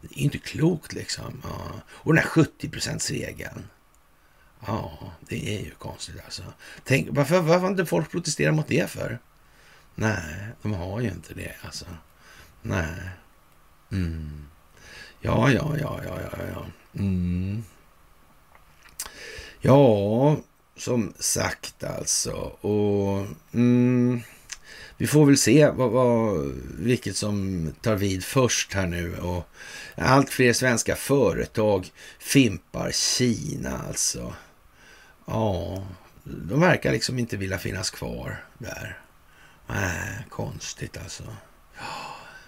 det 0.00 0.14
är 0.14 0.18
ju 0.18 0.24
inte 0.24 0.38
klokt 0.38 0.92
liksom. 0.92 1.42
Ja. 1.44 1.80
Och 1.88 2.14
den 2.14 2.22
här 2.24 2.30
70-procentsregeln. 2.30 3.62
Ja, 4.66 5.12
det 5.28 5.56
är 5.56 5.60
ju 5.64 5.70
konstigt 5.70 6.16
alltså. 6.24 6.42
Tänk, 6.84 7.08
varför, 7.10 7.40
varför 7.40 7.60
har 7.60 7.70
inte 7.70 7.86
folk 7.86 8.10
protesterat 8.10 8.54
mot 8.54 8.68
det 8.68 8.90
för? 8.90 9.18
Nej, 9.94 10.48
de 10.62 10.74
har 10.74 11.00
ju 11.00 11.08
inte 11.08 11.34
det 11.34 11.54
alltså. 11.62 11.86
Nej. 12.62 13.10
Mm. 13.92 14.46
Ja, 15.20 15.50
ja, 15.50 15.76
ja, 15.80 16.00
ja, 16.04 16.18
ja, 16.22 16.38
ja. 16.54 16.66
Mm. 16.94 17.64
Ja, 19.60 20.36
som 20.80 21.12
sagt 21.18 21.84
alltså. 21.84 22.32
Och 22.60 23.26
mm, 23.54 24.22
vi 24.96 25.06
får 25.06 25.26
väl 25.26 25.38
se 25.38 25.70
vad, 25.70 25.90
vad, 25.90 26.52
vilket 26.78 27.16
som 27.16 27.68
tar 27.80 27.96
vid 27.96 28.24
först 28.24 28.74
här 28.74 28.86
nu. 28.86 29.16
Och 29.16 29.48
allt 29.94 30.30
fler 30.30 30.52
svenska 30.52 30.96
företag 30.96 31.88
fimpar 32.18 32.90
Kina 32.90 33.78
alltså. 33.88 34.34
Ja, 35.26 35.86
de 36.24 36.60
verkar 36.60 36.92
liksom 36.92 37.18
inte 37.18 37.36
vilja 37.36 37.58
finnas 37.58 37.90
kvar 37.90 38.44
där. 38.58 38.98
Nej, 39.66 40.26
konstigt 40.28 40.98
alltså. 41.02 41.24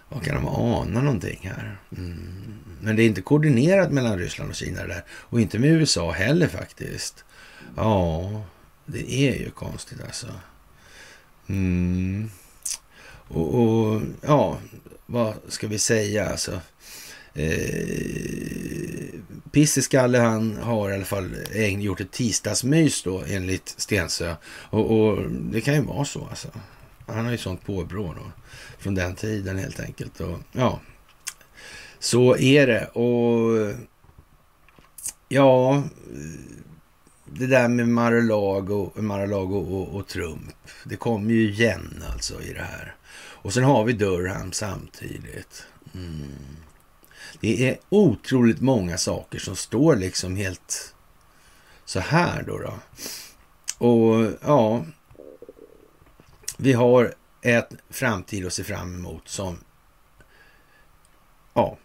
Vad 0.08 0.24
kan 0.24 0.34
de 0.34 0.48
ana 0.48 1.00
någonting 1.00 1.40
här? 1.42 1.76
Mm. 1.96 2.58
Men 2.80 2.96
det 2.96 3.02
är 3.02 3.06
inte 3.06 3.22
koordinerat 3.22 3.92
mellan 3.92 4.18
Ryssland 4.18 4.50
och 4.50 4.56
Kina 4.56 4.86
där. 4.86 5.04
Och 5.10 5.40
inte 5.40 5.58
med 5.58 5.70
USA 5.70 6.10
heller 6.10 6.48
faktiskt. 6.48 7.24
Ja, 7.76 8.42
det 8.86 9.12
är 9.12 9.34
ju 9.34 9.50
konstigt 9.50 10.00
alltså. 10.04 10.26
Mm. 11.46 12.30
Och, 13.28 13.54
och, 13.54 14.02
ja, 14.20 14.58
vad 15.06 15.34
ska 15.48 15.66
vi 15.66 15.78
säga 15.78 16.28
alltså? 16.28 16.60
Eh, 17.34 18.22
Pisseskalle 19.52 20.18
han 20.18 20.56
har 20.56 20.90
i 20.90 20.94
alla 20.94 21.04
fall 21.04 21.36
gjort 21.58 22.00
ett 22.00 22.12
tisdagsmys 22.12 23.02
då 23.02 23.24
enligt 23.26 23.74
Stensö. 23.76 24.34
Och, 24.46 25.00
och, 25.00 25.30
det 25.30 25.60
kan 25.60 25.74
ju 25.74 25.80
vara 25.80 26.04
så 26.04 26.26
alltså. 26.30 26.48
Han 27.06 27.24
har 27.24 27.32
ju 27.32 27.38
sånt 27.38 27.64
påbrå 27.64 28.14
då. 28.14 28.32
Från 28.78 28.94
den 28.94 29.14
tiden 29.14 29.58
helt 29.58 29.80
enkelt. 29.80 30.20
Och, 30.20 30.38
ja, 30.52 30.80
så 31.98 32.36
är 32.36 32.66
det. 32.66 32.86
Och 32.86 33.74
ja, 35.28 35.82
det 37.34 37.46
där 37.46 37.68
med 37.68 37.88
Mar-a-Lago, 37.88 38.92
Mar-a-Lago 38.94 39.56
och, 39.56 39.96
och, 39.96 40.08
Trump. 40.08 40.54
Det 40.84 40.96
kommer 40.96 41.30
ju 41.30 41.50
igen 41.50 42.04
alltså 42.12 42.42
i 42.42 42.52
det 42.52 42.62
här. 42.62 42.94
Och 43.14 43.54
sen 43.54 43.64
har 43.64 43.84
vi 43.84 43.92
Durham 43.92 44.52
samtidigt. 44.52 45.66
Mm. 45.94 46.56
Det 47.40 47.68
är 47.68 47.78
otroligt 47.88 48.60
många 48.60 48.98
saker 48.98 49.38
som 49.38 49.56
står 49.56 49.96
liksom 49.96 50.36
helt 50.36 50.94
så 51.84 52.00
här 52.00 52.42
då. 52.42 52.58
då. 52.58 52.74
Och 53.86 54.32
ja, 54.42 54.84
vi 56.56 56.72
har 56.72 57.14
ett 57.42 57.70
framtid 57.90 58.46
att 58.46 58.52
se 58.52 58.64
fram 58.64 58.94
emot 58.94 59.28
som 59.28 59.58
ja, 61.54 61.78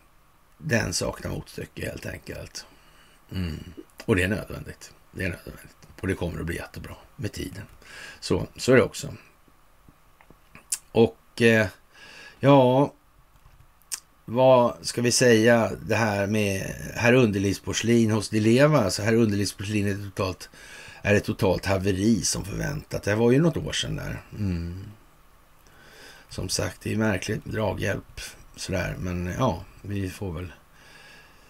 den 0.57 0.93
saknar 0.93 1.31
motstycke 1.31 1.85
helt 1.85 2.05
enkelt. 2.05 2.65
Mm. 3.31 3.63
Och 4.05 4.15
det 4.15 4.23
är 4.23 4.27
nödvändigt. 4.27 4.93
Det 5.17 5.23
är 5.23 5.29
nödvändigt. 5.29 5.77
Och 6.01 6.07
det 6.07 6.13
kommer 6.13 6.39
att 6.39 6.45
bli 6.45 6.55
jättebra 6.55 6.95
med 7.15 7.31
tiden. 7.31 7.63
Så, 8.19 8.47
så 8.57 8.71
är 8.71 8.75
det 8.75 8.83
också. 8.83 9.13
Och 10.91 11.41
eh, 11.41 11.67
ja, 12.39 12.93
vad 14.25 14.75
ska 14.81 15.01
vi 15.01 15.11
säga 15.11 15.71
det 15.85 15.95
här 15.95 16.27
med 16.27 16.61
herr 16.95 17.13
underlivsporslin 17.13 18.11
hos 18.11 18.29
Dileva? 18.29 18.83
Alltså 18.83 19.01
herr 19.01 19.13
underlivsporslin 19.13 19.87
är 19.87 19.93
totalt, 19.93 20.49
är 21.01 21.15
ett 21.15 21.23
totalt 21.23 21.65
haveri 21.65 22.21
som 22.21 22.45
förväntat. 22.45 23.03
Det 23.03 23.15
var 23.15 23.31
ju 23.31 23.41
något 23.41 23.57
år 23.57 23.71
sedan 23.71 23.95
där. 23.95 24.21
Mm. 24.31 24.83
Som 26.29 26.49
sagt, 26.49 26.81
det 26.81 26.93
är 26.93 26.97
märkligt 26.97 27.45
draghjälp 27.45 28.21
sådär. 28.55 28.95
Men 28.99 29.33
ja, 29.37 29.63
vi 29.81 30.09
får 30.09 30.33
väl 30.33 30.53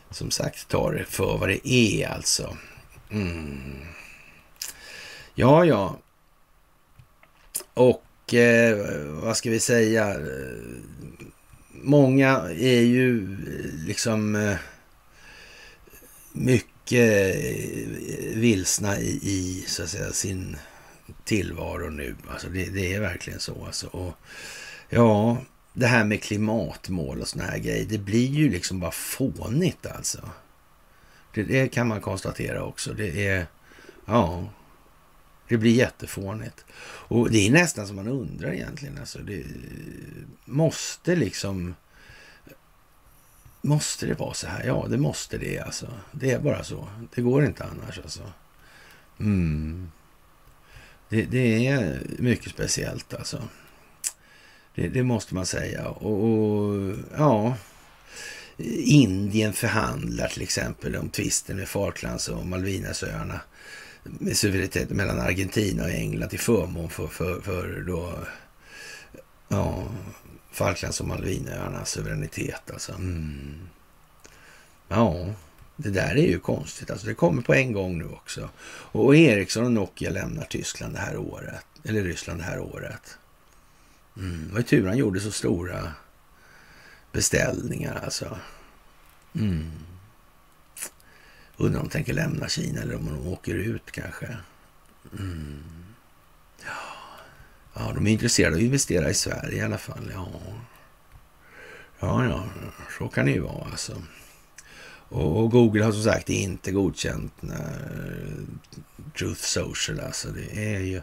som 0.10 0.32
sagt 0.32 0.68
ta 0.68 0.92
det 0.92 1.06
för 1.06 1.38
vad 1.38 1.50
det 1.50 1.68
är 1.68 2.08
alltså. 2.08 2.58
Mm. 3.10 3.78
Ja, 5.36 5.66
ja. 5.66 5.98
Och 7.74 8.34
eh, 8.34 8.78
vad 9.08 9.38
ska 9.38 9.50
vi 9.50 9.60
säga? 9.60 10.16
Många 11.72 12.30
är 12.50 12.82
ju 12.82 13.24
eh, 13.24 13.86
liksom 13.88 14.36
eh, 14.36 14.58
mycket 16.32 17.36
eh, 17.36 17.88
vilsna 18.36 19.00
i, 19.00 19.20
i, 19.24 19.64
så 19.68 19.84
att 19.84 19.90
säga, 19.90 20.12
sin 20.12 20.58
tillvaro 21.24 21.90
nu. 21.90 22.16
Alltså 22.30 22.48
det, 22.48 22.66
det 22.66 22.94
är 22.94 23.00
verkligen 23.00 23.40
så. 23.40 23.66
Alltså. 23.66 23.88
Och, 23.88 24.14
ja, 24.90 25.38
det 25.74 25.88
här 25.88 26.04
med 26.04 26.24
klimatmål 26.24 27.22
och 27.22 27.28
såna 27.28 27.44
här 27.44 27.58
grejer, 27.58 27.86
det 27.86 27.98
blir 27.98 28.28
ju 28.28 28.50
liksom 28.50 28.80
bara 28.80 28.92
fånigt 28.92 29.86
alltså. 29.86 30.30
Det, 31.38 31.44
det 31.44 31.68
kan 31.68 31.88
man 31.88 32.02
konstatera 32.02 32.64
också. 32.64 32.94
Det 32.94 33.28
är, 33.28 33.48
ja, 34.06 34.50
det 35.48 35.58
blir 35.58 35.72
jättefånigt. 35.72 36.66
Och 36.82 37.32
det 37.32 37.48
är 37.48 37.52
nästan 37.52 37.88
som 37.88 37.96
man 37.96 38.08
undrar 38.08 38.54
egentligen. 38.54 38.98
Alltså, 38.98 39.20
det 39.20 39.44
måste 40.46 41.16
liksom... 41.16 41.76
Måste 43.62 44.06
det 44.06 44.14
vara 44.14 44.34
så 44.34 44.48
här? 44.48 44.64
Ja, 44.66 44.86
det 44.90 44.98
måste 44.98 45.38
det 45.38 45.60
alltså. 45.60 45.88
Det 46.12 46.32
är 46.32 46.40
bara 46.40 46.64
så. 46.64 46.88
Det 47.16 47.22
går 47.22 47.46
inte 47.46 47.64
annars 47.64 48.00
alltså. 48.00 48.32
Mm. 49.20 49.92
Det, 51.10 51.26
det 51.26 51.68
är 51.68 52.02
mycket 52.20 52.52
speciellt 52.52 53.14
alltså. 53.14 53.44
Det, 54.76 54.88
det 54.88 55.04
måste 55.04 55.36
man 55.36 55.46
säga. 55.46 55.90
Och, 55.90 56.24
och, 56.24 56.96
ja, 57.18 57.58
Indien 58.58 59.54
förhandlar 59.54 60.28
till 60.28 60.42
exempel 60.42 60.96
om 60.96 61.10
tvisten 61.10 61.58
med 61.58 61.68
Falklands 61.68 62.30
och 62.30 62.46
Malvinasöarna 62.46 63.42
med 64.04 64.38
suveränitet 64.38 64.90
mellan 64.90 65.20
Argentina 65.20 65.84
och 65.84 65.90
England 65.90 66.30
till 66.30 66.40
förmån 66.40 66.90
för, 66.90 67.08
för, 67.08 67.42
för 67.42 67.84
då, 67.88 68.14
ja, 69.48 69.84
Falklands 70.52 71.02
och 71.02 71.08
Malvinöarnas 71.08 71.92
suveränitet. 71.92 72.72
Alltså. 72.72 72.92
Mm. 72.92 73.70
Ja, 74.88 75.34
det 75.76 75.90
där 75.90 76.16
är 76.16 76.28
ju 76.28 76.40
konstigt. 76.40 76.92
Alltså, 76.92 77.08
det 77.08 77.14
kommer 77.14 77.42
på 77.42 77.54
en 77.54 77.74
gång 77.74 77.98
nu 77.98 78.06
också. 78.06 78.50
Och 78.70 79.16
Ericsson 79.16 79.66
och 79.66 79.72
Nokia 79.72 80.10
lämnar 80.10 80.44
Tyskland 80.44 80.94
det 80.94 81.00
här 81.00 81.18
året, 81.18 81.66
eller 81.84 82.04
Ryssland 82.04 82.40
det 82.40 82.46
här 82.46 82.60
året. 82.60 83.18
Mm. 84.18 84.50
Vad 84.54 84.68
tur 84.68 84.88
han 84.88 84.98
gjorde 84.98 85.20
så 85.20 85.32
stora 85.32 85.92
beställningar 87.12 88.02
alltså. 88.04 88.38
Mm. 89.36 89.72
Undrar 91.58 91.80
om 91.80 91.88
de 91.88 91.92
tänker 91.92 92.14
lämna 92.14 92.48
Kina 92.48 92.82
eller 92.82 92.96
om 92.96 93.06
de 93.06 93.28
åker 93.28 93.56
ut 93.56 93.92
kanske. 93.92 94.38
Mm. 95.20 95.64
Ja. 96.66 96.72
ja, 97.74 97.92
de 97.96 98.08
är 98.08 98.12
intresserade 98.12 98.56
av 98.56 98.58
att 98.58 98.64
investera 98.64 99.10
i 99.10 99.14
Sverige 99.14 99.58
i 99.58 99.62
alla 99.62 99.78
fall. 99.78 100.12
Ja, 100.14 100.30
ja, 102.00 102.26
ja 102.26 102.44
så 102.98 103.08
kan 103.08 103.26
det 103.26 103.32
ju 103.32 103.40
vara 103.40 103.66
alltså. 103.72 104.02
Och 105.10 105.52
Google 105.52 105.84
har 105.84 105.92
som 105.92 106.04
sagt 106.04 106.30
inte 106.30 106.72
godkänt 106.72 107.34
eh, 107.44 108.44
Truth 109.18 109.42
Social. 109.42 110.00
Alltså 110.00 110.30
det 110.30 110.76
är 110.76 110.80
ju, 110.80 111.02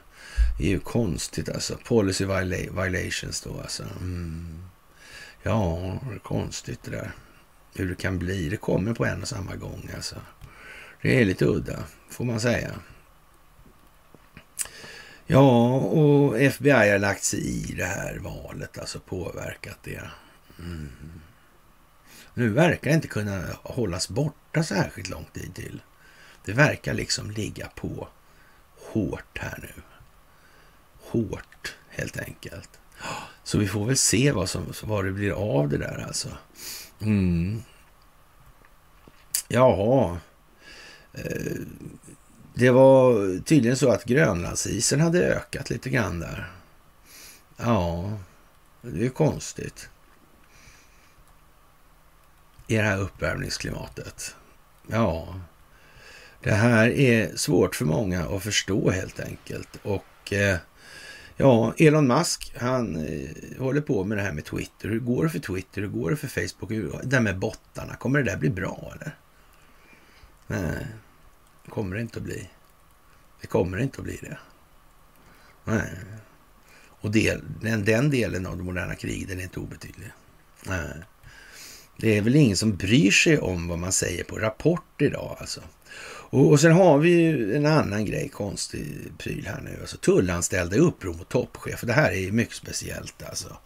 det 0.58 0.64
är 0.64 0.68
ju 0.68 0.80
konstigt 0.80 1.48
alltså. 1.48 1.78
Policy 1.84 2.24
violations 2.24 3.40
då 3.40 3.60
alltså. 3.60 3.82
Mm. 4.00 4.64
Ja, 5.46 5.98
det 6.08 6.14
är 6.14 6.18
konstigt 6.18 6.82
det 6.82 6.90
där. 6.90 7.12
Hur 7.74 7.88
det 7.88 7.94
kan 7.94 8.18
bli. 8.18 8.48
Det 8.48 8.56
kommer 8.56 8.94
på 8.94 9.04
en 9.04 9.22
och 9.22 9.28
samma 9.28 9.56
gång 9.56 9.90
alltså. 9.94 10.16
Det 11.02 11.20
är 11.20 11.24
lite 11.24 11.44
udda, 11.44 11.84
får 12.10 12.24
man 12.24 12.40
säga. 12.40 12.70
Ja, 15.26 15.74
och 15.74 16.40
FBI 16.40 16.90
har 16.90 16.98
lagt 16.98 17.24
sig 17.24 17.70
i 17.70 17.74
det 17.74 17.84
här 17.84 18.18
valet, 18.18 18.78
alltså 18.78 19.00
påverkat 19.00 19.78
det. 19.82 20.10
Mm. 20.58 20.90
Nu 22.34 22.48
verkar 22.48 22.90
det 22.90 22.94
inte 22.94 23.08
kunna 23.08 23.44
hållas 23.62 24.08
borta 24.08 24.62
särskilt 24.62 25.08
lång 25.08 25.26
tid 25.32 25.54
till. 25.54 25.82
Det 26.44 26.52
verkar 26.52 26.94
liksom 26.94 27.30
ligga 27.30 27.68
på 27.68 28.08
hårt 28.92 29.38
här 29.38 29.58
nu. 29.62 29.82
Hårt, 31.00 31.76
helt 31.88 32.18
enkelt. 32.18 32.70
Så 33.44 33.58
vi 33.58 33.68
får 33.68 33.86
väl 33.86 33.96
se 33.96 34.32
vad, 34.32 34.48
som, 34.48 34.72
vad 34.82 35.04
det 35.04 35.12
blir 35.12 35.32
av 35.32 35.68
det 35.68 35.78
där 35.78 36.04
alltså. 36.06 36.28
Mm. 37.00 37.62
Jaha. 39.48 40.18
Eh, 41.12 41.52
det 42.54 42.70
var 42.70 43.38
tydligen 43.44 43.76
så 43.76 43.90
att 43.90 44.04
Grönlandsisen 44.04 45.00
hade 45.00 45.24
ökat 45.24 45.70
lite 45.70 45.90
grann 45.90 46.20
där. 46.20 46.52
Ja, 47.56 48.12
det 48.82 49.06
är 49.06 49.10
konstigt. 49.10 49.88
I 52.66 52.76
det 52.76 52.82
här 52.82 52.98
uppvärmningsklimatet. 52.98 54.36
Ja, 54.86 55.40
det 56.40 56.54
här 56.54 56.88
är 56.88 57.36
svårt 57.36 57.74
för 57.76 57.84
många 57.84 58.26
att 58.26 58.42
förstå 58.42 58.90
helt 58.90 59.20
enkelt. 59.20 59.78
Och 59.82 60.32
eh, 60.32 60.56
ja, 61.36 61.74
Elon 61.78 62.06
Musk, 62.06 62.54
han 62.56 62.96
eh, 62.96 63.30
håller 63.58 63.80
på 63.80 64.04
med 64.04 64.18
det 64.18 64.22
här 64.22 64.32
med 64.32 64.44
Twitter. 64.44 64.88
Hur 64.88 65.00
går 65.00 65.24
det 65.24 65.30
för 65.30 65.38
Twitter? 65.38 65.80
Hur 65.82 65.88
går 65.88 66.10
det 66.10 66.16
för 66.16 66.28
Facebook? 66.28 66.70
Hur, 66.70 66.92
det 67.02 67.08
där 67.08 67.20
med 67.20 67.38
bottarna, 67.38 67.96
kommer 67.96 68.22
det 68.22 68.30
där 68.30 68.36
bli 68.36 68.50
bra 68.50 68.92
eller? 68.94 69.16
Nej, 70.46 70.86
det 71.64 71.70
kommer 71.70 71.96
det 71.96 72.02
inte 72.02 72.18
att 72.18 72.24
bli. 72.24 72.50
Det 73.40 73.46
kommer 73.46 73.78
inte 73.78 73.98
att 73.98 74.04
bli 74.04 74.18
det. 74.22 74.38
Nej. 75.64 75.92
Och 77.04 77.10
del, 77.10 77.42
den, 77.60 77.84
den 77.84 78.10
delen 78.10 78.46
av 78.46 78.56
det 78.56 78.62
moderna 78.62 78.94
kriget, 78.94 79.28
den 79.28 79.38
är 79.38 79.42
inte 79.42 79.60
obetydlig. 79.60 80.10
Nej. 80.66 81.02
Det 81.96 82.18
är 82.18 82.22
väl 82.22 82.36
ingen 82.36 82.56
som 82.56 82.76
bryr 82.76 83.10
sig 83.10 83.38
om 83.38 83.68
vad 83.68 83.78
man 83.78 83.92
säger 83.92 84.24
på 84.24 84.38
Rapport 84.38 85.02
idag 85.02 85.36
alltså. 85.40 85.60
Och, 86.34 86.50
och 86.50 86.60
sen 86.60 86.72
har 86.72 86.98
vi 86.98 87.10
ju 87.10 87.56
en 87.56 87.66
annan 87.66 88.04
grej, 88.04 88.28
konstig 88.28 89.12
pryl 89.18 89.46
här 89.46 89.60
nu. 89.60 89.78
Alltså 89.80 89.96
tullanställda 89.96 90.76
i 90.76 90.78
uppror 90.78 91.14
mot 91.14 91.28
toppchef. 91.28 91.80
Det 91.80 91.92
här 91.92 92.12
är 92.12 92.18
ju 92.18 92.32
mycket 92.32 92.54
speciellt 92.54 93.22
alltså. 93.28 93.56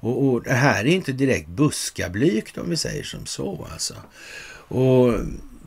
Och, 0.00 0.24
och 0.24 0.42
det 0.42 0.52
här 0.52 0.84
är 0.84 0.88
inte 0.88 1.12
direkt 1.12 1.48
buskablygt 1.48 2.58
om 2.58 2.70
vi 2.70 2.76
säger 2.76 3.02
som 3.02 3.26
så 3.26 3.66
alltså. 3.72 3.94
Och 4.68 5.20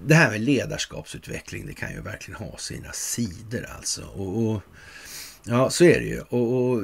det 0.05 0.15
här 0.15 0.31
med 0.31 0.41
ledarskapsutveckling, 0.41 1.65
det 1.65 1.73
kan 1.73 1.91
ju 1.91 2.01
verkligen 2.01 2.39
ha 2.39 2.57
sina 2.57 2.91
sidor 2.91 3.67
alltså. 3.77 4.01
Och, 4.01 4.45
och 4.45 4.61
ja, 5.43 5.69
så 5.69 5.83
är 5.83 5.99
det 5.99 6.05
ju. 6.05 6.21
Och, 6.21 6.71
och, 6.71 6.83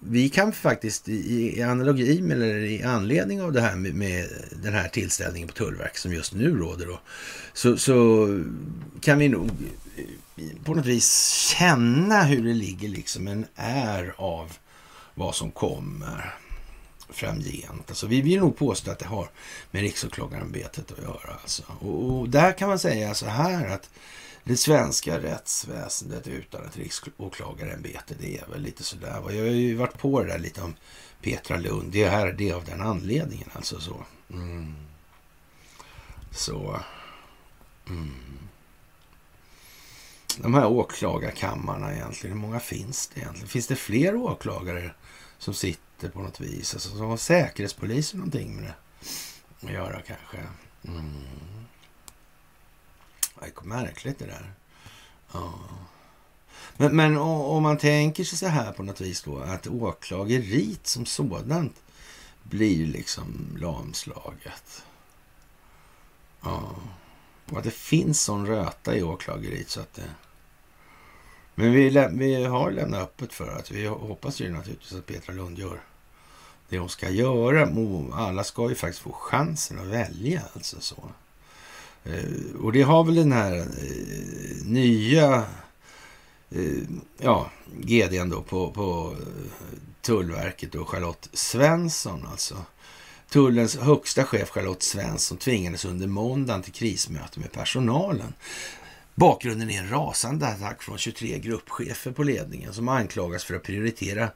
vi 0.00 0.28
kan 0.28 0.52
faktiskt 0.52 1.08
i, 1.08 1.58
i 1.58 1.62
analogi 1.62 2.20
med, 2.20 2.36
eller 2.36 2.58
i 2.58 2.82
anledning 2.82 3.42
av 3.42 3.52
det 3.52 3.60
här 3.60 3.76
med, 3.76 3.94
med, 3.94 4.28
den 4.62 4.72
här 4.72 4.88
tillställningen 4.88 5.48
på 5.48 5.54
Tullverket 5.54 6.00
som 6.00 6.12
just 6.12 6.34
nu 6.34 6.58
råder 6.58 6.86
då, 6.86 7.00
så, 7.52 7.76
så 7.76 8.26
kan 9.00 9.18
vi 9.18 9.28
nog 9.28 9.50
på 10.64 10.74
något 10.74 10.86
vis 10.86 11.28
känna 11.28 12.22
hur 12.22 12.44
det 12.44 12.54
ligger 12.54 12.88
liksom 12.88 13.28
en 13.28 13.46
är 13.54 14.14
av 14.16 14.52
vad 15.14 15.34
som 15.34 15.50
kommer 15.50 16.34
framgent. 17.10 17.88
Alltså, 17.88 18.06
vi 18.06 18.20
vill 18.20 18.40
nog 18.40 18.56
påstå 18.56 18.90
att 18.90 18.98
det 18.98 19.06
har 19.06 19.28
med 19.70 19.82
Riksåklagarämbetet 19.82 20.92
att 20.92 21.02
göra. 21.02 21.38
Alltså. 21.42 21.62
Och, 21.80 22.18
och, 22.18 22.28
där 22.28 22.52
kan 22.52 22.68
man 22.68 22.78
säga 22.78 23.14
så 23.14 23.26
här 23.26 23.68
att 23.68 23.90
det 24.44 24.56
svenska 24.56 25.18
rättsväsendet 25.18 26.26
utan 26.26 26.66
ett 26.66 26.76
riksåklagarämbete, 26.76 28.14
det 28.20 28.38
är 28.38 28.46
väl 28.46 28.62
lite 28.62 28.84
sådär. 28.84 29.14
Jag 29.14 29.22
har 29.22 29.32
ju 29.32 29.74
varit 29.74 29.98
på 29.98 30.22
det 30.22 30.28
där 30.28 30.38
lite 30.38 30.62
om 30.62 30.74
Petra 31.22 31.56
Lund. 31.56 31.92
Det 31.92 32.04
är 32.04 32.10
här 32.10 32.32
det 32.32 32.50
är 32.50 32.54
av 32.54 32.64
den 32.64 32.80
anledningen 32.80 33.48
alltså 33.52 33.80
så. 33.80 34.04
Mm. 34.30 34.74
Så. 36.30 36.80
Mm. 37.88 38.38
De 40.36 40.54
här 40.54 40.66
åklagarkammarna 40.66 41.94
egentligen, 41.94 42.36
hur 42.36 42.42
många 42.42 42.60
finns 42.60 43.06
det 43.06 43.20
egentligen? 43.20 43.48
Finns 43.48 43.66
det 43.66 43.76
fler 43.76 44.16
åklagare 44.16 44.90
som 45.38 45.54
sitter 45.54 46.08
på 46.08 46.22
något 46.22 46.40
vis? 46.40 46.74
Alltså, 46.74 46.88
som 46.88 47.06
har 47.06 47.16
Säkerhetspolisen 47.16 48.18
någonting 48.18 48.56
med 48.56 48.72
det 49.60 49.66
att 49.66 49.72
göra 49.72 50.02
kanske? 50.02 50.38
Mm. 50.84 51.24
Det 53.40 53.46
är 53.46 53.64
märkligt 53.64 54.18
det 54.18 54.26
där. 54.26 54.52
Ja. 55.32 55.54
Men, 56.76 56.96
men 56.96 57.16
om 57.18 57.62
man 57.62 57.78
tänker 57.78 58.24
sig 58.24 58.38
så 58.38 58.46
här 58.46 58.72
på 58.72 58.82
något 58.82 59.00
vis 59.00 59.22
då, 59.22 59.38
att 59.38 59.66
åklageriet 59.66 60.86
som 60.86 61.06
sådant 61.06 61.82
blir 62.42 62.86
liksom 62.86 63.56
lamslaget. 63.60 64.84
Ja. 66.40 66.76
Och 67.50 67.58
att 67.58 67.64
det 67.64 67.70
finns 67.70 68.22
sån 68.22 68.46
röta 68.46 68.96
i 68.96 69.02
åklageriet 69.02 69.70
så 69.70 69.80
att 69.80 69.94
det... 69.94 70.10
Men 71.54 71.72
vi, 71.72 72.08
vi 72.12 72.44
har 72.44 72.70
lämnat 72.70 73.00
öppet 73.00 73.32
för 73.32 73.56
att 73.58 73.70
vi 73.70 73.86
hoppas 73.86 74.40
ju 74.40 74.52
naturligtvis 74.52 74.92
att 74.92 75.06
Petra 75.06 75.34
Lund 75.34 75.58
gör 75.58 75.80
det 76.68 76.78
hon 76.78 76.88
ska 76.88 77.10
göra. 77.10 77.68
Alla 78.14 78.44
ska 78.44 78.68
ju 78.68 78.74
faktiskt 78.74 79.02
få 79.02 79.12
chansen 79.12 79.78
att 79.78 79.86
välja 79.86 80.42
alltså 80.54 80.80
så. 80.80 81.10
Eh, 82.08 82.60
och 82.60 82.72
det 82.72 82.82
har 82.82 83.04
väl 83.04 83.14
den 83.14 83.32
här 83.32 83.56
eh, 83.56 84.64
nya 84.64 85.44
eh, 86.50 86.82
ja, 87.18 87.50
GDn 87.76 88.30
då 88.30 88.42
på, 88.42 88.70
på 88.70 89.16
Tullverket 90.00 90.74
och 90.74 90.88
Charlotte 90.88 91.28
Svensson 91.32 92.26
alltså. 92.30 92.56
Tullens 93.30 93.76
högsta 93.76 94.24
chef 94.24 94.50
Charlotte 94.50 94.82
Svensson 94.82 95.38
tvingades 95.38 95.84
under 95.84 96.06
måndagen 96.06 96.62
till 96.62 96.72
krismöte 96.72 97.40
med 97.40 97.52
personalen. 97.52 98.34
Bakgrunden 99.14 99.70
är 99.70 99.78
en 99.78 99.90
rasande 99.90 100.46
attack 100.46 100.82
från 100.82 100.98
23 100.98 101.38
gruppchefer 101.38 102.12
på 102.12 102.22
ledningen 102.22 102.72
som 102.72 102.88
anklagas 102.88 103.44
för 103.44 103.54
att 103.54 103.62
prioritera 103.62 104.30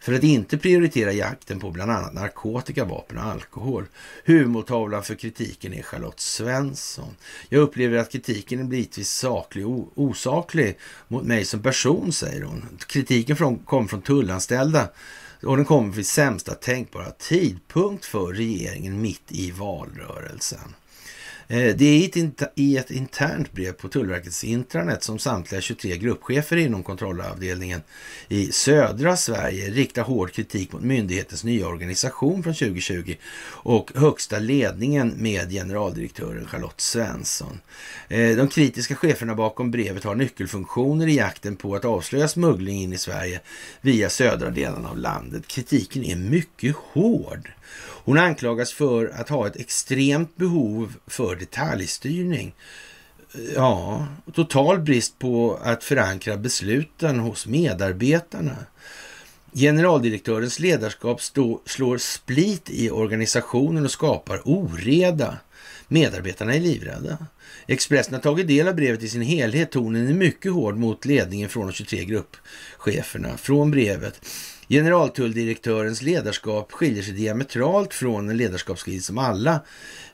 för 0.00 0.12
att 0.12 0.22
inte 0.22 0.58
prioritera 0.58 1.12
jakten 1.12 1.60
på 1.60 1.70
bland 1.70 1.90
annat 1.90 2.14
narkotika, 2.14 2.84
vapen 2.84 3.18
och 3.18 3.24
alkohol. 3.24 3.84
Huvudmottavlan 4.24 5.02
för 5.02 5.14
kritiken 5.14 5.74
är 5.74 5.82
Charlotte 5.82 6.20
Svensson. 6.20 7.16
Jag 7.48 7.60
upplever 7.60 7.98
att 7.98 8.12
kritiken 8.12 8.60
är 8.60 8.64
bitvis 8.64 9.10
saklig 9.10 9.66
och 9.66 9.92
osaklig 9.94 10.78
mot 11.08 11.24
mig 11.24 11.44
som 11.44 11.62
person, 11.62 12.12
säger 12.12 12.42
hon. 12.42 12.66
Kritiken 12.86 13.36
från, 13.36 13.58
kom 13.58 13.88
från 13.88 14.02
tullanställda 14.02 14.88
och 15.42 15.56
den 15.56 15.64
kommer 15.64 15.92
vid 15.92 16.06
sämsta 16.06 16.54
tänkbara 16.54 17.10
tidpunkt 17.10 18.04
för 18.04 18.32
regeringen 18.32 19.00
mitt 19.00 19.32
i 19.32 19.50
valrörelsen. 19.50 20.74
Eh, 21.50 21.76
det 21.76 21.84
är 21.84 22.50
i 22.54 22.76
ett 22.76 22.90
internt 22.90 23.52
brev 23.52 23.72
på 23.72 23.88
Tullverkets 23.88 24.44
intranät 24.44 25.02
som 25.02 25.18
samtliga 25.18 25.60
23 25.60 25.96
gruppchefer 25.96 26.56
inom 26.56 26.82
kontrollavdelningen 26.82 27.80
i 28.28 28.52
södra 28.52 29.16
Sverige 29.16 29.70
riktar 29.70 30.02
hård 30.02 30.32
kritik 30.32 30.72
mot 30.72 30.82
myndighetens 30.82 31.44
nya 31.44 31.68
organisation 31.68 32.42
från 32.42 32.54
2020 32.54 33.14
och 33.50 33.90
högsta 33.94 34.38
ledningen 34.38 35.14
med 35.16 35.50
generaldirektören 35.50 36.46
Charlotte 36.46 36.80
Svensson. 36.80 37.60
Eh, 38.08 38.36
de 38.36 38.48
kritiska 38.48 38.94
cheferna 38.96 39.34
bakom 39.34 39.70
brevet 39.70 40.04
har 40.04 40.14
nyckelfunktioner 40.14 41.06
i 41.06 41.16
jakten 41.16 41.56
på 41.56 41.74
att 41.74 41.84
avslöja 41.84 42.28
smuggling 42.28 42.82
in 42.82 42.92
i 42.92 42.98
Sverige 42.98 43.40
via 43.80 44.10
södra 44.10 44.50
delarna 44.50 44.90
av 44.90 44.98
landet. 44.98 45.46
Kritiken 45.46 46.04
är 46.04 46.16
mycket 46.16 46.76
hård. 46.76 47.50
Hon 48.08 48.18
anklagas 48.18 48.72
för 48.72 49.06
att 49.06 49.28
ha 49.28 49.46
ett 49.46 49.56
extremt 49.56 50.36
behov 50.36 50.94
för 51.06 51.36
detaljstyrning. 51.36 52.54
Ja, 53.54 54.06
total 54.34 54.78
brist 54.78 55.18
på 55.18 55.58
att 55.62 55.84
förankra 55.84 56.36
besluten 56.36 57.18
hos 57.18 57.46
medarbetarna. 57.46 58.56
Generaldirektörens 59.52 60.60
ledarskap 60.60 61.22
stå, 61.22 61.60
slår 61.64 61.98
split 61.98 62.70
i 62.70 62.90
organisationen 62.90 63.84
och 63.84 63.90
skapar 63.90 64.40
oreda. 64.44 65.36
Medarbetarna 65.88 66.54
är 66.54 66.60
livrädda. 66.60 67.18
Expressen 67.66 68.14
har 68.14 68.20
tagit 68.20 68.48
del 68.48 68.68
av 68.68 68.74
brevet 68.74 69.02
i 69.02 69.08
sin 69.08 69.22
helhet. 69.22 69.70
Tonen 69.70 70.08
är 70.08 70.14
mycket 70.14 70.52
hård 70.52 70.76
mot 70.76 71.04
ledningen 71.04 71.48
från 71.48 71.66
de 71.66 71.72
23 71.72 72.04
gruppcheferna. 72.04 73.36
Från 73.36 73.70
brevet 73.70 74.20
Generaltulldirektörens 74.68 76.02
ledarskap 76.02 76.72
skiljer 76.72 77.02
sig 77.02 77.12
diametralt 77.12 77.94
från 77.94 78.28
en 78.28 78.36
ledarskapsstil 78.36 79.02
som 79.02 79.18
alla 79.18 79.60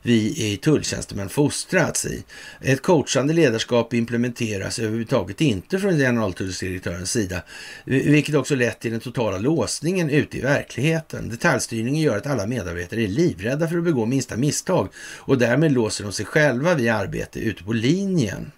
vi 0.01 0.51
i 0.51 0.57
tulltjänstemän 0.57 1.29
fostrats 1.29 2.05
i. 2.05 2.23
Ett 2.61 2.81
coachande 2.81 3.33
ledarskap 3.33 3.93
implementeras 3.93 4.79
överhuvudtaget 4.79 5.41
inte 5.41 5.79
från 5.79 5.97
generaltulldirektörens 5.97 7.11
sida, 7.11 7.43
vilket 7.85 8.35
också 8.35 8.55
lett 8.55 8.79
till 8.79 8.91
den 8.91 8.99
totala 8.99 9.37
låsningen 9.37 10.09
ute 10.09 10.37
i 10.37 10.41
verkligheten. 10.41 11.29
Detaljstyrningen 11.29 12.01
gör 12.01 12.17
att 12.17 12.27
alla 12.27 12.47
medarbetare 12.47 13.03
är 13.03 13.07
livrädda 13.07 13.67
för 13.67 13.77
att 13.77 13.83
begå 13.83 14.05
minsta 14.05 14.37
misstag 14.37 14.89
och 15.17 15.37
därmed 15.37 15.71
låser 15.71 16.03
de 16.03 16.13
sig 16.13 16.25
själva 16.25 16.75
vid 16.75 16.89
arbete 16.89 17.39
ute 17.39 17.63
på 17.63 17.73
linjen. 17.73 18.51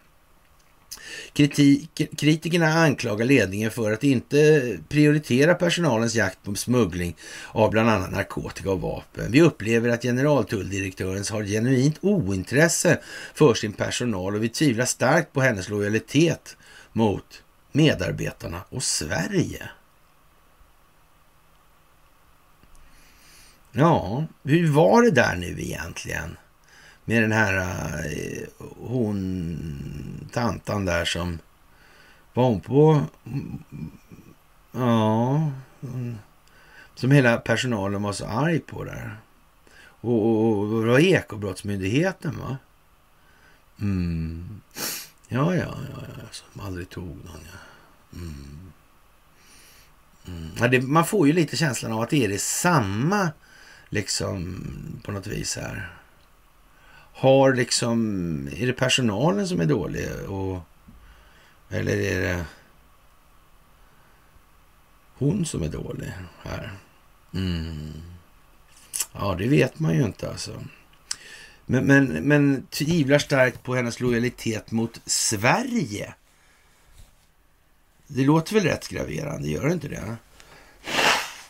Kritik, 1.37 2.01
kritikerna 2.17 2.67
anklagar 2.67 3.25
ledningen 3.25 3.71
för 3.71 3.91
att 3.91 4.03
inte 4.03 4.77
prioritera 4.89 5.55
personalens 5.55 6.15
jakt 6.15 6.43
på 6.43 6.55
smuggling 6.55 7.15
av 7.51 7.71
bland 7.71 7.89
annat 7.89 8.11
narkotika 8.11 8.71
och 8.71 8.81
vapen. 8.81 9.31
Vi 9.31 9.41
upplever 9.41 9.89
att 9.89 10.01
generaltulldirektören 10.01 11.23
har 11.31 11.43
genuint 11.43 11.97
ointresse 12.01 12.99
för 13.33 13.53
sin 13.53 13.73
personal 13.73 14.35
och 14.35 14.43
vi 14.43 14.49
tvivlar 14.49 14.85
starkt 14.85 15.33
på 15.33 15.41
hennes 15.41 15.69
lojalitet 15.69 16.57
mot 16.93 17.43
medarbetarna 17.71 18.61
och 18.69 18.83
Sverige. 18.83 19.69
Ja, 23.71 24.25
hur 24.43 24.71
var 24.71 25.01
det 25.01 25.11
där 25.11 25.35
nu 25.35 25.61
egentligen? 25.61 26.37
Med 27.09 27.21
den 27.21 27.31
här 27.31 27.55
eh, 28.05 28.47
hon, 28.77 30.29
tantan 30.33 30.85
där 30.85 31.05
som 31.05 31.39
var 32.33 32.43
hon 32.43 32.61
på, 32.61 33.05
ja, 34.71 35.51
som 36.95 37.11
hela 37.11 37.37
personalen 37.37 38.01
var 38.01 38.13
så 38.13 38.25
arg 38.25 38.59
på 38.59 38.83
där. 38.83 39.17
Och, 39.79 40.25
och, 40.25 40.59
och 40.59 40.81
det 40.81 40.91
var 40.91 40.99
Ekobrottsmyndigheten 40.99 42.39
va? 42.39 42.57
Mm. 43.81 44.61
Ja, 45.27 45.55
ja, 45.55 45.77
ja, 45.93 46.03
ja, 46.17 46.23
som 46.31 46.61
aldrig 46.61 46.89
tog 46.89 47.05
någon. 47.05 47.41
Ja. 47.51 47.59
Mm. 48.19 48.71
Mm. 50.27 50.51
Ja, 50.59 50.67
det, 50.67 50.81
man 50.81 51.05
får 51.05 51.27
ju 51.27 51.33
lite 51.33 51.57
känslan 51.57 51.91
av 51.91 52.01
att 52.01 52.09
det 52.09 52.25
är 52.25 52.29
det 52.29 52.41
samma, 52.41 53.29
liksom, 53.89 54.63
på 55.03 55.11
något 55.11 55.27
vis 55.27 55.55
här 55.55 55.96
har 57.17 57.53
liksom, 57.53 58.49
är 58.57 58.67
det 58.67 58.73
personalen 58.73 59.47
som 59.47 59.61
är 59.61 59.65
dålig? 59.65 60.29
Och, 60.29 60.59
eller 61.69 61.97
är 61.97 62.21
det 62.21 62.45
hon 65.13 65.45
som 65.45 65.63
är 65.63 65.67
dålig 65.69 66.13
här? 66.43 66.71
Mm. 67.33 67.93
Ja, 69.13 69.35
det 69.37 69.47
vet 69.47 69.79
man 69.79 69.95
ju 69.95 70.03
inte 70.03 70.29
alltså. 70.29 70.63
Men, 71.65 71.85
men, 71.85 72.05
men 72.05 72.67
tvivlar 72.69 73.19
starkt 73.19 73.63
på 73.63 73.75
hennes 73.75 73.99
lojalitet 73.99 74.71
mot 74.71 75.01
Sverige. 75.05 76.13
Det 78.07 78.23
låter 78.23 78.53
väl 78.53 78.63
rätt 78.63 78.87
graverande, 78.87 79.47
gör 79.47 79.67
det 79.67 79.73
inte 79.73 79.87
det? 79.87 80.15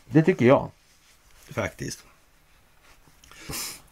Det 0.05 0.23
tycker 0.23 0.45
jag 0.45 0.71
faktiskt. 1.49 2.03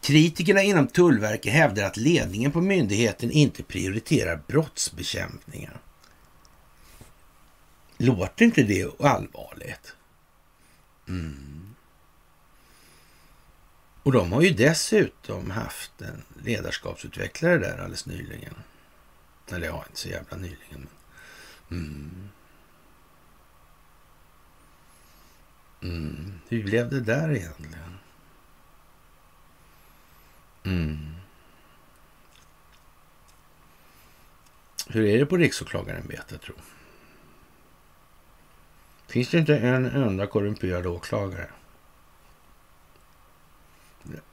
Kritikerna 0.06 0.62
inom 0.62 0.88
Tullverket 0.88 1.54
hävdar 1.54 1.84
att 1.84 1.98
ledningen 1.98 2.52
på 2.52 2.62
myndigheten 2.62 3.32
inte 3.32 3.64
prioriterar 3.64 4.42
brottsbekämpningen. 4.48 5.72
Låter 7.98 8.46
inte 8.46 8.64
det 8.64 9.02
allvarligt? 9.02 9.96
Mm. 11.08 11.76
Och 14.04 14.12
de 14.12 14.32
har 14.32 14.42
ju 14.42 14.50
dessutom 14.50 15.52
haft 15.52 16.02
en 16.02 16.22
ledarskapsutvecklare 16.44 17.58
där 17.58 17.78
alldeles 17.78 18.06
nyligen. 18.06 18.56
Eller 19.52 19.68
ja, 19.68 19.86
inte 19.88 20.00
så 20.00 20.10
jävla 20.10 20.38
nyligen. 20.38 20.88
Mm. 21.72 22.30
Mm. 25.82 26.40
Hur 26.50 26.64
blev 26.64 26.90
det 26.90 27.02
där 27.02 27.36
egentligen? 27.36 28.00
Mm. 30.66 31.16
Hur 34.88 35.06
är 35.06 35.20
det 35.20 35.26
på 35.26 35.38
Riksåklagarämbetet 35.38 36.42
tro? 36.42 36.56
Finns 39.08 39.30
det 39.30 39.38
inte 39.38 39.58
en 39.58 39.86
enda 39.86 40.28
korrumperad 40.28 40.86
åklagare? 40.86 41.50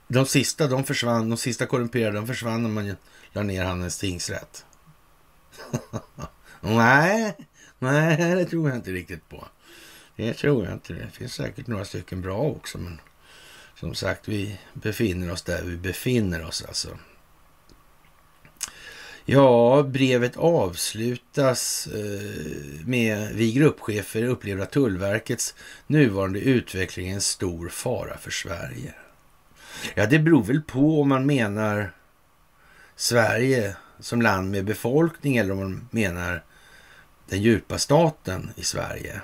De 0.07 0.25
sista, 0.25 0.67
de 0.67 0.83
försvann, 0.83 1.29
de 1.29 1.37
sista 1.37 1.65
korrumperade, 1.65 2.17
de 2.17 2.27
försvann 2.27 2.63
när 2.63 2.69
man 2.69 2.95
la 3.31 3.43
ner 3.43 3.65
Hannes 3.65 3.97
tingsrätt. 3.97 4.65
nej, 6.61 7.37
nej, 7.79 8.35
det 8.35 8.45
tror 8.45 8.69
jag 8.69 8.77
inte 8.77 8.91
riktigt 8.91 9.29
på. 9.29 9.47
Det 10.15 10.33
tror 10.33 10.65
jag 10.65 10.73
inte. 10.73 10.93
Det 10.93 11.09
finns 11.11 11.33
säkert 11.33 11.67
några 11.67 11.85
stycken 11.85 12.21
bra 12.21 12.37
också, 12.37 12.77
men 12.77 12.99
som 13.83 13.95
sagt, 13.95 14.27
vi 14.27 14.59
befinner 14.73 15.31
oss 15.31 15.41
där 15.41 15.63
vi 15.63 15.77
befinner 15.77 16.45
oss 16.45 16.65
alltså. 16.67 16.97
Ja, 19.25 19.83
brevet 19.83 20.37
avslutas 20.37 21.87
eh, 21.87 22.85
med 22.85 23.29
vi 23.33 23.51
gruppchefer 23.51 24.23
upplever 24.23 24.63
att 24.63 24.71
Tullverkets 24.71 25.55
nuvarande 25.87 26.39
utveckling 26.39 27.09
är 27.09 27.13
en 27.13 27.21
stor 27.21 27.69
fara 27.69 28.17
för 28.17 28.31
Sverige. 28.31 28.93
Ja, 29.95 30.05
det 30.05 30.19
beror 30.19 30.43
väl 30.43 30.61
på 30.61 31.01
om 31.01 31.09
man 31.09 31.25
menar 31.25 31.91
Sverige 32.95 33.75
som 33.99 34.21
land 34.21 34.51
med 34.51 34.65
befolkning 34.65 35.37
eller 35.37 35.51
om 35.51 35.59
man 35.59 35.87
menar 35.91 36.43
den 37.29 37.41
djupa 37.41 37.77
staten 37.77 38.51
i 38.55 38.63
Sverige. 38.63 39.21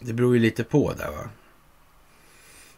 Det 0.00 0.12
beror 0.12 0.34
ju 0.34 0.40
lite 0.40 0.64
på 0.64 0.92
där 0.92 1.10
va. 1.10 1.28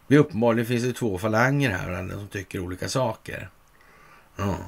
Det 0.06 0.18
uppenbarligen 0.18 0.66
finns 0.66 0.82
det 0.82 0.92
två 0.92 1.18
falanger 1.18 1.70
här 1.70 2.08
som 2.10 2.28
tycker 2.28 2.60
olika 2.60 2.88
saker. 2.88 3.50
Ja. 4.36 4.58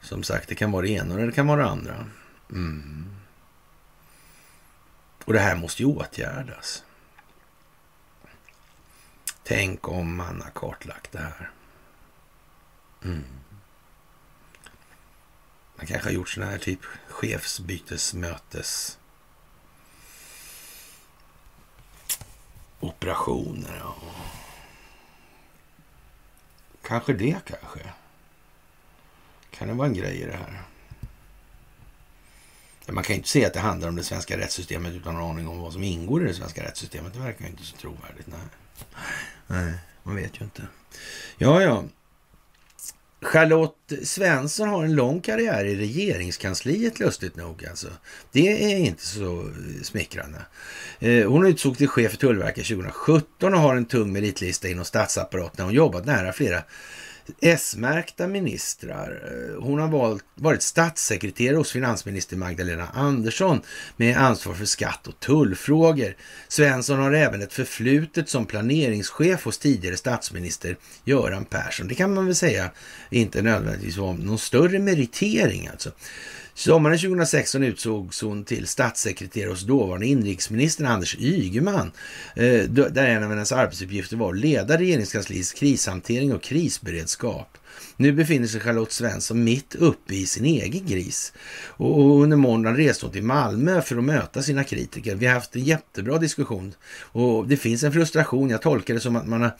Som 0.00 0.22
sagt, 0.22 0.48
det 0.48 0.54
kan 0.54 0.72
vara 0.72 0.82
det 0.82 0.88
ena 0.88 1.14
eller 1.14 1.26
det 1.26 1.32
kan 1.32 1.46
vara 1.46 1.62
det 1.62 1.68
andra. 1.68 2.06
Mm. 2.50 3.16
Och 5.24 5.32
det 5.32 5.40
här 5.40 5.56
måste 5.56 5.82
ju 5.82 5.88
åtgärdas. 5.88 6.84
Tänk 9.42 9.88
om 9.88 10.16
man 10.16 10.42
har 10.42 10.50
kartlagt 10.50 11.12
det 11.12 11.18
här. 11.18 11.50
Mm. 13.04 13.24
Man 15.76 15.86
kanske 15.86 16.08
har 16.08 16.12
gjort 16.12 16.28
sådana 16.28 16.50
här 16.50 16.58
typ 16.58 16.80
chefsbytesmötes 17.08 18.97
operationer. 22.80 23.76
Ja. 23.78 23.96
Kanske 26.82 27.12
det 27.12 27.36
kanske. 27.46 27.80
Kan 29.50 29.68
det 29.68 29.74
vara 29.74 29.88
en 29.88 29.94
grej 29.94 30.20
i 30.20 30.24
det 30.24 30.36
här? 30.36 30.62
Man 32.92 33.04
kan 33.04 33.14
ju 33.14 33.16
inte 33.16 33.28
säga 33.28 33.46
att 33.46 33.54
det 33.54 33.60
handlar 33.60 33.88
om 33.88 33.96
det 33.96 34.04
svenska 34.04 34.38
rättssystemet 34.38 34.92
utan 34.92 35.16
en 35.16 35.22
aning 35.22 35.48
om 35.48 35.60
vad 35.60 35.72
som 35.72 35.82
ingår 35.82 36.24
i 36.24 36.28
det 36.28 36.34
svenska 36.34 36.64
rättssystemet. 36.64 37.12
Det 37.12 37.18
verkar 37.18 37.46
inte 37.46 37.62
så 37.62 37.76
trovärdigt. 37.76 38.26
Nej, 38.26 38.40
Nej 39.46 39.74
man 40.02 40.16
vet 40.16 40.40
ju 40.40 40.44
inte. 40.44 40.62
Ja, 41.38 41.62
ja. 41.62 41.84
Charlotte 43.22 43.92
Svensson 44.02 44.68
har 44.68 44.84
en 44.84 44.94
lång 44.94 45.20
karriär 45.20 45.64
i 45.64 45.76
regeringskansliet 45.76 47.00
lustigt 47.00 47.36
nog. 47.36 47.66
Alltså. 47.66 47.88
Det 48.32 48.72
är 48.72 48.78
inte 48.78 49.06
så 49.06 49.40
eh, 49.40 49.82
smickrande. 49.82 50.38
Eh, 50.98 51.30
hon 51.30 51.46
utsågs 51.46 51.78
till 51.78 51.88
chef 51.88 52.10
för 52.10 52.18
Tullverket 52.18 52.66
2017 52.66 53.54
och 53.54 53.60
har 53.60 53.76
en 53.76 53.86
tung 53.86 54.12
meritlista 54.12 54.68
inom 54.68 54.84
statsapparaten. 54.84 55.64
Hon 55.64 55.74
jobbat 55.74 56.06
nära 56.06 56.32
flera 56.32 56.62
S-märkta 57.40 58.26
ministrar. 58.26 59.22
Eh, 59.24 59.62
hon 59.62 59.78
har 59.78 59.88
valt, 59.88 60.24
varit 60.34 60.62
statssekreterare 60.62 61.56
hos 61.56 61.72
finansminister 61.72 62.36
Magdalena 62.36 62.88
Andersson 62.94 63.60
med 63.96 64.16
ansvar 64.16 64.54
för 64.54 64.64
skatt 64.64 65.06
och 65.06 65.20
tullfrågor. 65.20 66.16
Svensson 66.48 66.98
har 66.98 67.12
även 67.12 67.42
ett 67.42 67.52
förflutet 67.52 68.28
som 68.28 68.46
planeringschef 68.46 69.44
hos 69.44 69.58
tidigare 69.58 69.96
statsminister 69.96 70.76
Göran 71.04 71.44
Persson. 71.44 71.88
Det 71.88 71.94
kan 71.94 72.14
man 72.14 72.26
väl 72.26 72.34
säga 72.34 72.70
inte 73.10 73.42
nödvändigtvis 73.42 73.96
var 73.96 74.14
någon 74.14 74.38
större 74.38 74.78
meritering 74.78 75.68
alltså. 75.68 75.90
Sommaren 76.58 76.98
2016 76.98 77.62
utsågs 77.62 78.22
hon 78.22 78.44
till 78.44 78.66
statssekreterare 78.66 79.50
hos 79.50 79.62
dåvarande 79.62 80.06
inrikesministern 80.06 80.86
Anders 80.86 81.16
Ygeman, 81.18 81.90
eh, 82.36 82.62
där 82.70 83.06
en 83.06 83.24
av 83.24 83.30
hennes 83.30 83.52
arbetsuppgifter 83.52 84.16
var 84.16 84.32
att 84.32 84.38
leda 84.38 84.78
regeringskansliets 84.78 85.52
krishantering 85.52 86.34
och 86.34 86.42
krisberedskap. 86.42 87.58
Nu 87.96 88.12
befinner 88.12 88.46
sig 88.46 88.60
Charlotte 88.60 88.92
Svensson 88.92 89.44
mitt 89.44 89.74
uppe 89.74 90.14
i 90.14 90.26
sin 90.26 90.44
egen 90.44 90.86
gris. 90.86 91.32
Och 91.66 92.22
under 92.22 92.36
måndagen 92.36 92.76
reste 92.76 93.06
hon 93.06 93.12
till 93.12 93.22
Malmö 93.22 93.82
för 93.82 93.96
att 93.96 94.04
möta 94.04 94.42
sina 94.42 94.64
kritiker. 94.64 95.14
Vi 95.14 95.26
har 95.26 95.34
haft 95.34 95.56
en 95.56 95.64
jättebra 95.64 96.18
diskussion 96.18 96.74
och 97.00 97.48
det 97.48 97.56
finns 97.56 97.82
en 97.82 97.92
frustration. 97.92 98.50
Jag 98.50 98.62
tolkar 98.62 98.94
det 98.94 99.00
som 99.00 99.16
att 99.16 99.26
man 99.26 99.42
har 99.42 99.56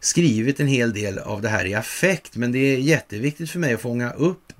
skrivit 0.00 0.60
en 0.60 0.68
hel 0.68 0.92
del 0.92 1.18
av 1.18 1.42
det 1.42 1.48
här 1.48 1.64
i 1.64 1.74
affekt, 1.74 2.36
men 2.36 2.52
det 2.52 2.58
är 2.58 2.78
jätteviktigt 2.78 3.50
för 3.50 3.58
mig 3.58 3.74
att 3.74 3.80
fånga 3.80 4.12
upp 4.12 4.52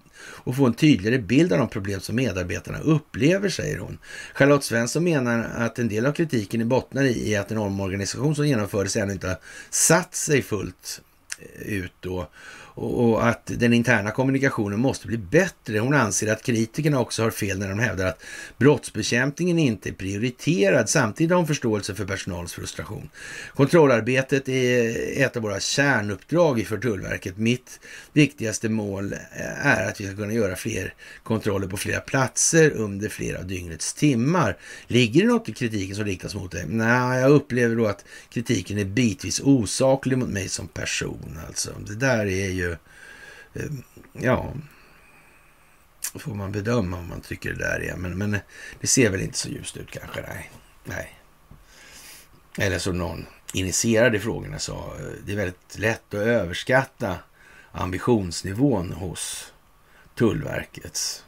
och 0.46 0.56
få 0.56 0.66
en 0.66 0.74
tydligare 0.74 1.18
bild 1.18 1.52
av 1.52 1.58
de 1.58 1.68
problem 1.68 2.00
som 2.00 2.16
medarbetarna 2.16 2.78
upplever, 2.78 3.48
säger 3.48 3.78
hon. 3.78 3.98
Charlotte 4.34 4.64
Svensson 4.64 5.04
menar 5.04 5.50
att 5.56 5.78
en 5.78 5.88
del 5.88 6.06
av 6.06 6.12
kritiken 6.12 6.68
bottnar 6.68 7.04
i 7.04 7.36
att 7.36 7.50
en 7.50 7.58
omorganisation 7.58 8.34
som 8.36 8.46
genomfördes 8.46 8.96
ännu 8.96 9.12
inte 9.12 9.28
har 9.28 9.38
satt 9.70 10.14
sig 10.14 10.42
fullt 10.42 11.00
ut 11.64 11.92
då 12.00 12.28
och 12.78 13.28
att 13.28 13.50
den 13.54 13.72
interna 13.72 14.10
kommunikationen 14.10 14.80
måste 14.80 15.06
bli 15.06 15.18
bättre. 15.18 15.78
Hon 15.78 15.94
anser 15.94 16.32
att 16.32 16.42
kritikerna 16.42 17.00
också 17.00 17.22
har 17.22 17.30
fel 17.30 17.58
när 17.58 17.68
de 17.68 17.78
hävdar 17.78 18.06
att 18.06 18.22
brottsbekämpningen 18.58 19.58
inte 19.58 19.88
är 19.88 19.92
prioriterad. 19.92 20.88
Samtidigt 20.88 21.30
har 21.30 21.36
hon 21.36 21.46
förståelse 21.46 21.94
för 21.94 22.04
personalens 22.04 22.52
frustration. 22.52 23.08
Kontrollarbetet 23.54 24.48
är 24.48 24.96
ett 25.22 25.36
av 25.36 25.42
våra 25.42 25.60
kärnuppdrag 25.60 26.66
för 26.66 26.78
Tullverket. 26.78 27.38
Mitt 27.38 27.80
viktigaste 28.12 28.68
mål 28.68 29.14
är 29.62 29.88
att 29.88 30.00
vi 30.00 30.06
ska 30.06 30.16
kunna 30.16 30.32
göra 30.32 30.56
fler 30.56 30.94
kontroller 31.22 31.66
på 31.66 31.76
flera 31.76 32.00
platser 32.00 32.70
under 32.70 33.08
flera 33.08 33.38
av 33.38 33.46
dygnets 33.46 33.94
timmar. 33.94 34.56
Ligger 34.86 35.22
det 35.22 35.28
något 35.28 35.48
i 35.48 35.52
kritiken 35.52 35.96
som 35.96 36.04
riktas 36.04 36.34
mot 36.34 36.52
dig? 36.52 36.64
Nej, 36.68 37.20
jag 37.20 37.30
upplever 37.30 37.76
då 37.76 37.86
att 37.86 38.04
kritiken 38.30 38.78
är 38.78 38.84
bitvis 38.84 39.40
osaklig 39.40 40.18
mot 40.18 40.28
mig 40.28 40.48
som 40.48 40.68
person. 40.68 41.38
Alltså, 41.48 41.70
det 41.86 41.94
där 41.94 42.26
är 42.26 42.50
ju 42.50 42.65
Eh, 42.72 43.70
ja, 44.12 44.54
får 46.14 46.34
man 46.34 46.52
bedöma 46.52 46.98
om 46.98 47.08
man 47.08 47.20
tycker 47.20 47.52
det 47.52 47.58
där 47.58 47.80
är. 47.80 47.96
Men, 47.96 48.18
men 48.18 48.38
det 48.80 48.86
ser 48.86 49.10
väl 49.10 49.20
inte 49.20 49.38
så 49.38 49.48
ljust 49.48 49.76
ut 49.76 49.90
kanske. 49.90 50.20
Nej. 50.20 50.50
Nej. 50.84 51.18
Eller 52.58 52.78
som 52.78 52.98
någon 52.98 53.26
initierade 53.52 54.16
i 54.16 54.20
frågorna 54.20 54.58
sa, 54.58 54.96
eh, 54.98 55.06
det 55.24 55.32
är 55.32 55.36
väldigt 55.36 55.78
lätt 55.78 56.14
att 56.14 56.20
överskatta 56.20 57.18
ambitionsnivån 57.72 58.92
hos 58.92 59.52
Tullverkets 60.14 61.24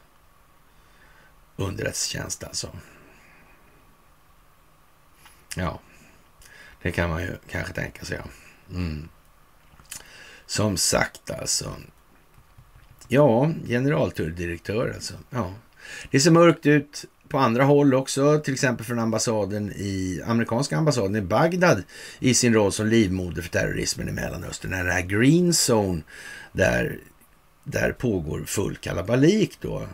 underrättelsetjänst 1.57 2.45
alltså. 2.45 2.71
Ja, 5.57 5.81
det 6.83 6.93
kan 6.93 7.11
man 7.11 7.23
ju 7.23 7.37
kanske 7.51 7.73
tänka 7.73 8.05
sig. 8.05 8.21
Ja. 8.25 8.31
Mm. 8.75 9.09
Som 10.49 10.77
sagt 10.77 11.31
alltså. 11.31 11.77
Ja, 13.09 13.53
generaltulldirektör 13.67 14.93
alltså. 14.95 15.15
Ja. 15.31 15.55
Det 16.11 16.21
ser 16.21 16.31
mörkt 16.31 16.67
ut 16.67 17.05
på 17.29 17.39
andra 17.39 17.65
håll 17.65 17.95
också, 17.95 18.39
till 18.39 18.55
exempel 18.55 18.87
från 18.87 18.99
ambassaden 18.99 19.73
i 19.73 20.23
amerikanska 20.27 20.77
ambassaden 20.77 21.17
i 21.17 21.21
Bagdad 21.21 21.83
i 22.19 22.35
sin 22.35 22.55
roll 22.55 22.73
som 22.73 22.87
livmoder 22.87 23.43
för 23.43 23.51
terrorismen 23.51 24.09
i 24.09 24.13
Mellanöstern. 24.13 24.71
Den 24.71 24.87
här 24.87 25.03
green 25.03 25.53
zone 25.53 26.03
där, 26.53 26.99
där 27.65 27.93
pågår 27.93 28.45
full 28.45 28.77
kalabalik 28.77 29.59
då 29.61 29.89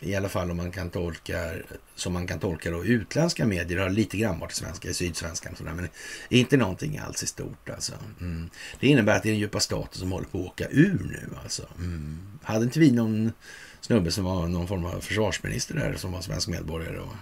i 0.00 0.14
alla 0.14 0.28
fall 0.28 0.50
om 0.50 0.56
man 0.56 0.72
kan 0.72 0.90
tolka, 0.90 1.50
som 1.94 2.12
man 2.12 2.26
kan 2.26 2.38
tolka 2.38 2.70
då, 2.70 2.84
utländska 2.84 3.46
medier 3.46 3.78
har 3.78 3.90
lite 3.90 4.16
grann 4.16 4.38
varit 4.38 4.52
svenska, 4.52 4.88
i 4.88 4.94
sydsvenskan 4.94 5.52
och 5.52 5.58
sådär, 5.58 5.72
men 5.72 5.88
inte 6.28 6.56
någonting 6.56 6.98
alls 6.98 7.22
i 7.22 7.26
stort 7.26 7.70
alltså. 7.70 7.92
Mm. 8.20 8.50
Det 8.80 8.86
innebär 8.88 9.16
att 9.16 9.22
det 9.22 9.28
är 9.28 9.30
den 9.30 9.40
djupa 9.40 9.60
staten 9.60 9.98
som 9.98 10.12
håller 10.12 10.26
på 10.26 10.38
att 10.38 10.46
åka 10.46 10.68
ur 10.68 11.04
nu 11.10 11.36
alltså. 11.42 11.66
Mm. 11.78 12.18
Hade 12.42 12.64
inte 12.64 12.80
vi 12.80 12.90
någon 12.90 13.32
snubbe 13.80 14.10
som 14.10 14.24
var 14.24 14.46
någon 14.46 14.68
form 14.68 14.84
av 14.84 15.00
försvarsminister 15.00 15.74
där 15.74 15.94
som 15.94 16.12
var 16.12 16.20
svensk 16.20 16.48
medborgare? 16.48 16.98
Och, 16.98 17.14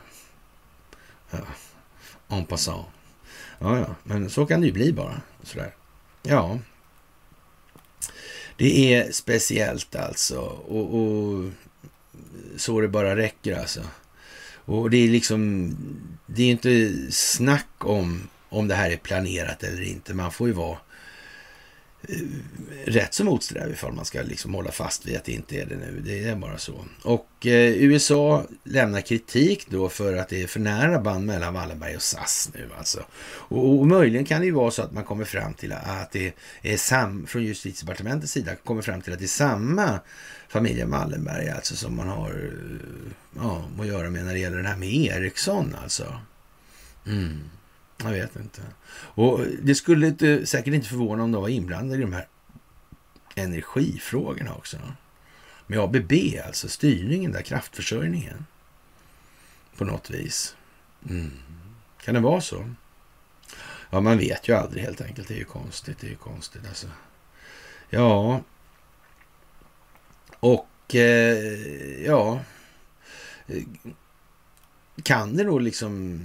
ja, 1.30 1.38
en 2.28 2.46
passant. 2.46 2.86
Ja, 3.58 3.78
ja, 3.78 3.94
men 4.04 4.30
så 4.30 4.46
kan 4.46 4.60
det 4.60 4.66
ju 4.66 4.72
bli 4.72 4.92
bara. 4.92 5.20
Sådär. 5.42 5.74
Ja. 6.22 6.58
Det 8.56 8.94
är 8.94 9.12
speciellt 9.12 9.96
alltså. 9.96 10.38
Och, 10.40 11.00
och 11.00 11.50
så 12.56 12.80
det 12.80 12.88
bara 12.88 13.16
räcker 13.16 13.58
alltså. 13.58 13.80
Och 14.54 14.90
det 14.90 14.96
är 14.96 15.08
liksom, 15.08 15.70
det 16.26 16.42
är 16.42 16.50
inte 16.50 16.92
snack 17.10 17.68
om 17.78 18.28
om 18.48 18.68
det 18.68 18.74
här 18.74 18.90
är 18.90 18.96
planerat 18.96 19.62
eller 19.62 19.82
inte. 19.82 20.14
Man 20.14 20.32
får 20.32 20.46
ju 20.46 20.52
vara 20.52 20.78
eh, 22.08 22.16
rätt 22.84 23.14
så 23.14 23.24
motsträvig 23.24 23.72
ifall 23.72 23.92
man 23.92 24.04
ska 24.04 24.22
liksom 24.22 24.54
hålla 24.54 24.70
fast 24.70 25.06
vid 25.06 25.16
att 25.16 25.24
det 25.24 25.32
inte 25.32 25.56
är 25.56 25.66
det 25.66 25.76
nu. 25.76 26.02
Det 26.04 26.24
är 26.24 26.36
bara 26.36 26.58
så. 26.58 26.84
Och 27.02 27.46
eh, 27.46 27.72
USA 27.72 28.44
lämnar 28.64 29.00
kritik 29.00 29.66
då 29.70 29.88
för 29.88 30.16
att 30.16 30.28
det 30.28 30.42
är 30.42 30.46
för 30.46 30.60
nära 30.60 31.00
band 31.00 31.26
mellan 31.26 31.54
Wallenberg 31.54 31.96
och 31.96 32.02
SAS 32.02 32.50
nu 32.54 32.68
alltså. 32.78 33.04
Och, 33.26 33.78
och, 33.78 33.86
möjligen 33.86 34.24
kan 34.24 34.40
det 34.40 34.46
ju 34.46 34.52
vara 34.52 34.70
så 34.70 34.82
att 34.82 34.92
man 34.92 35.04
kommer 35.04 35.24
fram 35.24 35.54
till 35.54 35.72
att 35.72 36.12
det 36.12 36.34
är 36.62 36.76
sam, 36.76 37.26
från 37.26 37.44
justitiedepartementets 37.44 38.32
sida 38.32 38.54
kommer 38.54 38.82
fram 38.82 39.00
till 39.00 39.12
att 39.12 39.18
det 39.18 39.24
är 39.24 39.28
samma 39.28 40.00
familjen 40.48 40.90
Wallenberg 40.90 41.48
alltså 41.48 41.76
som 41.76 41.96
man 41.96 42.08
har 42.08 42.30
eh, 42.30 43.12
ja, 43.36 43.64
att 43.80 43.86
göra 43.86 44.10
med 44.10 44.24
när 44.24 44.32
det 44.32 44.38
gäller 44.38 44.62
det 44.62 44.68
här 44.68 44.76
med 44.76 44.94
Ericsson 44.94 45.76
alltså. 45.82 46.20
Mm. 47.06 47.40
Jag 47.98 48.10
vet 48.10 48.36
inte. 48.36 48.62
Och 48.90 49.40
det 49.62 49.74
skulle 49.74 50.06
inte, 50.06 50.46
säkert 50.46 50.74
inte 50.74 50.88
förvåna 50.88 51.22
om 51.22 51.32
de 51.32 51.42
var 51.42 51.48
inblandade 51.48 51.98
i 51.98 52.00
de 52.00 52.12
här 52.12 52.26
energifrågorna 53.34 54.54
också. 54.54 54.76
Med 55.66 55.78
ABB, 55.78 56.12
alltså 56.46 56.68
styrningen 56.68 57.32
där, 57.32 57.42
kraftförsörjningen. 57.42 58.46
På 59.76 59.84
något 59.84 60.10
vis. 60.10 60.56
Mm. 61.08 61.30
Kan 62.04 62.14
det 62.14 62.20
vara 62.20 62.40
så? 62.40 62.70
Ja, 63.90 64.00
man 64.00 64.18
vet 64.18 64.48
ju 64.48 64.52
aldrig 64.52 64.82
helt 64.84 65.00
enkelt. 65.00 65.28
Det 65.28 65.34
är 65.34 65.38
ju 65.38 65.44
konstigt. 65.44 65.98
Det 66.00 66.06
är 66.06 66.10
ju 66.10 66.16
konstigt 66.16 66.62
alltså. 66.68 66.86
Ja, 67.90 68.40
och 70.40 70.94
eh, 70.94 72.04
ja, 72.06 72.40
kan 75.02 75.36
det 75.36 75.44
då 75.44 75.58
liksom 75.58 76.20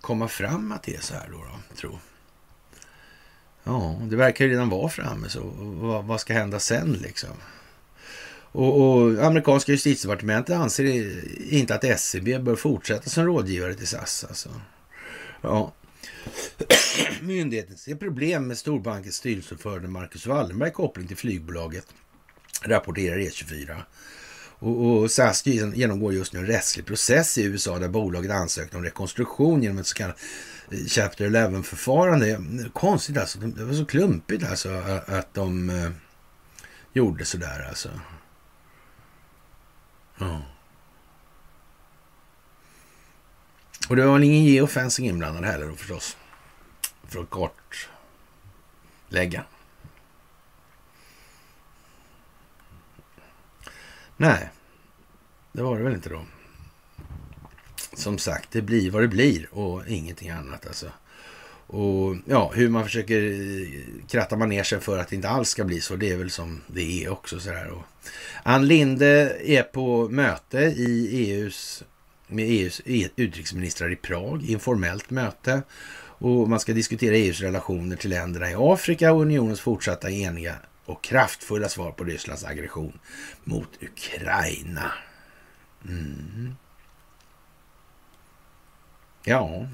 komma 0.00 0.28
fram 0.28 0.72
att 0.72 0.82
det 0.82 0.96
är 0.96 1.00
så 1.00 1.14
här 1.14 1.28
då, 1.32 1.38
då 1.38 1.76
tro? 1.76 1.98
Ja, 3.64 4.00
det 4.02 4.16
verkar 4.16 4.44
ju 4.44 4.50
redan 4.50 4.68
vara 4.68 4.88
framme, 4.88 5.28
så 5.28 5.40
vad, 5.58 6.04
vad 6.04 6.20
ska 6.20 6.32
hända 6.32 6.60
sen 6.60 6.92
liksom? 6.92 7.30
Och, 8.52 8.80
och, 8.80 9.24
amerikanska 9.24 9.72
justitiedepartementet 9.72 10.56
anser 10.56 10.84
inte 11.52 11.74
att 11.74 11.84
SCB 11.84 12.38
bör 12.38 12.56
fortsätta 12.56 13.10
som 13.10 13.24
rådgivare 13.26 13.74
till 13.74 13.86
SAS. 13.86 14.24
Alltså. 14.28 14.48
Ja. 15.40 15.72
Myndigheten 17.20 17.76
ser 17.76 17.94
problem 17.94 18.46
med 18.46 18.58
storbankens 18.58 19.14
styrelseordförande 19.14 19.88
Marcus 19.88 20.26
Wallenberg 20.26 20.70
koppling 20.70 21.06
till 21.06 21.16
flygbolaget 21.16 21.86
rapporterar 22.62 23.16
E24. 23.16 23.82
Och, 24.60 24.86
och 24.86 25.10
SAS 25.10 25.46
genomgår 25.46 26.14
just 26.14 26.32
nu 26.32 26.38
en 26.38 26.46
rättslig 26.46 26.86
process 26.86 27.38
i 27.38 27.42
USA 27.42 27.78
där 27.78 27.88
bolaget 27.88 28.30
ansökte 28.30 28.76
om 28.76 28.84
rekonstruktion 28.84 29.62
genom 29.62 29.78
ett 29.78 29.86
så 29.86 29.94
kallat 29.94 30.20
eh, 30.70 30.78
Chapter 30.88 31.30
11-förfarande. 31.30 32.40
Konstigt 32.72 33.16
alltså. 33.16 33.38
Det 33.38 33.64
var 33.64 33.74
så 33.74 33.84
klumpigt 33.84 34.44
alltså 34.44 34.68
att 35.06 35.34
de 35.34 35.70
eh, 35.70 35.90
gjorde 36.92 37.24
sådär 37.24 37.66
alltså. 37.68 37.88
Ja. 40.18 40.42
Och 43.88 43.96
det 43.96 44.06
var 44.06 44.12
väl 44.12 44.24
ingen 44.24 44.44
geofencing 44.44 45.08
inblandad 45.08 45.44
heller 45.44 45.66
då 45.66 45.76
förstås. 45.76 46.16
För 47.08 47.20
att 47.20 47.30
kartlägga. 47.30 49.44
Nej, 54.20 54.48
det 55.52 55.62
var 55.62 55.78
det 55.78 55.84
väl 55.84 55.94
inte 55.94 56.08
då. 56.08 56.22
Som 57.94 58.18
sagt, 58.18 58.50
det 58.52 58.62
blir 58.62 58.90
vad 58.90 59.02
det 59.02 59.08
blir 59.08 59.54
och 59.54 59.88
ingenting 59.88 60.30
annat 60.30 60.66
alltså. 60.66 60.86
Och 61.66 62.16
ja, 62.26 62.52
hur 62.54 62.68
man 62.68 62.84
försöker 62.84 63.22
eh, 63.22 64.06
kratta 64.08 64.36
manegen 64.36 64.80
för 64.80 64.98
att 64.98 65.08
det 65.08 65.16
inte 65.16 65.28
alls 65.28 65.48
ska 65.48 65.64
bli 65.64 65.80
så, 65.80 65.96
det 65.96 66.10
är 66.10 66.16
väl 66.16 66.30
som 66.30 66.60
det 66.66 67.04
är 67.04 67.08
också. 67.08 67.40
Så 67.40 67.50
här. 67.50 67.70
Och 67.70 67.82
Ann 68.42 68.66
Linde 68.66 69.36
är 69.44 69.62
på 69.62 70.08
möte 70.08 70.58
i 70.58 71.08
EUs, 71.12 71.84
med 72.26 72.44
EUs 72.48 72.82
e-, 72.84 73.08
utrikesministrar 73.16 73.92
i 73.92 73.96
Prag, 73.96 74.44
informellt 74.44 75.10
möte. 75.10 75.62
Och 75.98 76.48
man 76.48 76.60
ska 76.60 76.72
diskutera 76.72 77.16
EUs 77.16 77.40
relationer 77.40 77.96
till 77.96 78.10
länderna 78.10 78.50
i 78.50 78.54
Afrika 78.58 79.12
och 79.12 79.20
unionens 79.20 79.60
fortsatta 79.60 80.10
eniga 80.10 80.56
och 80.90 81.02
kraftfulla 81.02 81.68
svar 81.68 81.92
på 81.92 82.04
Rysslands 82.04 82.44
aggression 82.44 82.98
mot 83.44 83.82
Ukraina. 83.82 84.92
Mm. 85.88 86.54
Ja, 89.24 89.68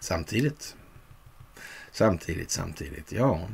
samtidigt. 0.00 0.76
Samtidigt, 1.92 2.50
samtidigt. 2.50 3.12
Ja, 3.12 3.48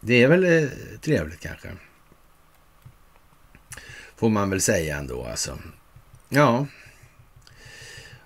det 0.00 0.22
är 0.22 0.28
väl 0.28 0.44
eh, 0.44 0.68
trevligt 1.00 1.40
kanske. 1.40 1.68
Får 4.16 4.28
man 4.28 4.50
väl 4.50 4.60
säga 4.60 4.96
ändå 4.96 5.26
alltså. 5.26 5.58
Ja. 6.28 6.66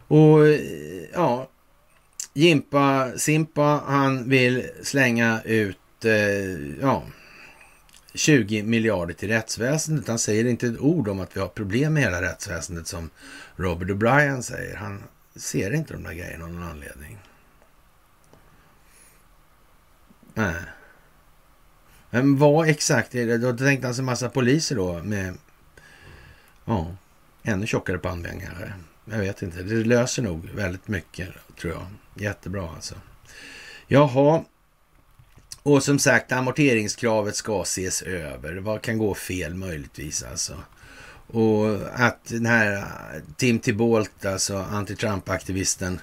Och 0.09 0.47
eh, 0.47 0.60
ja, 1.12 1.51
Jimpa 2.32 3.12
Simpa 3.16 3.82
han 3.86 4.28
vill 4.28 4.70
slänga 4.82 5.42
ut 5.44 5.80
Eh, 6.05 6.81
ja, 6.81 7.02
20 8.14 8.62
miljarder 8.62 9.14
till 9.14 9.28
rättsväsendet. 9.28 10.09
Han 10.09 10.18
säger 10.18 10.44
inte 10.44 10.66
ett 10.66 10.78
ord 10.78 11.09
om 11.09 11.20
att 11.20 11.36
vi 11.36 11.40
har 11.40 11.48
problem 11.48 11.94
med 11.94 12.02
hela 12.02 12.22
rättsväsendet 12.22 12.86
som 12.86 13.10
Robert 13.56 13.89
O'Brien 13.89 14.40
säger. 14.40 14.77
Han 14.77 15.02
ser 15.36 15.74
inte 15.74 15.93
de 15.93 16.02
där 16.02 16.12
grejerna 16.12 16.44
av 16.44 16.51
någon 16.52 16.62
anledning. 16.62 17.18
Nej. 20.35 20.55
Men 22.10 22.39
vad 22.39 22.68
exakt 22.68 23.14
är 23.14 23.27
det? 23.27 23.39
Då 23.39 23.56
tänkte 23.56 23.86
han 23.86 23.94
sig 23.94 24.05
massa 24.05 24.28
poliser 24.28 24.77
då 24.77 25.02
med 25.02 25.35
ja, 26.64 26.97
ännu 27.43 27.66
tjockare 27.66 27.98
pannben 27.98 28.40
kanske. 28.40 28.72
Jag 29.05 29.18
vet 29.18 29.43
inte. 29.43 29.62
Det 29.62 29.85
löser 29.85 30.22
nog 30.22 30.51
väldigt 30.55 30.89
mycket 30.89 31.28
tror 31.60 31.72
jag. 31.72 31.86
Jättebra 32.24 32.70
alltså. 32.74 32.94
Jaha. 33.86 34.44
Och 35.62 35.82
som 35.82 35.98
sagt, 35.98 36.32
amorteringskravet 36.32 37.36
ska 37.36 37.62
ses 37.62 38.02
över. 38.02 38.56
Vad 38.56 38.82
kan 38.82 38.98
gå 38.98 39.14
fel 39.14 39.54
möjligtvis 39.54 40.22
alltså? 40.22 40.54
Och 41.26 41.76
att 41.94 42.24
den 42.24 42.46
här 42.46 42.76
äh, 42.76 43.22
Tim 43.36 43.58
Tibolt, 43.58 44.24
alltså 44.24 44.56
anti-Trump-aktivisten 44.56 46.00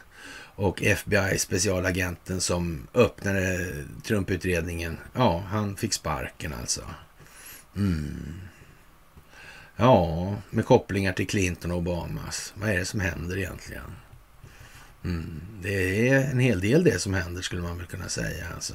och 0.56 0.82
FBI-specialagenten 0.82 2.42
som 2.42 2.88
öppnade 2.94 3.68
Trump-utredningen, 4.04 4.98
ja, 5.14 5.44
han 5.50 5.76
fick 5.76 5.94
sparken 5.94 6.54
alltså. 6.62 6.82
Mm. 7.76 8.34
Ja, 9.76 10.36
med 10.50 10.66
kopplingar 10.66 11.14
till 11.14 11.28
Clinton 11.28 11.72
och 11.72 11.78
Obamas. 11.78 12.26
Alltså. 12.26 12.54
Vad 12.56 12.70
är 12.70 12.78
det 12.78 12.86
som 12.86 13.00
händer 13.00 13.38
egentligen? 13.38 13.92
Mm. 15.04 15.42
Det 15.62 16.10
är 16.10 16.32
en 16.32 16.40
hel 16.40 16.60
del 16.60 16.84
det 16.84 17.00
som 17.00 17.14
händer 17.14 17.42
skulle 17.42 17.62
man 17.62 17.78
väl 17.78 17.88
kunna 17.88 18.10
säga. 18.10 18.46
Alltså. 18.56 18.74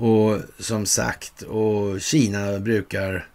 Och 0.00 0.40
som 0.58 0.86
sagt, 0.86 1.42
och 1.42 2.00
Kina 2.00 2.58
brukar 2.58 3.26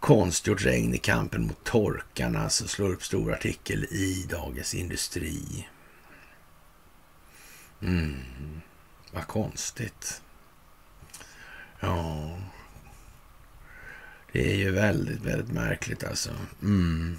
konstgjort 0.00 0.64
regn 0.64 0.94
i 0.94 0.98
kampen 0.98 1.46
mot 1.46 1.64
torkarna, 1.64 2.38
så 2.38 2.44
alltså 2.44 2.68
slår 2.68 2.92
upp 2.92 3.04
stor 3.04 3.32
artikel 3.32 3.84
i 3.84 4.26
Dagens 4.30 4.74
Industri. 4.74 5.68
Mm. 7.80 8.16
Vad 9.12 9.26
konstigt. 9.26 10.22
Ja, 11.80 12.38
det 14.32 14.52
är 14.52 14.56
ju 14.56 14.70
väldigt, 14.70 15.20
väldigt 15.20 15.52
märkligt 15.52 16.04
alltså. 16.04 16.30
Mm. 16.62 17.16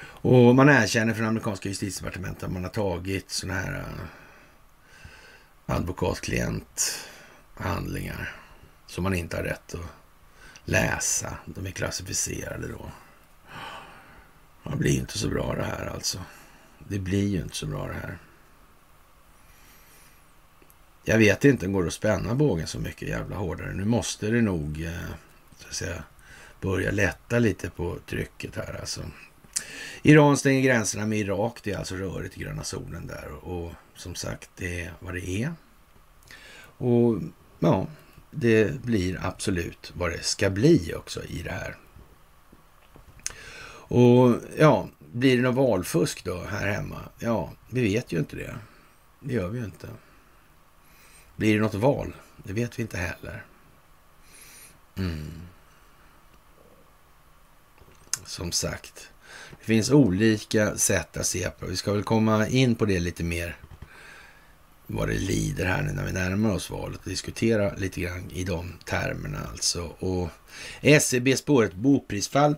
Och 0.00 0.54
man 0.54 0.68
erkänner 0.68 1.14
från 1.14 1.26
amerikanska 1.26 1.68
justitiedepartementet 1.68 2.44
att 2.44 2.52
man 2.52 2.62
har 2.62 2.70
tagit 2.70 3.30
sådana 3.30 3.60
här 3.60 3.72
äh, 3.78 3.84
advokatklient 5.66 6.98
handlingar 7.54 8.36
som 8.86 9.04
man 9.04 9.14
inte 9.14 9.36
har 9.36 9.44
rätt 9.44 9.74
att 9.74 9.86
läsa. 10.64 11.36
De 11.46 11.66
är 11.66 11.70
klassificerade 11.70 12.68
då. 12.68 12.90
Det 14.70 14.76
blir 14.76 14.92
ju 14.92 15.00
inte 15.00 15.18
så 15.18 15.28
bra 15.28 15.54
det 15.54 15.64
här 15.64 15.86
alltså. 15.86 16.18
Det 16.78 16.98
blir 16.98 17.28
ju 17.28 17.40
inte 17.40 17.56
så 17.56 17.66
bra 17.66 17.86
det 17.86 17.94
här. 17.94 18.18
Jag 21.04 21.18
vet 21.18 21.44
inte, 21.44 21.66
går 21.66 21.82
det 21.82 21.88
att 21.88 21.94
spänna 21.94 22.34
bågen 22.34 22.66
så 22.66 22.78
mycket 22.78 23.08
jävla 23.08 23.36
hårdare? 23.36 23.72
Nu 23.72 23.84
måste 23.84 24.30
det 24.30 24.40
nog 24.40 24.84
eh, 24.84 24.92
så 25.58 25.68
att 25.68 25.74
säga, 25.74 26.04
börja 26.60 26.90
lätta 26.90 27.38
lite 27.38 27.70
på 27.70 27.98
trycket 28.06 28.56
här 28.56 28.80
alltså. 28.80 29.00
Iran 30.02 30.36
stänger 30.36 30.60
gränserna 30.60 31.06
med 31.06 31.18
Irak. 31.18 31.60
Det 31.62 31.72
är 31.72 31.78
alltså 31.78 31.94
rörigt 31.94 32.36
i 32.36 32.40
gröna 32.40 32.64
zonen 32.64 33.06
där. 33.06 33.28
Och 33.28 33.72
som 33.94 34.14
sagt, 34.14 34.50
det 34.56 34.80
är 34.80 34.92
vad 35.00 35.14
det 35.14 35.28
är. 35.28 35.54
Och 36.76 37.18
ja, 37.58 37.86
det 38.30 38.82
blir 38.82 39.20
absolut 39.22 39.92
vad 39.96 40.10
det 40.10 40.22
ska 40.22 40.50
bli 40.50 40.94
också 40.94 41.24
i 41.24 41.42
det 41.42 41.50
här. 41.50 41.76
Och 43.86 44.36
ja, 44.58 44.88
blir 45.12 45.36
det 45.36 45.42
något 45.42 45.54
valfusk 45.54 46.24
då 46.24 46.42
här 46.42 46.66
hemma? 46.66 47.00
Ja, 47.18 47.52
vi 47.70 47.82
vet 47.82 48.12
ju 48.12 48.18
inte 48.18 48.36
det. 48.36 48.54
Det 49.20 49.34
gör 49.34 49.48
vi 49.48 49.58
ju 49.58 49.64
inte. 49.64 49.88
Blir 51.36 51.54
det 51.54 51.60
något 51.60 51.74
val? 51.74 52.14
Det 52.36 52.52
vet 52.52 52.78
vi 52.78 52.82
inte 52.82 52.96
heller. 52.96 53.44
Mm. 54.96 55.42
Som 58.24 58.52
sagt, 58.52 59.10
det 59.58 59.64
finns 59.64 59.90
olika 59.90 60.76
sätt 60.76 61.16
att 61.16 61.26
se 61.26 61.50
på 61.50 61.66
Vi 61.66 61.76
ska 61.76 61.92
väl 61.92 62.02
komma 62.02 62.48
in 62.48 62.74
på 62.74 62.84
det 62.84 63.00
lite 63.00 63.24
mer 63.24 63.56
vad 64.86 65.08
det 65.08 65.14
lider 65.14 65.64
här 65.64 65.82
nu 65.82 65.92
när 65.92 66.04
vi 66.04 66.12
närmar 66.12 66.50
oss 66.50 66.70
valet 66.70 67.00
och 67.02 67.10
diskutera 67.10 67.74
lite 67.74 68.00
grann 68.00 68.30
i 68.30 68.44
de 68.44 68.72
termerna 68.84 69.38
alltså. 69.50 69.82
Och 69.98 70.28
SCB 70.80 71.36
spår 71.36 71.64
ett 71.64 71.74
boprisfall 71.74 72.56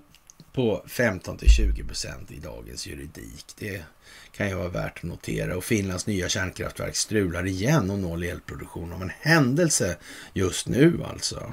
på 0.53 0.85
15 0.87 1.39
till 1.39 1.51
20 1.51 1.85
procent 1.85 2.31
i 2.31 2.39
dagens 2.39 2.87
juridik. 2.87 3.47
Det 3.59 3.85
kan 4.33 4.49
ju 4.49 4.55
vara 4.55 4.69
värt 4.69 4.97
att 4.97 5.03
notera. 5.03 5.57
Och 5.57 5.65
Finlands 5.65 6.07
nya 6.07 6.29
kärnkraftverk 6.29 6.97
strular 6.97 7.47
igen 7.47 7.91
och 7.91 7.99
noll 7.99 8.23
elproduktion 8.23 8.93
av 8.93 9.03
en 9.03 9.13
händelse 9.21 9.97
just 10.33 10.69
nu 10.69 11.05
alltså. 11.05 11.53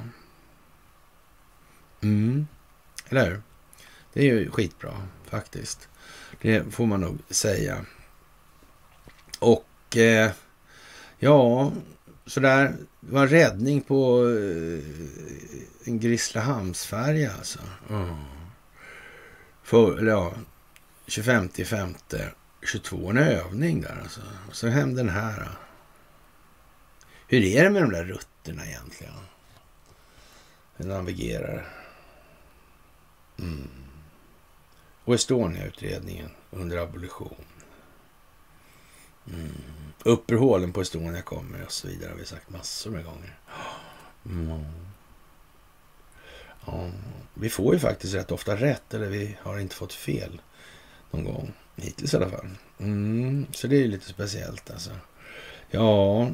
Mm, 2.02 2.46
eller 3.08 3.30
hur? 3.30 3.42
Det 4.12 4.20
är 4.20 4.24
ju 4.24 4.50
skitbra 4.50 5.08
faktiskt. 5.26 5.88
Det 6.40 6.74
får 6.74 6.86
man 6.86 7.00
nog 7.00 7.18
säga. 7.30 7.84
Och 9.38 9.96
eh, 9.96 10.30
ja, 11.18 11.72
sådär. 12.26 12.76
Det 13.00 13.14
var 13.14 13.22
en 13.22 13.28
räddning 13.28 13.80
på 13.80 14.28
eh, 14.28 14.84
en 15.84 16.00
Grisslehamnsfärja 16.00 17.32
alltså. 17.32 17.58
Mm. 17.90 18.14
För, 19.62 20.06
ja, 20.06 20.32
25 21.06 21.48
5 21.48 21.94
22, 22.62 23.10
en 23.10 23.18
övning 23.18 23.80
där 23.80 24.00
alltså. 24.02 24.20
Och 24.48 24.56
så 24.56 24.68
hände 24.68 24.96
den 25.02 25.08
här. 25.08 25.48
Hur 27.28 27.42
är 27.42 27.64
det 27.64 27.70
med 27.70 27.82
de 27.82 27.92
där 27.92 28.04
rutterna 28.04 28.66
egentligen? 28.66 29.14
Hur 30.76 30.84
navigerar? 30.84 31.68
Mm. 33.38 33.68
Och 35.04 35.14
Estonia-utredningen 35.14 36.30
under 36.50 36.76
abolition. 36.76 37.44
Mm 39.26 39.52
upp 40.04 40.32
ur 40.32 40.36
hålen 40.36 40.72
på 40.72 40.80
Estonia 40.80 41.22
kommer 41.22 41.64
och 41.64 41.72
så 41.72 41.88
vidare 41.88 42.10
har 42.10 42.16
vi 42.16 42.24
sagt 42.24 42.50
massor 42.50 42.90
med 42.90 43.04
gånger. 43.04 43.38
Mm. 44.26 44.64
Ja, 46.66 46.90
vi 47.34 47.50
får 47.50 47.74
ju 47.74 47.80
faktiskt 47.80 48.14
rätt 48.14 48.32
ofta 48.32 48.56
rätt, 48.56 48.94
eller 48.94 49.06
vi 49.06 49.36
har 49.42 49.58
inte 49.58 49.74
fått 49.74 49.92
fel 49.92 50.40
någon 51.10 51.24
gång. 51.24 51.52
Hittills 51.76 52.14
i 52.14 52.16
alla 52.16 52.30
fall. 52.30 52.50
Mm, 52.78 53.46
så 53.52 53.66
det 53.66 53.76
är 53.76 53.80
ju 53.80 53.88
lite 53.88 54.08
speciellt 54.08 54.70
alltså. 54.70 54.90
Ja, 55.70 56.30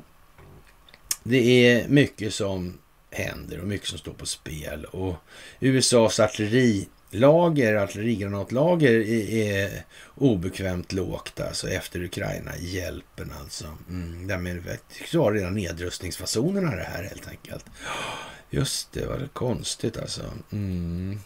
det 1.22 1.66
är 1.66 1.88
mycket 1.88 2.34
som 2.34 2.78
händer 3.10 3.60
och 3.60 3.66
mycket 3.66 3.88
som 3.88 3.98
står 3.98 4.12
på 4.12 4.26
spel. 4.26 4.84
Och 4.84 5.14
USAs 5.60 6.20
artilleri 6.20 6.88
lager, 7.10 7.74
artillerigranatlager 7.74 9.00
är 9.30 9.84
obekvämt 10.14 10.92
lågt 10.92 11.40
alltså 11.40 11.68
efter 11.68 12.02
Ukraina-hjälpen 12.02 13.32
alltså. 13.40 13.64
Mm, 13.88 14.26
därmed 14.26 14.78
tycks 14.92 15.14
vara 15.14 15.34
redan 15.34 15.54
nedrustningsfasonerna 15.54 16.76
det 16.76 16.82
här 16.82 17.02
helt 17.02 17.28
enkelt. 17.28 17.64
Just 18.50 18.92
det, 18.92 19.06
vad 19.06 19.32
konstigt 19.32 19.98
alltså. 19.98 20.22
Mm. 20.52 21.20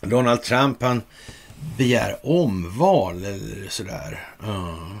Donald 0.00 0.42
Trump 0.42 0.82
han 0.82 1.02
begär 1.78 2.18
omval 2.22 3.24
eller 3.24 3.68
sådär. 3.68 4.28
Uh. 4.42 4.96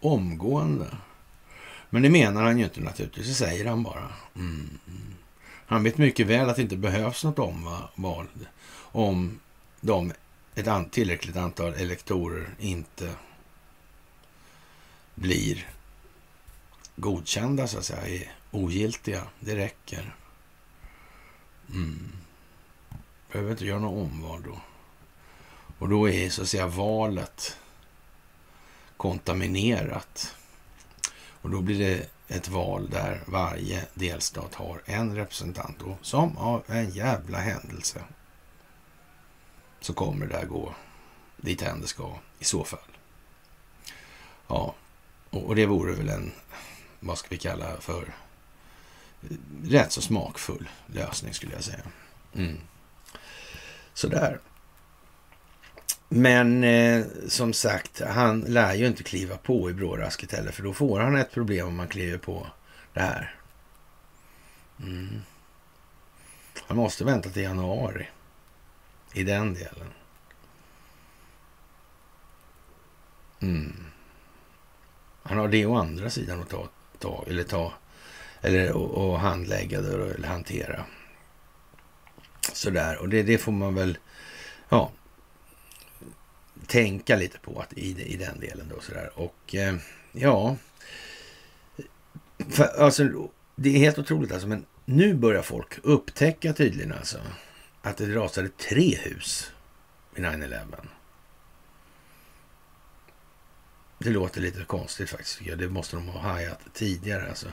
Omgående. 0.00 0.86
Men 1.90 2.02
det 2.02 2.10
menar 2.10 2.42
han 2.42 2.58
ju 2.58 2.64
inte 2.64 2.80
naturligtvis, 2.80 3.26
det 3.26 3.34
säger 3.34 3.66
han 3.66 3.82
bara. 3.82 4.08
Mm. 4.36 4.78
Han 5.66 5.84
vet 5.84 5.98
mycket 5.98 6.26
väl 6.26 6.48
att 6.48 6.56
det 6.56 6.62
inte 6.62 6.76
behövs 6.76 7.24
något 7.24 7.38
omval 7.38 8.26
om 8.94 9.40
de, 9.80 10.12
ett 10.54 10.66
an, 10.66 10.88
tillräckligt 10.88 11.36
antal 11.36 11.74
elektorer 11.74 12.54
inte 12.58 13.14
blir 15.14 15.68
godkända, 16.96 17.66
så 17.66 17.78
att 17.78 17.84
säga, 17.84 18.06
är 18.06 18.32
ogiltiga. 18.50 19.22
Det 19.40 19.56
räcker. 19.56 20.14
Mm. 21.70 22.12
Behöver 23.32 23.50
inte 23.50 23.64
göra 23.64 23.78
något 23.78 24.12
omval 24.12 24.42
då. 24.42 24.60
Och 25.78 25.88
då 25.88 26.08
är 26.08 26.30
så 26.30 26.42
att 26.42 26.48
säga 26.48 26.66
valet 26.66 27.58
kontaminerat. 28.96 30.34
Och 31.26 31.50
då 31.50 31.60
blir 31.60 31.78
det 31.78 32.08
ett 32.28 32.48
val 32.48 32.90
där 32.90 33.22
varje 33.26 33.86
delstat 33.94 34.54
har 34.54 34.82
en 34.84 35.16
representant. 35.16 35.82
Och 35.82 35.98
som 36.02 36.38
av 36.38 36.62
en 36.66 36.90
jävla 36.90 37.38
händelse 37.38 38.00
så 39.84 39.92
kommer 39.92 40.26
det 40.26 40.32
där 40.32 40.46
gå 40.46 40.74
dit 41.36 41.58
det 41.80 41.86
ska 41.86 42.18
i 42.38 42.44
så 42.44 42.64
fall. 42.64 42.98
Ja, 44.48 44.74
och 45.30 45.56
det 45.56 45.66
vore 45.66 45.92
väl 45.92 46.08
en, 46.08 46.32
vad 47.00 47.18
ska 47.18 47.28
vi 47.30 47.38
kalla 47.38 47.76
för, 47.80 48.14
rätt 49.64 49.92
så 49.92 50.00
smakfull 50.00 50.68
lösning 50.86 51.34
skulle 51.34 51.52
jag 51.52 51.64
säga. 51.64 51.82
Mm. 52.34 52.58
Sådär. 53.94 54.40
Men 56.08 56.64
eh, 56.64 57.04
som 57.28 57.52
sagt, 57.52 58.00
han 58.00 58.40
lär 58.40 58.74
ju 58.74 58.86
inte 58.86 59.02
kliva 59.02 59.36
på 59.36 59.70
i 59.70 59.74
brådrasket 59.74 60.32
heller, 60.32 60.52
för 60.52 60.62
då 60.62 60.72
får 60.72 61.00
han 61.00 61.16
ett 61.16 61.32
problem 61.32 61.66
om 61.66 61.76
man 61.76 61.88
kliver 61.88 62.18
på 62.18 62.46
det 62.92 63.00
här. 63.00 63.34
Mm. 64.80 65.22
Han 66.66 66.76
måste 66.76 67.04
vänta 67.04 67.30
till 67.30 67.42
januari 67.42 68.08
i 69.14 69.24
den 69.24 69.54
delen. 69.54 69.88
Mm. 73.40 73.72
Han 75.22 75.38
har 75.38 75.48
det 75.48 75.66
å 75.66 75.76
andra 75.76 76.10
sidan 76.10 76.42
att 76.42 76.48
ta, 76.48 76.68
ta 76.98 77.24
eller 77.26 77.44
ta 77.44 77.72
eller 78.40 78.72
och, 78.72 79.18
handlägga 79.20 79.80
det 79.80 80.14
eller 80.14 80.28
hantera. 80.28 80.84
Sådär, 82.52 82.98
och 82.98 83.08
det, 83.08 83.22
det 83.22 83.38
får 83.38 83.52
man 83.52 83.74
väl 83.74 83.98
ja, 84.68 84.92
tänka 86.66 87.16
lite 87.16 87.38
på 87.38 87.60
att 87.60 87.72
i, 87.72 88.02
i 88.02 88.16
den 88.16 88.40
delen 88.40 88.72
då 88.74 88.80
sådär. 88.80 89.10
Och 89.14 89.54
eh, 89.54 89.76
ja, 90.12 90.56
för, 92.48 92.64
alltså 92.64 93.28
det 93.56 93.68
är 93.68 93.78
helt 93.78 93.98
otroligt 93.98 94.32
alltså, 94.32 94.48
men 94.48 94.66
nu 94.84 95.14
börjar 95.14 95.42
folk 95.42 95.78
upptäcka 95.82 96.52
tydligen 96.52 96.92
alltså 96.92 97.18
att 97.84 97.96
det 97.96 98.14
rasade 98.14 98.48
tre 98.48 98.96
hus 98.96 99.52
vid 100.14 100.24
9-11. 100.24 100.86
Det 103.98 104.10
låter 104.10 104.40
lite 104.40 104.64
konstigt 104.64 105.10
faktiskt. 105.10 105.40
Det 105.58 105.68
måste 105.68 105.96
de 105.96 106.08
ha 106.08 106.20
hajat 106.20 106.60
tidigare. 106.72 107.28
Alltså. 107.28 107.48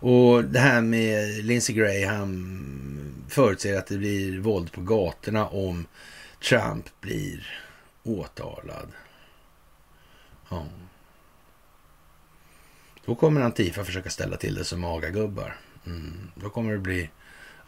Och 0.00 0.44
det 0.44 0.58
här 0.58 0.80
med 0.80 1.44
Lindsey 1.44 1.74
Graham 1.76 3.24
förutser 3.28 3.78
att 3.78 3.86
det 3.86 3.98
blir 3.98 4.38
våld 4.40 4.72
på 4.72 4.80
gatorna 4.80 5.46
om 5.46 5.86
Trump 6.48 7.00
blir 7.00 7.62
åtalad. 8.02 8.88
Ja. 10.48 10.66
Då 13.04 13.14
kommer 13.14 13.40
Antifa 13.40 13.84
försöka 13.84 14.10
ställa 14.10 14.36
till 14.36 14.54
det 14.54 14.64
som 14.64 14.80
magagubbar. 14.80 15.56
Mm. 15.86 16.30
Då 16.34 16.50
kommer 16.50 16.72
det 16.72 16.78
bli 16.78 17.10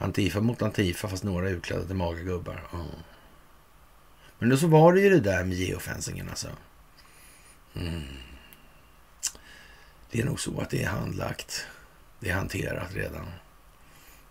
Antifa 0.02 0.40
mot 0.40 0.62
Antifa 0.62 1.08
fast 1.08 1.24
några 1.24 1.48
är 1.48 1.52
utklädda 1.52 1.84
till 1.84 1.96
magagubbar. 1.96 2.68
Ja. 2.72 2.84
Men 4.38 4.48
då 4.48 4.56
så 4.56 4.66
var 4.66 4.92
det 4.92 5.00
ju 5.00 5.10
det 5.10 5.20
där 5.20 5.44
med 5.44 5.56
geofencingen 5.56 6.28
alltså. 6.28 6.48
Mm. 7.74 8.02
Det 10.10 10.20
är 10.20 10.24
nog 10.24 10.40
så 10.40 10.60
att 10.60 10.70
det 10.70 10.82
är 10.82 10.88
handlagt. 10.88 11.66
Det 12.20 12.30
är 12.30 12.34
hanterat 12.34 12.94
redan. 12.94 13.26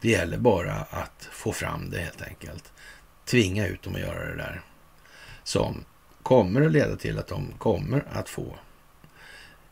Det 0.01 0.09
gäller 0.09 0.37
bara 0.37 0.73
att 0.73 1.29
få 1.31 1.51
fram 1.53 1.89
det 1.89 1.99
helt 1.99 2.21
enkelt. 2.21 2.71
Tvinga 3.25 3.67
ut 3.67 3.81
dem 3.81 3.95
att 3.95 4.01
göra 4.01 4.29
det 4.29 4.35
där. 4.35 4.61
Som 5.43 5.85
kommer 6.23 6.61
att 6.61 6.71
leda 6.71 6.95
till 6.95 7.19
att 7.19 7.27
de 7.27 7.53
kommer 7.57 8.05
att 8.11 8.29
få 8.29 8.55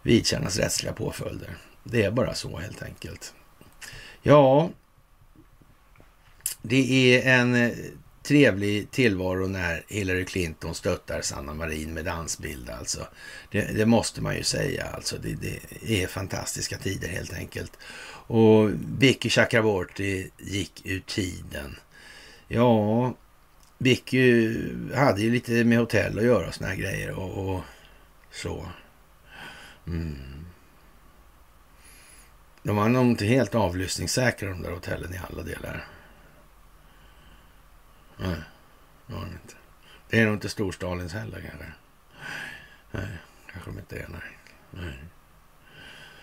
vidkännas 0.01 0.57
rättsliga 0.57 0.93
påföljder. 0.93 1.57
Det 1.83 2.03
är 2.03 2.11
bara 2.11 2.33
så 2.33 2.57
helt 2.57 2.83
enkelt. 2.83 3.33
Ja, 4.21 4.69
det 6.61 7.15
är 7.15 7.39
en 7.39 7.55
eh, 7.55 7.71
trevlig 8.23 8.91
tillvaro 8.91 9.47
när 9.47 9.83
Hillary 9.87 10.25
Clinton 10.25 10.75
stöttar 10.75 11.21
Sanna 11.21 11.53
Marin 11.53 11.93
med 11.93 12.05
dansbild 12.05 12.69
alltså. 12.69 13.07
Det, 13.51 13.61
det 13.61 13.85
måste 13.85 14.21
man 14.21 14.35
ju 14.35 14.43
säga 14.43 14.85
alltså. 14.85 15.17
Det, 15.17 15.35
det, 15.81 16.03
är 16.03 16.07
fantastiska 16.07 16.77
tider 16.77 17.07
helt 17.07 17.33
enkelt. 17.33 17.71
Och 18.27 18.69
Vicky 18.99 19.29
Chakraborty 19.29 20.29
gick 20.37 20.85
ur 20.85 20.99
tiden. 20.99 21.75
Ja, 22.47 23.13
Vicky 23.77 24.57
hade 24.95 25.21
ju 25.21 25.31
lite 25.31 25.63
med 25.63 25.79
hotell 25.79 26.17
att 26.17 26.25
göra 26.25 26.47
och 26.47 26.53
såna 26.53 26.69
här 26.69 26.75
grejer 26.75 27.11
och, 27.11 27.49
och 27.49 27.61
så. 28.31 28.65
Mm. 29.87 30.15
De 32.63 32.75
var 32.75 32.89
nog 32.89 33.05
inte 33.05 33.25
helt 33.25 33.55
avlyssningssäkra 33.55 34.49
de 34.49 34.61
där 34.61 34.71
hotellen 34.71 35.13
i 35.13 35.19
alla 35.29 35.43
delar. 35.43 35.87
Nej, 38.19 38.41
det 39.07 39.13
var 39.13 39.21
de 39.21 39.31
inte. 39.31 39.55
Det 40.09 40.19
är 40.19 40.25
nog 40.25 40.33
inte 40.33 40.49
Storstalins 40.49 41.13
heller 41.13 41.41
kanske. 41.41 41.65
Nej, 42.91 43.07
kanske 43.51 43.71
de 43.71 43.79
inte 43.79 43.95
är. 43.95 44.07
Nej. 44.09 44.37
nej. 44.71 44.99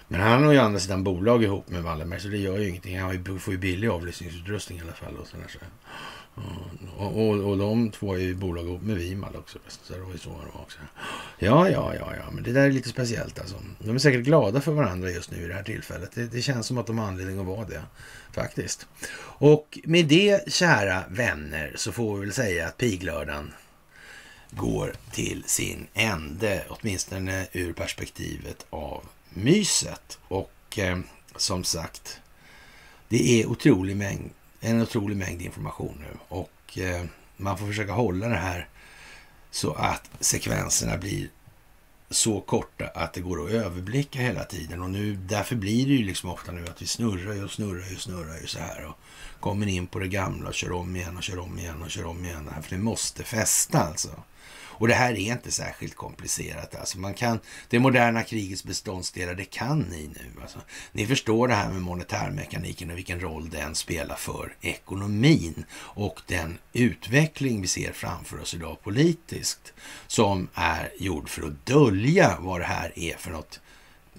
Men 0.09 0.21
han 0.21 0.45
har 0.45 0.53
ju 0.53 0.59
andra 0.59 0.81
sidan 0.81 1.05
bolag 1.05 1.43
ihop 1.43 1.69
med 1.69 1.83
Wallenberg 1.83 2.21
så 2.21 2.29
det 2.29 2.39
gör 2.39 2.59
ju 2.59 2.69
ingenting. 2.69 3.01
Han 3.01 3.39
får 3.39 3.55
ju 3.55 3.59
billig 3.59 3.89
avlyssningsutrustning 3.89 4.79
i 4.79 4.83
alla 4.83 4.93
fall. 4.93 5.17
Och, 5.17 5.27
sådär, 5.27 5.47
så 5.49 5.59
och, 6.99 7.29
och, 7.29 7.51
och 7.51 7.59
de 7.59 7.91
två 7.91 8.15
är 8.15 8.19
ju 8.19 8.35
bolag 8.35 8.65
ihop 8.65 8.83
med 8.83 8.97
Vimal 8.97 9.37
också. 9.37 9.59
Så 9.83 9.93
det 9.93 10.01
var 10.01 10.13
ju 10.13 10.19
så 10.19 10.29
det 10.29 10.59
också. 10.63 10.79
Ja, 11.39 11.71
ja, 11.71 11.95
ja, 11.95 12.15
ja, 12.17 12.31
men 12.31 12.45
det 12.45 12.53
där 12.53 12.67
är 12.67 12.71
lite 12.71 12.89
speciellt 12.89 13.39
alltså. 13.39 13.57
De 13.79 13.95
är 13.95 13.99
säkert 13.99 14.25
glada 14.25 14.61
för 14.61 14.73
varandra 14.73 15.11
just 15.11 15.31
nu 15.31 15.45
i 15.45 15.47
det 15.49 15.55
här 15.55 15.63
tillfället. 15.63 16.13
Det, 16.15 16.27
det 16.27 16.43
känns 16.43 16.67
som 16.67 16.79
att 16.79 16.87
de 16.87 16.99
har 16.99 17.07
anledning 17.07 17.41
att 17.41 17.47
vara 17.47 17.65
det 17.65 17.83
faktiskt. 18.33 18.87
Och 19.39 19.79
med 19.85 20.07
det, 20.07 20.53
kära 20.53 21.05
vänner, 21.09 21.73
så 21.77 21.93
får 21.93 22.15
vi 22.15 22.21
väl 22.21 22.35
säga 22.35 22.67
att 22.67 22.77
piglördan 22.77 23.53
går 24.51 24.93
till 25.13 25.45
sin 25.47 25.87
ände, 25.95 26.65
åtminstone 26.69 27.47
ur 27.53 27.73
perspektivet 27.73 28.67
av 28.71 29.05
myset. 29.31 30.19
Och 30.29 30.79
eh, 30.79 30.99
som 31.37 31.65
sagt, 31.65 32.21
det 33.09 33.41
är 33.43 33.47
otrolig 33.47 33.97
mängd, 33.97 34.31
en 34.61 34.83
otrolig 34.83 35.17
mängd 35.17 35.43
information 35.43 35.99
nu 36.01 36.19
och 36.29 36.79
eh, 36.79 37.05
man 37.37 37.59
får 37.59 37.67
försöka 37.67 37.93
hålla 37.93 38.29
det 38.29 38.37
här 38.37 38.69
så 39.51 39.73
att 39.73 40.11
sekvenserna 40.21 40.97
blir 40.97 41.29
så 42.11 42.41
korta 42.41 42.87
att 42.95 43.13
det 43.13 43.21
går 43.21 43.45
att 43.45 43.51
överblicka 43.51 44.19
hela 44.19 44.45
tiden. 44.45 44.83
Och 44.83 44.91
nu, 44.91 45.17
därför 45.17 45.57
blir 45.57 45.87
det 45.87 45.93
ju 45.93 46.05
liksom 46.05 46.31
ofta 46.31 46.53
nu 46.53 46.65
att 46.65 46.83
vi 46.83 46.87
snurrar 46.87 47.45
och 47.45 47.51
snurrar 47.51 47.95
och 47.95 48.01
snurrar 48.03 48.41
ju 48.41 48.47
så 48.47 48.59
här 48.59 48.85
och 48.85 48.99
kommer 49.41 49.67
in 49.67 49.87
på 49.87 49.99
det 49.99 50.09
gamla 50.09 50.49
och 50.49 50.55
kör 50.55 50.73
om 50.73 50.97
igen 50.97 51.17
och 51.17 51.23
kör 51.23 51.39
om 51.39 51.59
igen 51.59 51.83
och 51.83 51.91
kör 51.91 52.07
om 52.07 52.25
igen. 52.25 52.51
För 52.63 52.77
det 52.77 52.83
måste 52.83 53.25
fästa 53.25 53.79
alltså. 53.79 54.11
Och 54.79 54.89
det 54.89 54.95
här 54.95 55.13
är 55.13 55.33
inte 55.33 55.51
särskilt 55.51 55.95
komplicerat. 55.95 56.75
Alltså 56.75 56.99
man 56.99 57.15
kan, 57.15 57.39
det 57.69 57.79
moderna 57.79 58.23
krigets 58.23 58.65
beståndsdelar, 58.65 59.35
det 59.35 59.45
kan 59.45 59.81
ni 59.81 60.09
nu. 60.09 60.43
Alltså. 60.43 60.59
Ni 60.93 61.07
förstår 61.07 61.49
det 61.49 61.55
här 61.55 61.69
med 61.69 61.83
monetärmekaniken 61.83 62.91
och 62.91 62.97
vilken 62.97 63.21
roll 63.21 63.51
den 63.51 63.75
spelar 63.75 64.17
för 64.17 64.55
ekonomin 64.61 65.65
och 65.73 66.21
den 66.27 66.59
utveckling 66.73 67.61
vi 67.61 67.69
ser 67.69 67.93
framför 67.93 68.41
oss 68.41 68.55
idag 68.55 68.83
politiskt 68.83 69.73
som 70.07 70.49
är 70.55 70.93
gjord 70.99 71.29
för 71.29 71.47
att 71.47 71.67
dölja 71.67 72.37
vad 72.41 72.61
det 72.61 72.65
här 72.65 72.93
är 72.99 73.17
för 73.17 73.31
något, 73.31 73.61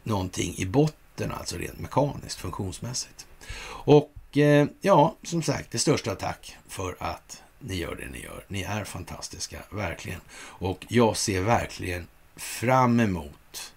någonting 0.03 0.55
i 0.57 0.65
botten, 0.65 1.31
alltså 1.31 1.57
rent 1.57 1.79
mekaniskt, 1.79 2.39
funktionsmässigt. 2.39 3.27
Och 3.67 4.37
eh, 4.37 4.67
ja, 4.81 5.15
som 5.23 5.41
sagt, 5.41 5.71
det 5.71 5.79
största 5.79 6.15
tack 6.15 6.57
för 6.67 6.95
att 6.99 7.43
ni 7.59 7.75
gör 7.75 7.95
det 7.95 8.07
ni 8.07 8.23
gör. 8.23 8.45
Ni 8.47 8.63
är 8.63 8.83
fantastiska, 8.83 9.63
verkligen. 9.69 10.21
Och 10.37 10.85
jag 10.89 11.17
ser 11.17 11.41
verkligen 11.41 12.07
fram 12.35 12.99
emot 12.99 13.73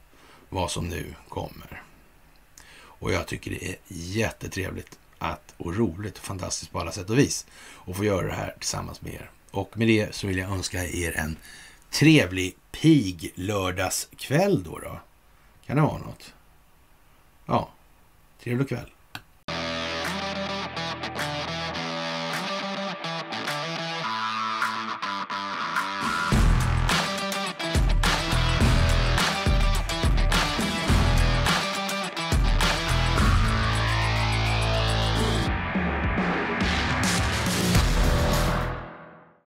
vad 0.49 0.71
som 0.71 0.89
nu 0.89 1.15
kommer. 1.29 1.83
Och 3.01 3.13
jag 3.13 3.27
tycker 3.27 3.51
det 3.51 3.69
är 3.69 3.77
jättetrevligt 3.89 4.99
att, 5.19 5.55
och 5.57 5.77
roligt 5.77 6.19
och 6.19 6.25
fantastiskt 6.25 6.73
på 6.73 6.81
alla 6.81 6.93
sätt 6.93 7.11
och 7.11 7.19
vis 7.19 7.47
att 7.87 7.97
få 7.97 8.05
göra 8.05 8.27
det 8.27 8.33
här 8.33 8.55
tillsammans 8.59 9.03
med 9.03 9.15
er. 9.15 9.31
Och 9.51 9.79
med 9.79 9.89
det 9.89 10.15
så 10.15 10.27
vill 10.27 10.39
jag 10.39 10.51
önska 10.51 10.85
er 10.85 11.17
en 11.17 11.37
trevlig 11.91 12.57
pig 12.73 13.33
lördagskväll 13.35 14.63
då, 14.63 14.79
då. 14.79 15.01
Kan 15.67 15.77
det 15.77 15.83
vara 15.83 15.99
något? 15.99 16.35
Ja, 17.47 17.71
trevlig 18.43 18.69
kväll. 18.69 18.91